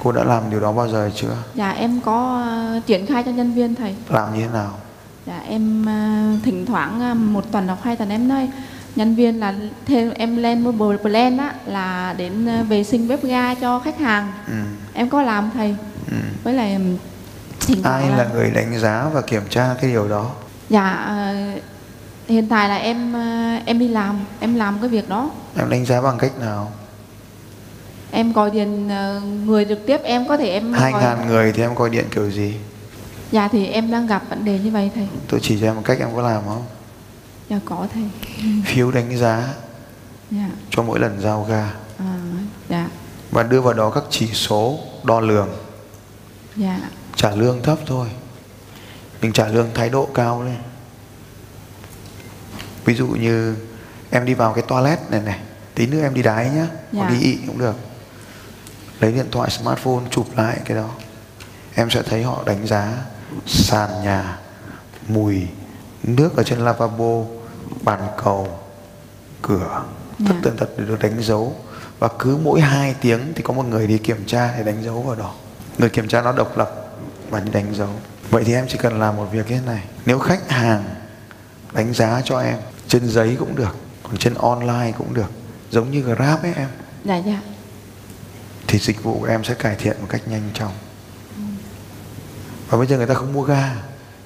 Cô 0.03 0.13
đã 0.13 0.25
làm 0.25 0.51
điều 0.51 0.61
đó 0.61 0.73
bao 0.73 0.89
giờ 0.89 1.11
chưa? 1.15 1.37
Dạ 1.55 1.71
em 1.71 2.01
có 2.05 2.43
à, 2.43 2.81
triển 2.87 3.07
khai 3.07 3.23
cho 3.23 3.31
nhân 3.31 3.53
viên 3.53 3.75
thầy. 3.75 3.95
Làm 4.09 4.35
như 4.35 4.41
thế 4.41 4.53
nào? 4.53 4.79
Dạ 5.27 5.39
em 5.49 5.89
à, 5.89 6.33
thỉnh 6.45 6.67
thoảng 6.67 7.01
à, 7.01 7.15
một 7.15 7.45
tuần 7.53 7.67
hoặc 7.67 7.79
hai 7.83 7.97
tuần 7.97 8.09
em 8.09 8.29
nói 8.29 8.49
nhân 8.97 9.15
viên 9.15 9.41
là 9.41 9.55
thêm 9.87 10.11
em 10.11 10.37
lên 10.37 10.79
bộ 10.79 10.93
plan 11.03 11.37
á 11.37 11.55
là 11.67 12.15
đến 12.19 12.49
vệ 12.69 12.85
sinh 12.85 13.09
bếp 13.09 13.25
ga 13.25 13.55
cho 13.55 13.79
khách 13.79 13.99
hàng. 13.99 14.33
Ừ. 14.47 14.55
em 14.93 15.09
có 15.09 15.23
làm 15.23 15.51
thầy 15.55 15.77
Ừ. 16.11 16.17
với 16.45 16.55
lại 16.55 16.79
thoảng 17.61 17.83
ai 17.83 18.11
là 18.19 18.29
người 18.35 18.51
đánh 18.51 18.79
giá 18.79 19.09
và 19.13 19.21
kiểm 19.21 19.43
tra 19.51 19.75
cái 19.81 19.91
điều 19.91 20.09
đó? 20.09 20.31
Dạ 20.71 20.89
à, 20.91 21.53
hiện 22.29 22.49
tại 22.49 22.69
là 22.69 22.77
em 22.77 23.17
à, 23.17 23.61
em 23.67 23.79
đi 23.79 23.89
làm 23.89 24.21
em 24.41 24.55
làm 24.55 24.79
cái 24.81 24.89
việc 24.89 25.09
đó. 25.09 25.31
Em 25.57 25.71
đánh 25.71 25.85
giá 25.85 26.01
bằng 26.01 26.19
cách 26.19 26.39
nào? 26.41 26.73
Em 28.11 28.33
gọi 28.33 28.51
điện 28.51 28.89
à, 28.91 29.21
người 29.45 29.65
trực 29.65 29.87
tiếp 29.87 30.01
em 30.05 30.29
có 30.29 30.37
thể 30.37 30.49
em 30.49 30.73
hai 30.73 30.93
gọi- 30.93 31.03
ngàn 31.03 31.27
người 31.27 31.53
thì 31.53 31.63
em 31.63 31.75
gọi 31.75 31.91
điện 31.91 32.05
kiểu 32.15 32.31
gì? 32.31 32.55
Dạ 33.33 33.49
thì 33.53 33.67
em 33.67 33.91
đang 33.91 34.07
gặp 34.07 34.23
vấn 34.31 34.45
đề 34.45 34.59
như 34.59 34.71
vậy 34.71 34.91
thầy. 34.95 35.09
Tôi 35.29 35.41
chỉ 35.43 35.59
cho 35.61 35.67
em 35.67 35.77
một 35.77 35.83
cách 35.85 35.99
em 36.01 36.09
có 36.17 36.23
làm 36.23 36.43
không? 36.47 36.65
Dạ 37.51 37.59
có 37.65 37.87
thầy. 37.95 38.03
Phiếu 38.67 38.91
đánh 38.91 39.17
giá 39.19 39.49
dạ. 40.31 40.49
cho 40.71 40.83
mỗi 40.83 40.99
lần 41.01 41.21
giao 41.21 41.47
ga. 41.51 41.71
À, 41.99 42.15
dạ. 42.69 42.89
Và 43.31 43.43
đưa 43.43 43.61
vào 43.61 43.75
đó 43.75 43.91
các 43.91 44.05
chỉ 44.11 44.27
số 44.27 44.79
đo 45.05 45.21
lường 45.21 45.49
dạ. 46.57 46.81
Trả 47.17 47.31
lương 47.31 47.63
thấp 47.63 47.79
thôi. 47.87 48.09
Nhưng 49.23 49.33
trả 49.33 49.49
lương 49.49 49.71
thái 49.75 49.91
độ 49.91 50.09
cao 50.15 50.43
lên 50.43 50.57
ví 52.85 52.95
dụ 52.95 53.07
như 53.07 53.57
em 54.11 54.25
đi 54.25 54.35
vào 54.35 54.53
cái 54.53 54.65
toilet 54.69 55.11
này 55.11 55.21
này 55.21 55.41
tí 55.75 55.87
nữa 55.87 56.03
em 56.03 56.15
đi 56.15 56.23
đái 56.23 56.51
nhá. 56.51 56.67
Hoặc 56.93 57.09
Dạ. 57.11 57.11
đi 57.11 57.21
ị 57.21 57.39
cũng 57.47 57.59
được. 57.59 57.77
Lấy 59.01 59.13
điện 59.13 59.27
thoại 59.31 59.51
smartphone 59.51 60.05
chụp 60.11 60.27
lại 60.37 60.61
cái 60.65 60.77
đó. 60.77 60.89
Em 61.75 61.91
sẽ 61.91 62.03
thấy 62.03 62.23
họ 62.23 62.43
đánh 62.47 62.67
giá 62.67 62.93
sàn 63.47 64.03
nhà 64.03 64.39
mùi 65.09 65.47
nước 66.03 66.37
ở 66.37 66.43
trên 66.43 66.59
lavabo 66.59 67.23
bàn 67.83 68.01
cầu 68.25 68.59
cửa. 69.43 69.83
Tất 70.19 70.35
Dạ. 70.35 70.41
tần 70.43 70.57
tật 70.57 70.69
được 70.77 70.99
đánh 71.01 71.23
dấu. 71.23 71.57
Và 71.99 72.09
cứ 72.19 72.39
mỗi 72.43 72.61
2 72.61 72.95
tiếng 73.01 73.33
thì 73.37 73.43
có 73.43 73.55
một 73.55 73.67
người 73.67 73.87
đi 73.87 73.99
kiểm 73.99 74.25
tra 74.27 74.55
để 74.57 74.63
đánh 74.63 74.85
dấu 74.85 75.03
vào 75.03 75.17
đó 75.17 75.35
người 75.79 75.89
kiểm 75.89 76.09
tra 76.09 76.23
nó 76.23 76.33
độc 76.33 76.59
lập 76.59 76.71
và 77.31 77.41
đi 77.41 77.51
đánh 77.51 77.75
dấu. 77.75 77.89
Vậy 78.31 78.45
thì 78.45 78.55
em 78.55 78.67
chỉ 78.69 78.79
cần 78.79 78.99
làm 78.99 79.17
một 79.17 79.29
việc 79.33 79.51
như 79.51 79.59
thế 79.59 79.67
này. 79.67 79.85
Nếu 80.07 80.19
khách 80.19 80.51
hàng 80.51 80.85
đánh 81.73 81.95
giá 81.95 82.23
cho 82.25 82.39
em 82.41 82.57
trên 82.89 83.09
giấy 83.09 83.37
cũng 83.39 83.57
được 83.57 83.77
còn 84.03 84.17
trên 84.17 84.35
online 84.35 84.93
cũng 84.99 85.15
được 85.15 85.31
giống 85.71 85.91
như 85.91 86.01
grab 86.01 86.43
ấy 86.43 86.53
em 86.57 86.69
dạ 87.05 87.17
dạ. 87.17 87.41
thì 88.67 88.79
dịch 88.79 89.03
vụ 89.03 89.19
của 89.21 89.27
em 89.27 89.45
sẽ 89.45 89.55
cải 89.55 89.77
thiện 89.77 89.97
một 90.01 90.07
cách 90.09 90.29
nhanh 90.29 90.51
chóng. 90.55 90.73
Và 92.69 92.79
bây 92.79 92.87
giờ 92.87 92.97
người 92.97 93.07
ta 93.07 93.15
không 93.15 93.33
mua 93.33 93.43
ga 93.43 93.75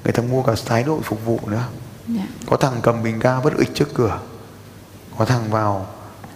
người 0.05 0.13
ta 0.13 0.23
mua 0.23 0.43
cả 0.43 0.53
thái 0.67 0.83
độ 0.83 1.01
phục 1.05 1.25
vụ 1.25 1.41
nữa. 1.47 1.65
Dạ. 2.09 2.27
Có 2.47 2.57
thằng 2.57 2.81
cầm 2.83 3.03
bình 3.03 3.19
ga 3.19 3.41
vứt 3.41 3.57
ịch 3.59 3.71
trước 3.75 3.89
cửa 3.95 4.21
có 5.19 5.25
thằng 5.25 5.51
vào 5.51 5.87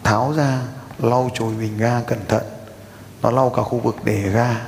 tháo 0.05 0.35
ra 0.37 0.61
lau 0.99 1.31
chùi 1.35 1.55
bình 1.55 1.79
ga 1.79 2.01
cẩn 2.01 2.19
thận. 2.29 2.43
Nó 3.23 3.31
lau 3.31 3.51
cả 3.51 3.63
khu 3.63 3.79
vực 3.79 3.97
để 4.05 4.31
ga 4.31 4.67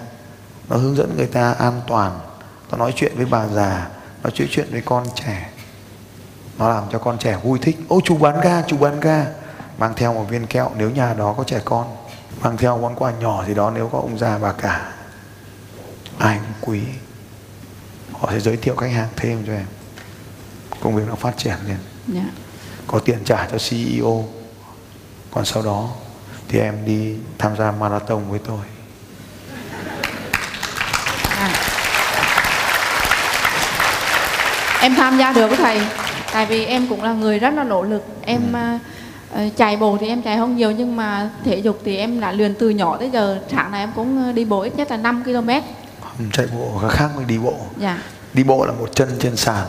nó 0.69 0.77
hướng 0.77 0.97
dẫn 0.97 1.17
người 1.17 1.27
ta 1.27 1.53
an 1.53 1.81
toàn. 1.87 2.19
Nó 2.71 2.79
nói 2.79 2.93
chuyện 2.97 3.13
với 3.17 3.27
bà 3.27 3.47
già 3.47 3.89
nó 4.23 4.31
nói 4.31 4.49
chuyện 4.51 4.69
với 4.71 4.81
con 4.81 5.07
trẻ. 5.15 5.51
Nó 6.59 6.69
làm 6.69 6.85
cho 6.93 6.99
con 6.99 7.19
trẻ 7.19 7.39
vui 7.43 7.59
thích. 7.63 7.77
Ô 7.89 8.01
chú 8.05 8.17
bán 8.17 8.41
ga 8.41 8.63
chú 8.63 8.77
bán 8.77 9.01
ga. 9.01 9.27
Mang 9.79 9.95
theo 9.97 10.15
một 10.15 10.25
viên 10.29 10.47
kẹo 10.47 10.71
nếu 10.77 10.91
nhà 10.91 11.15
đó 11.15 11.35
có 11.39 11.45
trẻ 11.45 11.61
con. 11.65 11.87
Mang 12.41 12.57
theo 12.57 12.79
món 12.79 12.95
quà 12.95 13.13
nhỏ 13.13 13.45
gì 13.47 13.55
đó 13.55 13.73
nếu 13.75 13.89
có 13.93 13.99
ông 13.99 14.19
già 14.19 14.39
bà 14.39 14.53
cả. 14.53 14.93
Ai 16.19 16.39
cũng 16.39 16.71
quý. 16.71 16.83
Họ 18.13 18.29
sẽ 18.33 18.41
giới 18.41 18.57
thiệu 18.57 18.77
khách 18.77 18.91
hàng 18.91 19.09
thêm 19.17 19.45
cho 19.47 19.53
em. 19.53 19.67
Công 20.81 20.97
việc 20.97 21.03
nó 21.09 21.15
phát 21.15 21.37
triển 21.37 21.57
lên 21.67 21.79
dạ. 22.09 22.25
Có 22.87 22.99
tiền 22.99 23.19
trả 23.25 23.47
cho 23.47 23.59
CEO 23.71 24.25
còn 25.31 25.45
sau 25.45 25.63
đó 25.63 25.91
thì 26.49 26.59
em 26.59 26.85
đi 26.85 27.17
tham 27.39 27.57
gia 27.57 27.73
marathon 27.73 28.31
với 28.31 28.39
tôi 28.39 28.61
Em 34.81 34.95
tham 34.95 35.19
gia 35.19 35.33
được 35.33 35.49
với 35.49 35.57
thầy. 35.57 35.81
Tại 36.33 36.47
vì 36.47 36.65
em 36.65 36.87
cũng 36.89 37.03
là 37.03 37.13
người 37.13 37.39
rất 37.39 37.55
là 37.55 37.65
nỗ 37.65 37.83
lực. 37.83 38.05
Em 38.23 38.41
à, 38.53 38.79
ờ, 39.33 39.43
chạy 39.57 39.77
bộ 39.77 39.97
thì 40.01 40.09
em 40.09 40.23
chạy 40.23 40.37
không 40.37 40.57
nhiều 40.57 40.71
Nhưng 40.71 40.97
mà 40.97 41.31
thể 41.45 41.57
dục 41.59 41.81
thì 41.85 41.97
em 41.97 42.21
đã 42.21 42.33
luyện 42.33 42.55
từ 42.55 42.71
nhỏ 42.71 42.97
tới 42.97 43.11
giờ. 43.11 43.39
Sáng 43.53 43.71
nay 43.71 43.81
em 43.81 43.91
cũng 43.97 44.25
ờ, 44.25 44.33
đi 44.33 44.45
bộ 44.45 44.61
ít 44.61 44.77
nhất 44.77 44.91
là 44.91 44.97
5 44.97 45.23
km. 45.25 45.49
Ừ, 46.19 46.25
chạy 46.33 46.47
bộ 46.53 46.79
khác 46.83 46.89
khác 46.91 47.09
với 47.17 47.25
đi 47.25 47.39
bộ. 47.39 47.55
Dạ. 47.79 47.99
Đi 48.35 48.45
bộ 48.45 48.67
là 48.67 48.73
một 48.73 48.89
chân 48.95 49.09
trên 49.21 49.37
sàn. 49.37 49.67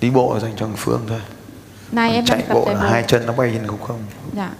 Đi 0.00 0.10
bộ 0.10 0.34
là 0.34 0.40
dành 0.40 0.52
cho 0.56 0.66
người 0.66 0.76
phương 0.76 1.02
thôi. 1.08 1.20
Nay 1.92 2.08
Còn 2.08 2.16
em 2.16 2.24
chạy 2.26 2.42
bộ 2.48 2.64
chạy 2.66 2.74
là 2.74 2.80
bộ. 2.80 2.88
hai 2.88 3.04
chân 3.08 3.26
nó 3.26 3.32
bay 3.32 3.50
trên 3.54 3.66
không 3.66 3.82
không. 3.86 3.98
Dạ. 4.36 4.50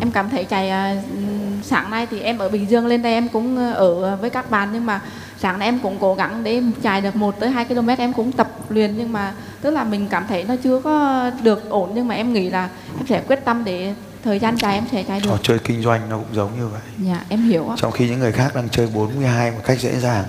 Em 0.00 0.10
cảm 0.10 0.30
thấy 0.30 0.44
chạy 0.44 0.70
ừm, 0.70 1.62
sáng 1.62 1.90
nay 1.90 2.06
thì 2.10 2.20
em 2.20 2.38
ở 2.38 2.48
Bình 2.48 2.70
Dương 2.70 2.86
lên 2.86 3.02
đây 3.02 3.12
em 3.12 3.28
cũng 3.28 3.74
ở 3.74 4.16
với 4.16 4.30
các 4.30 4.50
bạn. 4.50 4.68
Nhưng 4.72 4.86
mà 4.86 5.00
sáng 5.42 5.58
nay 5.58 5.68
em 5.68 5.78
cũng 5.78 5.96
cố 6.00 6.14
gắng 6.14 6.44
để 6.44 6.62
chạy 6.82 7.00
được 7.00 7.16
1 7.16 7.40
tới 7.40 7.50
2 7.50 7.64
km 7.64 7.88
em 7.98 8.12
cũng 8.12 8.32
tập 8.32 8.50
luyện 8.68 8.94
nhưng 8.98 9.12
mà 9.12 9.32
tức 9.60 9.70
là 9.70 9.84
mình 9.84 10.06
cảm 10.10 10.24
thấy 10.28 10.44
nó 10.44 10.54
chưa 10.64 10.80
có 10.80 11.30
được 11.42 11.70
ổn 11.70 11.92
nhưng 11.94 12.08
mà 12.08 12.14
em 12.14 12.32
nghĩ 12.32 12.50
là 12.50 12.68
em 12.98 13.06
sẽ 13.06 13.22
quyết 13.28 13.44
tâm 13.44 13.64
để 13.64 13.94
thời 14.24 14.38
gian 14.38 14.56
chạy 14.58 14.74
em 14.74 14.84
sẽ 14.92 15.02
chạy 15.02 15.20
được. 15.20 15.30
trò 15.30 15.38
chơi 15.42 15.58
kinh 15.58 15.82
doanh 15.82 16.08
nó 16.08 16.16
cũng 16.16 16.34
giống 16.34 16.58
như 16.58 16.68
vậy 16.68 16.80
Dạ 16.98 17.24
em 17.28 17.42
hiểu 17.42 17.68
ạ. 17.68 17.76
trong 17.78 17.92
khi 17.92 18.08
những 18.08 18.18
người 18.18 18.32
khác 18.32 18.54
đang 18.54 18.68
chơi 18.68 18.86
42 18.94 19.50
một 19.50 19.58
cách 19.64 19.80
dễ 19.80 19.98
dàng 20.00 20.24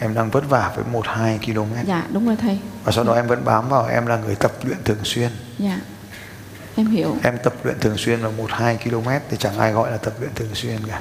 em 0.00 0.14
đang 0.14 0.30
vất 0.30 0.48
vả 0.48 0.70
với 0.76 0.84
1 0.92 1.06
2 1.06 1.38
km 1.46 1.64
Dạ 1.86 2.04
đúng 2.12 2.26
rồi 2.26 2.36
thầy. 2.40 2.58
và 2.84 2.92
sau 2.92 3.04
đó 3.04 3.14
em 3.14 3.26
vẫn 3.26 3.44
bám 3.44 3.68
vào 3.68 3.86
em 3.86 4.06
là 4.06 4.16
người 4.16 4.34
tập 4.34 4.52
luyện 4.62 4.78
thường 4.84 4.98
xuyên 5.04 5.30
Dạ. 5.58 5.80
Em 6.76 6.86
hiểu. 6.86 7.16
em 7.22 7.38
tập 7.44 7.52
luyện 7.64 7.78
thường 7.80 7.96
xuyên 7.96 8.20
là 8.20 8.28
1 8.36 8.46
2 8.50 8.78
km 8.84 9.08
thì 9.30 9.36
chẳng 9.40 9.58
ai 9.58 9.72
gọi 9.72 9.90
là 9.90 9.96
tập 9.96 10.12
luyện 10.20 10.30
thường 10.34 10.54
xuyên 10.54 10.76
cả 10.88 11.00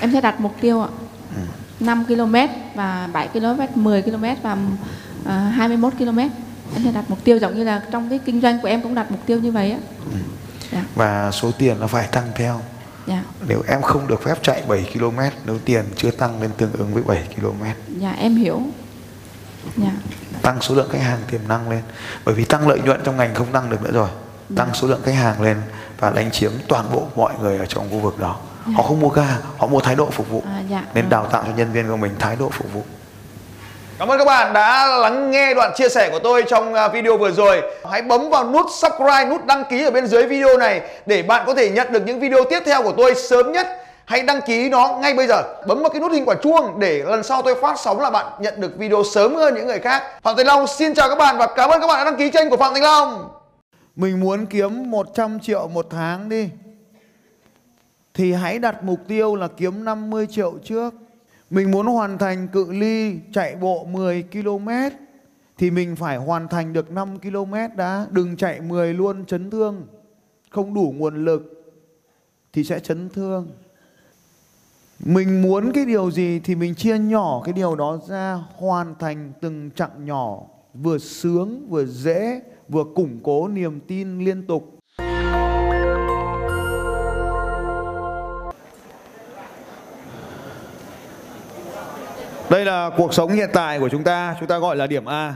Em 0.00 0.10
sẽ 0.12 0.20
đặt 0.20 0.40
mục 0.40 0.54
tiêu 0.60 0.82
ạ. 0.82 0.88
Ừ. 1.36 1.40
5 1.80 2.04
km 2.04 2.34
và 2.74 3.08
7 3.12 3.28
km, 3.28 3.60
10 3.74 4.02
km 4.02 4.24
và 4.42 4.56
à, 5.26 5.38
21 5.38 5.92
km. 5.98 6.18
Em 6.18 6.30
sẽ 6.84 6.92
đặt 6.92 7.04
mục 7.08 7.24
tiêu 7.24 7.38
giống 7.38 7.54
như 7.56 7.64
là 7.64 7.82
trong 7.92 8.08
cái 8.10 8.18
kinh 8.24 8.40
doanh 8.40 8.60
của 8.60 8.68
em 8.68 8.82
cũng 8.82 8.94
đặt 8.94 9.10
mục 9.10 9.20
tiêu 9.26 9.38
như 9.40 9.52
vậy 9.52 9.70
á. 9.70 9.78
Dạ. 10.72 10.84
và 10.94 11.30
số 11.30 11.50
tiền 11.58 11.80
nó 11.80 11.86
phải 11.86 12.06
tăng 12.06 12.24
theo 12.34 12.60
Dạ. 13.06 13.22
nếu 13.48 13.62
em 13.68 13.82
không 13.82 14.06
được 14.06 14.22
phép 14.22 14.42
chạy 14.42 14.62
7 14.68 14.90
km 14.94 15.18
nếu 15.46 15.58
tiền 15.64 15.84
chưa 15.96 16.10
tăng 16.10 16.42
lên 16.42 16.50
tương 16.56 16.72
ứng 16.72 16.94
với 16.94 17.02
7 17.02 17.28
km 17.36 17.64
Dạ 18.00 18.12
em 18.18 18.36
hiểu. 18.36 18.62
Dạ. 19.76 19.92
tăng 20.42 20.60
số 20.60 20.74
lượng 20.74 20.88
khách 20.92 21.02
hàng 21.02 21.18
tiềm 21.30 21.40
năng 21.48 21.70
lên 21.70 21.82
bởi 22.24 22.34
vì 22.34 22.44
tăng 22.44 22.68
lợi 22.68 22.80
nhuận 22.84 23.00
trong 23.04 23.16
ngành 23.16 23.34
không 23.34 23.46
tăng 23.52 23.70
được 23.70 23.82
nữa 23.82 23.92
rồi 23.92 24.08
tăng 24.56 24.68
số 24.74 24.88
lượng 24.88 25.00
khách 25.04 25.12
hàng 25.14 25.40
lên 25.42 25.56
và 25.98 26.10
đánh 26.10 26.30
chiếm 26.30 26.52
toàn 26.68 26.92
bộ 26.92 27.06
mọi 27.16 27.34
người 27.42 27.58
ở 27.58 27.66
trong 27.66 27.90
khu 27.90 27.98
vực 27.98 28.18
đó 28.18 28.36
họ 28.76 28.82
không 28.82 29.00
mua 29.00 29.08
ga 29.08 29.36
họ 29.58 29.66
mua 29.66 29.80
thái 29.80 29.94
độ 29.94 30.06
phục 30.10 30.30
vụ 30.30 30.42
À, 30.46 30.60
dạ. 30.70 30.82
nên 30.94 31.04
Vâng. 31.04 31.10
đào 31.10 31.26
tạo 31.32 31.42
cho 31.46 31.52
nhân 31.56 31.72
viên 31.72 31.88
của 31.88 31.96
mình 31.96 32.12
thái 32.18 32.36
độ 32.36 32.48
phục 32.52 32.72
vụ 32.74 32.82
Cảm 33.98 34.08
ơn 34.08 34.18
các 34.18 34.24
bạn 34.24 34.52
đã 34.52 34.86
lắng 34.86 35.30
nghe 35.30 35.54
đoạn 35.54 35.72
chia 35.76 35.88
sẻ 35.88 36.10
của 36.10 36.18
tôi 36.18 36.44
trong 36.48 36.74
à, 36.74 36.88
video 36.88 37.16
vừa 37.16 37.30
rồi. 37.30 37.62
Hãy 37.90 38.02
bấm 38.02 38.30
vào 38.30 38.44
nút 38.50 38.66
subscribe, 38.72 39.24
nút 39.24 39.46
đăng 39.46 39.64
ký 39.70 39.84
ở 39.84 39.90
bên 39.90 40.06
dưới 40.06 40.26
video 40.26 40.58
này 40.58 40.80
để 41.06 41.22
bạn 41.22 41.42
có 41.46 41.54
thể 41.54 41.70
nhận 41.70 41.92
được 41.92 42.02
những 42.06 42.20
video 42.20 42.44
tiếp 42.50 42.60
theo 42.66 42.82
của 42.82 42.92
tôi 42.96 43.14
sớm 43.14 43.52
nhất. 43.52 43.66
Hãy 44.04 44.22
đăng 44.22 44.40
ký 44.40 44.68
nó 44.68 44.98
ngay 45.02 45.14
bây 45.14 45.26
giờ. 45.26 45.42
Bấm 45.66 45.80
vào 45.82 45.90
cái 45.90 46.00
nút 46.00 46.12
hình 46.12 46.24
quả 46.26 46.34
chuông 46.42 46.78
để 46.80 47.02
lần 47.06 47.22
sau 47.22 47.42
tôi 47.42 47.54
phát 47.62 47.76
sóng 47.80 48.00
là 48.00 48.10
bạn 48.10 48.26
nhận 48.40 48.60
được 48.60 48.72
video 48.78 49.02
sớm 49.14 49.34
hơn 49.34 49.54
những 49.54 49.66
người 49.66 49.78
khác. 49.78 50.02
Phạm 50.22 50.36
Thành 50.36 50.46
Long 50.46 50.66
xin 50.66 50.94
chào 50.94 51.08
các 51.08 51.18
bạn 51.18 51.38
và 51.38 51.46
cảm 51.56 51.70
ơn 51.70 51.80
các 51.80 51.86
bạn 51.86 51.98
đã 51.98 52.04
đăng 52.04 52.16
ký 52.16 52.30
kênh 52.30 52.50
của 52.50 52.56
Phạm 52.56 52.74
Thành 52.74 52.82
Long. 52.82 53.28
mình 53.96 54.20
muốn 54.20 54.46
kiếm 54.46 54.90
100 54.90 55.40
triệu 55.40 55.68
một 55.68 55.86
tháng 55.90 56.28
đi 56.28 56.48
thì 58.18 58.32
hãy 58.32 58.58
đặt 58.58 58.84
mục 58.84 59.00
tiêu 59.08 59.36
là 59.36 59.48
kiếm 59.48 59.84
50 59.84 60.26
triệu 60.30 60.58
trước. 60.64 60.94
Mình 61.50 61.70
muốn 61.70 61.86
hoàn 61.86 62.18
thành 62.18 62.48
cự 62.48 62.72
ly 62.72 63.18
chạy 63.32 63.56
bộ 63.56 63.84
10 63.84 64.22
km 64.32 64.68
thì 65.58 65.70
mình 65.70 65.96
phải 65.96 66.16
hoàn 66.16 66.48
thành 66.48 66.72
được 66.72 66.90
5 66.90 67.18
km 67.18 67.54
đã. 67.76 68.06
Đừng 68.10 68.36
chạy 68.36 68.60
10 68.60 68.94
luôn 68.94 69.24
chấn 69.24 69.50
thương. 69.50 69.86
Không 70.50 70.74
đủ 70.74 70.94
nguồn 70.96 71.24
lực 71.24 71.74
thì 72.52 72.64
sẽ 72.64 72.78
chấn 72.78 73.08
thương. 73.08 73.48
Mình 75.04 75.42
muốn 75.42 75.72
cái 75.72 75.84
điều 75.84 76.10
gì 76.10 76.40
thì 76.44 76.54
mình 76.54 76.74
chia 76.74 76.98
nhỏ 76.98 77.42
cái 77.44 77.52
điều 77.52 77.76
đó 77.76 77.98
ra, 78.08 78.38
hoàn 78.54 78.94
thành 78.98 79.32
từng 79.40 79.70
chặng 79.74 80.06
nhỏ, 80.06 80.40
vừa 80.74 80.98
sướng, 80.98 81.66
vừa 81.68 81.86
dễ, 81.86 82.40
vừa 82.68 82.84
củng 82.94 83.20
cố 83.22 83.48
niềm 83.48 83.80
tin 83.80 84.18
liên 84.18 84.46
tục. 84.46 84.77
Đây 92.50 92.64
là 92.64 92.90
cuộc 92.96 93.14
sống 93.14 93.32
hiện 93.32 93.50
tại 93.52 93.80
của 93.80 93.88
chúng 93.88 94.04
ta. 94.04 94.36
Chúng 94.38 94.48
ta 94.48 94.58
gọi 94.58 94.76
là 94.76 94.86
điểm 94.86 95.04
a. 95.04 95.34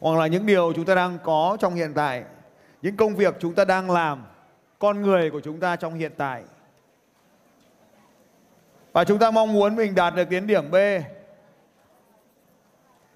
Hoặc 0.00 0.18
là 0.18 0.26
những 0.26 0.46
điều 0.46 0.72
chúng 0.76 0.84
ta 0.84 0.94
đang 0.94 1.18
có 1.22 1.56
trong 1.60 1.74
hiện 1.74 1.94
tại. 1.94 2.24
Những 2.82 2.96
công 2.96 3.16
việc 3.16 3.34
chúng 3.40 3.54
ta 3.54 3.64
đang 3.64 3.90
làm. 3.90 4.24
Con 4.78 5.02
người 5.02 5.30
của 5.30 5.40
chúng 5.40 5.60
ta 5.60 5.76
trong 5.76 5.94
hiện 5.94 6.12
tại. 6.16 6.42
Và 8.92 9.04
chúng 9.04 9.18
ta 9.18 9.30
mong 9.30 9.52
muốn 9.52 9.76
mình 9.76 9.94
đạt 9.94 10.14
được 10.14 10.28
đến 10.30 10.46
điểm 10.46 10.70
B. 10.70 10.74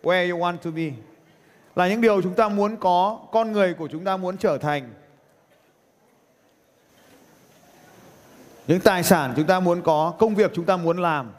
Where 0.02 0.30
you 0.30 0.38
want 0.38 0.56
to 0.56 0.70
be. 0.70 0.90
Là 1.76 1.88
những 1.88 2.00
điều 2.00 2.22
chúng 2.22 2.34
ta 2.34 2.48
muốn 2.48 2.76
có, 2.76 3.18
con 3.32 3.52
người 3.52 3.74
của 3.74 3.88
chúng 3.92 4.04
ta 4.04 4.16
muốn 4.16 4.36
trở 4.36 4.58
thành. 4.58 4.92
Những 8.66 8.80
tài 8.80 9.02
sản 9.02 9.32
chúng 9.36 9.46
ta 9.46 9.60
muốn 9.60 9.82
có, 9.82 10.14
công 10.18 10.34
việc 10.34 10.50
chúng 10.54 10.64
ta 10.64 10.76
muốn 10.76 10.98
làm. 10.98 11.32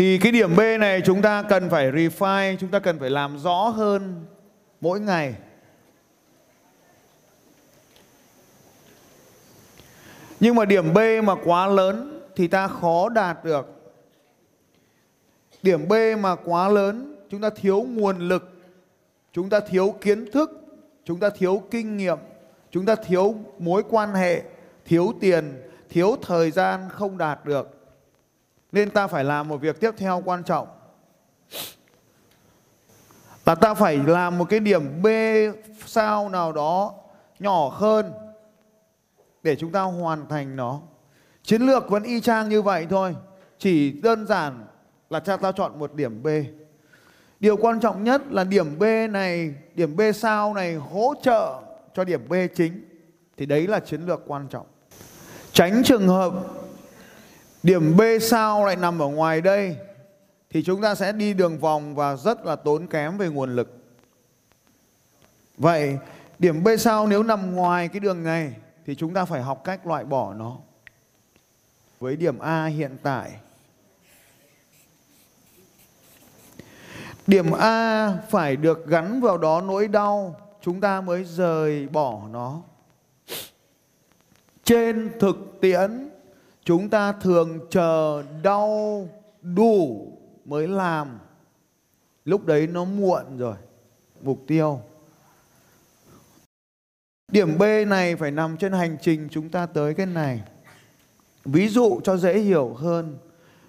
Thì 0.00 0.18
cái 0.18 0.32
điểm 0.32 0.56
B 0.56 0.60
này 0.80 1.00
chúng 1.04 1.22
ta 1.22 1.42
cần 1.42 1.70
phải 1.70 1.92
refine 1.92 2.56
chúng 2.56 2.70
ta 2.70 2.78
cần 2.78 2.98
phải 2.98 3.10
làm 3.10 3.38
rõ 3.38 3.68
hơn 3.68 4.24
mỗi 4.80 5.00
ngày 5.00 5.34
Nhưng 10.40 10.54
mà 10.54 10.64
điểm 10.64 10.94
B 10.94 10.98
mà 11.24 11.34
quá 11.44 11.66
lớn 11.66 12.20
thì 12.36 12.48
ta 12.48 12.68
khó 12.68 13.08
đạt 13.08 13.44
được. 13.44 13.92
Điểm 15.62 15.88
B 15.88 15.92
mà 16.20 16.34
quá 16.34 16.68
lớn, 16.68 17.16
chúng 17.30 17.40
ta 17.40 17.50
thiếu 17.50 17.86
nguồn 17.88 18.18
lực, 18.18 18.50
chúng 19.32 19.50
ta 19.50 19.60
thiếu 19.60 19.94
kiến 20.00 20.30
thức, 20.32 20.50
chúng 21.04 21.20
ta 21.20 21.30
thiếu 21.30 21.62
kinh 21.70 21.96
nghiệm, 21.96 22.18
chúng 22.70 22.86
ta 22.86 22.94
thiếu 22.94 23.34
mối 23.58 23.82
quan 23.90 24.14
hệ, 24.14 24.42
thiếu 24.84 25.12
tiền, 25.20 25.62
thiếu 25.88 26.16
thời 26.22 26.50
gian 26.50 26.88
không 26.88 27.18
đạt 27.18 27.44
được. 27.44 27.79
Nên 28.72 28.90
ta 28.90 29.06
phải 29.06 29.24
làm 29.24 29.48
một 29.48 29.56
việc 29.60 29.80
tiếp 29.80 29.90
theo 29.96 30.22
quan 30.24 30.44
trọng. 30.44 30.68
Là 33.46 33.54
ta 33.54 33.74
phải 33.74 33.96
làm 34.06 34.38
một 34.38 34.44
cái 34.48 34.60
điểm 34.60 35.02
B 35.02 35.06
sao 35.86 36.28
nào 36.28 36.52
đó 36.52 36.94
nhỏ 37.38 37.68
hơn 37.68 38.12
để 39.42 39.56
chúng 39.56 39.72
ta 39.72 39.82
hoàn 39.82 40.28
thành 40.28 40.56
nó. 40.56 40.80
Chiến 41.42 41.62
lược 41.62 41.90
vẫn 41.90 42.02
y 42.02 42.20
chang 42.20 42.48
như 42.48 42.62
vậy 42.62 42.86
thôi, 42.90 43.16
chỉ 43.58 43.90
đơn 43.90 44.26
giản 44.26 44.66
là 45.10 45.20
cha 45.20 45.36
ta 45.36 45.52
chọn 45.52 45.78
một 45.78 45.94
điểm 45.94 46.22
B. 46.22 46.28
Điều 47.40 47.56
quan 47.56 47.80
trọng 47.80 48.04
nhất 48.04 48.22
là 48.30 48.44
điểm 48.44 48.78
B 48.78 48.82
này, 49.10 49.54
điểm 49.74 49.96
B 49.96 50.00
sao 50.14 50.54
này 50.54 50.74
hỗ 50.74 51.14
trợ 51.22 51.60
cho 51.94 52.04
điểm 52.04 52.28
B 52.28 52.34
chính. 52.56 52.84
Thì 53.36 53.46
đấy 53.46 53.66
là 53.66 53.80
chiến 53.80 54.06
lược 54.06 54.22
quan 54.26 54.48
trọng. 54.48 54.66
Tránh 55.52 55.82
trường 55.84 56.08
hợp 56.08 56.32
điểm 57.62 57.96
B 57.96 58.02
sao 58.20 58.66
lại 58.66 58.76
nằm 58.76 59.02
ở 59.02 59.06
ngoài 59.06 59.40
đây 59.40 59.76
thì 60.50 60.62
chúng 60.62 60.82
ta 60.82 60.94
sẽ 60.94 61.12
đi 61.12 61.34
đường 61.34 61.58
vòng 61.58 61.94
và 61.94 62.16
rất 62.16 62.44
là 62.44 62.56
tốn 62.56 62.86
kém 62.86 63.18
về 63.18 63.28
nguồn 63.28 63.56
lực. 63.56 63.76
Vậy 65.56 65.98
Điểm 66.40 66.64
B 66.64 66.68
sao 66.78 67.06
nếu 67.06 67.22
nằm 67.22 67.54
ngoài 67.54 67.88
cái 67.88 68.00
đường 68.00 68.22
này 68.22 68.54
thì 68.86 68.94
chúng 68.94 69.14
ta 69.14 69.24
phải 69.24 69.42
học 69.42 69.64
cách 69.64 69.86
loại 69.86 70.04
bỏ 70.04 70.34
nó. 70.34 70.56
Với 72.00 72.16
điểm 72.16 72.38
A 72.38 72.64
hiện 72.64 72.96
tại. 73.02 73.30
Điểm 77.26 77.52
A 77.52 78.12
phải 78.30 78.56
được 78.56 78.86
gắn 78.86 79.20
vào 79.20 79.38
đó 79.38 79.60
nỗi 79.60 79.88
đau, 79.88 80.40
chúng 80.60 80.80
ta 80.80 81.00
mới 81.00 81.24
rời 81.24 81.88
bỏ 81.88 82.20
nó. 82.30 82.60
Trên 84.64 85.10
thực 85.20 85.58
tiễn, 85.60 86.09
chúng 86.70 86.88
ta 86.88 87.12
thường 87.12 87.60
chờ 87.70 88.22
đau 88.42 89.08
đủ 89.42 90.06
mới 90.44 90.68
làm. 90.68 91.18
Lúc 92.24 92.46
đấy 92.46 92.66
nó 92.66 92.84
muộn 92.84 93.38
rồi. 93.38 93.56
Mục 94.22 94.44
tiêu 94.46 94.80
Điểm 97.32 97.58
B 97.58 97.62
này 97.86 98.16
phải 98.16 98.30
nằm 98.30 98.56
trên 98.56 98.72
hành 98.72 98.96
trình 99.02 99.28
chúng 99.30 99.48
ta 99.48 99.66
tới 99.66 99.94
cái 99.94 100.06
này. 100.06 100.42
Ví 101.44 101.68
dụ 101.68 102.00
cho 102.04 102.16
dễ 102.16 102.38
hiểu 102.38 102.74
hơn. 102.74 103.18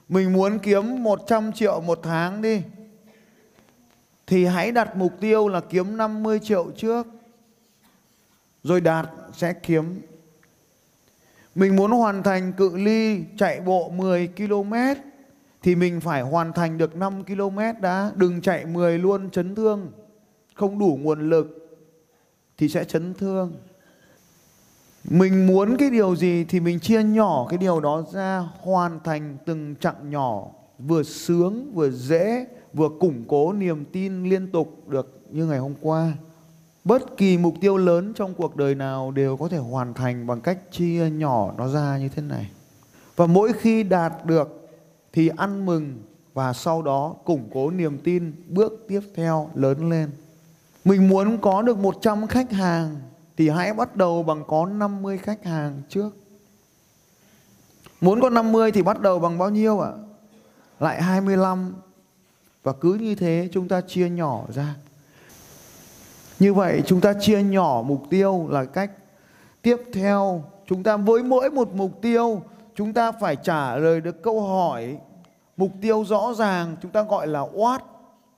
Mình 0.10 0.34
muốn 0.34 0.60
kiếm 0.60 1.04
100 1.04 1.52
triệu 1.52 1.82
một 1.82 2.00
tháng 2.04 2.42
đi. 2.42 2.62
Thì 4.28 4.46
hãy 4.46 4.72
đặt 4.72 4.96
mục 4.96 5.14
tiêu 5.20 5.48
là 5.48 5.62
kiếm 5.70 5.98
50 5.98 6.40
triệu 6.44 6.72
trước. 6.78 7.08
Rồi 8.64 8.82
đạt 8.82 9.10
sẽ 9.34 9.54
kiếm. 9.54 10.02
Mình 11.56 11.76
muốn 11.76 11.92
hoàn 11.92 12.24
thành 12.24 12.54
cự 12.54 12.78
ly 12.78 13.24
chạy 13.38 13.62
bộ 13.62 13.90
10 13.90 14.28
km 14.38 14.74
thì 15.62 15.76
mình 15.76 16.02
phải 16.02 16.22
hoàn 16.22 16.54
thành 16.54 16.78
được 16.78 16.96
5 16.96 17.24
km 17.24 17.60
đã. 17.82 18.12
Đừng 18.16 18.42
chạy 18.42 18.66
10 18.66 19.00
luôn, 19.00 19.30
chấn 19.30 19.56
thương. 19.56 19.92
Không 20.54 20.80
đủ 20.80 21.00
nguồn 21.02 21.30
lực, 21.30 21.78
thì 22.58 22.70
sẽ 22.70 22.84
chấn 22.84 23.14
thương 23.14 23.54
mình 25.04 25.48
muốn 25.48 25.78
cái 25.78 25.90
điều 25.90 26.16
gì 26.16 26.44
thì 26.44 26.60
mình 26.60 26.80
chia 26.80 27.04
nhỏ 27.04 27.48
cái 27.50 27.58
điều 27.58 27.80
đó 27.80 28.04
ra, 28.14 28.44
hoàn 28.60 29.00
thành 29.04 29.38
từng 29.46 29.76
chặng 29.80 30.10
nhỏ, 30.10 30.48
vừa 30.80 31.04
sướng, 31.04 31.72
vừa 31.74 31.90
dễ, 31.90 32.46
vừa 32.74 32.90
củng 33.00 33.24
cố 33.28 33.54
niềm 33.54 33.86
tin 33.86 34.24
liên 34.24 34.52
tục 34.52 34.88
được 34.88 35.22
như 35.30 35.46
ngày 35.46 35.60
hôm 35.60 35.74
qua 35.82 36.14
bất 36.84 37.18
kỳ 37.18 37.38
mục 37.38 37.56
tiêu 37.62 37.78
lớn 37.78 38.14
trong 38.16 38.34
cuộc 38.34 38.56
đời 38.56 38.76
nào 38.76 39.12
đều 39.12 39.38
có 39.38 39.48
thể 39.48 39.58
hoàn 39.58 39.94
thành 39.94 40.28
bằng 40.28 40.42
cách 40.42 40.60
chia 40.72 41.10
nhỏ 41.10 41.54
nó 41.58 41.68
ra 41.68 41.98
như 41.98 42.10
thế 42.10 42.22
này 42.22 42.52
và 43.16 43.26
mỗi 43.26 43.54
khi 43.54 43.84
đạt 43.84 44.26
được 44.26 44.70
thì 45.14 45.30
ăn 45.38 45.66
mừng 45.66 46.02
và 46.34 46.54
sau 46.54 46.82
đó 46.82 47.16
củng 47.26 47.50
cố 47.54 47.72
niềm 47.72 47.98
tin 48.04 48.34
bước 48.48 48.86
tiếp 48.88 49.02
theo 49.16 49.50
lớn 49.54 49.90
lên 49.90 50.10
mình 50.86 51.10
muốn 51.10 51.38
có 51.42 51.62
được 51.62 51.78
100 51.78 52.28
khách 52.28 52.52
hàng 52.52 52.96
thì 53.38 53.50
hãy 53.50 53.74
bắt 53.74 53.96
đầu 53.96 54.24
bằng 54.24 54.44
có 54.48 54.66
50 54.66 55.18
khách 55.18 55.46
hàng 55.46 55.82
trước. 55.90 56.10
Muốn 58.02 58.22
có 58.22 58.30
50 58.30 58.72
thì 58.72 58.82
bắt 58.82 59.02
đầu 59.02 59.20
bằng 59.20 59.38
bao 59.38 59.50
nhiêu 59.50 59.80
ạ? 59.80 59.92
Lại 60.80 61.02
25. 61.02 61.74
Và 62.64 62.74
cứ 62.74 62.94
như 62.94 63.16
thế 63.16 63.50
chúng 63.52 63.68
ta 63.68 63.82
chia 63.82 64.10
nhỏ 64.10 64.44
ra. 64.54 64.76
Như 66.42 66.54
vậy, 66.54 66.84
chúng 66.86 67.02
ta 67.02 67.14
chia 67.14 67.44
nhỏ 67.44 67.84
mục 67.86 68.04
tiêu 68.10 68.48
là 68.50 68.66
cách 68.66 68.92
tiếp 69.62 69.78
theo. 69.94 70.44
Chúng 70.66 70.84
ta 70.84 70.98
với 70.98 71.24
mỗi 71.24 71.50
một 71.50 71.74
mục 71.74 72.02
tiêu, 72.02 72.42
chúng 72.76 72.94
ta 72.94 73.12
phải 73.12 73.36
trả 73.36 73.76
lời 73.76 74.02
được 74.02 74.24
câu 74.24 74.42
hỏi. 74.42 74.98
Mục 75.58 75.72
tiêu 75.82 76.06
rõ 76.08 76.34
ràng, 76.38 76.76
chúng 76.82 76.92
ta 76.92 77.04
gọi 77.04 77.28
là 77.28 77.40
what, 77.40 77.80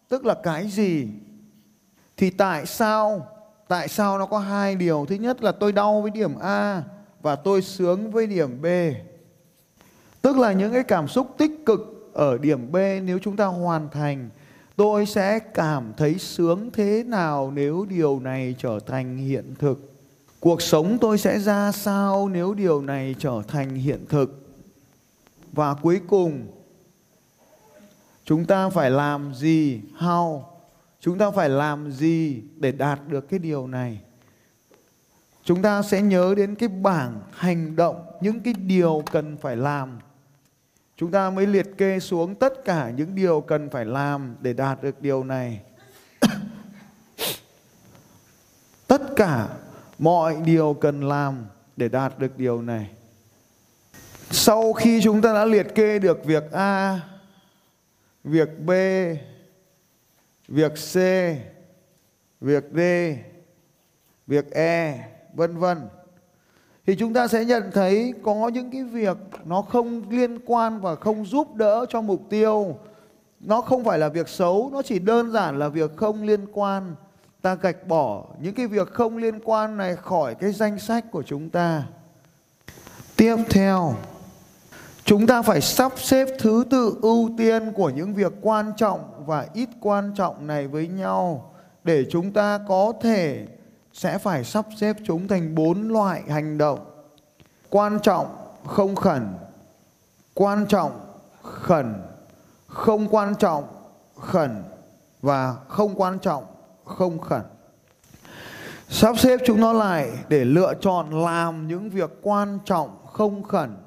tức 0.10 0.26
là 0.26 0.34
cái 0.44 0.68
gì? 0.68 1.08
Thì 2.18 2.30
tại 2.30 2.66
sao 2.66 3.28
tại 3.68 3.88
sao 3.88 4.20
nó 4.20 4.26
có 4.26 4.40
hai 4.40 4.76
điều? 4.76 5.06
Thứ 5.10 5.16
nhất 5.16 5.44
là 5.44 5.52
tôi 5.52 5.72
đau 5.72 6.02
với 6.02 6.12
điểm 6.12 6.36
a 6.42 6.84
và 7.22 7.36
tôi 7.36 7.62
sướng 7.62 8.12
với 8.12 8.28
điểm 8.28 8.62
b. 8.62 8.66
Tức 10.22 10.38
là 10.38 10.52
những 10.52 10.74
cái 10.74 10.84
cảm 10.84 11.08
xúc 11.08 11.28
tích 11.38 11.52
cực 11.66 12.12
ở 12.14 12.38
điểm 12.38 12.72
b 12.72 12.76
nếu 13.04 13.20
chúng 13.22 13.36
ta 13.36 13.46
hoàn 13.46 13.90
thành 13.90 14.30
tôi 14.76 15.06
sẽ 15.06 15.40
cảm 15.40 15.94
thấy 15.98 16.20
sướng 16.20 16.70
thế 16.74 17.04
nào 17.04 17.52
nếu 17.52 17.86
điều 17.90 18.20
này 18.20 18.56
trở 18.58 18.80
thành 18.86 19.18
hiện 19.18 19.56
thực? 19.60 19.94
Cuộc 20.40 20.62
sống 20.62 20.98
tôi 21.02 21.18
sẽ 21.18 21.40
ra 21.40 21.72
sao 21.72 22.30
nếu 22.30 22.54
điều 22.54 22.82
này 22.82 23.16
trở 23.20 23.42
thành 23.48 23.76
hiện 23.76 24.06
thực? 24.10 24.48
Và 25.52 25.74
cuối 25.74 26.02
cùng, 26.08 26.48
chúng 28.26 28.46
ta 28.46 28.70
phải 28.70 28.92
làm 28.92 29.34
gì? 29.34 29.82
How? 30.00 30.42
Chúng 31.00 31.18
ta 31.18 31.32
phải 31.32 31.50
làm 31.50 31.92
gì 31.92 32.42
để 32.56 32.72
đạt 32.72 33.00
được 33.08 33.30
cái 33.30 33.40
điều 33.40 33.68
này? 33.68 34.00
Chúng 35.44 35.62
ta 35.62 35.82
sẽ 35.82 36.02
nhớ 36.02 36.34
đến 36.38 36.56
cái 36.56 36.70
bảng 36.70 37.22
hành 37.32 37.76
động, 37.76 38.06
những 38.22 38.40
cái 38.40 38.54
điều 38.54 39.04
cần 39.12 39.38
phải 39.38 39.56
làm 39.56 40.00
chúng 40.98 41.12
ta 41.12 41.30
mới 41.30 41.48
liệt 41.48 41.78
kê 41.78 42.00
xuống 42.00 42.36
tất 42.36 42.66
cả 42.66 42.90
những 42.90 43.16
điều 43.16 43.42
cần 43.42 43.70
phải 43.70 43.86
làm 43.86 44.36
để 44.42 44.54
đạt 44.54 44.84
được 44.84 45.02
điều 45.02 45.24
này 45.24 45.62
tất 48.88 49.02
cả 49.16 49.48
mọi 50.00 50.36
điều 50.46 50.74
cần 50.74 51.04
làm 51.04 51.46
để 51.78 51.90
đạt 51.90 52.20
được 52.20 52.38
điều 52.38 52.62
này 52.62 52.90
sau 54.32 54.74
khi 54.74 55.02
chúng 55.04 55.22
ta 55.22 55.34
đã 55.34 55.46
liệt 55.46 55.76
kê 55.76 56.00
được 56.00 56.26
việc 56.26 56.52
a 56.52 57.00
việc 58.24 58.50
b 58.60 58.72
việc 60.48 60.72
C, 60.72 60.96
việc 62.42 62.64
D, 62.74 62.80
việc 64.28 64.52
E, 64.52 65.10
vân 65.34 65.58
vân. 65.58 65.78
Thì 66.88 66.96
chúng 66.96 67.14
ta 67.14 67.28
sẽ 67.28 67.46
nhận 67.46 67.72
thấy 67.74 68.14
có 68.24 68.48
những 68.48 68.72
cái 68.72 68.84
việc 68.84 69.18
nó 69.46 69.62
không 69.62 70.10
liên 70.10 70.40
quan 70.46 70.82
và 70.82 70.96
không 70.96 71.26
giúp 71.26 71.56
đỡ 71.56 71.86
cho 71.90 72.02
mục 72.02 72.22
tiêu. 72.30 72.76
Nó 73.40 73.62
không 73.62 73.84
phải 73.84 74.00
là 74.00 74.10
việc 74.10 74.30
xấu, 74.30 74.70
nó 74.74 74.82
chỉ 74.82 75.00
đơn 75.00 75.32
giản 75.32 75.60
là 75.60 75.68
việc 75.68 75.92
không 75.96 76.24
liên 76.24 76.46
quan. 76.54 76.96
Ta 77.42 77.56
gạch 77.56 77.88
bỏ 77.88 78.26
những 78.42 78.54
cái 78.54 78.68
việc 78.68 78.94
không 78.94 79.18
liên 79.18 79.40
quan 79.44 79.78
này 79.78 79.96
khỏi 79.96 80.36
cái 80.36 80.52
danh 80.52 80.80
sách 80.80 81.06
của 81.12 81.24
chúng 81.24 81.50
ta. 81.50 81.84
Tiếp 83.16 83.36
theo, 83.50 83.96
chúng 85.04 85.28
ta 85.28 85.42
phải 85.42 85.62
sắp 85.62 85.92
xếp 85.98 86.28
thứ 86.40 86.64
tự 86.70 86.96
ưu 87.02 87.30
tiên 87.38 87.72
của 87.74 87.90
những 87.90 88.14
việc 88.14 88.34
quan 88.42 88.72
trọng 88.78 89.26
và 89.26 89.48
ít 89.54 89.70
quan 89.80 90.12
trọng 90.16 90.48
này 90.48 90.68
với 90.68 90.88
nhau 90.88 91.54
để 91.84 92.06
chúng 92.12 92.32
ta 92.32 92.60
có 92.68 92.94
thể 93.02 93.46
sẽ 93.94 94.18
phải 94.18 94.44
sắp 94.44 94.66
xếp 94.78 94.96
chúng 95.06 95.28
thành 95.28 95.56
bốn 95.56 95.88
loại 95.90 96.24
hành 96.30 96.58
động. 96.58 96.80
Quan 97.70 98.00
trọng, 98.04 98.28
không 98.66 98.96
khẩn. 98.96 99.28
Quan 100.34 100.66
trọng, 100.70 101.06
khẩn. 101.44 102.02
Không 102.68 103.08
quan 103.08 103.36
trọng, 103.36 103.64
khẩn. 104.16 104.64
Và 105.22 105.56
không 105.68 105.96
quan 105.96 106.20
trọng, 106.20 106.46
không 106.86 107.20
khẩn. 107.20 107.42
Sắp 108.90 109.20
xếp 109.20 109.40
chúng 109.46 109.60
nó 109.60 109.74
lại 109.74 110.12
để 110.30 110.46
lựa 110.46 110.74
chọn 110.82 111.24
làm 111.24 111.68
những 111.68 111.90
việc 111.90 112.12
quan 112.22 112.60
trọng, 112.66 113.06
không 113.06 113.44
khẩn. 113.44 113.78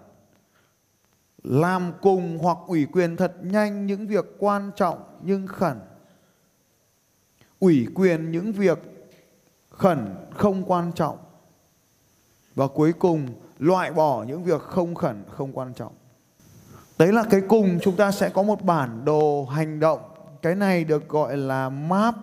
Làm 1.42 1.92
cùng 2.02 2.38
hoặc 2.42 2.58
ủy 2.66 2.86
quyền 2.92 3.16
thật 3.16 3.32
nhanh 3.42 3.86
những 3.86 4.06
việc 4.06 4.24
quan 4.38 4.70
trọng 4.76 4.98
nhưng 5.22 5.46
khẩn. 5.46 5.80
Ủy 7.58 7.86
quyền 7.94 8.30
những 8.32 8.52
việc 8.52 8.95
khẩn 9.78 10.14
không 10.34 10.64
quan 10.66 10.92
trọng. 10.92 11.18
Và 12.54 12.66
cuối 12.66 12.92
cùng, 12.92 13.28
loại 13.58 13.92
bỏ 13.92 14.24
những 14.24 14.44
việc 14.44 14.60
không 14.60 14.94
khẩn, 14.94 15.24
không 15.30 15.52
quan 15.52 15.74
trọng. 15.74 15.92
Đấy 16.98 17.12
là 17.12 17.24
cái 17.30 17.40
cùng, 17.48 17.78
chúng 17.82 17.96
ta 17.96 18.12
sẽ 18.12 18.28
có 18.28 18.42
một 18.42 18.62
bản 18.62 19.04
đồ 19.04 19.44
hành 19.44 19.80
động. 19.80 20.00
Cái 20.42 20.54
này 20.54 20.84
được 20.84 21.08
gọi 21.08 21.36
là 21.36 21.68
map, 21.68 22.14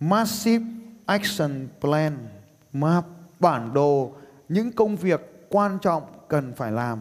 massive 0.00 0.64
action 1.06 1.68
plan. 1.80 2.28
Map, 2.72 3.04
bản 3.40 3.74
đồ, 3.74 4.12
những 4.48 4.72
công 4.72 4.96
việc 4.96 5.46
quan 5.48 5.78
trọng 5.78 6.02
cần 6.28 6.52
phải 6.56 6.72
làm. 6.72 6.98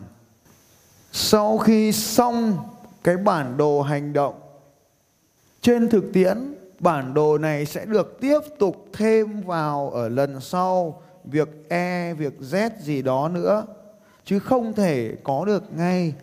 Sau 1.12 1.58
khi 1.58 1.92
xong 1.92 2.58
cái 3.04 3.18
bản 3.18 3.58
đồ 3.58 3.82
hành 3.82 4.14
động, 4.14 4.40
trên 5.62 5.90
thực 5.90 6.04
tiễn 6.14 6.57
bản 6.80 7.14
đồ 7.14 7.38
này 7.38 7.66
sẽ 7.66 7.86
được 7.86 8.18
tiếp 8.22 8.40
tục 8.60 8.86
thêm 8.94 9.42
vào 9.42 9.90
ở 9.90 10.10
lần 10.10 10.42
sau 10.42 11.02
việc 11.24 11.70
E, 11.70 12.14
việc 12.14 12.34
Z 12.40 12.70
gì 12.80 13.02
đó 13.02 13.30
nữa 13.30 13.66
chứ 14.26 14.40
không 14.40 14.74
thể 14.74 15.16
có 15.24 15.46
được 15.46 15.64
ngay. 15.78 16.14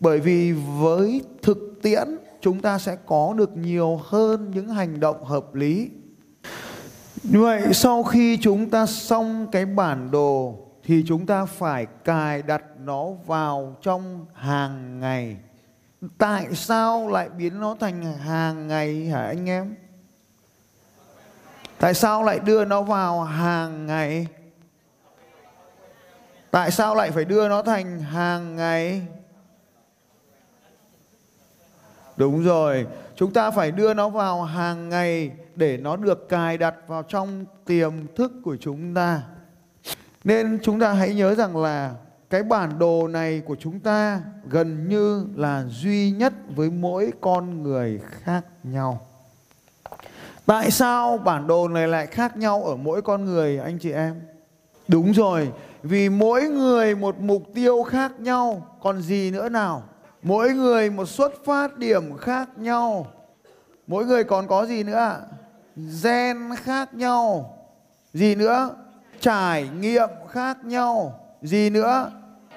Bởi 0.00 0.20
vì 0.20 0.52
với 0.52 1.20
thực 1.42 1.58
tiễn 1.82 2.08
chúng 2.40 2.60
ta 2.60 2.78
sẽ 2.78 2.96
có 3.06 3.34
được 3.36 3.56
nhiều 3.56 4.00
hơn 4.04 4.50
những 4.54 4.68
hành 4.68 5.00
động 5.00 5.24
hợp 5.24 5.54
lý. 5.54 5.90
Như 7.22 7.40
vậy 7.40 7.62
sau 7.72 8.02
khi 8.02 8.36
chúng 8.36 8.70
ta 8.70 8.86
xong 8.86 9.46
cái 9.52 9.66
bản 9.66 10.10
đồ 10.10 10.58
thì 10.84 11.04
chúng 11.06 11.26
ta 11.26 11.44
phải 11.44 11.86
cài 12.04 12.42
đặt 12.42 12.62
nó 12.84 13.06
vào 13.26 13.76
trong 13.82 14.26
hàng 14.34 15.00
ngày 15.00 15.36
tại 16.18 16.54
sao 16.54 17.08
lại 17.08 17.28
biến 17.28 17.60
nó 17.60 17.76
thành 17.80 18.18
hàng 18.18 18.66
ngày 18.66 19.06
hả 19.06 19.26
anh 19.26 19.48
em 19.48 19.74
Tại 21.82 21.94
sao 21.94 22.22
lại 22.22 22.38
đưa 22.38 22.64
nó 22.64 22.82
vào 22.82 23.20
hàng 23.22 23.86
ngày? 23.86 24.26
Tại 26.50 26.70
sao 26.70 26.94
lại 26.94 27.10
phải 27.10 27.24
đưa 27.24 27.48
nó 27.48 27.62
thành 27.62 28.00
hàng 28.00 28.56
ngày? 28.56 29.06
Đúng 32.16 32.42
rồi, 32.42 32.86
chúng 33.16 33.32
ta 33.32 33.50
phải 33.50 33.70
đưa 33.70 33.94
nó 33.94 34.08
vào 34.08 34.42
hàng 34.42 34.88
ngày 34.88 35.30
để 35.56 35.76
nó 35.76 35.96
được 35.96 36.28
cài 36.28 36.58
đặt 36.58 36.74
vào 36.86 37.02
trong 37.02 37.44
tiềm 37.64 37.92
thức 38.16 38.32
của 38.44 38.56
chúng 38.56 38.94
ta. 38.94 39.22
Nên 40.24 40.58
chúng 40.62 40.80
ta 40.80 40.92
hãy 40.92 41.14
nhớ 41.14 41.34
rằng 41.34 41.56
là 41.56 41.94
cái 42.32 42.42
bản 42.42 42.78
đồ 42.78 43.08
này 43.08 43.40
của 43.40 43.56
chúng 43.60 43.80
ta 43.80 44.20
gần 44.48 44.88
như 44.88 45.26
là 45.36 45.64
duy 45.68 46.10
nhất 46.10 46.32
với 46.56 46.70
mỗi 46.70 47.12
con 47.20 47.62
người 47.62 48.00
khác 48.10 48.44
nhau. 48.62 49.06
Tại 50.46 50.70
sao 50.70 51.18
bản 51.18 51.46
đồ 51.46 51.68
này 51.68 51.88
lại 51.88 52.06
khác 52.06 52.36
nhau 52.36 52.64
ở 52.64 52.76
mỗi 52.76 53.02
con 53.02 53.24
người 53.24 53.58
anh 53.58 53.78
chị 53.78 53.92
em? 53.92 54.20
Đúng 54.88 55.12
rồi, 55.12 55.52
vì 55.82 56.08
mỗi 56.08 56.42
người 56.42 56.94
một 56.94 57.20
mục 57.20 57.42
tiêu 57.54 57.82
khác 57.82 58.20
nhau, 58.20 58.76
còn 58.82 59.02
gì 59.02 59.30
nữa 59.30 59.48
nào? 59.48 59.82
Mỗi 60.22 60.52
người 60.52 60.90
một 60.90 61.08
xuất 61.08 61.32
phát 61.44 61.78
điểm 61.78 62.16
khác 62.16 62.48
nhau. 62.56 63.06
Mỗi 63.86 64.06
người 64.06 64.24
còn 64.24 64.46
có 64.46 64.66
gì 64.66 64.82
nữa? 64.82 65.20
Gen 66.02 66.36
khác 66.56 66.94
nhau. 66.94 67.54
Gì 68.12 68.34
nữa? 68.34 68.70
Trải 69.20 69.68
nghiệm 69.80 70.08
khác 70.28 70.64
nhau. 70.64 71.18
Gì 71.42 71.70
nữa? 71.70 72.10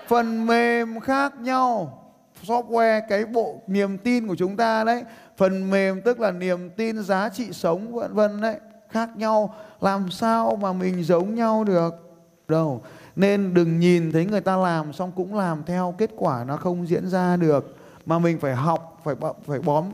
Phần 0.07 0.47
mềm 0.47 0.99
khác 0.99 1.33
nhau. 1.39 2.01
Software 2.43 3.01
cái 3.09 3.25
bộ 3.25 3.61
niềm 3.67 3.97
tin 3.97 4.27
của 4.27 4.35
chúng 4.35 4.57
ta 4.57 4.83
đấy. 4.83 5.03
Phần 5.37 5.69
mềm 5.69 6.01
tức 6.01 6.19
là 6.19 6.31
niềm 6.31 6.69
tin 6.69 7.03
giá 7.03 7.29
trị 7.29 7.47
sống, 7.51 7.93
vân 7.93 8.13
vân 8.13 8.41
đấy. 8.41 8.55
Khác 8.89 9.09
nhau. 9.15 9.55
Làm 9.81 10.11
sao 10.11 10.55
mà 10.61 10.73
mình 10.73 11.03
giống 11.03 11.35
nhau 11.35 11.63
được? 11.63 12.05
Đâu, 12.47 12.81
nên 13.15 13.53
đừng 13.53 13.79
nhìn 13.79 14.11
thấy 14.11 14.25
người 14.25 14.41
ta 14.41 14.57
làm 14.57 14.93
xong 14.93 15.11
cũng 15.15 15.35
làm 15.35 15.63
theo 15.65 15.95
kết 15.97 16.11
quả 16.15 16.43
nó 16.43 16.57
không 16.57 16.87
diễn 16.87 17.07
ra 17.07 17.35
được 17.35 17.75
mà 18.05 18.19
mình 18.19 18.39
phải 18.39 18.55
học, 18.55 19.01
phải 19.03 19.15
phải 19.45 19.59
bóm, 19.59 19.85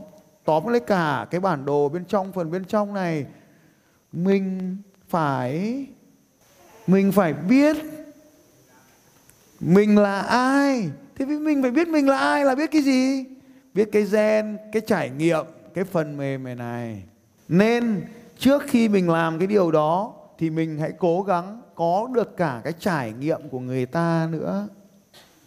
tóm 0.44 0.66
lấy 0.66 0.80
cả 0.80 1.26
cái 1.30 1.40
bản 1.40 1.64
đồ 1.64 1.88
bên 1.88 2.04
trong, 2.04 2.32
phần 2.32 2.50
bên 2.50 2.64
trong 2.64 2.94
này 2.94 3.26
mình 4.12 4.76
phải 5.08 5.86
mình 6.86 7.12
phải 7.12 7.32
biết 7.32 7.76
mình 9.62 9.98
là 9.98 10.20
ai? 10.20 10.90
Thế 11.16 11.24
vì 11.24 11.36
mình 11.36 11.62
phải 11.62 11.70
biết 11.70 11.88
mình 11.88 12.08
là 12.08 12.18
ai, 12.18 12.44
là 12.44 12.54
biết 12.54 12.70
cái 12.70 12.82
gì? 12.82 13.24
Biết 13.74 13.88
cái 13.92 14.02
gen, 14.12 14.58
cái 14.72 14.82
trải 14.86 15.10
nghiệm, 15.10 15.44
cái 15.74 15.84
phần 15.84 16.16
mềm 16.16 16.44
này 16.44 16.54
này. 16.54 17.02
Nên 17.48 18.02
trước 18.38 18.62
khi 18.66 18.88
mình 18.88 19.10
làm 19.10 19.38
cái 19.38 19.46
điều 19.46 19.70
đó, 19.70 20.12
thì 20.38 20.50
mình 20.50 20.78
hãy 20.78 20.92
cố 20.98 21.22
gắng 21.22 21.60
có 21.74 22.08
được 22.14 22.36
cả 22.36 22.60
cái 22.64 22.72
trải 22.78 23.12
nghiệm 23.12 23.48
của 23.50 23.60
người 23.60 23.86
ta 23.86 24.28
nữa. 24.30 24.68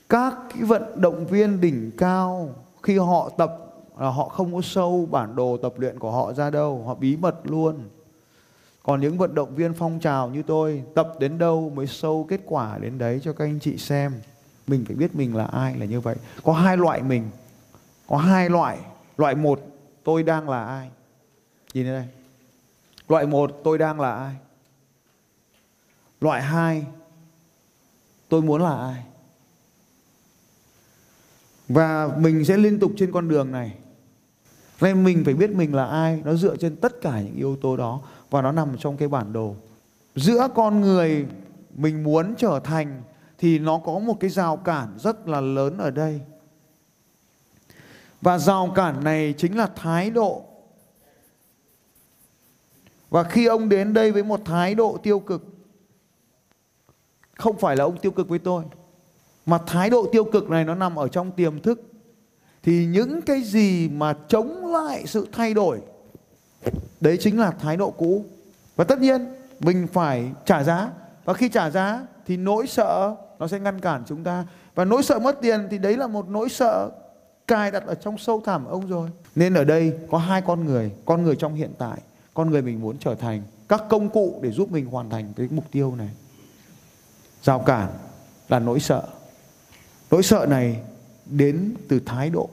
Các 0.09 0.33
cái 0.53 0.63
vận 0.63 1.01
động 1.01 1.25
viên 1.27 1.61
đỉnh 1.61 1.91
cao, 1.97 2.49
khi 2.83 2.97
họ 2.97 3.29
tập 3.37 3.57
là 3.99 4.09
họ 4.09 4.29
không 4.29 4.53
có 4.53 4.61
sâu 4.63 5.07
bản 5.11 5.35
đồ 5.35 5.57
tập 5.57 5.73
luyện 5.77 5.99
của 5.99 6.11
họ 6.11 6.33
ra 6.33 6.49
đâu, 6.49 6.83
họ 6.87 6.95
bí 6.95 7.17
mật 7.17 7.35
luôn 7.43 7.79
còn 8.85 9.01
những 9.01 9.17
vận 9.17 9.35
động 9.35 9.55
viên 9.55 9.73
phong 9.73 9.99
trào 9.99 10.29
như 10.29 10.43
tôi 10.43 10.83
tập 10.95 11.13
đến 11.19 11.37
đâu 11.37 11.71
mới 11.75 11.87
sâu 11.87 12.25
kết 12.29 12.41
quả 12.45 12.77
đến 12.77 12.97
đấy 12.97 13.21
cho 13.23 13.33
các 13.33 13.45
anh 13.45 13.59
chị 13.59 13.77
xem. 13.77 14.13
Mình 14.67 14.85
phải 14.85 14.95
biết 14.95 15.15
mình 15.15 15.35
là 15.35 15.45
ai 15.45 15.75
là 15.75 15.85
như 15.85 15.99
vậy. 15.99 16.15
Có 16.43 16.53
hai 16.53 16.77
loại 16.77 17.01
mình. 17.01 17.29
Có 18.07 18.17
hai 18.17 18.49
loại. 18.49 18.77
Loại 19.17 19.35
một 19.35 19.61
tôi 20.03 20.23
đang 20.23 20.49
là 20.49 20.65
ai? 20.65 20.89
Nhìn 21.73 21.85
đây. 21.85 22.07
Loại 23.07 23.25
một 23.27 23.61
tôi 23.63 23.77
đang 23.77 23.99
là 23.99 24.15
ai? 24.15 24.35
Loại 26.21 26.41
hai 26.41 26.85
tôi 28.29 28.41
muốn 28.41 28.61
là 28.61 28.77
ai? 28.77 29.03
Và 31.67 32.09
mình 32.17 32.45
sẽ 32.45 32.57
liên 32.57 32.79
tục 32.79 32.91
trên 32.97 33.11
con 33.11 33.27
đường 33.27 33.51
này. 33.51 33.73
Nên 34.81 35.03
mình 35.03 35.21
phải 35.25 35.33
biết 35.33 35.49
mình 35.49 35.75
là 35.75 35.85
ai, 35.85 36.21
nó 36.25 36.33
dựa 36.33 36.57
trên 36.57 36.75
tất 36.75 37.01
cả 37.01 37.21
những 37.21 37.35
yếu 37.35 37.55
tố 37.55 37.77
đó 37.77 38.01
và 38.35 38.41
nó 38.41 38.51
nằm 38.51 38.77
trong 38.77 38.97
cái 38.97 39.07
bản 39.07 39.33
đồ. 39.33 39.55
Giữa 40.15 40.47
con 40.55 40.81
người 40.81 41.25
mình 41.75 42.03
muốn 42.03 42.35
trở 42.37 42.59
thành 42.63 43.01
thì 43.37 43.59
nó 43.59 43.77
có 43.77 43.99
một 43.99 44.17
cái 44.19 44.29
rào 44.29 44.57
cản 44.57 44.97
rất 44.99 45.27
là 45.27 45.41
lớn 45.41 45.77
ở 45.77 45.91
đây. 45.91 46.21
Và 48.21 48.37
rào 48.37 48.71
cản 48.75 49.03
này 49.03 49.33
chính 49.37 49.57
là 49.57 49.69
thái 49.75 50.09
độ. 50.09 50.43
Và 53.09 53.23
khi 53.23 53.45
ông 53.45 53.69
đến 53.69 53.93
đây 53.93 54.11
với 54.11 54.23
một 54.23 54.41
thái 54.45 54.75
độ 54.75 54.97
tiêu 55.03 55.19
cực, 55.19 55.43
không 57.37 57.57
phải 57.57 57.75
là 57.75 57.83
ông 57.83 57.97
tiêu 57.97 58.11
cực 58.11 58.29
với 58.29 58.39
tôi, 58.39 58.63
mà 59.45 59.57
thái 59.67 59.89
độ 59.89 60.09
tiêu 60.11 60.23
cực 60.23 60.49
này 60.49 60.65
nó 60.65 60.75
nằm 60.75 60.95
ở 60.95 61.07
trong 61.07 61.31
tiềm 61.31 61.61
thức, 61.61 61.81
thì 62.63 62.85
những 62.85 63.21
cái 63.21 63.41
gì 63.41 63.89
mà 63.89 64.13
chống 64.27 64.65
lại 64.65 65.03
sự 65.07 65.27
thay 65.31 65.53
đổi 65.53 65.81
đấy 67.01 67.17
chính 67.21 67.39
là 67.39 67.51
thái 67.51 67.77
độ 67.77 67.91
cũ. 67.91 68.25
Và 68.75 68.83
tất 68.83 68.99
nhiên, 68.99 69.25
mình 69.59 69.87
phải 69.93 70.31
trả 70.45 70.63
giá. 70.63 70.89
Và 71.25 71.33
khi 71.33 71.49
trả 71.49 71.69
giá 71.69 72.07
thì 72.25 72.37
nỗi 72.37 72.67
sợ 72.67 73.15
nó 73.39 73.47
sẽ 73.47 73.59
ngăn 73.59 73.79
cản 73.79 74.03
chúng 74.07 74.23
ta. 74.23 74.45
Và 74.75 74.85
nỗi 74.85 75.03
sợ 75.03 75.19
mất 75.19 75.37
tiền 75.41 75.67
thì 75.71 75.77
đấy 75.77 75.97
là 75.97 76.07
một 76.07 76.29
nỗi 76.29 76.49
sợ 76.49 76.89
cài 77.47 77.71
đặt 77.71 77.83
ở 77.85 77.95
trong 77.95 78.17
sâu 78.17 78.41
thẳm 78.45 78.65
ông 78.65 78.87
rồi. 78.87 79.09
Nên 79.35 79.53
ở 79.53 79.63
đây 79.63 79.93
có 80.11 80.17
hai 80.17 80.41
con 80.41 80.65
người 80.65 80.91
con 81.05 81.23
người 81.23 81.35
trong 81.35 81.55
hiện 81.55 81.71
tại, 81.77 81.97
con 82.33 82.49
người 82.49 82.61
mình 82.61 82.81
muốn 82.81 82.97
trở 82.99 83.15
thành 83.15 83.43
các 83.69 83.83
công 83.89 84.09
cụ 84.09 84.39
để 84.41 84.51
giúp 84.51 84.71
mình 84.71 84.85
hoàn 84.85 85.09
thành 85.09 85.33
cái 85.35 85.47
mục 85.51 85.65
tiêu 85.71 85.95
này. 85.95 86.09
Rào 87.43 87.59
cản 87.59 87.89
là 88.49 88.59
nỗi 88.59 88.79
sợ. 88.79 89.03
Nỗi 90.11 90.23
sợ 90.23 90.45
này 90.49 90.79
đến 91.25 91.73
từ 91.87 91.99
thái 92.05 92.29
độ. 92.29 92.49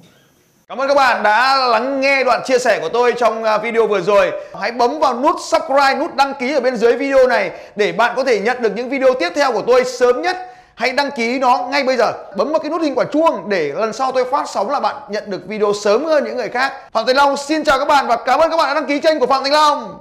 Cảm 0.72 0.80
ơn 0.80 0.88
các 0.88 0.94
bạn 0.94 1.22
đã 1.22 1.56
lắng 1.56 2.00
nghe 2.00 2.24
đoạn 2.24 2.42
chia 2.44 2.58
sẻ 2.58 2.78
của 2.80 2.88
tôi 2.88 3.14
trong 3.16 3.44
à, 3.44 3.58
video 3.58 3.86
vừa 3.86 4.00
rồi. 4.00 4.32
Hãy 4.60 4.72
bấm 4.72 4.98
vào 4.98 5.14
nút 5.14 5.36
subscribe, 5.40 5.94
nút 5.94 6.14
đăng 6.14 6.34
ký 6.34 6.54
ở 6.54 6.60
bên 6.60 6.76
dưới 6.76 6.96
video 6.96 7.26
này 7.26 7.50
để 7.76 7.92
bạn 7.92 8.12
có 8.16 8.24
thể 8.24 8.38
nhận 8.38 8.62
được 8.62 8.72
những 8.74 8.88
video 8.88 9.14
tiếp 9.14 9.32
theo 9.34 9.52
của 9.52 9.62
tôi 9.66 9.84
sớm 9.84 10.22
nhất. 10.22 10.36
Hãy 10.74 10.92
đăng 10.92 11.10
ký 11.10 11.38
nó 11.38 11.58
ngay 11.70 11.84
bây 11.84 11.96
giờ. 11.96 12.12
Bấm 12.36 12.52
vào 12.52 12.58
cái 12.58 12.70
nút 12.70 12.82
hình 12.82 12.94
quả 12.94 13.04
chuông 13.12 13.48
để 13.48 13.72
lần 13.76 13.92
sau 13.92 14.12
tôi 14.12 14.24
phát 14.24 14.48
sóng 14.48 14.70
là 14.70 14.80
bạn 14.80 14.96
nhận 15.08 15.30
được 15.30 15.40
video 15.46 15.72
sớm 15.84 16.04
hơn 16.04 16.24
những 16.24 16.36
người 16.36 16.48
khác. 16.48 16.72
Phạm 16.92 17.06
Thành 17.06 17.16
Long 17.16 17.36
xin 17.36 17.64
chào 17.64 17.78
các 17.78 17.88
bạn 17.88 18.06
và 18.06 18.16
cảm 18.16 18.40
ơn 18.40 18.50
các 18.50 18.56
bạn 18.56 18.68
đã 18.68 18.74
đăng 18.74 18.86
ký 18.86 19.00
kênh 19.00 19.20
của 19.20 19.26
Phạm 19.26 19.42
Thành 19.42 19.52
Long. 19.52 19.98